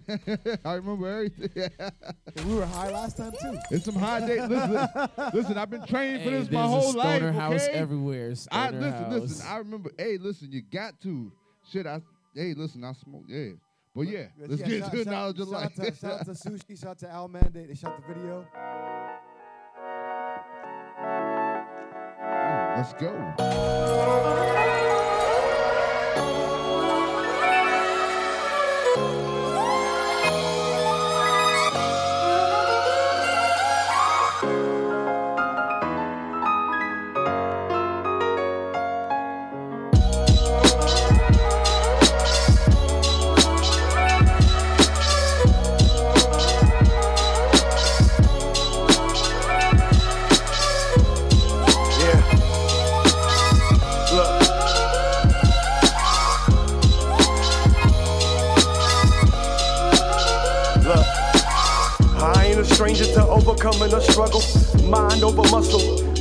I 0.65 0.75
remember 0.75 1.09
everything. 1.09 1.71
And 2.37 2.47
we 2.47 2.55
were 2.55 2.65
high 2.67 2.91
last 2.91 3.19
time 3.19 3.33
too. 3.33 3.59
It's 3.71 3.85
some 3.85 3.95
high 3.95 4.27
days. 4.27 4.49
Listen, 4.49 4.89
listen, 5.35 5.59
I've 5.59 5.69
been 5.71 5.85
training 5.85 6.25
for 6.25 6.31
this 6.31 6.51
my 6.51 6.63
there's 6.63 6.65
a 6.65 6.69
whole 6.69 6.93
life. 6.95 7.17
stoner 7.19 7.33
house 7.33 7.65
okay? 7.69 7.73
everywhere. 7.75 8.31
I 8.31 8.35
Stoner 8.35 8.81
listen, 8.81 8.93
house. 9.05 9.21
listen. 9.21 9.47
I 9.49 9.57
remember. 9.59 9.91
Hey, 9.99 10.17
listen, 10.19 10.51
you 10.51 10.63
got 10.63 11.01
to. 11.03 11.31
Shit, 11.71 11.87
I. 11.87 12.01
Hey, 12.35 12.55
listen, 12.55 12.83
I 12.85 12.93
smoke. 12.95 13.25
Yeah, 13.29 13.51
but 13.95 14.03
yeah, 14.03 14.25
But 14.41 14.49
let's 14.51 14.63
yeah, 14.63 14.69
get 14.69 14.79
shout- 14.79 14.85
into 14.95 14.97
the 14.99 15.05
shout- 15.05 15.13
knowledge 15.13 15.41
of 15.41 15.49
shout 15.49 15.53
life. 15.53 15.79
Out 15.81 15.85
to, 15.85 15.95
shout 15.95 16.13
out 16.21 16.25
to 16.27 16.33
Sushi, 16.33 16.81
shout 16.81 16.91
out 16.91 16.99
to 17.01 17.07
Owlman. 17.07 17.53
They, 17.53 17.67
they 17.67 17.75
shot 17.75 18.01
the 18.01 18.15
video. 18.15 18.47
Let's 22.77 22.95
go. 22.95 24.42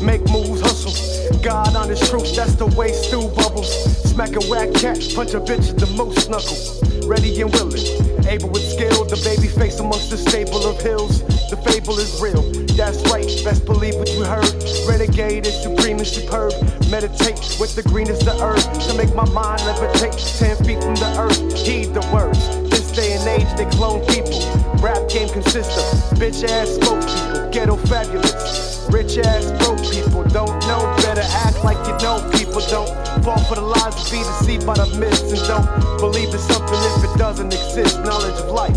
Make 0.02 0.22
moves, 0.30 0.62
hustle. 0.62 0.94
God 1.42 1.76
on 1.76 1.90
his 1.90 2.00
truth, 2.10 2.36
that's 2.36 2.56
the 2.56 2.68
way 2.78 2.92
stew 2.92 3.30
bubbles. 3.36 3.72
Smack 4.10 4.36
a 4.36 4.42
whack 4.50 4.74
cat, 4.74 5.00
punch 5.16 5.34
a 5.34 5.40
bitch 5.40 5.70
at 5.70 5.78
the 5.78 5.88
most 5.98 6.30
knuckle. 6.30 6.58
Ready 7.08 7.42
and 7.42 7.52
willing, 7.54 7.82
able 8.28 8.50
with 8.50 8.64
skill, 8.64 9.06
the 9.06 9.20
baby 9.24 9.48
face 9.48 9.80
amongst 9.80 10.10
the 10.10 10.18
stable 10.18 10.66
of 10.66 10.80
hills. 10.82 11.22
The 11.50 11.58
fable 11.58 12.00
is 12.00 12.22
real, 12.22 12.42
that's 12.76 13.02
right, 13.12 13.26
best 13.44 13.66
believe 13.66 13.96
what 13.96 14.10
you 14.14 14.24
heard. 14.24 14.48
Renegade 14.88 15.46
is 15.48 15.62
supreme 15.62 15.98
and 15.98 16.08
superb. 16.08 16.54
Meditate 16.90 17.40
with 17.60 17.76
the 17.76 17.84
greenest 17.84 18.26
the 18.26 18.36
herb 18.40 18.62
to 18.88 18.94
make 18.96 19.14
my 19.16 19.28
mind 19.32 19.62
levitate 19.62 20.18
10 20.40 20.58
feet 20.64 20.82
from 20.82 20.96
the 20.96 21.10
earth. 21.20 21.40
Heed 21.58 21.94
the 21.94 22.06
words. 22.14 22.40
This 22.70 22.92
day 22.92 23.14
and 23.14 23.28
age, 23.28 23.50
they 23.58 23.66
clone 23.78 24.06
people. 24.08 24.40
Rap 24.80 25.10
game 25.10 25.30
consists 25.30 25.78
of 25.78 26.18
bitch 26.18 26.48
ass 26.48 26.78
spokespeople, 26.78 27.52
ghetto 27.52 27.76
fabulous. 27.88 28.71
Rich 28.92 29.20
ass 29.20 29.48
broke 29.64 29.80
people 29.88 30.24
don't 30.36 30.52
know 30.68 30.84
better. 31.00 31.24
Act 31.48 31.64
like 31.64 31.80
you 31.88 31.96
know 32.04 32.20
people 32.36 32.60
don't 32.68 32.92
fall 33.24 33.40
for 33.48 33.56
the 33.56 33.64
lies 33.64 33.96
of 33.96 34.12
be 34.12 34.20
deceived 34.20 34.68
by 34.68 34.76
the 34.76 34.86
myths 35.00 35.32
and 35.32 35.40
don't 35.48 35.66
believe 35.98 36.28
in 36.28 36.40
something 36.40 36.76
if 36.76 37.08
it 37.08 37.18
doesn't 37.18 37.54
exist. 37.54 38.04
Knowledge 38.04 38.36
of 38.44 38.52
life. 38.52 38.76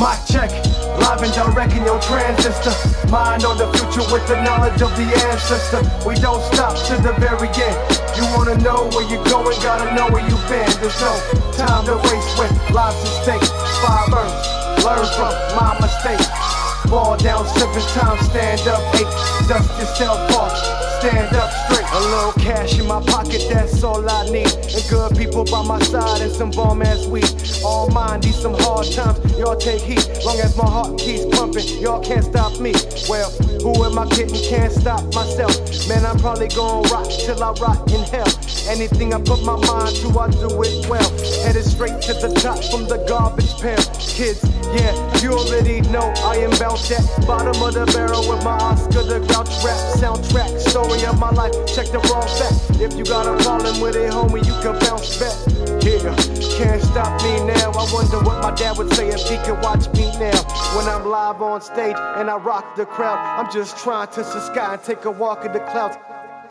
Mic 0.00 0.16
check, 0.32 0.48
live 0.96 1.20
and 1.20 1.32
direct 1.36 1.76
in 1.76 1.84
your 1.84 2.00
transistor. 2.00 2.72
Mind 3.12 3.44
on 3.44 3.58
the 3.60 3.68
future 3.76 4.06
with 4.08 4.24
the 4.28 4.40
knowledge 4.40 4.80
of 4.80 4.96
the 4.96 5.04
ancestor. 5.28 5.84
We 6.08 6.16
don't 6.16 6.40
stop 6.54 6.72
to 6.88 6.96
the 7.04 7.12
very 7.20 7.52
end. 7.52 7.76
You 8.16 8.24
wanna 8.32 8.56
know 8.64 8.88
where 8.96 9.04
you're 9.12 9.24
going, 9.28 9.60
gotta 9.60 9.92
know 9.92 10.08
where 10.08 10.24
you've 10.24 10.48
been. 10.48 10.72
There's 10.80 10.96
no 11.04 11.12
time 11.52 11.84
to 11.84 12.00
waste 12.00 12.32
when 12.40 12.48
lives 12.72 12.96
at 13.04 13.12
stake. 13.28 13.44
Five 13.84 14.08
earths, 14.08 14.84
learn 14.84 15.04
from 15.20 15.36
my 15.52 15.76
mistakes. 15.84 16.67
Fall 16.88 17.18
down 17.18 17.46
seven 17.46 17.82
time, 17.92 18.18
stand 18.24 18.66
up 18.66 18.94
eight. 18.94 19.04
Dust 19.46 19.78
yourself 19.78 20.32
off, 20.36 20.56
stand 21.00 21.36
up 21.36 21.50
straight. 21.64 21.84
A 21.92 22.00
little 22.00 22.32
cash 22.32 22.78
in 22.78 22.86
my 22.86 23.02
pocket, 23.02 23.46
that's 23.50 23.82
all 23.84 24.08
I 24.08 24.24
need. 24.30 24.48
And 24.48 24.84
good 24.88 25.16
people 25.16 25.44
by 25.44 25.62
my 25.62 25.78
side 25.80 26.22
and 26.22 26.32
some 26.32 26.50
bomb 26.50 26.80
ass 26.80 27.06
weed. 27.06 27.30
All 27.62 27.90
mine, 27.90 28.20
these 28.20 28.40
some 28.40 28.54
hard 28.54 28.90
times. 28.90 29.18
Y'all 29.38 29.56
take 29.56 29.82
heat, 29.82 30.08
long 30.24 30.38
as 30.40 30.56
my 30.56 30.64
heart 30.64 30.98
keeps 30.98 31.24
pumping. 31.36 31.66
Y'all 31.78 32.02
can't 32.02 32.24
stop 32.24 32.58
me. 32.58 32.72
Well, 33.08 33.30
who 33.60 33.84
am 33.84 33.98
I 33.98 34.06
kidding? 34.06 34.40
Can't 34.48 34.72
stop 34.72 35.04
myself. 35.14 35.52
Man, 35.88 36.06
I'm 36.06 36.18
probably 36.18 36.48
gonna 36.48 36.88
rock 36.88 37.08
till 37.10 37.42
I 37.42 37.50
rot 37.60 37.90
in 37.92 38.00
hell. 38.04 38.28
Anything 38.68 39.12
I 39.12 39.20
put 39.20 39.44
my 39.44 39.56
mind 39.56 39.96
to, 39.96 40.08
I 40.18 40.30
do 40.30 40.48
it 40.62 40.88
well. 40.88 41.08
Headed 41.44 41.64
straight 41.64 42.00
to 42.02 42.14
the 42.14 42.32
top 42.40 42.64
from 42.64 42.88
the 42.88 43.04
garbage 43.08 43.52
pail. 43.60 43.76
Kids, 43.98 44.40
yeah, 44.74 44.92
you 45.20 45.32
already 45.32 45.80
know 45.90 46.12
I 46.24 46.36
am 46.36 46.52
about 46.52 46.78
that. 46.88 47.04
Bottom 47.26 47.62
of 47.62 47.74
the 47.74 47.86
barrel 47.92 48.28
with 48.28 48.44
my 48.44 48.56
Oscar 48.58 49.02
the 49.02 49.20
Grouch 49.20 49.52
rap 49.64 49.80
soundtrack. 49.96 50.58
Story 50.60 51.04
of 51.04 51.18
my 51.18 51.30
life, 51.30 51.52
check 51.66 51.86
the 51.88 51.98
raw 52.10 52.26
fact. 52.26 52.80
If 52.80 52.94
you 52.94 53.04
got 53.04 53.26
a 53.26 53.42
problem 53.42 53.80
with 53.80 53.96
it, 53.96 54.12
homie, 54.12 54.44
you 54.44 54.54
can 54.62 54.78
bounce 54.80 55.18
back. 55.18 55.36
Yeah, 55.82 56.14
can't 56.58 56.82
stop 56.82 57.22
me 57.22 57.44
now. 57.46 57.72
I 57.72 57.84
wonder 57.92 58.18
what 58.20 58.42
my 58.42 58.54
dad 58.54 58.76
would 58.78 58.92
say 58.94 59.08
if 59.08 59.22
he 59.28 59.36
could 59.38 59.60
watch 59.62 59.88
me 59.94 60.12
now. 60.18 60.42
When 60.76 60.86
I'm 60.86 61.06
live 61.06 61.40
on 61.40 61.60
stage 61.60 61.96
and 62.16 62.28
I 62.28 62.36
rock 62.36 62.76
the 62.76 62.86
crowd, 62.86 63.18
I'm 63.38 63.50
just 63.52 63.78
trying 63.78 64.08
to 64.08 64.20
the 64.20 64.40
sky 64.52 64.74
and 64.74 64.82
take 64.82 65.04
a 65.04 65.10
walk 65.10 65.44
in 65.44 65.52
the 65.52 65.60
clouds. 65.60 65.96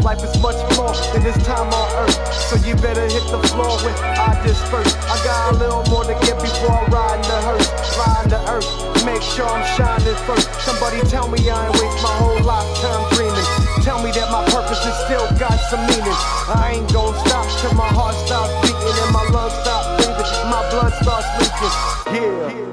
Life 0.03 0.23
is 0.23 0.41
much 0.41 0.55
more 0.77 0.93
than 1.13 1.23
this 1.23 1.37
time 1.45 1.67
on 1.73 1.87
earth. 1.97 2.33
So 2.33 2.55
you 2.67 2.75
better 2.75 3.05
hit 3.07 3.23
the 3.31 3.41
floor 3.49 3.77
when 3.81 3.93
I 4.17 4.39
disperse. 4.45 4.95
I 5.09 5.17
got 5.25 5.53
a 5.53 5.57
little 5.57 5.83
more 5.89 6.03
to 6.03 6.13
get 6.25 6.39
before 6.41 6.71
I 6.71 6.85
ride 6.87 7.15
in 7.15 7.27
the 7.27 7.41
hearse. 7.41 7.67
In 8.23 8.29
the 8.29 8.41
earth. 8.51 8.67
Make 9.05 9.21
sure 9.21 9.45
I'm 9.45 9.65
shining 9.75 10.15
first. 10.27 10.51
Somebody 10.61 11.01
tell 11.09 11.27
me 11.27 11.39
I 11.49 11.67
ain't 11.67 11.73
waste 11.73 12.03
my 12.03 12.13
whole 12.19 12.41
lifetime 12.43 13.03
dreaming. 13.15 13.47
Tell 13.83 14.03
me 14.03 14.11
that 14.11 14.29
my 14.31 14.43
purpose 14.51 14.83
has 14.83 14.97
still 15.05 15.27
got 15.39 15.57
some 15.71 15.81
meaning. 15.87 16.17
I 16.51 16.75
ain't 16.75 16.93
gonna 16.93 17.17
stop 17.25 17.47
till 17.61 17.73
my 17.73 17.87
heart 17.87 18.15
stops 18.27 18.53
beating 18.61 18.97
and 19.03 19.11
my 19.11 19.23
lungs 19.31 19.53
stop 19.63 19.97
breathing. 19.97 20.27
My 20.51 20.61
blood 20.69 20.93
starts 21.01 21.27
leaking. 21.39 22.61
Yeah. 22.61 22.66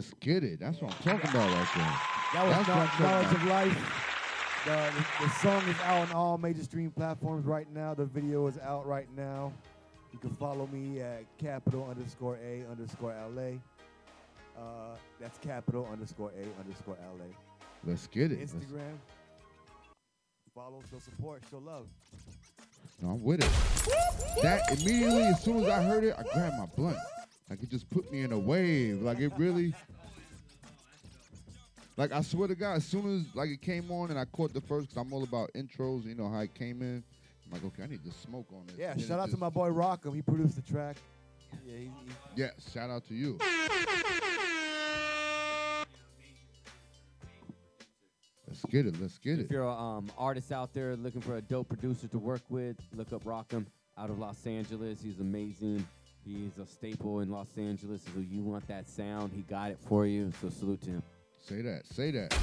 Let's 0.00 0.14
get 0.18 0.42
it. 0.44 0.58
That's 0.60 0.80
what 0.80 0.94
I'm 0.94 1.02
talking 1.02 1.28
about 1.28 1.52
right 1.52 1.68
there. 1.76 1.94
That 2.32 2.46
was 2.46 2.56
That's 2.56 2.68
what 2.68 2.76
I'm 2.78 2.84
Kno- 2.86 2.86
talking 2.86 3.04
Knowledge 3.04 3.34
of 3.34 3.44
Life. 3.44 4.64
The, 4.64 4.70
the, 4.70 5.26
the 5.26 5.30
song 5.42 5.62
is 5.68 5.76
out 5.84 6.08
on 6.08 6.12
all 6.16 6.38
major 6.38 6.62
stream 6.62 6.90
platforms 6.90 7.44
right 7.44 7.70
now. 7.70 7.92
The 7.92 8.06
video 8.06 8.46
is 8.46 8.56
out 8.60 8.86
right 8.86 9.08
now. 9.14 9.52
You 10.14 10.18
can 10.18 10.30
follow 10.36 10.66
me 10.68 11.02
at 11.02 11.24
capital 11.36 11.86
underscore 11.90 12.38
A 12.42 12.62
underscore 12.70 13.14
LA. 13.34 13.58
Uh, 14.58 14.96
that's 15.20 15.36
capital 15.36 15.86
underscore 15.92 16.30
A 16.30 16.60
underscore 16.62 16.96
LA. 17.18 17.26
Let's 17.84 18.06
get 18.06 18.32
it. 18.32 18.38
Let's- 18.38 18.54
Instagram. 18.54 18.96
Follow, 20.54 20.80
show 20.90 20.98
support, 20.98 21.42
show 21.50 21.58
love. 21.58 21.84
No, 23.02 23.10
I'm 23.10 23.22
with 23.22 23.44
it. 23.44 24.42
That 24.42 24.62
immediately, 24.80 25.24
as 25.24 25.42
soon 25.42 25.58
as 25.62 25.68
I 25.68 25.82
heard 25.82 26.04
it, 26.04 26.14
I 26.18 26.22
grabbed 26.22 26.56
my 26.56 26.66
blunt. 26.74 26.96
Like 27.50 27.64
it 27.64 27.68
just 27.68 27.90
put 27.90 28.10
me 28.12 28.22
in 28.22 28.32
a 28.32 28.38
wave. 28.38 29.02
Like 29.02 29.18
it 29.18 29.32
really. 29.36 29.74
Like 31.96 32.12
I 32.12 32.22
swear 32.22 32.46
to 32.46 32.54
God, 32.54 32.76
as 32.76 32.84
soon 32.84 33.20
as 33.20 33.34
like 33.34 33.50
it 33.50 33.60
came 33.60 33.90
on 33.90 34.10
and 34.10 34.18
I 34.18 34.24
caught 34.24 34.54
the 34.54 34.60
first, 34.60 34.88
because 34.88 35.04
I'm 35.04 35.12
all 35.12 35.24
about 35.24 35.50
intros. 35.54 36.04
You 36.04 36.14
know 36.14 36.30
how 36.30 36.38
it 36.38 36.54
came 36.54 36.80
in. 36.80 37.02
I'm 37.44 37.52
like, 37.52 37.64
okay, 37.64 37.82
I 37.82 37.86
need 37.86 38.04
to 38.04 38.12
smoke 38.12 38.46
on 38.52 38.62
this. 38.68 38.76
Yeah, 38.78 38.96
shout 38.96 39.18
it 39.18 39.22
out 39.22 39.30
to 39.30 39.36
my 39.36 39.50
boy 39.50 39.68
Rockham. 39.68 40.14
He 40.14 40.22
produced 40.22 40.54
the 40.54 40.62
track. 40.62 40.96
Yeah, 41.66 41.76
he, 41.76 41.84
he, 41.84 41.90
Yes, 42.36 42.52
shout 42.72 42.88
out 42.88 43.04
to 43.08 43.14
you. 43.14 43.36
Let's 48.46 48.64
get 48.66 48.86
it. 48.86 49.00
Let's 49.00 49.18
get 49.18 49.34
If 49.34 49.38
it. 49.40 49.44
If 49.46 49.50
you're 49.50 49.64
an 49.64 49.78
um, 49.78 50.12
artist 50.16 50.52
out 50.52 50.72
there 50.72 50.94
looking 50.96 51.20
for 51.20 51.36
a 51.36 51.42
dope 51.42 51.68
producer 51.68 52.06
to 52.08 52.18
work 52.18 52.42
with, 52.48 52.76
look 52.94 53.12
up 53.12 53.24
Rockham 53.24 53.66
out 53.98 54.10
of 54.10 54.18
Los 54.20 54.46
Angeles. 54.46 55.02
He's 55.02 55.18
amazing. 55.18 55.84
He's 56.24 56.58
a 56.62 56.66
staple 56.66 57.20
in 57.20 57.30
Los 57.30 57.48
Angeles. 57.56 58.02
So 58.02 58.20
you 58.20 58.42
want 58.42 58.66
that 58.68 58.88
sound, 58.88 59.32
he 59.34 59.42
got 59.42 59.70
it 59.70 59.78
for 59.88 60.06
you. 60.06 60.32
So 60.40 60.48
salute 60.50 60.82
to 60.82 60.90
him. 60.90 61.02
Say 61.40 61.62
that. 61.62 61.86
Say 61.86 62.10
that. 62.12 62.36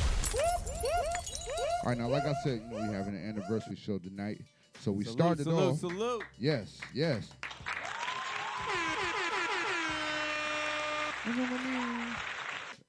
All 1.84 1.90
right, 1.92 1.98
now, 1.98 2.08
like 2.10 2.26
I 2.26 2.34
said, 2.44 2.62
we 2.70 2.78
having 2.78 3.16
an 3.16 3.24
anniversary 3.30 3.76
show 3.76 3.98
tonight. 4.00 4.42
So 4.82 4.92
we 4.92 5.04
Salute, 5.04 5.18
started 5.18 5.44
salute, 5.44 5.72
off. 5.72 5.78
salute. 5.80 6.24
Yes, 6.38 6.78
yes. 6.94 7.30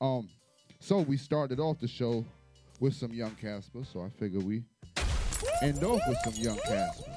Um, 0.01 0.29
so 0.81 1.01
we 1.01 1.17
started 1.17 1.59
off 1.61 1.79
the 1.81 1.89
show 1.89 2.25
with 2.81 2.95
some 2.95 3.13
young 3.13 3.33
Casper, 3.33 3.81
so 3.85 4.03
I 4.03 4.11
figure 4.11 4.41
we 4.41 4.63
end 5.63 5.83
off 5.83 6.01
with 6.09 6.19
some 6.25 6.35
young 6.35 6.59
Casper. 6.59 7.11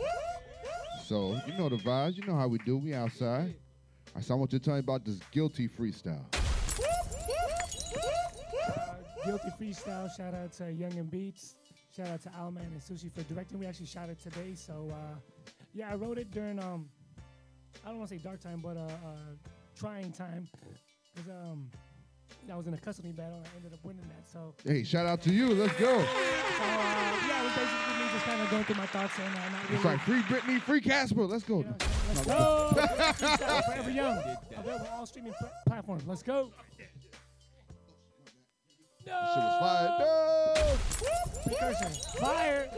So 1.06 1.40
you 1.46 1.54
know 1.58 1.70
the 1.70 1.78
vibes, 1.78 2.18
you 2.18 2.24
know 2.26 2.36
how 2.36 2.48
we 2.48 2.58
do. 2.60 2.78
We 2.78 2.94
outside. 2.94 3.54
I 4.16 4.22
so 4.22 4.34
I 4.34 4.38
want 4.38 4.54
you 4.54 4.60
to 4.60 4.66
tell 4.66 4.74
me 4.76 4.80
about 4.80 5.06
this 5.06 5.20
guilty 5.32 5.68
freestyle. 5.68 6.26
Guilty 9.24 9.50
Freestyle, 9.60 10.10
shout 10.16 10.34
out 10.34 10.52
to 10.54 10.72
Young 10.72 10.94
and 10.98 11.10
Beats. 11.10 11.56
Shout 11.96 12.08
out 12.08 12.22
to 12.24 12.30
Owlman 12.30 12.64
and 12.64 12.82
Sushi 12.82 13.12
for 13.12 13.22
directing. 13.32 13.60
We 13.60 13.68
actually 13.68 13.86
shot 13.86 14.10
it 14.10 14.20
today. 14.20 14.56
So, 14.56 14.90
uh, 14.92 15.20
yeah, 15.74 15.92
I 15.92 15.96
wrote 15.96 16.18
it 16.18 16.32
during, 16.32 16.58
um, 16.60 16.90
I 17.86 17.90
don't 17.90 18.00
want 18.00 18.10
to 18.10 18.18
say 18.18 18.24
dark 18.24 18.42
time, 18.42 18.62
but 18.62 18.78
uh, 18.78 18.86
uh, 18.86 19.36
trying 19.78 20.12
time. 20.12 20.48
Because 21.14 21.30
um, 21.30 21.70
I 22.52 22.56
was 22.58 22.68
in 22.68 22.74
a 22.74 22.78
custody 22.78 23.12
battle 23.12 23.38
and 23.38 23.46
I 23.46 23.56
ended 23.58 23.74
up 23.74 23.80
winning 23.84 24.06
that. 24.08 24.28
So, 24.30 24.54
Hey, 24.66 24.84
shout 24.84 25.06
out 25.06 25.22
to 25.24 25.34
you. 25.34 25.50
Let's 25.54 25.74
go. 25.80 25.86
so 25.86 25.94
uh, 25.94 26.06
yeah, 26.06 27.42
it 27.42 27.44
was 27.44 27.54
basically 27.56 28.04
me 28.04 28.12
just 28.14 28.26
kind 28.26 28.42
of 28.42 28.50
going 28.50 28.64
through 28.66 28.76
my 28.76 28.86
thoughts 28.88 29.14
and 29.20 29.36
uh, 29.36 29.40
not 29.50 29.64
really. 29.64 29.76
It's 29.76 29.86
like 29.86 30.00
free 30.02 30.22
Britney, 30.24 30.60
free 30.62 30.82
Casper. 30.82 31.26
Let's 31.26 31.44
go. 31.44 31.64
Let's 32.10 32.26
go. 32.26 32.72
Forever 33.68 33.90
Young. 33.92 34.18
Available 34.58 34.88
on 34.88 35.00
all 35.00 35.06
streaming 35.06 35.34
pla- 35.40 35.50
platforms. 35.68 36.04
Let's 36.08 36.24
go. 36.24 36.52
Shit 39.04 39.14
was 39.14 39.60
fired. 39.60 40.00
No. 40.00 41.54
Precursor. 41.58 42.18
Fire. 42.20 42.70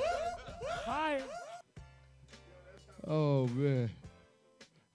Fire. 0.86 1.22
Oh 3.08 3.48
man. 3.48 3.90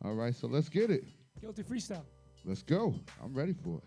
All 0.04 0.14
right, 0.14 0.34
so 0.34 0.46
let's 0.46 0.68
get 0.68 0.90
it. 0.90 1.04
Guilty 1.40 1.62
Freestyle. 1.64 2.04
Let's 2.44 2.62
go. 2.62 2.94
I'm 3.22 3.34
ready 3.34 3.52
for 3.52 3.78
it. 3.78 3.84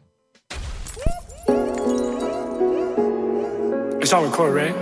It's 4.01 4.13
all 4.13 4.23
recorded, 4.25 4.55
right? 4.55 4.75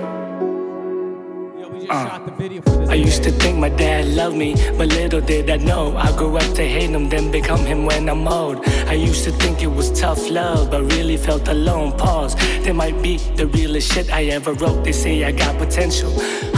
Yo, 1.59 1.67
we 1.69 1.73
We 1.73 1.79
just 1.87 1.91
Uh. 1.91 2.09
shot 2.09 2.25
the 2.25 2.31
video 2.43 2.61
for 2.61 2.71
this. 2.79 2.89
I 2.89 2.95
used 2.95 3.23
to 3.23 3.31
think 3.31 3.57
my 3.57 3.69
dad 3.69 4.05
loved 4.19 4.37
me, 4.37 4.55
but 4.77 4.87
little 4.89 5.21
did 5.21 5.49
I 5.49 5.57
know 5.57 5.95
I 5.97 6.11
grew 6.13 6.37
up 6.37 6.53
to 6.55 6.63
hate 6.63 6.91
him, 6.91 7.09
then 7.09 7.31
become 7.31 7.65
him 7.65 7.85
when 7.85 8.09
I'm 8.09 8.27
old. 8.27 8.57
I 8.87 8.93
used 8.93 9.23
to 9.25 9.31
think 9.31 9.61
it 9.61 9.71
was 9.79 9.89
tough 9.91 10.29
love, 10.29 10.71
but 10.71 10.83
really 10.95 11.17
felt 11.17 11.47
alone. 11.49 11.91
Pause. 11.97 12.35
They 12.63 12.73
might 12.73 13.01
be 13.01 13.17
the 13.35 13.47
realest 13.47 13.91
shit 13.93 14.07
I 14.13 14.23
ever 14.37 14.53
wrote. 14.53 14.83
They 14.85 14.93
say 14.93 15.23
I 15.25 15.31
got 15.33 15.57
potential, 15.57 16.11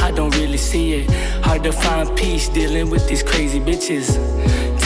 I 0.08 0.12
don't 0.12 0.36
really 0.38 0.58
see 0.72 0.94
it. 1.00 1.12
Hard 1.46 1.64
to 1.64 1.72
find 1.72 2.16
peace 2.18 2.48
dealing 2.50 2.90
with 2.92 3.08
these 3.10 3.24
crazy 3.24 3.60
bitches. 3.60 4.08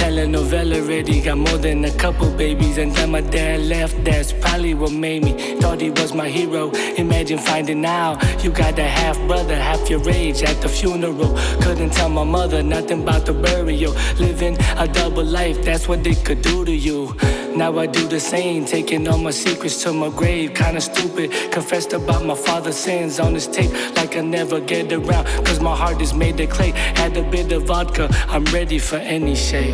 Telenovela 0.05 0.83
already 0.83 1.19
got 1.19 1.35
more 1.35 1.57
than 1.57 1.83
a 1.83 1.91
couple 1.97 2.29
babies, 2.29 2.77
and 2.77 2.91
then 2.95 3.09
my 3.09 3.21
dad 3.21 3.61
left. 3.61 4.03
That's 4.03 4.33
probably 4.33 4.75
what 4.75 4.91
made 4.91 5.23
me 5.23 5.33
thought 5.59 5.81
he 5.81 5.89
was 5.89 6.13
my 6.13 6.29
hero. 6.29 6.69
Imagine 6.95 7.39
finding 7.39 7.83
out 7.83 8.21
you 8.43 8.51
got 8.51 8.77
a 8.77 8.83
half 8.83 9.17
brother, 9.25 9.55
half 9.55 9.89
your 9.89 10.07
age 10.07 10.43
at 10.43 10.61
the 10.61 10.69
funeral. 10.69 11.35
Couldn't 11.59 11.89
tell 11.89 12.09
my 12.09 12.23
mother 12.23 12.61
nothing 12.61 13.01
about 13.01 13.25
the 13.25 13.33
burial. 13.33 13.93
Living 14.19 14.55
a 14.77 14.87
double 14.87 15.23
life, 15.23 15.63
that's 15.63 15.87
what 15.87 16.03
they 16.03 16.13
could 16.13 16.43
do 16.43 16.63
to 16.65 16.71
you. 16.71 17.15
Now 17.55 17.79
I 17.79 17.85
do 17.85 18.05
the 18.05 18.19
same, 18.19 18.65
taking 18.65 19.07
all 19.07 19.17
my 19.17 19.31
secrets 19.31 19.81
to 19.83 19.93
my 19.93 20.09
grave. 20.09 20.53
Kinda 20.53 20.81
stupid, 20.81 21.31
confessed 21.51 21.93
about 21.93 22.25
my 22.25 22.35
father's 22.35 22.75
sins 22.75 23.17
on 23.17 23.33
this 23.33 23.47
tape, 23.47 23.71
like 23.95 24.17
I 24.17 24.21
never 24.21 24.59
get 24.59 24.91
around. 24.91 25.25
Cause 25.45 25.61
my 25.61 25.73
heart 25.73 26.01
is 26.01 26.13
made 26.13 26.37
of 26.41 26.49
clay. 26.49 26.73
Add 26.97 27.15
a 27.15 27.23
bit 27.23 27.53
of 27.53 27.63
vodka, 27.63 28.09
I'm 28.27 28.43
ready 28.45 28.77
for 28.77 28.97
any 28.97 29.35
shade. 29.35 29.73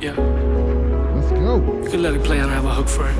Yeah. 0.00 0.16
Let's 1.14 1.30
go. 1.30 1.62
You 1.84 1.88
could 1.88 2.00
let 2.00 2.14
it 2.14 2.24
play, 2.24 2.40
and 2.40 2.50
I 2.50 2.54
don't 2.54 2.64
have 2.64 2.64
a 2.64 2.74
hook 2.74 2.88
for 2.88 3.06
it. 3.08 3.16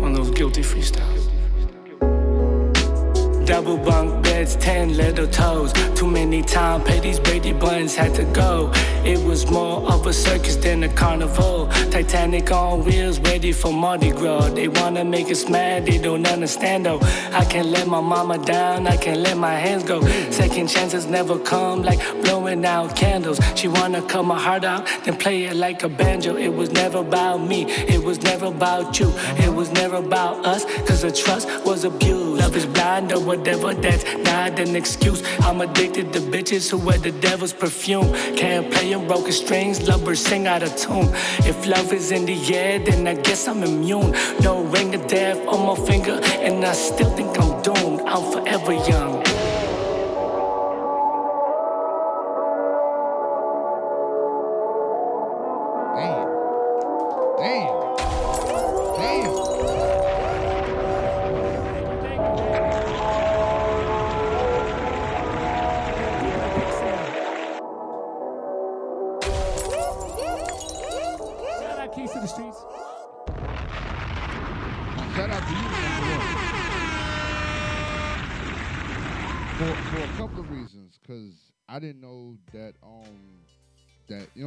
One 0.00 0.10
of 0.12 0.16
those 0.16 0.30
guilty 0.30 0.62
freestyles. 0.62 1.13
Double 3.46 3.76
bunk 3.76 4.24
beds, 4.24 4.56
ten 4.56 4.96
little 4.96 5.26
toes. 5.26 5.72
Too 5.94 6.06
many 6.06 6.40
time, 6.42 6.82
pay 6.82 6.98
these 6.98 7.20
Brady 7.20 7.52
buns 7.52 7.94
had 7.94 8.14
to 8.14 8.24
go. 8.32 8.72
It 9.04 9.18
was 9.22 9.50
more 9.50 9.86
of 9.92 10.06
a 10.06 10.14
circus 10.14 10.56
than 10.56 10.82
a 10.82 10.88
carnival. 10.88 11.68
Titanic 11.90 12.50
on 12.50 12.84
wheels, 12.84 13.20
ready 13.20 13.52
for 13.52 13.70
Mardi 13.70 14.12
Gras. 14.12 14.48
They 14.48 14.68
wanna 14.68 15.04
make 15.04 15.30
us 15.30 15.46
mad, 15.46 15.84
they 15.84 15.98
don't 15.98 16.26
understand 16.26 16.86
though. 16.86 17.00
I 17.32 17.44
can't 17.44 17.68
let 17.68 17.86
my 17.86 18.00
mama 18.00 18.38
down, 18.38 18.86
I 18.86 18.96
can't 18.96 19.20
let 19.20 19.36
my 19.36 19.54
hands 19.54 19.84
go. 19.84 20.00
Second 20.30 20.68
chances 20.68 21.04
never 21.06 21.38
come 21.38 21.82
like 21.82 22.00
blowing 22.22 22.64
out 22.64 22.96
candles. 22.96 23.38
She 23.54 23.68
wanna 23.68 24.00
cut 24.02 24.24
my 24.24 24.40
heart 24.40 24.64
out, 24.64 24.86
then 25.04 25.16
play 25.18 25.44
it 25.44 25.56
like 25.56 25.82
a 25.82 25.88
banjo. 25.90 26.36
It 26.36 26.52
was 26.60 26.72
never 26.72 26.98
about 26.98 27.46
me, 27.46 27.66
it 27.66 28.02
was 28.02 28.22
never 28.22 28.46
about 28.46 28.98
you, 28.98 29.12
it 29.36 29.52
was 29.52 29.70
never 29.70 29.96
about 29.96 30.46
us, 30.46 30.64
cause 30.86 31.02
the 31.02 31.12
trust 31.12 31.46
was 31.66 31.84
abused. 31.84 32.23
Love 32.44 32.56
is 32.56 32.66
blind 32.66 33.10
or 33.10 33.20
whatever, 33.20 33.72
that's 33.72 34.04
not 34.22 34.60
an 34.60 34.76
excuse. 34.76 35.22
I'm 35.40 35.62
addicted 35.62 36.12
to 36.12 36.20
bitches 36.20 36.70
who 36.70 36.76
wear 36.76 36.98
the 36.98 37.10
devil's 37.10 37.54
perfume. 37.54 38.12
Can't 38.36 38.70
play 38.70 38.92
on 38.92 39.06
broken 39.06 39.32
strings, 39.32 39.88
lovers 39.88 40.20
sing 40.20 40.46
out 40.46 40.62
of 40.62 40.76
tune. 40.76 41.08
If 41.48 41.66
love 41.66 41.90
is 41.94 42.12
in 42.12 42.26
the 42.26 42.36
air, 42.54 42.78
then 42.80 43.06
I 43.06 43.14
guess 43.14 43.48
I'm 43.48 43.62
immune. 43.62 44.14
No 44.42 44.62
ring 44.64 44.94
of 44.94 45.06
death 45.06 45.38
on 45.48 45.64
my 45.64 45.86
finger, 45.86 46.20
and 46.22 46.62
I 46.62 46.74
still 46.74 47.08
think 47.16 47.30
I'm 47.40 47.62
doomed. 47.62 48.02
I'm 48.02 48.30
forever 48.30 48.74
young. 48.90 49.23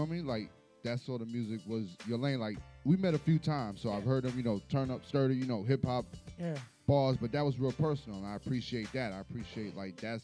What 0.07 0.13
I 0.13 0.17
mean, 0.17 0.27
like 0.27 0.49
that 0.83 0.99
sort 0.99 1.21
of 1.21 1.27
music 1.27 1.59
was 1.67 1.95
your 2.07 2.17
lane. 2.17 2.39
Like 2.39 2.57
we 2.85 2.95
met 2.97 3.13
a 3.13 3.17
few 3.19 3.39
times, 3.39 3.81
so 3.81 3.91
I've 3.91 4.03
heard 4.03 4.23
them, 4.23 4.33
you 4.37 4.43
know, 4.43 4.61
turn 4.69 4.89
up 4.91 5.05
sturdy, 5.05 5.35
you 5.35 5.45
know, 5.45 5.63
hip 5.63 5.83
hop 5.85 6.05
Yeah. 6.39 6.55
bars, 6.87 7.17
but 7.17 7.31
that 7.31 7.41
was 7.43 7.59
real 7.59 7.71
personal, 7.73 8.19
and 8.19 8.27
I 8.27 8.35
appreciate 8.35 8.91
that. 8.93 9.11
I 9.13 9.19
appreciate 9.19 9.75
like 9.75 9.99
that's 9.99 10.23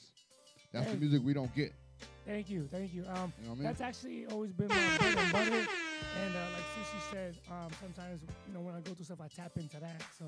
that's 0.71 0.87
Hey. 0.87 0.93
the 0.93 0.97
music 0.99 1.21
we 1.23 1.33
don't 1.33 1.53
get. 1.55 1.73
Thank 2.25 2.49
you, 2.49 2.67
thank 2.71 2.93
you. 2.93 3.05
Um, 3.07 3.33
You 3.41 3.47
know 3.47 3.51
I 3.51 3.55
mean? 3.55 3.63
that's 3.63 3.81
actually 3.81 4.25
always 4.27 4.51
been 4.53 4.69
my 4.69 4.97
bread 4.97 5.15
and 5.15 5.31
butter. 5.31 5.67
And 6.15 6.35
uh, 6.35 6.47
like 6.53 6.63
Sushi 6.63 7.01
said, 7.09 7.35
um, 7.49 7.69
sometimes 7.81 8.21
you 8.47 8.53
know 8.53 8.61
when 8.61 8.75
I 8.75 8.79
go 8.81 8.93
through 8.93 9.05
stuff, 9.05 9.21
I 9.21 9.27
tap 9.29 9.51
into 9.57 9.79
that. 9.79 10.01
So 10.17 10.25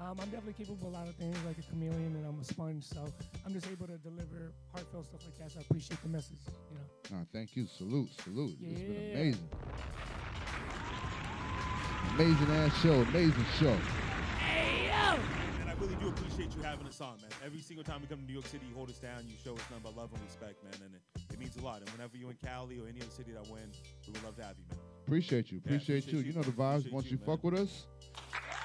um, 0.00 0.18
I'm 0.20 0.30
definitely 0.30 0.54
capable 0.54 0.88
of 0.88 0.94
a 0.94 0.96
lot 0.96 1.08
of 1.08 1.14
things, 1.16 1.36
like 1.46 1.58
a 1.58 1.62
chameleon, 1.62 2.16
and 2.16 2.26
I'm 2.26 2.40
a 2.40 2.44
sponge. 2.44 2.84
So 2.84 3.04
I'm 3.44 3.52
just 3.52 3.66
able 3.70 3.86
to 3.86 3.98
deliver 3.98 4.52
heartfelt 4.72 5.06
stuff 5.06 5.20
like 5.24 5.38
that. 5.38 5.52
So 5.52 5.58
I 5.58 5.62
appreciate 5.62 6.02
the 6.02 6.08
message. 6.08 6.38
You 6.70 6.78
know. 6.78 7.18
Nah, 7.18 7.24
thank 7.32 7.56
you. 7.56 7.66
Salute, 7.66 8.08
salute. 8.22 8.56
It's 8.62 8.80
been 8.80 9.12
amazing. 9.12 9.48
Amazing 12.14 12.50
ass 12.56 12.80
show, 12.82 12.94
amazing 12.94 13.44
show. 13.58 13.76
Hey 14.40 14.86
yo. 14.88 15.16
And 15.60 15.70
I 15.70 15.74
really 15.80 15.94
do 15.96 16.08
appreciate 16.08 16.54
you 16.56 16.62
having 16.62 16.86
us 16.86 17.00
on, 17.00 17.16
man. 17.20 17.30
Every 17.44 17.60
single 17.60 17.84
time 17.84 18.00
we 18.00 18.08
come 18.08 18.18
to 18.18 18.24
New 18.24 18.32
York 18.32 18.46
City, 18.46 18.66
you 18.68 18.74
hold 18.74 18.90
us 18.90 18.98
down, 18.98 19.24
you 19.26 19.36
show 19.42 19.54
us 19.54 19.60
nothing 19.70 19.84
but 19.84 19.96
love 19.96 20.10
and 20.12 20.22
respect, 20.22 20.62
man. 20.64 20.74
And 20.84 20.94
it, 20.94 21.34
it 21.34 21.38
means 21.38 21.56
a 21.56 21.62
lot. 21.62 21.80
And 21.80 21.88
whenever 21.90 22.16
you're 22.16 22.30
in 22.30 22.36
Cali 22.44 22.78
or 22.78 22.88
any 22.88 23.00
other 23.00 23.10
city 23.10 23.32
that 23.32 23.48
win, 23.50 23.70
we 24.06 24.12
would 24.12 24.24
love 24.24 24.36
to 24.36 24.42
have 24.44 24.56
you, 24.58 24.64
man. 24.70 24.78
Appreciate 25.06 25.52
you. 25.52 25.60
Yeah, 25.64 25.74
Appreciate, 25.76 25.98
appreciate 26.04 26.12
you. 26.12 26.18
you. 26.20 26.32
You 26.32 26.32
know 26.38 26.42
the 26.42 26.50
vibes. 26.52 26.88
Appreciate 26.88 26.92
Once 26.94 27.06
you, 27.06 27.18
you 27.18 27.24
fuck 27.24 27.44
with 27.44 27.54
us, 27.54 27.86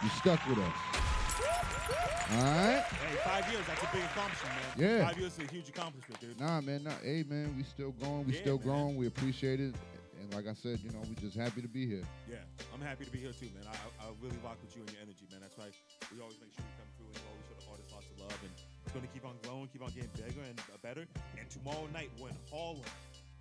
you 0.01 0.09
stuck 0.09 0.45
with 0.47 0.59
us. 0.59 1.24
All 1.35 2.41
right. 2.41 2.81
Hey, 2.81 3.15
five 3.23 3.51
years, 3.51 3.63
that's 3.67 3.83
a 3.83 3.89
big 3.93 4.03
accomplishment, 4.03 4.53
man. 4.55 4.73
Yeah. 4.77 5.07
Five 5.07 5.17
years 5.19 5.37
is 5.37 5.47
a 5.47 5.51
huge 5.51 5.69
accomplishment, 5.69 6.19
dude. 6.19 6.39
Nah, 6.39 6.61
man. 6.61 6.83
Nah, 6.83 6.97
hey, 7.03 7.23
man. 7.27 7.53
We 7.55 7.63
still 7.63 7.91
going. 7.91 8.25
We 8.25 8.33
Yeah, 8.33 8.41
still 8.41 8.57
man. 8.57 8.67
growing. 8.67 8.95
We 8.97 9.07
appreciate 9.07 9.59
it. 9.59 9.75
And 10.19 10.33
like 10.33 10.47
I 10.47 10.55
said, 10.57 10.79
you 10.81 10.89
know, 10.89 11.03
we're 11.05 11.21
just 11.21 11.37
happy 11.37 11.61
to 11.61 11.67
be 11.67 11.85
here. 11.85 12.01
Yeah, 12.25 12.41
I'm 12.73 12.81
happy 12.81 13.05
to 13.05 13.11
be 13.11 13.19
here 13.19 13.31
too, 13.31 13.45
man. 13.53 13.67
I, 13.69 13.75
I, 14.01 14.09
really 14.21 14.37
rock 14.43 14.57
with 14.63 14.73
you 14.75 14.81
and 14.81 14.89
your 14.89 15.01
energy, 15.03 15.27
man. 15.29 15.41
That's 15.41 15.53
why 15.57 15.69
we 16.09 16.17
always 16.17 16.39
make 16.41 16.49
sure 16.55 16.65
we 16.65 16.73
come 16.81 16.89
through 16.97 17.13
and 17.13 17.19
we 17.21 17.27
always 17.29 17.45
show 17.45 17.55
the 17.61 17.67
artists 17.69 17.93
lots 17.93 18.07
of 18.09 18.17
love. 18.17 18.39
And 18.41 18.51
it's 18.55 18.93
going 18.95 19.05
to 19.05 19.11
keep 19.13 19.21
on 19.21 19.37
growing, 19.45 19.67
keep 19.69 19.83
on 19.85 19.93
getting 19.93 20.09
bigger 20.17 20.41
and 20.41 20.57
uh, 20.73 20.81
better. 20.81 21.05
And 21.37 21.45
tomorrow 21.51 21.85
night, 21.93 22.09
we're 22.17 22.33
in 22.33 22.41
Harlem. 22.49 22.81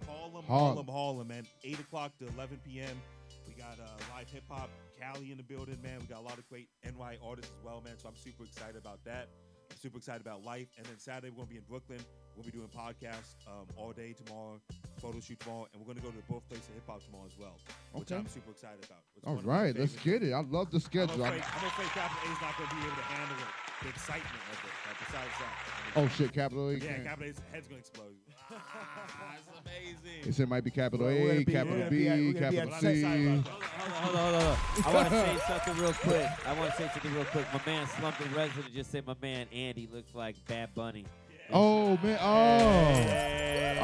Harlem, 0.04 0.44
Harlem. 0.44 0.84
Harlem, 0.84 0.88
Harlem, 0.92 1.28
man. 1.28 1.46
8 1.64 1.80
o'clock 1.80 2.12
to 2.20 2.28
11 2.36 2.60
p.m. 2.68 3.00
We 3.46 3.54
got 3.54 3.78
uh, 3.80 3.86
live 4.14 4.28
hip 4.30 4.44
hop, 4.48 4.70
Cali 5.00 5.30
in 5.30 5.36
the 5.36 5.42
building, 5.42 5.78
man. 5.82 5.98
We 6.00 6.06
got 6.06 6.20
a 6.20 6.26
lot 6.26 6.38
of 6.38 6.48
great 6.48 6.68
NY 6.84 7.18
artists 7.22 7.52
as 7.58 7.64
well, 7.64 7.80
man. 7.84 7.94
So 7.98 8.08
I'm 8.08 8.16
super 8.16 8.44
excited 8.44 8.76
about 8.76 9.04
that. 9.04 9.28
I'm 9.70 9.76
super 9.78 9.98
excited 9.98 10.20
about 10.20 10.44
life. 10.44 10.68
And 10.76 10.86
then 10.86 10.98
Saturday, 10.98 11.30
we're 11.30 11.44
going 11.44 11.48
to 11.48 11.52
be 11.54 11.58
in 11.58 11.64
Brooklyn. 11.68 12.00
We'll 12.36 12.44
be 12.44 12.50
doing 12.50 12.68
podcasts 12.68 13.36
um, 13.46 13.66
all 13.76 13.92
day 13.92 14.12
tomorrow, 14.12 14.60
photo 15.00 15.20
shoot 15.20 15.38
tomorrow. 15.40 15.66
And 15.72 15.80
we're 15.80 15.86
going 15.86 15.98
to 15.98 16.02
go 16.02 16.10
to 16.10 16.16
the 16.16 16.32
birthplace 16.32 16.66
of 16.68 16.74
hip 16.74 16.82
hop 16.88 17.04
tomorrow 17.04 17.26
as 17.26 17.38
well, 17.38 17.56
which 17.92 18.10
Okay. 18.10 18.16
I'm 18.20 18.28
super 18.28 18.50
excited 18.50 18.84
about. 18.84 19.02
It's 19.16 19.24
All 19.26 19.34
one 19.34 19.44
of 19.44 19.46
my 19.46 19.62
right, 19.70 19.78
let's 19.78 19.94
get 20.02 20.22
it. 20.22 20.32
I 20.32 20.40
love 20.42 20.70
the 20.70 20.80
schedule. 20.80 21.22
I'm 21.24 21.30
afraid, 21.32 21.44
I'm 21.46 21.66
afraid 21.68 21.88
Capital 21.94 22.28
A 22.28 22.32
is 22.32 22.40
not 22.42 22.56
going 22.58 22.68
to 22.70 22.74
be 22.76 22.82
able 22.82 22.96
to 22.96 23.08
handle 23.14 23.36
it, 23.38 23.52
the 23.82 23.88
excitement 23.88 24.40
of 24.52 24.58
it. 24.64 24.70
But 24.86 24.96
besides 25.06 25.34
that, 25.40 25.96
Oh 25.96 26.08
shit, 26.08 26.32
Capital 26.32 26.68
A. 26.70 26.74
yeah, 26.74 26.86
can't- 26.86 27.04
Capital 27.04 27.28
A's 27.28 27.40
head's 27.52 27.66
going 27.68 27.80
to 27.82 27.86
explode. 27.88 28.14
Ah, 28.50 29.36
That's 29.46 29.60
amazing. 29.66 30.20
They 30.24 30.30
said 30.32 30.42
it 30.44 30.48
might 30.48 30.64
be 30.64 30.70
Capital 30.70 31.06
We're- 31.06 31.22
we're 31.22 31.32
A, 31.32 31.44
be- 31.44 31.52
Capital 31.52 31.72
we're 31.74 31.78
gonna 31.84 31.90
be 31.90 32.08
at- 32.08 32.16
B, 32.18 32.26
we're 32.26 32.32
gonna 32.40 32.50
be 32.50 32.56
Capital 32.58 32.80
C. 32.80 33.02
Hold 33.02 33.14
Hold 33.24 33.36
on, 33.36 33.94
hold 33.94 34.16
on, 34.16 34.32
hold 34.32 34.34
on. 34.44 34.84
I 34.84 34.94
want 34.94 35.08
to 35.08 35.20
say 35.24 35.38
something 35.48 35.82
real 35.82 35.92
quick. 35.94 36.28
I 36.46 36.52
want 36.58 36.70
to 36.70 36.76
say 36.76 36.90
something 36.92 37.14
real 37.14 37.24
quick. 37.24 37.46
My 37.54 37.60
man 37.66 37.86
Slumping 37.98 38.34
Resident 38.34 38.74
just 38.74 38.90
said 38.90 39.06
my 39.06 39.14
man 39.22 39.46
Andy 39.52 39.88
looks 39.92 40.14
like 40.14 40.36
Bad 40.46 40.74
Bunny. 40.74 41.06
Oh 41.52 41.98
man, 42.02 42.18
oh, 42.20 43.74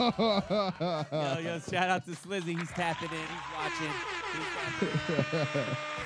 oh. 0.00 1.06
Yo, 1.12 1.38
yo, 1.40 1.58
shout 1.60 1.88
out 1.90 2.04
to 2.06 2.12
Slizzy. 2.12 2.58
He's 2.58 2.70
tapping 2.70 3.10
in. 3.10 3.16
He's 3.16 3.28
watching. 3.56 3.92
He's 4.32 4.46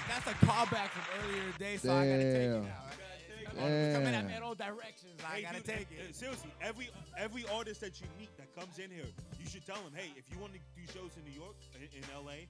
That's 0.09 0.27
a 0.27 0.35
callback 0.45 0.89
from 0.91 1.05
earlier 1.23 1.45
today, 1.53 1.77
so 1.77 1.93
I 1.95 2.05
gotta 2.07 2.23
take 2.23 2.35
it 2.35 2.53
Damn. 2.53 2.65
now. 2.65 2.75
Coming 3.59 4.15
at 4.15 4.27
me 4.27 4.35
in 4.37 4.43
all 4.43 4.55
directions, 4.55 5.21
I 5.27 5.37
Hey, 5.37 5.43
gotta 5.43 5.57
dude, 5.57 5.65
take 5.67 5.89
it. 5.91 6.15
seriously, 6.15 6.53
every 6.61 6.91
every 7.17 7.45
artist 7.55 7.81
that 7.81 7.99
you 8.01 8.07
meet 8.19 8.31
that 8.37 8.55
comes 8.59 8.79
in 8.79 8.91
here, 8.91 9.07
you 9.41 9.47
should 9.49 9.65
tell 9.67 9.77
them, 9.83 9.93
hey, 9.95 10.13
if 10.17 10.25
you 10.33 10.39
want 10.41 10.53
to 10.55 10.59
do 10.77 10.83
shows 10.93 11.11
in 11.17 11.25
New 11.25 11.33
York, 11.39 11.57
in, 11.75 11.83
in 11.97 12.03
LA, 12.15 12.47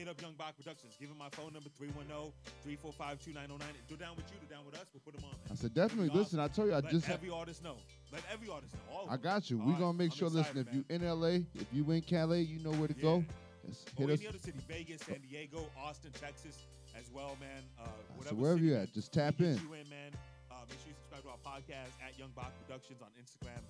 hit 0.00 0.08
up 0.08 0.20
Young 0.22 0.32
Bach 0.38 0.56
Productions. 0.56 0.96
Give 0.98 1.10
him 1.10 1.18
my 1.18 1.28
phone 1.30 1.52
number, 1.52 1.68
oh, 1.68 2.32
310-345-2909. 2.66 3.60
If 3.60 3.88
they're 3.88 3.98
down 3.98 4.16
with 4.16 4.24
you, 4.32 4.38
they're 4.40 4.56
down 4.56 4.64
with 4.64 4.74
us, 4.80 4.86
we'll 4.94 5.02
put 5.04 5.14
them 5.14 5.24
on. 5.28 5.36
I 5.50 5.54
said 5.54 5.74
definitely. 5.74 6.08
Listen, 6.16 6.40
I 6.40 6.48
told 6.48 6.68
you, 6.68 6.74
I 6.74 6.80
Let 6.80 6.90
just 6.90 7.06
Let 7.08 7.14
every 7.18 7.30
artist 7.30 7.62
know. 7.62 7.76
let 8.12 8.22
every 8.32 8.48
artist 8.48 8.72
know. 8.74 8.96
All 8.96 9.06
I 9.10 9.16
got 9.16 9.50
you. 9.50 9.58
We 9.58 9.72
right, 9.72 9.80
gonna 9.80 9.98
make 9.98 10.12
I'm 10.12 10.16
sure. 10.18 10.28
excited, 10.28 10.56
Listen, 10.56 10.68
if 10.68 10.74
you 10.74 10.84
in 10.88 11.02
LA, 11.04 11.44
if 11.54 11.66
you 11.72 11.90
in 11.90 12.00
Cali, 12.02 12.40
you 12.42 12.58
know 12.64 12.72
where 12.72 12.88
to 12.88 12.96
Yeah. 12.96 13.02
go. 13.02 13.14
Or 13.20 14.08
hit 14.08 14.10
us. 14.10 14.18
any 14.20 14.28
other 14.28 14.38
city, 14.38 14.58
Vegas, 14.66 15.02
San 15.02 15.20
Diego, 15.20 15.68
Austin, 15.76 16.10
Texas, 16.12 16.56
as 16.96 17.10
well, 17.12 17.36
man. 17.38 17.62
Uh, 17.78 17.86
whatever 18.16 18.34
So 18.34 18.40
wherever 18.40 18.58
city 18.58 18.68
you 18.72 18.76
at, 18.76 18.92
just 18.94 19.12
tap 19.12 19.38
in. 19.40 19.54
You 19.60 19.74
in, 19.74 19.88
man. 19.88 20.10
Uh, 20.50 20.64
make 20.68 20.80
sure 20.80 20.88
you 20.88 20.96
subscribe 20.96 21.22
to 21.22 21.30
our 21.30 21.42
podcast 21.44 21.92
at 22.02 22.18
Young 22.18 22.32
Bach 22.34 22.50
Productions 22.66 22.98
on 23.02 23.08
Instagram 23.20 23.60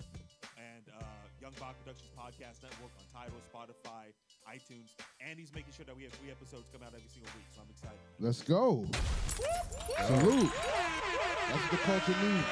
and 0.56 0.84
uh, 0.96 1.02
Young 1.42 1.52
Bach 1.60 1.76
Productions 1.82 2.08
Podcast 2.16 2.62
Network 2.62 2.92
on 2.96 3.04
Tidal, 3.12 3.36
Spotify, 3.52 4.14
iTunes, 4.48 4.90
and 5.26 5.38
he's 5.38 5.52
making 5.54 5.72
sure 5.76 5.84
that 5.84 5.96
we 5.96 6.04
have 6.04 6.12
three 6.14 6.30
episodes 6.30 6.68
come 6.72 6.82
out 6.82 6.92
every 6.94 7.08
single 7.08 7.30
week. 7.36 7.46
So 7.54 7.60
I'm 7.62 7.70
excited. 7.70 7.98
Let's 8.18 8.42
go. 8.42 8.86
Salute. 10.06 10.50
That's 11.48 11.62
what 11.62 11.70
the 11.70 11.76
culture 11.78 12.14
needs. 12.22 12.46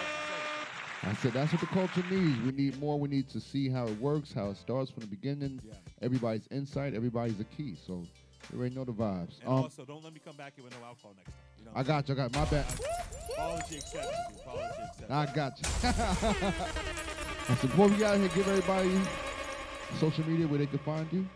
I 1.05 1.15
said 1.15 1.32
that's 1.32 1.52
what 1.52 1.60
the 1.60 1.66
culture 1.69 2.02
needs. 2.10 2.39
We 2.44 2.51
need 2.52 2.78
more. 2.81 2.98
We 2.98 3.09
need 3.09 3.28
to 3.31 3.40
see 3.40 3.69
how 3.69 3.86
it 3.86 4.01
works, 4.01 4.32
how 4.32 4.51
it 4.51 4.56
starts 4.56 4.90
from 4.90 5.02
the 5.02 5.06
beginning. 5.09 5.60
Everybody's 6.02 6.47
insight, 6.51 6.94
everybody's 6.94 7.39
a 7.40 7.44
key. 7.44 7.77
So 7.86 8.05
you 8.52 8.59
already 8.59 8.74
know 8.74 8.85
the 8.85 8.93
vibes. 8.93 9.39
And 9.40 9.48
Um, 9.48 9.55
also, 9.65 9.85
don't 9.85 10.02
let 10.02 10.12
me 10.12 10.20
come 10.24 10.36
back 10.36 10.55
here 10.56 10.65
with 10.65 10.78
no 10.78 10.85
alcohol 10.86 11.15
next 11.16 11.27
time. 11.27 11.35
You 11.59 11.65
know 11.66 11.70
I 11.74 11.82
got 11.85 12.09
you. 12.09 12.15
I 12.15 12.16
got 12.16 12.35
my 12.35 12.44
bad. 12.47 12.66
Apology 13.32 13.77
accepted. 13.77 14.15
Apology 14.40 14.82
accepted. 14.89 15.10
I 15.10 15.27
got 15.35 15.59
you. 15.59 17.55
So 17.56 17.66
before 17.69 17.89
we 17.89 17.97
get 17.97 18.10
out 18.10 18.19
here, 18.19 18.28
give 18.28 18.48
everybody 18.48 19.01
social 19.98 20.27
media 20.28 20.47
where 20.47 20.59
they 20.59 20.66
can 20.66 20.78
find 20.81 21.10
you. 21.12 21.27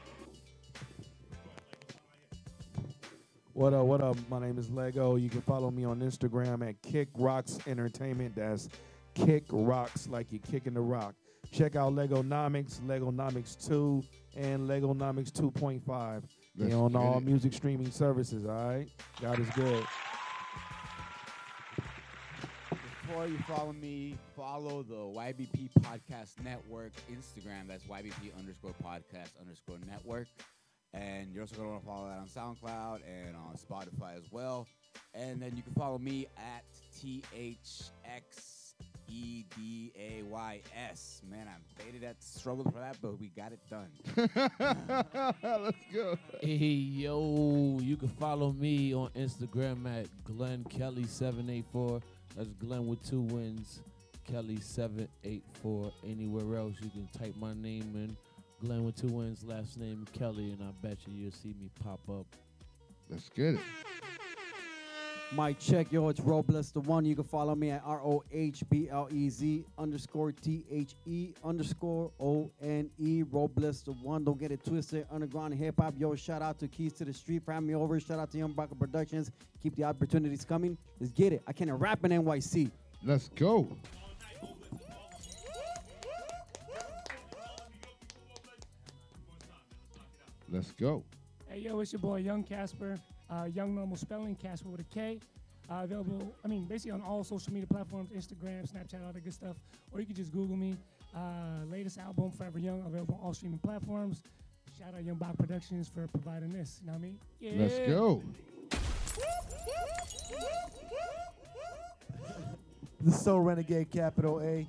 What 3.54 3.74
up? 3.74 3.84
What 3.84 4.00
up? 4.00 4.16
My 4.30 4.38
name 4.38 4.58
is 4.58 4.70
Lego. 4.70 5.16
You 5.16 5.28
can 5.28 5.42
follow 5.42 5.70
me 5.70 5.84
on 5.84 6.00
Instagram 6.00 6.66
at 6.66 6.80
Kick 6.80 7.08
Rocks 7.14 7.58
Entertainment. 7.66 8.34
That's 8.34 8.70
Kick 9.14 9.44
Rocks, 9.50 10.08
like 10.08 10.28
you're 10.30 10.40
kicking 10.50 10.72
the 10.72 10.80
rock. 10.80 11.14
Check 11.50 11.76
out 11.76 11.92
Legonomics, 11.92 12.80
Legonomics 12.80 13.68
2, 13.68 14.02
and 14.36 14.66
Legonomics 14.66 15.30
2.5. 15.32 16.22
They're 16.54 16.76
on 16.78 16.96
all 16.96 17.18
it. 17.18 17.24
music 17.24 17.52
streaming 17.52 17.90
services. 17.90 18.46
All 18.46 18.52
right, 18.54 18.88
God 19.20 19.38
is 19.38 19.50
good. 19.50 19.84
Before 23.06 23.26
you 23.26 23.38
follow 23.46 23.74
me, 23.74 24.16
follow 24.34 24.82
the 24.82 24.94
YBP 24.94 25.68
Podcast 25.80 26.42
Network 26.42 26.92
Instagram. 27.12 27.68
That's 27.68 27.84
YBP 27.84 28.34
underscore 28.38 28.74
podcast 28.82 29.38
underscore 29.38 29.76
network. 29.86 30.28
And 30.94 31.32
you're 31.32 31.42
also 31.42 31.56
going 31.56 31.68
to 31.68 31.72
want 31.72 31.82
to 31.82 31.86
follow 31.86 32.08
that 32.08 32.18
on 32.18 32.56
SoundCloud 32.56 33.00
and 33.06 33.34
on 33.36 33.56
Spotify 33.56 34.16
as 34.16 34.30
well. 34.30 34.66
And 35.14 35.40
then 35.40 35.56
you 35.56 35.62
can 35.62 35.72
follow 35.74 35.98
me 35.98 36.26
at 36.36 36.64
T 36.98 37.22
H 37.34 37.84
X 38.04 38.74
E 39.08 39.44
D 39.56 39.92
A 39.98 40.22
Y 40.22 40.60
S. 40.90 41.22
Man, 41.30 41.46
I'm 41.48 41.62
faded 41.76 42.04
at 42.04 42.22
struggled 42.22 42.72
for 42.72 42.78
that, 42.78 42.96
but 43.02 43.18
we 43.20 43.28
got 43.28 43.52
it 43.52 43.60
done. 43.68 43.88
Let's 45.42 45.76
go. 45.92 46.18
Hey 46.40 46.56
yo, 46.56 47.78
you 47.82 47.96
can 47.96 48.08
follow 48.08 48.52
me 48.52 48.94
on 48.94 49.10
Instagram 49.10 49.86
at 50.00 50.06
Glenn 50.24 50.64
Kelly 50.64 51.04
seven 51.04 51.50
eight 51.50 51.66
four. 51.72 52.00
That's 52.36 52.48
Glenn 52.54 52.86
with 52.86 53.06
two 53.08 53.20
wins. 53.20 53.80
Kelly 54.24 54.60
seven 54.60 55.08
eight 55.24 55.44
four. 55.62 55.92
Anywhere 56.06 56.58
else, 56.58 56.74
you 56.80 56.90
can 56.90 57.08
type 57.18 57.34
my 57.38 57.52
name 57.54 57.92
in. 57.94 58.16
Glenn 58.62 58.84
with 58.84 58.94
two 58.94 59.08
wins, 59.08 59.42
last 59.44 59.76
name 59.76 60.06
Kelly, 60.12 60.52
and 60.52 60.62
I 60.62 60.70
bet 60.86 60.98
you 61.06 61.14
you'll 61.14 61.32
see 61.32 61.54
me 61.60 61.68
pop 61.82 61.98
up. 62.08 62.26
Let's 63.10 63.28
get 63.30 63.54
it. 63.54 63.60
My 65.32 65.52
check, 65.54 65.90
yo, 65.90 66.08
it's 66.10 66.20
Robles 66.20 66.70
the 66.70 66.80
one. 66.80 67.04
You 67.04 67.16
can 67.16 67.24
follow 67.24 67.56
me 67.56 67.70
at 67.70 67.82
R 67.84 68.00
O 68.04 68.22
H 68.30 68.62
B 68.70 68.88
L 68.88 69.08
E 69.10 69.30
Z 69.30 69.64
underscore 69.78 70.30
T 70.30 70.64
H 70.70 70.94
E 71.06 71.32
underscore 71.42 72.12
O 72.20 72.50
N 72.62 72.88
E. 73.00 73.24
Robles 73.24 73.82
the 73.82 73.92
one. 73.92 74.22
Don't 74.22 74.38
get 74.38 74.52
it 74.52 74.64
twisted. 74.64 75.06
Underground 75.10 75.54
hip 75.54 75.80
hop, 75.80 75.94
yo. 75.98 76.14
Shout 76.14 76.42
out 76.42 76.58
to 76.60 76.68
Keys 76.68 76.92
to 76.94 77.04
the 77.04 77.12
Street 77.14 77.42
for 77.44 77.52
having 77.52 77.66
me 77.66 77.74
over. 77.74 77.98
Shout 77.98 78.20
out 78.20 78.30
to 78.30 78.38
Young 78.38 78.52
Baka 78.52 78.76
Productions. 78.76 79.32
Keep 79.60 79.74
the 79.74 79.84
opportunities 79.84 80.44
coming. 80.44 80.76
Let's 81.00 81.12
get 81.12 81.32
it. 81.32 81.42
I 81.48 81.52
can't 81.52 81.72
rap 81.72 82.04
in 82.04 82.12
NYC. 82.12 82.70
Let's 83.02 83.28
go. 83.34 83.76
Let's 90.52 90.70
go. 90.72 91.02
Hey, 91.48 91.60
yo, 91.60 91.80
it's 91.80 91.94
your 91.94 92.00
boy 92.00 92.16
Young 92.16 92.42
Casper. 92.42 92.98
Uh, 93.30 93.48
Young 93.54 93.74
normal 93.74 93.96
spelling, 93.96 94.36
Casper 94.36 94.68
with 94.68 94.80
a 94.80 94.84
K. 94.84 95.18
Uh, 95.70 95.80
available, 95.84 96.34
I 96.44 96.48
mean, 96.48 96.66
basically 96.66 96.90
on 96.90 97.00
all 97.00 97.24
social 97.24 97.54
media 97.54 97.66
platforms 97.66 98.10
Instagram, 98.10 98.70
Snapchat, 98.70 99.02
all 99.06 99.14
that 99.14 99.24
good 99.24 99.32
stuff. 99.32 99.56
Or 99.92 100.00
you 100.00 100.04
can 100.04 100.14
just 100.14 100.30
Google 100.30 100.56
me. 100.56 100.76
Uh, 101.16 101.64
latest 101.70 101.96
album, 101.96 102.30
Forever 102.32 102.58
Young, 102.58 102.84
available 102.84 103.14
on 103.14 103.28
all 103.28 103.32
streaming 103.32 103.60
platforms. 103.60 104.22
Shout 104.78 104.94
out 104.94 105.02
Young 105.02 105.14
Bach 105.14 105.38
Productions 105.38 105.88
for 105.88 106.06
providing 106.08 106.52
this. 106.52 106.80
You 106.82 106.88
know 106.88 106.92
what 106.92 106.98
I 106.98 107.02
mean? 107.02 107.18
Yeah. 107.40 107.52
Let's 107.56 107.78
go. 107.88 108.22
This 113.00 113.14
is 113.14 113.22
So 113.22 113.38
Renegade 113.38 113.90
Capital 113.90 114.40
A. 114.40 114.66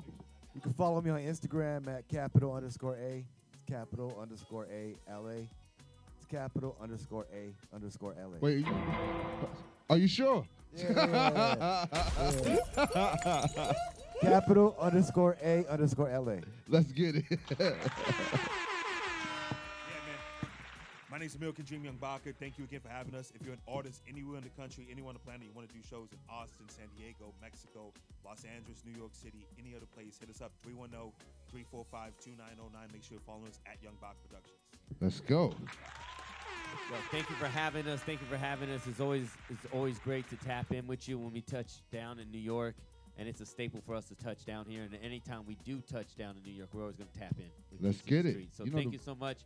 You 0.56 0.62
can 0.62 0.72
follow 0.72 1.02
me 1.02 1.10
on 1.10 1.20
Instagram 1.20 1.94
at 1.94 2.08
capital 2.08 2.54
underscore 2.54 2.96
A. 2.96 3.26
Capital 3.68 4.18
underscore 4.22 4.68
A 4.72 4.96
L 5.12 5.28
A. 5.28 5.46
It's 6.34 6.42
capital 6.42 6.76
underscore 6.82 7.28
A 7.32 7.54
underscore 7.76 8.16
L 8.20 8.34
A. 8.34 8.40
Wait, 8.40 8.66
you, 8.66 8.76
are 9.88 9.98
you 9.98 10.08
sure? 10.08 10.48
Yeah, 10.76 10.90
yeah, 10.98 11.86
yeah. 12.76 13.74
capital 14.22 14.76
underscore 14.80 15.38
A 15.44 15.64
underscore 15.68 16.10
L 16.10 16.30
A. 16.30 16.40
Let's 16.68 16.92
get 16.92 17.18
it. 17.18 17.26
My 21.12 21.20
name's 21.20 21.36
American 21.36 21.66
Dream 21.66 21.86
Young 21.86 21.98
Baka. 21.98 22.34
Thank 22.34 22.58
you 22.58 22.64
again 22.64 22.80
for 22.80 22.90
having 22.90 23.14
us. 23.14 23.32
If 23.36 23.46
you're 23.46 23.54
an 23.54 23.62
artist 23.68 24.02
anywhere 24.10 24.38
in 24.38 24.44
the 24.44 24.50
country, 24.60 24.88
anywhere 24.90 25.10
on 25.10 25.14
the 25.14 25.20
planet, 25.20 25.44
you 25.46 25.54
want 25.54 25.70
to 25.70 25.76
do 25.76 25.82
shows 25.88 26.10
in 26.12 26.18
Austin, 26.28 26.66
San 26.68 26.88
Diego, 26.98 27.32
Mexico, 27.40 27.94
Los 28.26 28.44
Angeles, 28.44 28.82
New 28.84 28.98
York 28.98 29.14
City, 29.14 29.46
any 29.62 29.76
other 29.76 29.86
place, 29.94 30.18
hit 30.20 30.32
us 30.32 30.42
up 30.42 30.52
310 30.66 31.14
345 31.54 32.18
2909. 32.18 32.90
Make 32.90 33.04
sure 33.06 33.22
you're 33.22 33.22
following 33.22 33.46
us 33.54 33.62
at 33.70 33.78
Young 33.86 33.94
Bach 34.02 34.18
Productions. 34.26 34.58
Let's 35.00 35.20
go. 35.20 35.54
Well, 36.92 37.00
thank 37.12 37.30
you 37.30 37.36
for 37.36 37.46
having 37.46 37.88
us. 37.88 38.02
Thank 38.02 38.22
you 38.22 38.28
for 38.28 38.38
having 38.38 38.70
us. 38.70 38.86
It's 38.88 39.00
always 39.00 39.30
it's 39.50 39.66
always 39.72 40.00
great 40.00 40.30
to 40.30 40.36
tap 40.36 40.72
in 40.72 40.86
with 40.86 41.08
you 41.08 41.18
when 41.18 41.34
we 41.34 41.42
touch 41.42 41.82
down 41.92 42.20
in 42.20 42.30
New 42.30 42.40
York, 42.40 42.76
and 43.18 43.28
it's 43.28 43.42
a 43.42 43.46
staple 43.46 43.82
for 43.86 43.96
us 43.96 44.06
to 44.10 44.16
touch 44.16 44.46
down 44.46 44.66
here. 44.68 44.84
And 44.84 44.94
anytime 45.04 45.44
we 45.48 45.56
do 45.64 45.82
touch 45.90 46.16
down 46.18 46.36
in 46.38 46.44
New 46.44 46.56
York, 46.56 46.70
we're 46.74 46.82
always 46.82 46.98
going 46.98 47.10
to 47.14 47.20
tap 47.20 47.36
in. 47.38 47.46
Let's 47.80 47.98
Keys 47.98 48.04
to 48.04 48.04
the 48.04 48.10
get 48.10 48.26
it. 48.26 48.48
So 48.52 48.66
You 48.66 48.72
know 48.72 48.78
thank 48.78 48.92
you 48.92 49.00
so 49.00 49.16
much, 49.16 49.38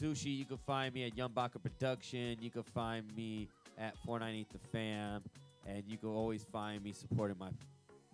Sushi. 0.00 0.36
You 0.36 0.44
can 0.44 0.58
find 0.58 0.94
me 0.94 1.04
at 1.04 1.16
Young 1.16 1.32
Baka 1.32 1.58
Production. 1.58 2.36
You 2.40 2.50
can 2.50 2.62
find 2.62 3.04
me 3.16 3.48
at 3.76 3.96
498 4.04 4.48
The 4.52 4.58
Fam, 4.68 5.22
and 5.66 5.82
you 5.88 5.98
can 5.98 6.10
always 6.10 6.44
find 6.44 6.84
me 6.84 6.92
supporting 6.92 7.36
my 7.38 7.50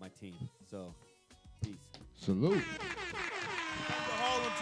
my 0.01 0.09
team. 0.09 0.37
So, 0.71 0.95
peace. 1.63 1.75
Salute. 2.17 2.63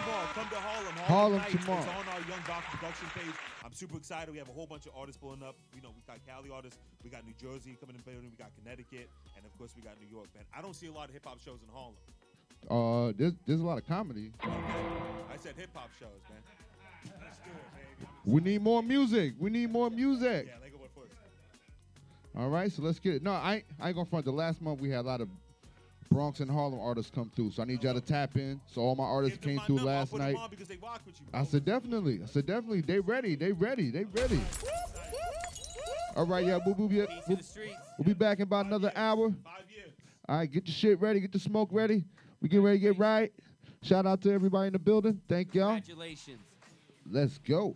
Come 0.05 0.13
to 0.13 0.13
Harlem 0.13 0.29
tomorrow. 0.29 0.29
Come 0.35 0.49
to 0.49 0.59
Harlem. 0.59 0.95
Harlem 1.09 1.37
Nights 1.39 1.65
tomorrow. 1.65 1.81
is 1.81 1.87
on 1.87 2.05
our 2.13 2.21
Young 2.29 2.43
Bach 2.45 2.63
production 2.69 3.07
page. 3.15 3.35
I'm 3.65 3.73
super 3.73 3.97
excited. 3.97 4.31
We 4.31 4.37
have 4.37 4.49
a 4.49 4.51
whole 4.51 4.67
bunch 4.67 4.85
of 4.85 4.91
artists 4.95 5.17
pulling 5.19 5.41
up. 5.41 5.55
You 5.75 5.81
know, 5.81 5.89
we 5.89 6.01
got 6.05 6.21
Cali 6.27 6.49
artists. 6.53 6.77
We 7.03 7.09
got 7.09 7.25
New 7.25 7.33
Jersey 7.41 7.75
coming 7.79 7.95
in 7.95 8.01
building. 8.01 8.29
We 8.29 8.37
got 8.37 8.51
Connecticut, 8.61 9.09
and 9.35 9.45
of 9.45 9.57
course 9.57 9.73
we 9.75 9.81
got 9.81 9.93
New 9.99 10.07
York. 10.07 10.27
Man, 10.35 10.43
I 10.55 10.61
don't 10.61 10.75
see 10.75 10.87
a 10.87 10.91
lot 10.91 11.09
of 11.09 11.13
hip 11.13 11.25
hop 11.25 11.39
shows 11.41 11.59
in 11.65 11.69
Harlem. 11.73 11.97
Uh, 12.69 13.13
there's 13.17 13.33
there's 13.47 13.61
a 13.61 13.65
lot 13.65 13.77
of 13.79 13.87
comedy. 13.87 14.31
I 14.43 15.37
said 15.41 15.55
hip 15.57 15.69
hop 15.73 15.89
shows, 15.99 16.21
man. 16.29 16.41
Let's 17.23 17.37
do 17.39 17.49
it, 17.49 17.65
baby. 17.73 18.09
We 18.25 18.41
need 18.41 18.61
more 18.61 18.83
music. 18.83 19.33
We 19.39 19.49
need 19.49 19.71
more 19.71 19.89
music. 19.89 20.47
Yeah, 20.47 20.61
Lego 20.61 20.77
what 20.77 20.91
first. 20.93 21.17
All 22.37 22.49
right, 22.49 22.71
so 22.71 22.83
let's 22.83 22.99
get 22.99 23.15
it. 23.15 23.23
No, 23.23 23.31
I, 23.31 23.63
I 23.79 23.87
ain't 23.87 23.95
gonna 23.95 24.05
front. 24.05 24.25
The 24.25 24.31
last 24.31 24.61
month 24.61 24.81
we 24.81 24.89
had 24.89 25.05
a 25.05 25.07
lot 25.07 25.21
of 25.21 25.29
Bronx 26.09 26.39
and 26.39 26.49
Harlem 26.49 26.79
artists 26.79 27.11
come 27.13 27.31
through, 27.35 27.51
so 27.51 27.61
I 27.61 27.65
need 27.65 27.83
y'all 27.83 27.93
to 27.93 28.01
tap 28.01 28.37
in. 28.37 28.61
So 28.67 28.81
all 28.81 28.95
my 28.95 29.03
artists 29.03 29.37
came 29.37 29.59
through 29.61 29.77
number. 29.77 29.91
Last 29.91 30.13
night. 30.13 30.35
on 30.35 30.49
because 30.49 30.67
they 30.67 30.77
rock 30.77 31.01
with 31.05 31.19
you. 31.19 31.27
I 31.33 31.43
said 31.43 31.65
definitely. 31.65 32.21
I 32.23 32.27
said 32.27 32.45
definitely. 32.45 32.81
They 32.81 32.99
ready. 32.99 33.35
They 33.35 33.51
ready. 33.51 33.91
They 33.91 34.05
ready. 34.05 34.39
All 36.15 36.25
right, 36.25 36.45
yeah, 36.45 36.59
boo 36.63 36.73
boo. 36.73 36.87
Yeah, 36.89 37.05
we'll, 37.27 37.39
we'll 37.97 38.05
be 38.05 38.13
back 38.13 38.37
in 38.37 38.43
about 38.43 38.67
another 38.67 38.91
hour. 38.95 39.33
All 40.27 40.37
right, 40.37 40.49
get 40.49 40.65
your 40.67 40.73
shit 40.73 41.01
ready. 41.01 41.19
Get 41.19 41.33
the 41.33 41.39
smoke 41.39 41.69
ready. 41.71 42.05
We 42.41 42.47
get 42.47 42.61
ready 42.61 42.79
to 42.79 42.81
get 42.81 42.97
right. 42.97 43.33
Shout 43.81 44.05
out 44.05 44.21
to 44.21 44.31
everybody 44.31 44.67
in 44.67 44.73
the 44.73 44.79
building. 44.79 45.21
Thank 45.27 45.53
y'all. 45.53 45.75
Congratulations. 45.75 46.39
Let's 47.11 47.37
go. 47.39 47.75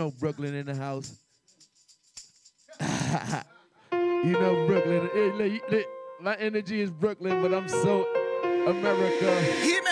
know 0.00 0.10
Brooklyn 0.10 0.54
in 0.54 0.64
the 0.64 0.74
house. 0.74 1.18
you 3.92 4.32
know 4.32 4.66
Brooklyn. 4.66 5.10
My 6.22 6.34
energy 6.36 6.80
is 6.80 6.90
Brooklyn, 6.90 7.42
but 7.42 7.52
I'm 7.52 7.68
so 7.68 8.06
America. 8.66 9.44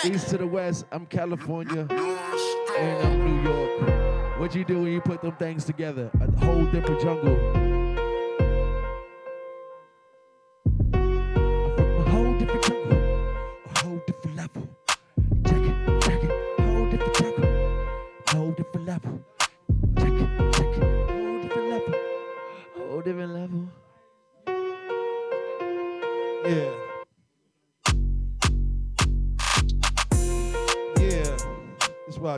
East 0.06 0.30
to 0.30 0.39
the 0.39 0.47
west, 0.47 0.86
I'm 0.93 1.05
California, 1.05 1.86
and 1.90 3.06
I'm 3.06 3.44
New 3.44 3.51
York. 3.51 4.40
What 4.40 4.55
you 4.55 4.64
do 4.64 4.80
when 4.80 4.93
you 4.93 5.02
put 5.02 5.20
them 5.20 5.36
things 5.36 5.66
together? 5.66 6.10
A 6.22 6.44
whole 6.44 6.64
different 6.64 7.02
jungle. 7.02 7.68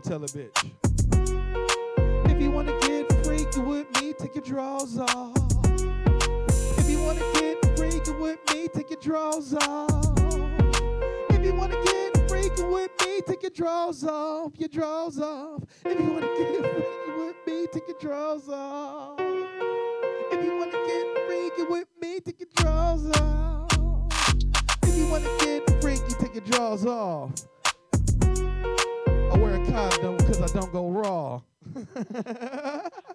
Tell 0.02 0.24
a 0.24 0.26
bitch. 0.26 0.72
If 2.30 2.40
you 2.40 2.50
wanna 2.50 2.76
get 2.80 3.06
freaky 3.24 3.60
with 3.60 3.86
me, 4.00 4.12
take 4.14 4.34
your 4.34 4.42
drawers 4.42 4.98
off. 4.98 5.36
If 6.78 6.90
you 6.90 7.00
wanna 7.02 7.20
get 7.34 7.76
freaky 7.76 8.10
with 8.12 8.38
me, 8.52 8.66
take 8.74 8.90
your 8.90 8.98
drawers 9.00 9.54
off. 9.54 9.90
If 11.30 11.44
you 11.44 11.54
wanna 11.54 11.76
get 11.84 12.28
freaky 12.28 12.62
with 12.62 12.90
me, 13.06 13.20
take 13.26 13.42
your 13.42 13.50
drawers 13.50 14.02
off. 14.02 14.52
Your 14.56 14.68
drawers 14.70 15.20
off. 15.20 15.62
If 15.84 16.00
you 16.00 16.10
wanna 16.12 16.26
get 16.38 16.58
freaky 16.58 17.12
with 17.18 17.36
me, 17.46 17.66
take 17.72 17.88
your 17.88 17.98
drawers 18.00 18.48
off. 18.48 19.20
If 19.20 20.44
you 20.44 20.56
wanna 20.56 20.72
get 20.72 21.26
freaky 21.28 21.62
with 21.70 21.88
me, 22.00 22.20
take 22.20 22.40
your 22.40 22.48
drawers 22.56 23.06
off. 23.20 23.70
If 24.82 24.96
you 24.96 25.06
wanna 25.08 25.30
get 25.38 25.80
freaky, 25.80 26.14
take 26.18 26.34
your 26.34 26.44
drawers 26.44 26.84
off. 26.86 27.30
I 29.30 29.36
wear 29.38 29.54
a 29.54 29.66
condom 29.66 30.16
because 30.16 30.40
I 30.42 30.46
don't 30.58 30.72
go 30.72 30.90
raw. 30.90 31.40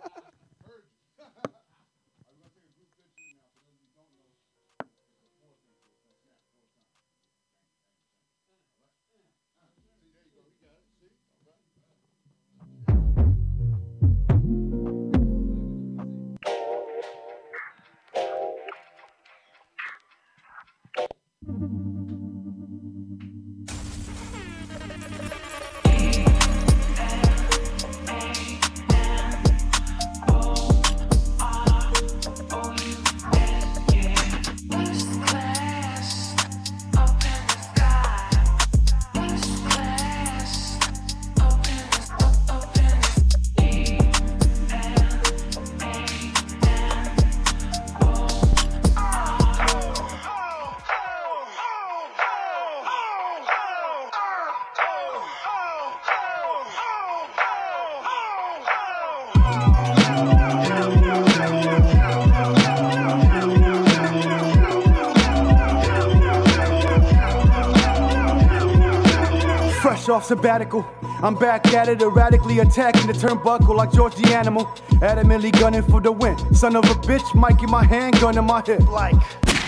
off 70.16 70.26
sabbatical, 70.26 70.88
I'm 71.22 71.36
back 71.36 71.74
at 71.74 71.90
it, 71.90 72.02
erratically 72.02 72.60
attacking 72.60 73.08
the 73.08 73.12
turnbuckle 73.12 73.76
like 73.76 73.92
George 73.92 74.16
the 74.16 74.34
Animal. 74.34 74.64
Adamantly 75.02 75.52
gunning 75.52 75.84
for 75.84 76.00
the 76.00 76.12
win. 76.12 76.38
Son 76.56 76.78
of 76.78 76.86
a 76.86 76.96
bitch, 77.08 77.28
mic 77.36 77.62
in 77.62 77.70
my 77.70 77.84
hand, 77.84 78.18
gun 78.22 78.38
in 78.38 78.46
my 78.46 78.62
hip. 78.62 78.80
Like, 78.90 79.16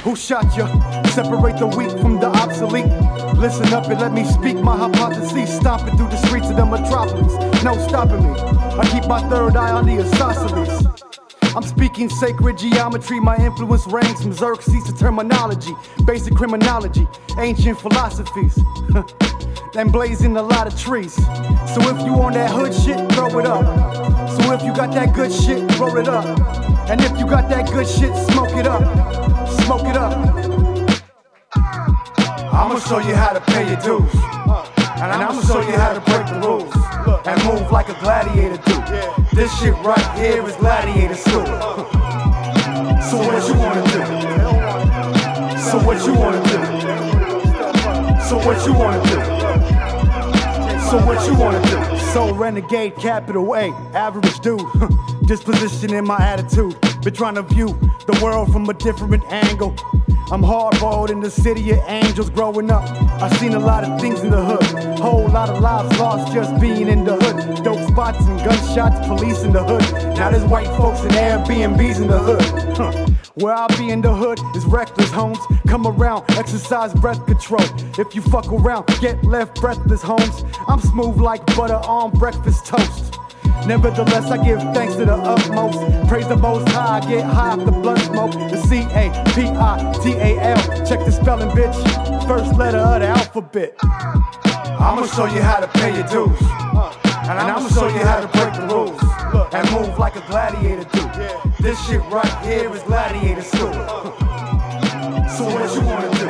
who 0.03 0.15
shot 0.15 0.45
ya? 0.55 0.67
Separate 1.07 1.57
the 1.59 1.67
weak 1.67 1.91
from 2.01 2.21
the 2.21 2.27
obsolete. 2.27 2.85
Listen 3.35 3.73
up 3.73 3.87
and 3.87 3.99
let 3.99 4.13
me 4.13 4.23
speak 4.23 4.55
my 4.55 4.77
hypothesis. 4.77 5.53
Stomping 5.57 5.97
through 5.97 6.09
the 6.09 6.27
streets 6.27 6.49
of 6.49 6.55
the 6.55 6.65
metropolis. 6.65 7.33
No 7.61 7.77
stopping 7.85 8.23
me. 8.23 8.39
I 8.79 8.87
keep 8.89 9.05
my 9.05 9.19
third 9.29 9.57
eye 9.57 9.71
on 9.71 9.85
the 9.85 9.99
isosceles. 9.99 10.96
I'm 11.57 11.63
speaking 11.63 12.07
sacred 12.07 12.59
geometry. 12.59 13.19
My 13.19 13.35
influence 13.35 13.87
ranks 13.87 14.21
from 14.21 14.31
Xerxes 14.31 14.83
to 14.83 14.93
terminology, 14.93 15.73
basic 16.05 16.35
criminology, 16.35 17.07
ancient 17.39 17.79
philosophies. 17.81 18.59
and 19.75 19.91
blazing 19.91 20.37
a 20.37 20.41
lot 20.43 20.67
of 20.67 20.79
trees. 20.79 21.15
So 21.15 21.81
if 21.81 22.05
you 22.05 22.13
on 22.21 22.33
that 22.33 22.51
hood 22.51 22.75
shit, 22.75 23.11
throw 23.13 23.39
it 23.39 23.47
up. 23.47 23.65
So 24.39 24.51
if 24.51 24.61
you 24.61 24.71
got 24.75 24.93
that 24.93 25.15
good 25.15 25.33
shit, 25.33 25.79
roll 25.79 25.97
it 25.97 26.07
up. 26.07 26.25
And 26.91 27.01
if 27.01 27.17
you 27.17 27.25
got 27.25 27.49
that 27.49 27.71
good 27.71 27.87
shit, 27.87 28.15
smoke 28.29 28.55
it 28.55 28.67
up. 28.67 29.49
Smoke 29.61 29.87
it 29.87 29.97
up. 29.97 30.13
I'ma 32.53 32.77
show 32.81 32.99
you 32.99 33.15
how 33.15 33.33
to 33.33 33.41
pay 33.41 33.67
your 33.67 33.81
dues. 33.81 34.36
And 34.99 35.11
I'ma 35.11 35.41
show 35.41 35.61
you 35.61 35.77
how 35.77 35.93
to 35.93 36.01
break 36.01 36.25
the 36.25 36.39
rules. 36.41 36.73
And 37.27 37.43
move 37.45 37.71
like 37.71 37.87
a 37.87 37.93
gladiator 38.01 38.57
do. 38.65 39.35
This 39.35 39.55
shit 39.59 39.75
right 39.85 40.17
here 40.17 40.43
is 40.47 40.55
gladiator 40.55 41.13
school. 41.13 41.45
So 43.05 43.17
what 43.17 43.47
you 43.47 43.53
wanna 43.59 43.83
do? 43.83 43.99
So 45.59 45.77
what 45.85 46.03
you 46.03 46.13
wanna 46.15 46.43
do? 46.43 46.57
So 48.27 48.37
what 48.37 48.65
you 48.65 48.73
wanna 48.73 49.03
do? 49.03 49.47
So 50.89 50.97
what 51.05 51.27
you 51.27 51.35
wanna 51.35 51.61
do? 51.67 51.97
So 52.13 52.33
renegade, 52.33 52.95
capital 52.95 53.55
A, 53.55 53.69
average 53.93 54.39
dude. 54.39 54.61
Disposition 55.27 55.93
in 55.93 56.05
my 56.05 56.17
attitude. 56.17 56.75
Been 57.03 57.13
trying 57.13 57.35
to 57.35 57.43
view 57.43 57.77
the 58.07 58.19
world 58.23 58.51
from 58.51 58.67
a 58.67 58.73
different 58.73 59.23
angle. 59.31 59.75
I'm 60.29 60.41
hardboiled 60.41 61.09
in 61.09 61.21
the 61.21 61.31
city 61.31 61.71
of 61.71 61.79
angels 61.87 62.29
growing 62.29 62.69
up. 62.69 62.83
I've 63.21 63.37
seen 63.37 63.53
a 63.53 63.59
lot 63.59 63.85
of 63.85 64.01
things 64.01 64.19
in 64.19 64.29
the 64.29 64.43
hood. 64.43 64.99
Whole 64.99 65.25
lot 65.29 65.49
of 65.49 65.61
lives 65.61 65.97
lost 65.97 66.33
just 66.33 66.59
being 66.59 66.89
in 66.89 67.05
the 67.05 67.15
hood. 67.15 67.63
Dope 67.63 67.87
spots 67.87 68.19
and 68.25 68.37
gunshots, 68.39 69.07
police 69.07 69.43
in 69.43 69.53
the 69.53 69.63
hood. 69.63 69.81
Now 70.17 70.29
there's 70.29 70.43
white 70.43 70.67
folks 70.75 70.99
and 70.99 71.11
Airbnbs 71.11 72.01
in 72.01 72.09
the 72.09 72.19
hood. 72.19 73.17
Where 73.35 73.53
I 73.53 73.67
be 73.77 73.89
in 73.89 74.01
the 74.01 74.13
hood 74.13 74.37
is 74.53 74.65
reckless 74.65 75.09
homes. 75.11 75.39
Come 75.65 75.87
around, 75.87 76.29
exercise 76.31 76.93
breath 76.93 77.25
control. 77.25 77.63
If 77.97 78.13
you 78.13 78.21
fuck 78.21 78.51
around, 78.51 78.87
get 78.99 79.23
left 79.23 79.61
breathless 79.61 80.01
homes. 80.01 80.43
I'm 80.67 80.81
smooth 80.81 81.21
like 81.21 81.45
butter 81.55 81.75
on 81.75 82.11
breakfast 82.11 82.65
toast. 82.65 83.17
Nevertheless, 83.65 84.29
I 84.29 84.37
give 84.43 84.61
thanks 84.73 84.95
to 84.95 85.05
the 85.05 85.15
utmost. 85.15 85.79
Praise 86.07 86.27
the 86.27 86.35
most 86.35 86.69
high, 86.69 86.99
get 87.01 87.23
high 87.23 87.51
off 87.51 87.65
the 87.65 87.71
blunt 87.71 87.99
smoke. 87.99 88.33
The 88.33 88.57
C 88.57 88.81
A 88.81 89.11
P 89.33 89.47
I 89.47 89.93
T 90.03 90.13
A 90.13 90.39
L. 90.39 90.85
Check 90.85 91.05
the 91.05 91.11
spelling, 91.11 91.49
bitch. 91.49 91.75
First 92.27 92.55
letter 92.55 92.77
of 92.77 93.01
the 93.01 93.07
alphabet. 93.07 93.73
I'ma 93.83 95.05
show 95.07 95.25
you 95.25 95.41
how 95.41 95.59
to 95.59 95.67
pay 95.67 95.95
your 95.95 96.07
dues. 96.07 96.39
And 97.29 97.37
I'ma 97.39 97.67
show 97.69 97.87
you 97.87 97.99
how 98.05 98.21
to 98.21 98.27
break 98.27 98.53
the 98.53 98.67
rules. 98.73 99.01
And 99.53 99.69
move 99.71 99.97
like 99.97 100.15
a 100.15 100.21
gladiator 100.27 100.85
do. 100.93 101.09
This 101.59 101.77
shit 101.87 102.01
right 102.03 102.45
here 102.45 102.73
is 102.73 102.83
gladiator 102.83 103.41
school. 103.41 103.73
So 105.27 105.43
what 105.43 105.73
you 105.75 105.81
wanna 105.81 106.09
do? 106.11 106.29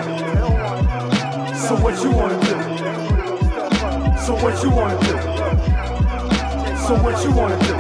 So 1.56 1.76
what 1.76 2.04
you 2.04 2.12
wanna 2.12 2.40
do? 2.40 2.56
So 4.18 4.34
what 4.42 4.64
you 4.64 4.70
wanna 4.72 5.00
do? 5.02 5.67
So 6.88 6.96
what 7.04 7.22
you 7.22 7.32
wanna 7.32 7.60
do? 7.68 7.76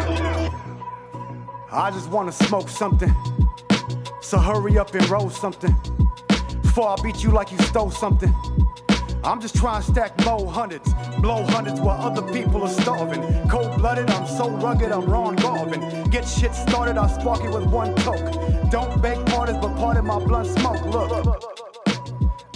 I 1.71 1.89
just 1.91 2.09
wanna 2.09 2.34
smoke 2.34 2.67
something. 2.67 3.15
So 4.19 4.38
hurry 4.38 4.77
up 4.77 4.93
and 4.95 5.09
roll 5.09 5.29
something. 5.29 5.73
Before 6.61 6.89
I 6.89 7.01
beat 7.01 7.23
you 7.23 7.31
like 7.31 7.49
you 7.49 7.57
stole 7.59 7.89
something. 7.89 8.35
I'm 9.23 9.39
just 9.39 9.55
trying 9.55 9.81
to 9.81 9.91
stack 9.91 10.25
more 10.25 10.51
hundreds, 10.51 10.93
blow 11.21 11.43
hundreds 11.45 11.79
while 11.79 12.01
other 12.01 12.21
people 12.34 12.63
are 12.63 12.69
starving. 12.81 13.21
Cold 13.47 13.77
blooded, 13.77 14.09
I'm 14.09 14.27
so 14.27 14.49
rugged, 14.49 14.91
I'm 14.91 15.05
Ron 15.05 15.38
Garvin. 15.38 16.09
Get 16.09 16.27
shit 16.27 16.53
started, 16.53 16.97
I 16.97 17.07
spark 17.07 17.45
it 17.45 17.49
with 17.49 17.65
one 17.65 17.95
toke. 17.95 18.29
Don't 18.71 19.01
beg 19.01 19.25
pardons, 19.27 19.59
but 19.59 19.69
part 19.77 19.95
pardon 19.95 20.05
my 20.05 20.19
blunt 20.19 20.47
smoke. 20.47 20.84
Look, 20.85 21.66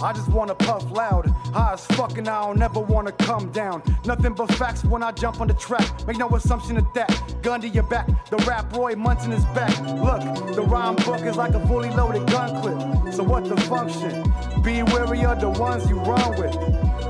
I 0.03 0.13
just 0.13 0.29
wanna 0.29 0.55
puff 0.55 0.89
loud. 0.91 1.27
High 1.53 1.73
as 1.73 1.85
fucking, 1.97 2.27
I 2.27 2.41
don't 2.41 2.57
never 2.57 2.79
wanna 2.79 3.11
come 3.11 3.51
down. 3.51 3.83
Nothing 4.05 4.33
but 4.33 4.51
facts 4.53 4.83
when 4.83 5.03
I 5.03 5.11
jump 5.11 5.41
on 5.41 5.47
the 5.47 5.53
track. 5.53 6.07
Make 6.07 6.17
no 6.17 6.27
assumption 6.29 6.77
of 6.77 6.85
that. 6.95 7.09
Gun 7.41 7.61
to 7.61 7.67
your 7.67 7.83
back, 7.83 8.07
the 8.29 8.37
rap 8.47 8.73
Roy 8.75 8.95
Munson 8.95 9.31
is 9.31 9.45
back. 9.53 9.77
Look, 9.79 10.55
the 10.55 10.63
rhyme 10.63 10.95
book 10.95 11.21
is 11.21 11.37
like 11.37 11.53
a 11.53 11.67
fully 11.67 11.91
loaded 11.91 12.29
gun 12.31 12.61
clip. 12.61 13.13
So 13.13 13.23
what 13.23 13.45
the 13.45 13.59
function? 13.61 14.23
Be 14.63 14.83
wary 14.83 15.23
of 15.23 15.39
the 15.39 15.49
ones 15.49 15.87
you 15.89 15.97
run 15.99 16.31
with. 16.31 16.55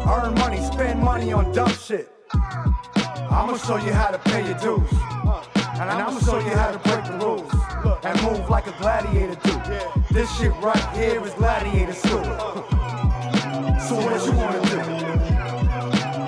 Earn 0.08 0.34
money, 0.36 0.62
spend 0.62 1.02
money 1.02 1.32
on 1.32 1.52
dumb 1.54 1.72
shit. 1.72 2.21
I'ma 2.34 3.58
show 3.58 3.78
you 3.78 3.94
how 3.94 4.10
to 4.12 4.20
pay 4.20 4.46
your 4.46 4.58
dues. 4.58 4.92
And 5.80 5.90
I'ma 5.90 6.20
show 6.20 6.40
you 6.40 6.52
how 6.52 6.72
to 6.72 6.80
break 6.80 7.06
the 7.06 7.18
rules. 7.24 7.52
And 8.04 8.22
move 8.24 8.50
like 8.50 8.68
a 8.68 8.72
gladiator 8.80 9.36
do. 9.44 9.62
This 10.12 10.30
shit 10.38 10.52
right 10.62 10.96
here 10.96 11.24
is 11.26 11.34
gladiator 11.34 11.94
school. 11.94 12.24
So 13.80 13.96
what 13.96 14.26
you 14.26 14.34
wanna 14.34 14.62
do? 14.62 14.80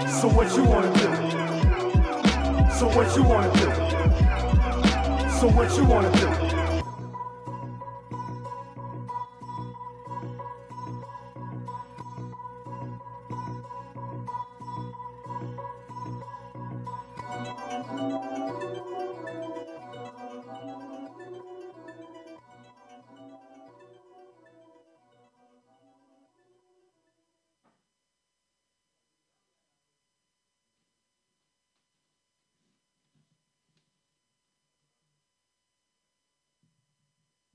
So 0.10 0.28
what 0.30 0.56
you 0.56 0.64
wanna 0.64 0.94
do? 0.94 1.10
So 2.74 2.88
what 2.88 3.16
you 3.16 3.24
wanna 3.24 3.52
do? 3.54 3.70
So 5.40 5.48
what 5.50 5.78
you 5.78 5.84
wanna 5.86 6.12
do? 6.12 6.43